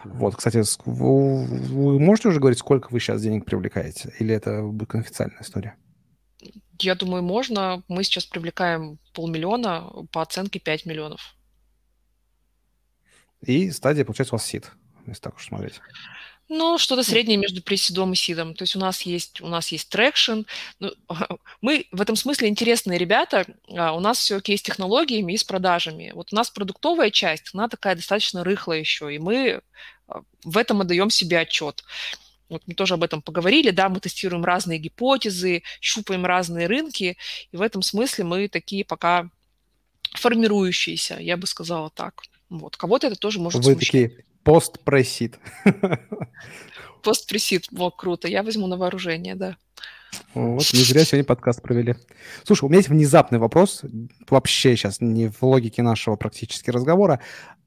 Вот, 0.05 0.37
кстати, 0.37 0.63
вы 0.85 1.99
можете 1.99 2.29
уже 2.29 2.41
говорить, 2.41 2.59
сколько 2.59 2.89
вы 2.91 3.01
сейчас 3.01 3.23
денег 3.23 3.45
привлекаете? 3.45 4.13
Или 4.19 4.35
это 4.35 4.63
будет 4.63 4.89
конфиденциальная 4.89 5.41
история? 5.41 5.77
Я 6.79 6.95
думаю, 6.95 7.23
можно. 7.23 7.83
Мы 7.89 8.05
сейчас 8.05 8.27
привлекаем 8.27 8.99
полмиллиона, 9.15 9.91
по 10.13 10.23
оценке 10.23 10.59
5 10.59 10.87
миллионов. 10.87 11.37
И 13.41 13.71
стадия, 13.71 14.05
получается, 14.05 14.35
у 14.35 14.39
вас 14.39 14.47
сид, 14.47 14.71
если 15.07 15.21
так 15.21 15.37
уж 15.37 15.47
смотреть. 15.47 15.81
Ну, 16.49 16.79
что-то 16.79 17.03
среднее 17.03 17.37
между 17.37 17.61
pre-seed 17.61 18.02
ом 18.02 18.13
и 18.13 18.17
seed 18.17 18.38
ом. 18.38 18.55
То 18.55 18.63
есть 18.63 18.77
у 18.77 18.79
нас 18.79 19.03
есть, 19.03 19.41
у 19.41 19.49
нас 19.49 19.69
есть 19.69 19.89
traction. 19.89 20.43
Ну, 20.79 20.93
мы 21.61 21.87
в 21.91 22.01
этом 22.01 22.15
смысле 22.15 22.49
интересные 22.49 22.99
ребята. 22.99 23.47
А, 23.69 23.93
у 23.93 24.01
нас 24.01 24.19
все 24.19 24.37
окей 24.37 24.57
с 24.57 24.63
технологиями 24.63 25.33
и 25.33 25.37
с 25.37 25.45
продажами. 25.45 26.13
Вот 26.15 26.33
у 26.33 26.37
нас 26.37 26.51
продуктовая 26.51 27.11
часть, 27.11 27.51
она 27.53 27.69
такая 27.69 27.97
достаточно 27.97 28.45
рыхлая 28.45 28.79
еще, 28.79 29.13
и 29.13 29.19
мы 29.19 29.61
а, 30.07 30.23
в 30.45 30.57
этом 30.57 30.81
отдаем 30.81 31.11
себе 31.11 31.41
отчет. 31.41 31.83
Вот 32.49 32.63
мы 32.67 32.75
тоже 32.75 32.95
об 32.95 33.03
этом 33.03 33.23
поговорили, 33.23 33.71
да, 33.71 33.89
мы 33.89 33.99
тестируем 33.99 34.45
разные 34.45 34.79
гипотезы, 34.79 35.65
щупаем 35.81 36.25
разные 36.25 36.69
рынки, 36.69 37.17
и 37.51 37.57
в 37.57 37.61
этом 37.61 37.83
смысле 37.83 38.23
мы 38.23 38.49
такие 38.49 38.85
пока 38.85 39.29
формирующиеся, 40.15 41.19
я 41.19 41.37
бы 41.37 41.49
сказала 41.49 41.91
так. 41.91 42.23
Вот, 42.49 42.77
кого-то 42.77 43.09
это 43.09 43.17
тоже 43.17 43.41
может 43.41 43.65
Вы 43.65 43.73
смущать. 43.73 43.91
такие 43.91 44.25
Пост-пресид. 44.47 45.39
Пост-пресид. 47.07 47.69
Во, 47.71 47.93
круто. 47.93 48.27
Я 48.27 48.43
возьму 48.43 48.67
на 48.67 48.77
вооружение, 48.77 49.37
да. 49.37 49.57
Вот, 50.35 50.73
не 50.73 50.81
зря 50.81 51.05
сегодня 51.05 51.25
подкаст 51.25 51.63
провели. 51.63 51.95
Слушай, 52.43 52.65
у 52.65 52.69
меня 52.69 52.79
есть 52.79 52.89
внезапный 52.89 53.39
вопрос, 53.39 53.83
вообще 54.29 54.75
сейчас 54.75 55.01
не 55.01 55.29
в 55.29 55.41
логике 55.43 55.83
нашего 55.83 56.17
практически 56.17 56.71
разговора. 56.71 57.21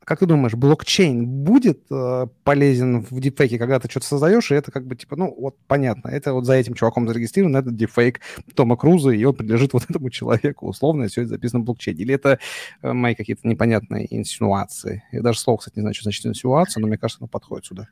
Как 0.03 0.19
ты 0.19 0.25
думаешь, 0.25 0.55
блокчейн 0.55 1.25
будет 1.25 1.83
э, 1.89 2.27
полезен 2.43 3.05
в 3.09 3.17
дипфейке, 3.21 3.57
когда 3.57 3.79
ты 3.79 3.89
что-то 3.89 4.07
создаешь, 4.07 4.51
и 4.51 4.55
это 4.55 4.73
как 4.73 4.85
бы 4.85 4.97
типа, 4.97 5.15
ну, 5.15 5.33
вот 5.39 5.55
понятно, 5.67 6.09
это 6.09 6.33
вот 6.33 6.45
за 6.45 6.55
этим 6.55 6.73
чуваком 6.73 7.07
зарегистрирован, 7.07 7.55
это 7.55 7.71
дипфейк 7.71 8.19
Тома 8.55 8.75
Круза, 8.75 9.11
и 9.11 9.23
он 9.23 9.35
принадлежит 9.35 9.71
вот 9.73 9.85
этому 9.89 10.09
человеку, 10.09 10.67
условно, 10.67 11.03
и 11.03 11.07
все 11.07 11.21
это 11.21 11.29
записано 11.29 11.61
в 11.61 11.65
блокчейне. 11.65 12.01
Или 12.01 12.15
это 12.15 12.39
э, 12.81 12.91
мои 12.91 13.15
какие-то 13.15 13.47
непонятные 13.47 14.05
инсинуации? 14.13 15.03
Я 15.13 15.21
даже 15.21 15.39
слово, 15.39 15.59
кстати, 15.59 15.75
не 15.77 15.81
знаю, 15.81 15.93
что 15.93 16.03
значит 16.03 16.25
инсинуация, 16.25 16.81
но 16.81 16.87
мне 16.87 16.97
кажется, 16.97 17.21
оно 17.21 17.29
подходит 17.29 17.67
сюда. 17.67 17.87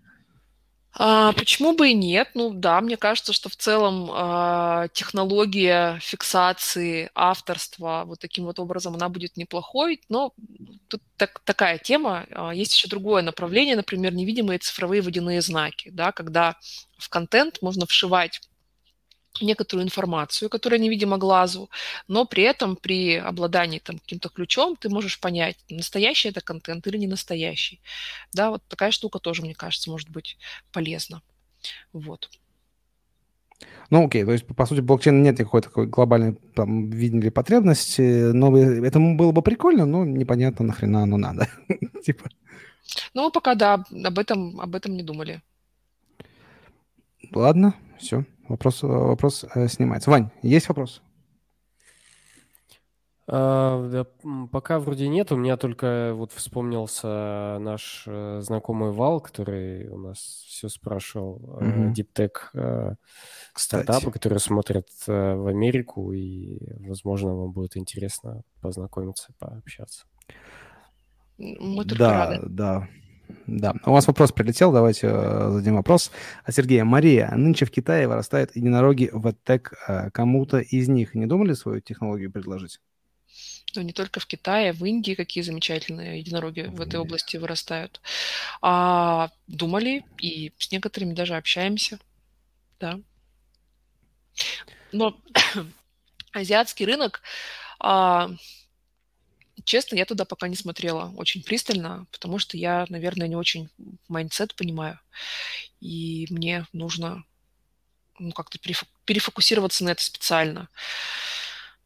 А, 1.00 1.32
почему 1.34 1.74
бы 1.76 1.90
и 1.90 1.94
нет? 1.94 2.30
Ну 2.34 2.52
да, 2.54 2.82
мне 2.82 2.98
кажется, 2.98 3.32
что 3.32 3.50
в 3.50 3.56
целом 3.56 4.10
а, 4.12 4.88
технология 4.94 6.00
фиксации 6.02 7.12
авторства 7.14 8.04
вот 8.06 8.20
таким 8.20 8.46
вот 8.46 8.58
образом 8.58 8.96
она 8.96 9.08
будет 9.08 9.38
неплохой, 9.38 10.02
но 10.10 10.34
тут 10.88 11.04
так, 11.18 11.40
такая 11.42 11.78
тема. 11.78 12.26
А, 12.32 12.52
есть 12.52 12.74
еще 12.74 12.88
другое 12.88 13.22
направление, 13.22 13.76
например, 13.76 14.16
невидимые 14.16 14.58
цифровые 14.58 15.04
водяные 15.04 15.42
знаки, 15.42 15.92
да, 15.92 16.12
когда 16.12 16.56
в 16.98 17.10
контент 17.10 17.62
можно 17.62 17.86
вшивать 17.86 18.42
некоторую 19.42 19.86
информацию, 19.86 20.50
которая 20.50 20.80
невидима 20.80 21.18
глазу, 21.18 21.70
но 22.08 22.26
при 22.26 22.44
этом 22.44 22.76
при 22.76 23.16
обладании 23.16 23.80
там 23.80 24.00
каким-то 24.00 24.30
ключом 24.30 24.76
ты 24.76 24.90
можешь 24.90 25.20
понять, 25.20 25.58
настоящий 25.70 26.30
это 26.30 26.42
контент 26.42 26.88
или 26.88 26.98
не 26.98 27.08
настоящий. 27.08 27.82
Да, 28.34 28.52
вот 28.52 28.64
такая 28.68 28.92
штука 28.92 29.20
тоже, 29.20 29.42
мне 29.42 29.56
кажется, 29.56 29.90
может 29.90 30.10
быть 30.10 30.38
полезна. 30.72 31.22
Вот. 31.94 32.30
Ну, 33.90 34.06
окей, 34.06 34.26
то 34.26 34.32
есть, 34.34 34.46
по 34.46 34.66
сути, 34.66 34.82
блокчейн 34.82 35.24
нет 35.24 35.40
никакой 35.40 35.62
такой 35.62 35.88
глобальной 35.88 36.36
там, 36.54 36.90
видения 36.90 37.32
потребности, 37.32 38.32
но 38.32 38.56
это 38.58 39.00
было 39.00 39.32
бы 39.32 39.42
прикольно, 39.42 39.86
но 39.86 40.06
непонятно, 40.06 40.66
нахрена 40.66 41.04
оно 41.04 41.18
надо. 41.18 41.48
типа. 42.04 42.30
Ну, 43.14 43.32
пока 43.32 43.56
да, 43.56 43.86
об 44.04 44.20
этом, 44.20 44.60
об 44.60 44.76
этом 44.76 44.94
не 44.94 45.04
думали. 45.04 45.42
Ладно, 47.34 47.76
все. 48.00 48.26
Вопрос, 48.48 48.84
вопрос 48.84 49.46
э, 49.56 49.68
снимается. 49.68 50.10
Вань, 50.10 50.30
есть 50.42 50.70
вопрос? 50.70 51.02
А, 53.30 53.90
да, 53.90 54.06
пока 54.52 54.80
вроде 54.80 55.10
нет. 55.10 55.32
У 55.34 55.36
меня 55.36 55.58
только 55.58 56.14
вот 56.14 56.32
вспомнился 56.32 57.58
наш 57.60 58.06
э, 58.08 58.40
знакомый 58.42 58.92
Вал, 58.92 59.20
который 59.20 59.90
у 59.90 59.98
нас 59.98 60.18
все 60.48 60.70
спрашивал. 60.70 61.36
Угу. 61.36 61.94
Диптек 61.94 62.50
э, 62.54 62.96
стартапы, 63.54 64.12
которые 64.12 64.40
смотрят 64.40 64.88
э, 65.08 65.36
в 65.36 65.48
Америку, 65.48 66.14
и, 66.14 66.58
возможно, 66.88 67.36
вам 67.36 67.52
будет 67.52 67.76
интересно 67.76 68.44
познакомиться, 68.62 69.34
пообщаться. 69.40 70.06
Мы 71.38 71.84
только 71.84 72.00
да, 72.00 72.30
рады. 72.30 72.40
Да, 72.48 72.80
да, 72.80 72.88
у 73.48 73.92
вас 73.92 74.08
вопрос 74.08 74.32
прилетел, 74.32 74.72
давайте 74.72 75.08
э, 75.08 75.50
зададим 75.50 75.76
вопрос. 75.76 76.12
А 76.44 76.52
Сергея, 76.52 76.84
Мария, 76.84 77.32
нынче 77.36 77.66
в 77.66 77.72
Китае 77.72 78.08
вырастают 78.08 78.56
единороги 78.56 79.10
в 79.12 79.34
тег. 79.44 79.74
Э, 79.88 80.10
кому-то 80.12 80.60
из 80.60 80.88
них 80.88 81.16
не 81.16 81.26
думали 81.26 81.54
свою 81.54 81.82
технологию 81.82 82.32
предложить? 82.32 82.80
Ну, 83.76 83.82
не 83.82 83.94
только 83.94 84.20
в 84.20 84.26
Китае, 84.26 84.74
в 84.74 84.84
Индии 84.86 85.14
какие 85.14 85.44
замечательные 85.44 86.20
единороги 86.20 86.62
в, 86.62 86.76
в 86.76 86.82
этой 86.82 87.00
области 87.00 87.38
вырастают. 87.38 88.02
А, 88.62 89.30
думали 89.48 90.04
и 90.22 90.54
с 90.58 90.72
некоторыми 90.72 91.14
даже 91.14 91.36
общаемся, 91.36 92.00
да. 92.80 93.00
Но 94.92 95.20
азиатский 96.32 96.86
рынок 96.86 97.22
а, 97.80 98.30
Честно, 99.68 99.98
я 99.98 100.06
туда 100.06 100.24
пока 100.24 100.48
не 100.48 100.56
смотрела 100.56 101.12
очень 101.18 101.44
пристально, 101.44 102.08
потому 102.14 102.40
что 102.40 102.56
я, 102.56 102.86
наверное, 102.88 103.28
не 103.28 103.36
очень 103.36 103.68
mindset 104.08 104.56
понимаю. 104.56 104.98
И 105.82 106.26
мне 106.30 106.66
нужно 106.72 107.26
ну, 108.18 108.32
как-то 108.32 108.60
перефокусироваться 109.04 109.84
на 109.84 109.90
это 109.90 110.02
специально. 110.02 110.70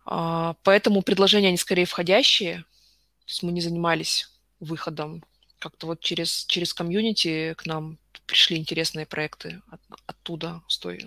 А, 0.05 0.53
поэтому 0.61 1.01
предложения, 1.01 1.47
они 1.47 1.57
скорее 1.57 1.85
входящие. 1.85 2.57
То 2.57 3.25
есть 3.25 3.41
мы 3.41 3.51
не 3.51 3.61
занимались 3.61 4.29
выходом. 4.59 5.23
Как-то 5.57 5.87
вот 5.87 6.01
через, 6.01 6.45
через 6.45 6.75
комьюнити 6.75 7.55
к 7.57 7.65
нам 7.65 7.97
пришли 8.27 8.57
интересные 8.57 9.07
проекты 9.07 9.59
от, 9.71 9.81
оттуда, 10.05 10.61
с, 10.67 10.77
той, 10.77 11.03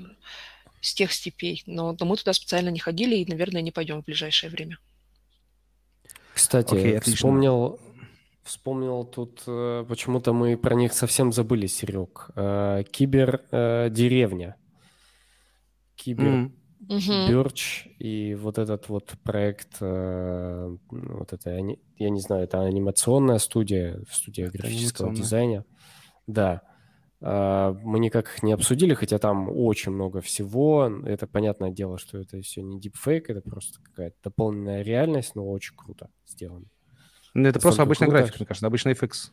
с 0.80 0.92
тех 0.92 1.12
степей. 1.12 1.62
Но, 1.66 1.96
но 1.96 2.05
мы 2.05 2.16
туда 2.16 2.32
специально 2.32 2.70
не 2.70 2.80
ходили 2.80 3.14
и, 3.14 3.30
наверное, 3.30 3.62
не 3.62 3.70
пойдем 3.70 4.02
в 4.02 4.06
ближайшее 4.06 4.51
время. 4.51 4.78
Кстати, 6.35 6.74
okay, 6.74 7.01
вспомнил, 7.01 7.78
Вспомнил 8.44 9.05
тут, 9.05 9.43
э, 9.47 9.86
почему-то 9.89 10.35
мы 10.35 10.59
про 10.59 10.74
них 10.74 10.93
совсем 10.93 11.32
забыли, 11.32 11.66
Серег. 11.66 12.28
Э, 12.36 12.85
Кибердеревня. 12.90 14.56
Кибер... 15.97 16.27
М. 16.27 16.56
Мгм. 16.81 17.31
Бёрч 17.31 17.86
и 17.98 18.35
вот 18.35 18.59
этот 18.59 18.90
вот 18.90 19.15
проект, 19.23 19.78
э, 19.81 20.77
вот 20.90 21.32
это, 21.32 21.51
я 21.97 22.11
не 22.11 22.20
знаю, 22.20 22.44
это 22.44 22.61
анимационная 22.61 23.39
студия, 23.39 24.02
студия 24.11 24.51
графического 24.51 25.15
дизайна. 25.15 25.65
Да. 26.27 26.61
А, 27.26 27.72
Мы 27.82 27.98
никак 28.01 28.26
их 28.26 28.42
не 28.42 28.52
обсудили, 28.52 28.92
хотя 28.92 29.18
там 29.18 29.48
очень 29.48 29.92
много 29.92 30.20
всего. 30.20 30.90
Это 31.06 31.26
понятное 31.26 31.70
дело, 31.70 31.96
что 31.96 32.18
это 32.18 32.38
все 32.42 32.60
не 32.60 32.78
дипфейк, 32.78 33.30
это 33.30 33.40
просто 33.40 33.80
какая-то 33.82 34.16
дополненная 34.22 34.82
реальность, 34.82 35.34
но 35.34 35.48
очень 35.51 35.74
круто 35.74 36.10
сделано. 36.26 36.66
Ну, 37.32 37.48
это 37.48 37.60
просто 37.60 37.80
Настолько 37.80 37.82
обычная 37.82 38.06
круто. 38.09 38.18
графика, 38.18 38.38
мне 38.40 38.46
кажется, 38.46 38.66
обычный 38.66 38.92
FX. 38.92 39.30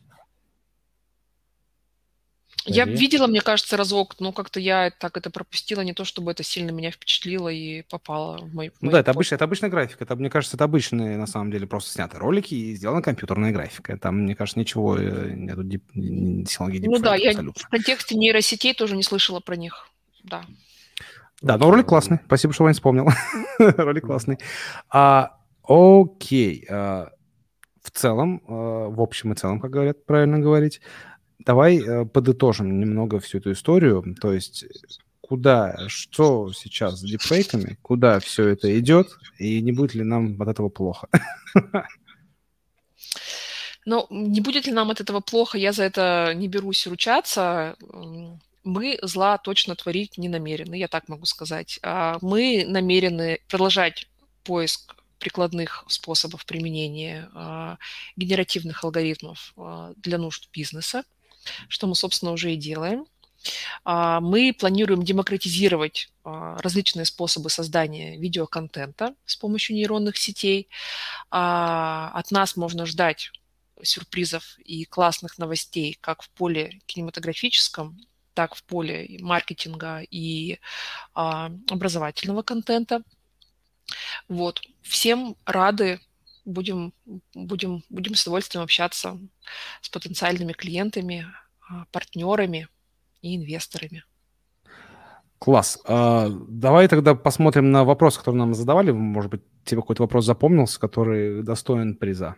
Я 2.64 2.84
видела, 2.84 3.26
мне 3.26 3.40
кажется, 3.40 3.76
разок, 3.76 4.16
но 4.20 4.32
как-то 4.32 4.60
я 4.60 4.90
так 4.90 5.16
это 5.16 5.30
пропустила, 5.30 5.80
не 5.80 5.92
то 5.92 6.04
чтобы 6.04 6.30
это 6.30 6.42
сильно 6.42 6.70
меня 6.70 6.90
впечатлило 6.90 7.48
и 7.48 7.82
попало 7.82 8.38
в 8.38 8.54
мой... 8.54 8.72
Ну 8.80 8.90
да, 8.90 9.00
это, 9.00 9.10
обычная, 9.10 9.36
это 9.36 9.44
обычная 9.44 9.70
графика. 9.70 10.04
Это, 10.04 10.14
мне 10.16 10.30
кажется, 10.30 10.56
это 10.56 10.64
обычные, 10.64 11.16
на 11.16 11.26
самом 11.26 11.50
деле, 11.50 11.66
просто 11.66 11.90
снятые 11.92 12.20
ролики 12.20 12.54
и 12.54 12.74
сделана 12.74 13.02
компьютерная 13.02 13.52
графика. 13.52 13.96
Там, 13.98 14.20
мне 14.20 14.36
кажется, 14.36 14.60
ничего 14.60 14.96
э, 14.96 15.32
нету 15.34 15.64
дип, 15.64 15.84
технологии 15.92 16.86
Ну 16.86 16.98
да, 16.98 17.16
я 17.16 17.30
абсолютно. 17.30 17.62
в 17.62 17.68
контексте 17.68 18.14
нейросетей 18.14 18.74
тоже 18.74 18.96
не 18.96 19.02
слышала 19.02 19.40
про 19.40 19.56
них. 19.56 19.88
Да. 20.22 20.44
Да, 21.40 21.58
но 21.58 21.70
ролик 21.70 21.86
классный. 21.86 22.20
Спасибо, 22.26 22.52
что 22.52 22.64
Вань 22.64 22.74
вспомнил. 22.74 23.08
ролик 23.58 24.06
классный. 24.06 24.38
А, 24.88 25.38
окей. 25.64 26.64
а, 26.70 27.10
в 27.82 27.90
целом, 27.90 28.42
а, 28.46 28.88
в 28.88 29.00
общем 29.00 29.32
и 29.32 29.36
целом, 29.36 29.60
как 29.60 29.70
говорят, 29.70 30.06
правильно 30.06 30.38
говорить, 30.38 30.80
давай 31.44 31.78
э, 31.78 32.04
подытожим 32.04 32.80
немного 32.80 33.20
всю 33.20 33.38
эту 33.38 33.52
историю. 33.52 34.16
То 34.20 34.32
есть 34.32 34.64
куда, 35.20 35.76
что 35.88 36.52
сейчас 36.52 36.98
с 36.98 37.02
дипфейками, 37.02 37.78
куда 37.82 38.20
все 38.20 38.48
это 38.48 38.78
идет, 38.78 39.18
и 39.38 39.62
не 39.62 39.72
будет 39.72 39.94
ли 39.94 40.04
нам 40.04 40.40
от 40.42 40.48
этого 40.48 40.68
плохо? 40.68 41.08
Но 43.84 44.06
не 44.10 44.40
будет 44.40 44.66
ли 44.66 44.72
нам 44.72 44.90
от 44.90 45.00
этого 45.00 45.20
плохо, 45.20 45.58
я 45.58 45.72
за 45.72 45.84
это 45.84 46.32
не 46.36 46.48
берусь 46.48 46.86
ручаться. 46.86 47.76
Мы 48.62 48.98
зла 49.02 49.38
точно 49.38 49.74
творить 49.74 50.18
не 50.18 50.28
намерены, 50.28 50.76
я 50.76 50.86
так 50.86 51.08
могу 51.08 51.26
сказать. 51.26 51.80
А 51.82 52.18
Мы 52.20 52.64
намерены 52.68 53.40
продолжать 53.48 54.06
поиск 54.44 54.94
прикладных 55.18 55.84
способов 55.88 56.44
применения 56.44 57.28
а, 57.32 57.78
генеративных 58.16 58.82
алгоритмов 58.82 59.52
а, 59.56 59.92
для 59.96 60.18
нужд 60.18 60.48
бизнеса, 60.52 61.04
что 61.68 61.86
мы, 61.86 61.94
собственно, 61.94 62.32
уже 62.32 62.52
и 62.52 62.56
делаем. 62.56 63.06
А, 63.84 64.20
Мы 64.20 64.54
планируем 64.58 65.02
демократизировать 65.02 66.10
а, 66.24 66.56
различные 66.58 67.04
способы 67.04 67.50
создания 67.50 68.16
видеоконтента 68.18 69.14
с 69.24 69.36
помощью 69.36 69.76
нейронных 69.76 70.16
сетей. 70.16 70.68
А, 71.30 72.10
От 72.14 72.30
нас 72.30 72.56
можно 72.56 72.86
ждать 72.86 73.30
сюрпризов 73.82 74.58
и 74.58 74.84
классных 74.84 75.38
новостей 75.38 75.98
как 76.00 76.22
в 76.22 76.30
поле 76.30 76.80
кинематографическом, 76.86 77.98
так 78.34 78.54
в 78.54 78.62
поле 78.62 79.18
маркетинга 79.20 80.02
и 80.08 80.58
образовательного 81.14 82.42
контента. 82.42 83.02
Вот. 84.28 84.62
Всем 84.82 85.36
рады. 85.44 86.00
Будем, 86.44 86.92
будем, 87.34 87.84
будем 87.88 88.14
с 88.14 88.22
удовольствием 88.22 88.64
общаться 88.64 89.18
с 89.80 89.88
потенциальными 89.88 90.52
клиентами, 90.52 91.26
а, 91.68 91.84
партнерами 91.92 92.68
и 93.20 93.36
инвесторами. 93.36 94.04
Класс. 95.38 95.80
А, 95.86 96.28
давай 96.48 96.88
тогда 96.88 97.14
посмотрим 97.14 97.72
на 97.72 97.84
вопросы, 97.84 98.18
которые 98.18 98.40
нам 98.40 98.54
задавали. 98.54 98.92
Может 98.92 99.30
быть, 99.30 99.42
тебе 99.64 99.80
какой-то 99.80 100.02
вопрос 100.02 100.24
запомнился, 100.24 100.78
который 100.78 101.42
достоин 101.42 101.96
приза. 101.96 102.36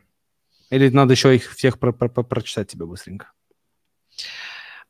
Или 0.71 0.89
надо 0.89 1.13
еще 1.13 1.35
их 1.35 1.53
всех 1.53 1.79
про- 1.79 1.93
про- 1.93 2.09
про- 2.09 2.23
прочитать 2.23 2.69
тебе 2.69 2.87
быстренько? 2.87 3.33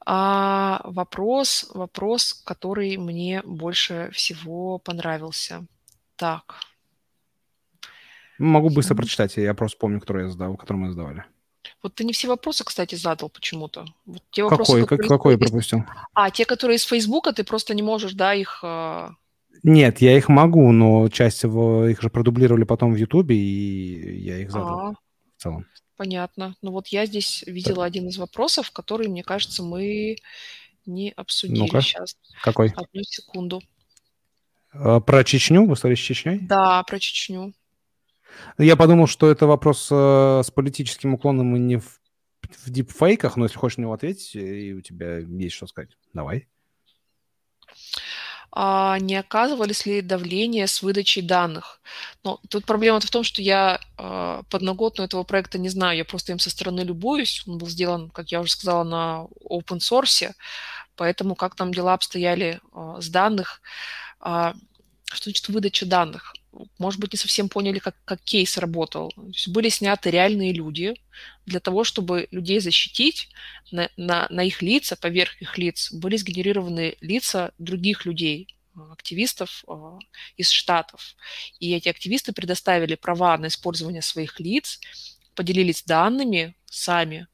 А, 0.06 0.80
вопрос, 0.84 1.70
вопрос, 1.74 2.34
который 2.44 2.96
мне 2.98 3.42
больше 3.42 4.10
всего 4.12 4.78
понравился. 4.78 5.66
Так, 6.16 6.60
Могу 8.38 8.68
быстро 8.70 8.94
прочитать, 8.94 9.36
я 9.36 9.54
просто 9.54 9.78
помню, 9.78 10.00
который 10.00 10.24
я 10.24 10.30
задал, 10.30 10.56
который 10.56 10.78
мы 10.78 10.90
задавали. 10.90 11.24
вот 11.82 11.94
ты 11.94 12.04
не 12.04 12.12
все 12.12 12.28
вопросы, 12.28 12.64
кстати, 12.64 12.94
задал 12.94 13.28
почему-то. 13.28 13.84
Вот 14.06 14.22
те 14.30 14.42
вопросы, 14.42 14.72
Какой, 14.72 14.80
как- 14.80 14.88
которые 14.90 15.08
какой 15.18 15.32
я 15.34 15.38
пропустил? 15.38 15.84
А, 16.14 16.30
те, 16.30 16.44
которые 16.44 16.76
из 16.76 16.82
Фейсбука, 16.84 17.32
ты 17.32 17.44
просто 17.44 17.74
не 17.74 17.82
можешь, 17.82 18.12
да, 18.14 18.34
их... 18.34 18.60
а, 18.62 19.12
Нет, 19.62 20.00
я 20.00 20.16
их 20.16 20.28
могу, 20.28 20.72
но 20.72 21.08
часть 21.08 21.42
его, 21.44 21.86
их 21.86 22.02
же 22.02 22.10
продублировали 22.10 22.64
потом 22.64 22.92
в 22.92 22.96
Ютубе, 22.96 23.36
и 23.36 24.20
я 24.20 24.38
их 24.38 24.50
задал 24.50 24.78
а, 24.78 24.92
в 24.92 25.42
целом. 25.42 25.66
понятно. 25.96 26.56
Ну 26.60 26.72
вот 26.72 26.88
я 26.88 27.06
здесь 27.06 27.44
видела 27.46 27.84
один 27.84 28.08
из 28.08 28.18
вопросов, 28.18 28.70
который, 28.72 29.08
мне 29.08 29.22
кажется, 29.22 29.62
мы 29.62 30.16
не 30.86 31.12
обсудили. 31.16 31.60
Ну-ка. 31.60 31.80
Сейчас, 31.80 32.16
Какой? 32.42 32.70
одну 32.76 33.02
секунду. 33.04 33.62
А, 34.72 35.00
Про 35.00 35.24
Чечню, 35.24 35.66
в 35.66 35.72
истории 35.74 35.94
с 35.94 35.98
Чечней? 36.00 36.40
Да, 36.40 36.82
про 36.82 36.98
Чечню. 36.98 37.54
Я 38.58 38.76
подумал, 38.76 39.06
что 39.06 39.30
это 39.30 39.46
вопрос 39.46 39.88
э, 39.90 40.42
с 40.44 40.50
политическим 40.50 41.14
уклоном 41.14 41.56
и 41.56 41.58
не 41.58 41.76
в, 41.76 42.00
в 42.64 42.70
дипфейках, 42.70 43.36
но 43.36 43.44
если 43.44 43.58
хочешь 43.58 43.78
на 43.78 43.82
него 43.82 43.92
ответить, 43.92 44.36
и 44.36 44.72
у 44.74 44.80
тебя 44.80 45.18
есть 45.18 45.54
что 45.54 45.66
сказать, 45.66 45.96
давай. 46.12 46.48
а 48.56 48.98
не 49.00 49.16
оказывались 49.16 49.84
ли 49.84 50.00
давление 50.00 50.68
с 50.68 50.80
выдачей 50.80 51.22
данных. 51.22 51.80
Но 52.22 52.40
тут 52.48 52.64
проблема 52.66 53.00
в 53.00 53.10
том, 53.10 53.24
что 53.24 53.42
я 53.42 53.80
а, 53.98 54.42
подноготную 54.48 55.06
этого 55.08 55.24
проекта 55.24 55.58
не 55.58 55.68
знаю, 55.68 55.96
я 55.98 56.04
просто 56.04 56.30
им 56.32 56.38
со 56.38 56.50
стороны 56.50 56.82
любуюсь. 56.82 57.42
Он 57.48 57.58
был 57.58 57.66
сделан, 57.68 58.10
как 58.10 58.30
я 58.30 58.40
уже 58.40 58.52
сказала, 58.52 58.84
на 58.84 59.26
open 59.50 59.78
source, 59.78 60.32
поэтому 60.94 61.34
как 61.34 61.56
там 61.56 61.74
дела 61.74 61.94
обстояли 61.94 62.60
а, 62.72 63.00
с 63.00 63.08
данных. 63.08 63.60
А, 64.20 64.54
Что 65.06 65.24
значит 65.24 65.48
выдача 65.48 65.84
данных? 65.84 66.32
Может 66.78 67.00
быть, 67.00 67.12
не 67.12 67.18
совсем 67.18 67.48
поняли, 67.48 67.78
как, 67.78 67.96
как 68.04 68.20
кейс 68.20 68.58
работал. 68.58 69.12
Были 69.48 69.68
сняты 69.68 70.10
реальные 70.10 70.52
люди 70.52 70.94
для 71.46 71.60
того, 71.60 71.84
чтобы 71.84 72.28
людей 72.30 72.60
защитить, 72.60 73.28
на, 73.70 73.88
на, 73.96 74.26
на 74.30 74.44
их 74.44 74.62
лица, 74.62 74.96
поверх 74.96 75.40
их 75.40 75.58
лиц, 75.58 75.92
были 75.92 76.16
сгенерированы 76.16 76.96
лица 77.00 77.52
других 77.58 78.06
людей, 78.06 78.56
а, 78.76 78.92
активистов 78.92 79.64
а, 79.66 79.98
из 80.36 80.50
Штатов. 80.50 81.16
И 81.60 81.72
эти 81.72 81.88
активисты 81.88 82.32
предоставили 82.32 82.94
права 82.94 83.36
на 83.38 83.46
использование 83.46 84.02
своих 84.02 84.40
лиц, 84.40 84.80
поделились 85.34 85.82
данными 85.82 86.54
сами. 86.66 87.26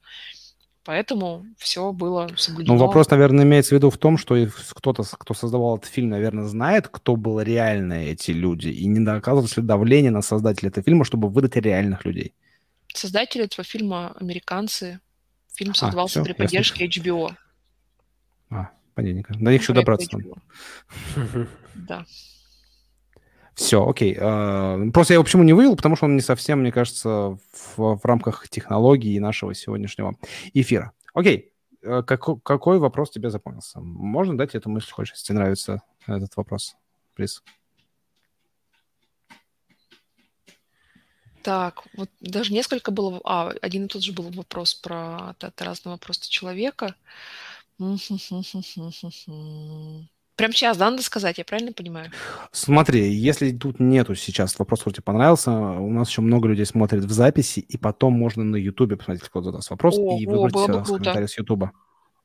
Поэтому 0.83 1.45
все 1.57 1.91
было 1.91 2.27
соблюдено. 2.37 2.73
Ну, 2.73 2.79
вопрос, 2.79 3.09
наверное, 3.11 3.45
имеется 3.45 3.75
в 3.75 3.77
виду 3.77 3.91
в 3.91 3.97
том, 3.97 4.17
что 4.17 4.35
кто-то, 4.71 5.03
кто 5.03 5.33
создавал 5.35 5.77
этот 5.77 5.91
фильм, 5.91 6.09
наверное, 6.09 6.45
знает, 6.45 6.87
кто 6.87 7.15
был 7.15 7.39
реально 7.39 7.93
эти 8.05 8.31
люди, 8.31 8.69
и 8.69 8.87
не 8.87 9.07
оказывалось 9.07 9.55
ли 9.57 9.63
давление 9.63 10.09
на 10.11 10.23
создателя 10.23 10.69
этого 10.69 10.83
фильма, 10.83 11.05
чтобы 11.05 11.29
выдать 11.29 11.55
реальных 11.55 12.03
людей. 12.05 12.33
Создатели 12.93 13.43
этого 13.45 13.63
фильма 13.63 14.15
американцы. 14.19 14.99
Фильм 15.53 15.71
А, 15.71 15.75
создавался 15.75 16.23
всё, 16.23 16.23
при 16.23 16.31
ясно. 16.31 16.45
поддержке 16.45 16.87
HBO. 16.87 17.35
А, 18.49 18.69
понятненько. 18.95 19.33
До 19.35 19.51
них 19.51 19.61
еще 19.61 19.73
добраться 19.73 20.09
надо. 20.17 21.47
Да. 21.75 22.05
Все, 23.53 23.85
окей. 23.87 24.17
А, 24.19 24.79
Просто 24.93 25.13
я 25.13 25.15
его 25.15 25.23
почему 25.23 25.43
не 25.43 25.53
вывел, 25.53 25.75
потому 25.75 25.95
что 25.95 26.05
он 26.05 26.15
не 26.15 26.21
совсем, 26.21 26.59
мне 26.61 26.71
кажется, 26.71 27.37
в, 27.51 27.77
в 27.77 28.05
рамках 28.05 28.47
технологии 28.49 29.19
нашего 29.19 29.53
сегодняшнего 29.53 30.15
эфира. 30.53 30.93
Окей. 31.13 31.51
Э, 31.81 32.03
Какой, 32.03 32.39
какой 32.41 32.79
вопрос 32.79 33.09
тебе 33.11 33.29
запомнился? 33.29 33.79
Можно 33.81 34.37
дать 34.37 34.55
эту 34.55 34.69
мысль, 34.69 34.91
хочешь, 34.91 35.13
если 35.13 35.27
тебе 35.27 35.39
нравится 35.39 35.81
этот 36.07 36.35
вопрос, 36.37 36.75
приз? 37.13 37.43
Так, 41.43 41.83
вот 41.95 42.09
даже 42.19 42.53
несколько 42.53 42.91
было... 42.91 43.19
А, 43.23 43.51
один 43.61 43.85
и 43.85 43.87
тот 43.87 44.03
же 44.03 44.13
был 44.13 44.29
вопрос 44.29 44.75
про 44.75 45.33
т- 45.39 45.49
т- 45.49 45.63
разного 45.65 45.97
просто 45.97 46.29
человека. 46.29 46.95
Прям 50.41 50.53
сейчас, 50.53 50.75
да, 50.75 50.89
надо 50.89 51.03
сказать, 51.03 51.37
я 51.37 51.45
правильно 51.45 51.71
понимаю? 51.71 52.09
Смотри, 52.51 53.13
если 53.13 53.51
тут 53.51 53.79
нету 53.79 54.15
сейчас 54.15 54.57
вопрос, 54.57 54.79
тебе 54.85 55.03
понравился, 55.03 55.51
у 55.51 55.91
нас 55.91 56.09
еще 56.09 56.21
много 56.21 56.47
людей 56.47 56.65
смотрит 56.65 57.05
в 57.05 57.11
записи, 57.11 57.59
и 57.59 57.77
потом 57.77 58.13
можно 58.13 58.43
на 58.43 58.55
Ютубе 58.55 58.97
посмотреть, 58.97 59.29
кто 59.29 59.43
задаст 59.43 59.69
вопрос, 59.69 59.99
О, 59.99 60.17
и 60.17 60.25
о, 60.25 60.31
выбрать 60.31 60.53
было 60.53 60.65
бы 60.65 60.83
комментария 60.83 61.27
с 61.27 61.37
Ютуба. 61.37 61.73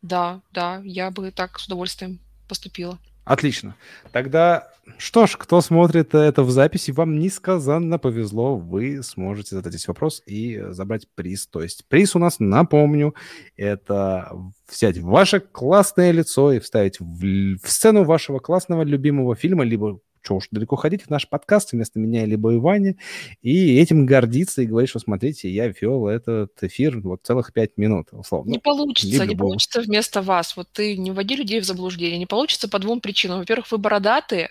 Да, 0.01 0.41
да, 0.51 0.81
я 0.83 1.11
бы 1.11 1.31
так 1.31 1.59
с 1.59 1.67
удовольствием 1.67 2.19
поступила. 2.49 2.99
Отлично. 3.27 3.75
Тогда, 4.13 4.69
что 4.99 5.27
ж, 5.27 5.37
кто 5.37 5.61
смотрит 5.61 6.15
это 6.15 6.45
в 6.45 6.51
записи, 6.53 6.93
вам 6.93 7.19
несказанно 7.19 7.99
повезло. 7.99 8.57
Вы 8.57 9.03
сможете 9.03 9.57
задать 9.57 9.73
здесь 9.73 9.89
вопрос 9.89 10.23
и 10.27 10.63
забрать 10.71 11.09
приз. 11.17 11.49
То 11.49 11.61
есть 11.61 11.85
приз 11.89 12.15
у 12.15 12.21
нас, 12.21 12.37
напомню, 12.39 13.17
это 13.57 14.31
взять 14.71 14.99
ваше 14.99 15.41
классное 15.41 16.13
лицо 16.13 16.53
и 16.53 16.61
вставить 16.61 17.01
в, 17.01 17.59
в 17.59 17.69
сцену 17.69 18.05
вашего 18.05 18.39
классного 18.39 18.83
любимого 18.83 19.35
фильма, 19.35 19.65
либо 19.65 19.99
что 20.27 20.35
уж 20.35 20.49
далеко 20.51 20.75
ходить, 20.75 21.03
в 21.03 21.11
наш 21.11 21.29
подкаст 21.29 21.73
вместо 21.73 22.01
меня 22.01 22.27
либо 22.27 22.53
Иване, 22.55 22.97
и 23.43 23.79
этим 23.79 24.07
гордиться 24.07 24.63
и 24.63 24.67
говорить, 24.67 24.91
что 24.91 24.99
смотрите, 24.99 25.49
я 25.49 25.69
вел 25.69 26.09
этот 26.09 26.51
эфир 26.63 26.99
вот 27.01 27.21
целых 27.23 27.53
пять 27.53 27.77
минут, 27.77 28.09
условно. 28.11 28.51
Не 28.51 28.59
получится, 28.59 29.25
не 29.25 29.37
получится 29.37 29.81
вместо 29.81 30.23
вас. 30.23 30.57
Вот 30.57 30.69
ты 30.73 30.97
не 30.97 31.13
вводи 31.13 31.37
людей 31.37 31.61
в 31.61 31.65
заблуждение. 31.65 32.19
Не 32.19 32.27
получится 32.27 32.69
по 32.69 32.81
двум 32.81 33.01
причинам. 33.01 33.39
Во-первых, 33.39 33.71
вы 33.71 33.79
бородатые, 33.79 34.51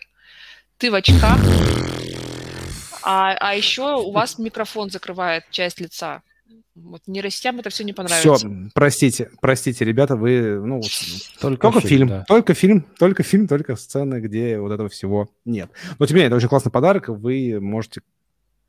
ты 0.77 0.89
в 0.89 0.95
очках, 0.95 1.39
а, 3.03 3.35
а 3.38 3.53
еще 3.53 3.97
у 3.97 4.11
вас 4.11 4.39
микрофон 4.39 4.89
закрывает 4.89 5.43
часть 5.52 5.81
лица. 5.81 6.23
Вот 6.76 7.04
нейросетям 7.08 7.60
это 7.60 7.70
все 7.70 7.84
не 7.84 7.94
понравится. 7.94 8.36
Все, 8.36 8.70
простите, 8.74 9.32
простите, 9.42 9.86
ребята, 9.86 10.18
вы, 10.18 10.60
ну, 10.60 10.82
только, 11.40 11.72
только 11.72 11.80
фильм, 11.80 11.90
фильм 11.90 12.08
да. 12.10 12.26
только 12.28 12.54
фильм, 12.54 12.86
только 13.00 13.24
фильм, 13.24 13.48
только 13.48 13.76
сцены, 13.78 14.20
где 14.20 14.60
вот 14.60 14.72
этого 14.72 14.90
всего 14.90 15.30
нет. 15.46 15.70
Но 15.98 16.06
тем 16.06 16.16
не 16.16 16.20
менее, 16.20 16.28
это 16.28 16.36
очень 16.36 16.50
классный 16.50 16.72
подарок, 16.72 17.08
вы 17.08 17.60
можете 17.62 18.02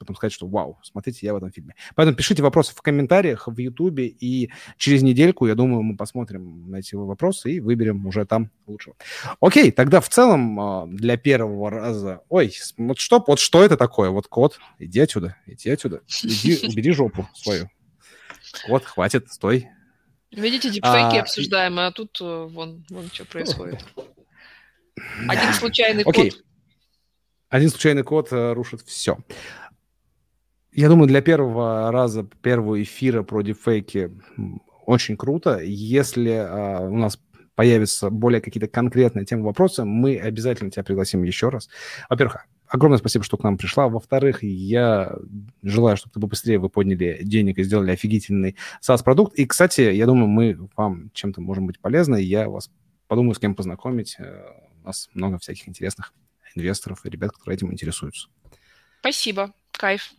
потом 0.06 0.16
сказать, 0.16 0.32
что 0.32 0.46
вау, 0.46 0.78
смотрите, 0.82 1.26
я 1.26 1.34
в 1.34 1.36
этом 1.36 1.50
фильме. 1.50 1.74
Поэтому 1.94 2.16
пишите 2.16 2.42
вопросы 2.42 2.74
в 2.74 2.80
комментариях 2.80 3.48
в 3.48 3.58
Ютубе, 3.58 4.06
и 4.06 4.50
через 4.78 5.02
недельку, 5.02 5.46
я 5.46 5.54
думаю, 5.54 5.82
мы 5.82 5.96
посмотрим 5.96 6.70
на 6.70 6.76
эти 6.76 6.94
вопросы 6.94 7.52
и 7.52 7.60
выберем 7.60 8.06
уже 8.06 8.24
там 8.24 8.50
лучшего. 8.66 8.96
Окей, 9.40 9.70
тогда 9.70 10.00
в 10.00 10.08
целом 10.08 10.60
а, 10.60 10.86
для 10.86 11.16
первого 11.16 11.70
раза... 11.70 12.22
Ой, 12.28 12.52
вот 12.76 12.98
что, 12.98 13.22
вот 13.26 13.38
что 13.38 13.62
это 13.62 13.76
такое? 13.76 14.10
Вот 14.10 14.28
кот, 14.28 14.58
иди 14.78 15.00
отсюда, 15.00 15.36
иди 15.46 15.70
отсюда, 15.70 16.02
иди, 16.22 16.66
убери 16.68 16.92
жопу 16.92 17.28
свою. 17.34 17.70
Вот, 18.68 18.84
хватит, 18.84 19.30
стой. 19.30 19.68
Видите, 20.30 20.68
дипфейки 20.68 21.16
а, 21.16 21.20
обсуждаем, 21.22 21.78
а 21.78 21.90
тут 21.92 22.18
э, 22.20 22.24
вон, 22.50 22.84
вон 22.90 23.08
что 23.12 23.24
происходит. 23.24 23.84
Один 25.28 25.52
случайный 25.54 26.02
Окей. 26.04 26.30
код. 26.30 26.42
Один 27.48 27.70
случайный 27.70 28.02
код 28.02 28.32
э, 28.32 28.52
рушит 28.52 28.82
все. 28.82 29.18
Я 30.76 30.90
думаю, 30.90 31.08
для 31.08 31.22
первого 31.22 31.90
раза, 31.90 32.28
первого 32.42 32.82
эфира 32.82 33.22
про 33.22 33.40
дипфейки 33.40 34.10
очень 34.84 35.16
круто. 35.16 35.58
Если 35.58 36.32
а, 36.32 36.80
у 36.80 36.94
нас 36.98 37.18
появятся 37.54 38.10
более 38.10 38.42
какие-то 38.42 38.68
конкретные 38.68 39.24
темы 39.24 39.44
вопросы, 39.44 39.86
мы 39.86 40.18
обязательно 40.18 40.70
тебя 40.70 40.84
пригласим 40.84 41.22
еще 41.22 41.48
раз. 41.48 41.70
Во-первых, 42.10 42.44
огромное 42.66 42.98
спасибо, 42.98 43.24
что 43.24 43.38
к 43.38 43.42
нам 43.42 43.56
пришла. 43.56 43.88
Во-вторых, 43.88 44.42
я 44.42 45.16
желаю, 45.62 45.96
чтобы 45.96 46.12
ты 46.12 46.20
побыстрее 46.20 46.58
вы 46.58 46.68
подняли 46.68 47.20
денег 47.22 47.56
и 47.56 47.62
сделали 47.62 47.92
офигительный 47.92 48.56
SaaS-продукт. 48.86 49.32
И, 49.36 49.46
кстати, 49.46 49.80
я 49.80 50.04
думаю, 50.04 50.26
мы 50.26 50.68
вам 50.76 51.10
чем-то 51.14 51.40
можем 51.40 51.68
быть 51.68 51.80
полезны. 51.80 52.20
Я 52.20 52.50
вас 52.50 52.70
подумаю, 53.08 53.34
с 53.34 53.38
кем 53.38 53.54
познакомить. 53.54 54.16
Э, 54.18 54.44
у 54.82 54.86
нас 54.88 55.08
много 55.14 55.38
всяких 55.38 55.70
интересных 55.70 56.12
инвесторов 56.54 57.06
и 57.06 57.08
ребят, 57.08 57.32
которые 57.32 57.56
этим 57.56 57.72
интересуются. 57.72 58.28
Спасибо. 59.00 59.54
Кайф. 59.72 60.12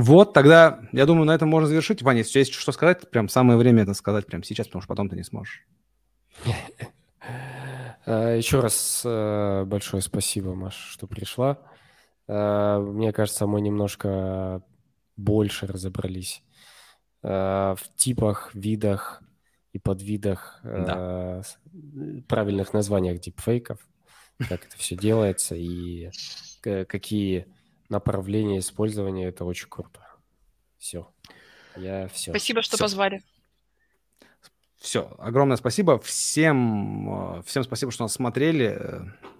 Вот, 0.00 0.32
тогда, 0.32 0.80
я 0.92 1.06
думаю, 1.06 1.24
на 1.24 1.34
этом 1.34 1.48
можно 1.48 1.66
завершить. 1.66 2.02
Ваня, 2.02 2.20
если 2.20 2.38
есть 2.38 2.52
что 2.52 2.70
сказать, 2.70 3.10
прям 3.10 3.28
самое 3.28 3.58
время 3.58 3.82
это 3.82 3.94
сказать 3.94 4.26
прямо 4.26 4.44
сейчас, 4.44 4.68
потому 4.68 4.82
что 4.82 4.88
потом 4.88 5.08
ты 5.08 5.16
не 5.16 5.24
сможешь. 5.24 5.66
Э, 8.06 8.36
Еще 8.38 8.60
раз 8.60 9.02
э, 9.04 9.64
большое 9.66 10.00
спасибо, 10.00 10.54
Маша, 10.54 10.80
что 10.88 11.08
пришла. 11.08 11.58
Э, 12.28 12.78
мне 12.78 13.12
кажется, 13.12 13.46
мы 13.48 13.60
немножко 13.60 14.62
больше 15.16 15.66
разобрались 15.66 16.44
в 17.20 17.78
типах, 17.96 18.54
видах 18.54 19.20
и 19.72 19.80
подвидах, 19.80 20.60
да. 20.62 21.42
правильных 22.28 22.72
названиях 22.72 23.18
дипфейков, 23.20 23.80
как 24.48 24.64
это 24.66 24.76
все 24.76 24.96
делается 24.96 25.56
и 25.56 26.10
какие 26.62 27.48
направления 27.88 28.58
использования. 28.58 29.26
Это 29.26 29.44
очень 29.44 29.68
круто. 29.68 30.00
Все. 30.78 31.10
Я 31.76 32.08
все. 32.08 32.30
Спасибо, 32.32 32.62
что 32.62 32.76
все. 32.76 32.84
позвали. 32.84 33.22
Все, 34.78 35.12
огромное 35.18 35.56
спасибо. 35.56 35.98
Всем, 35.98 37.38
э, 37.38 37.42
всем 37.44 37.64
спасибо, 37.64 37.90
что 37.90 38.04
нас 38.04 38.12
смотрели. 38.12 38.80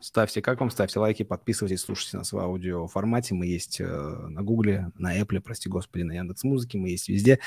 Ставьте, 0.00 0.42
как 0.42 0.58
вам, 0.58 0.70
ставьте 0.70 0.98
лайки, 0.98 1.22
подписывайтесь, 1.22 1.80
слушайте 1.80 2.16
нас 2.16 2.32
в 2.32 2.38
аудио 2.38 2.88
формате. 2.88 3.34
Мы 3.34 3.46
есть 3.46 3.80
э, 3.80 3.86
на 3.86 4.42
Гугле, 4.42 4.90
на 4.96 5.18
Apple, 5.18 5.40
прости 5.40 5.68
господи, 5.68 6.02
на 6.02 6.12
Яндекс 6.12 6.42
Музыке, 6.42 6.78
мы 6.78 6.88
есть 6.88 7.08
везде. 7.08 7.38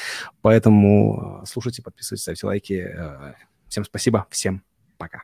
Поэтому 0.42 1.42
э, 1.42 1.46
слушайте, 1.46 1.82
подписывайтесь, 1.82 2.24
ставьте 2.24 2.48
лайки. 2.48 2.96
Всем 3.68 3.84
спасибо, 3.84 4.26
всем 4.30 4.64
пока. 4.98 5.24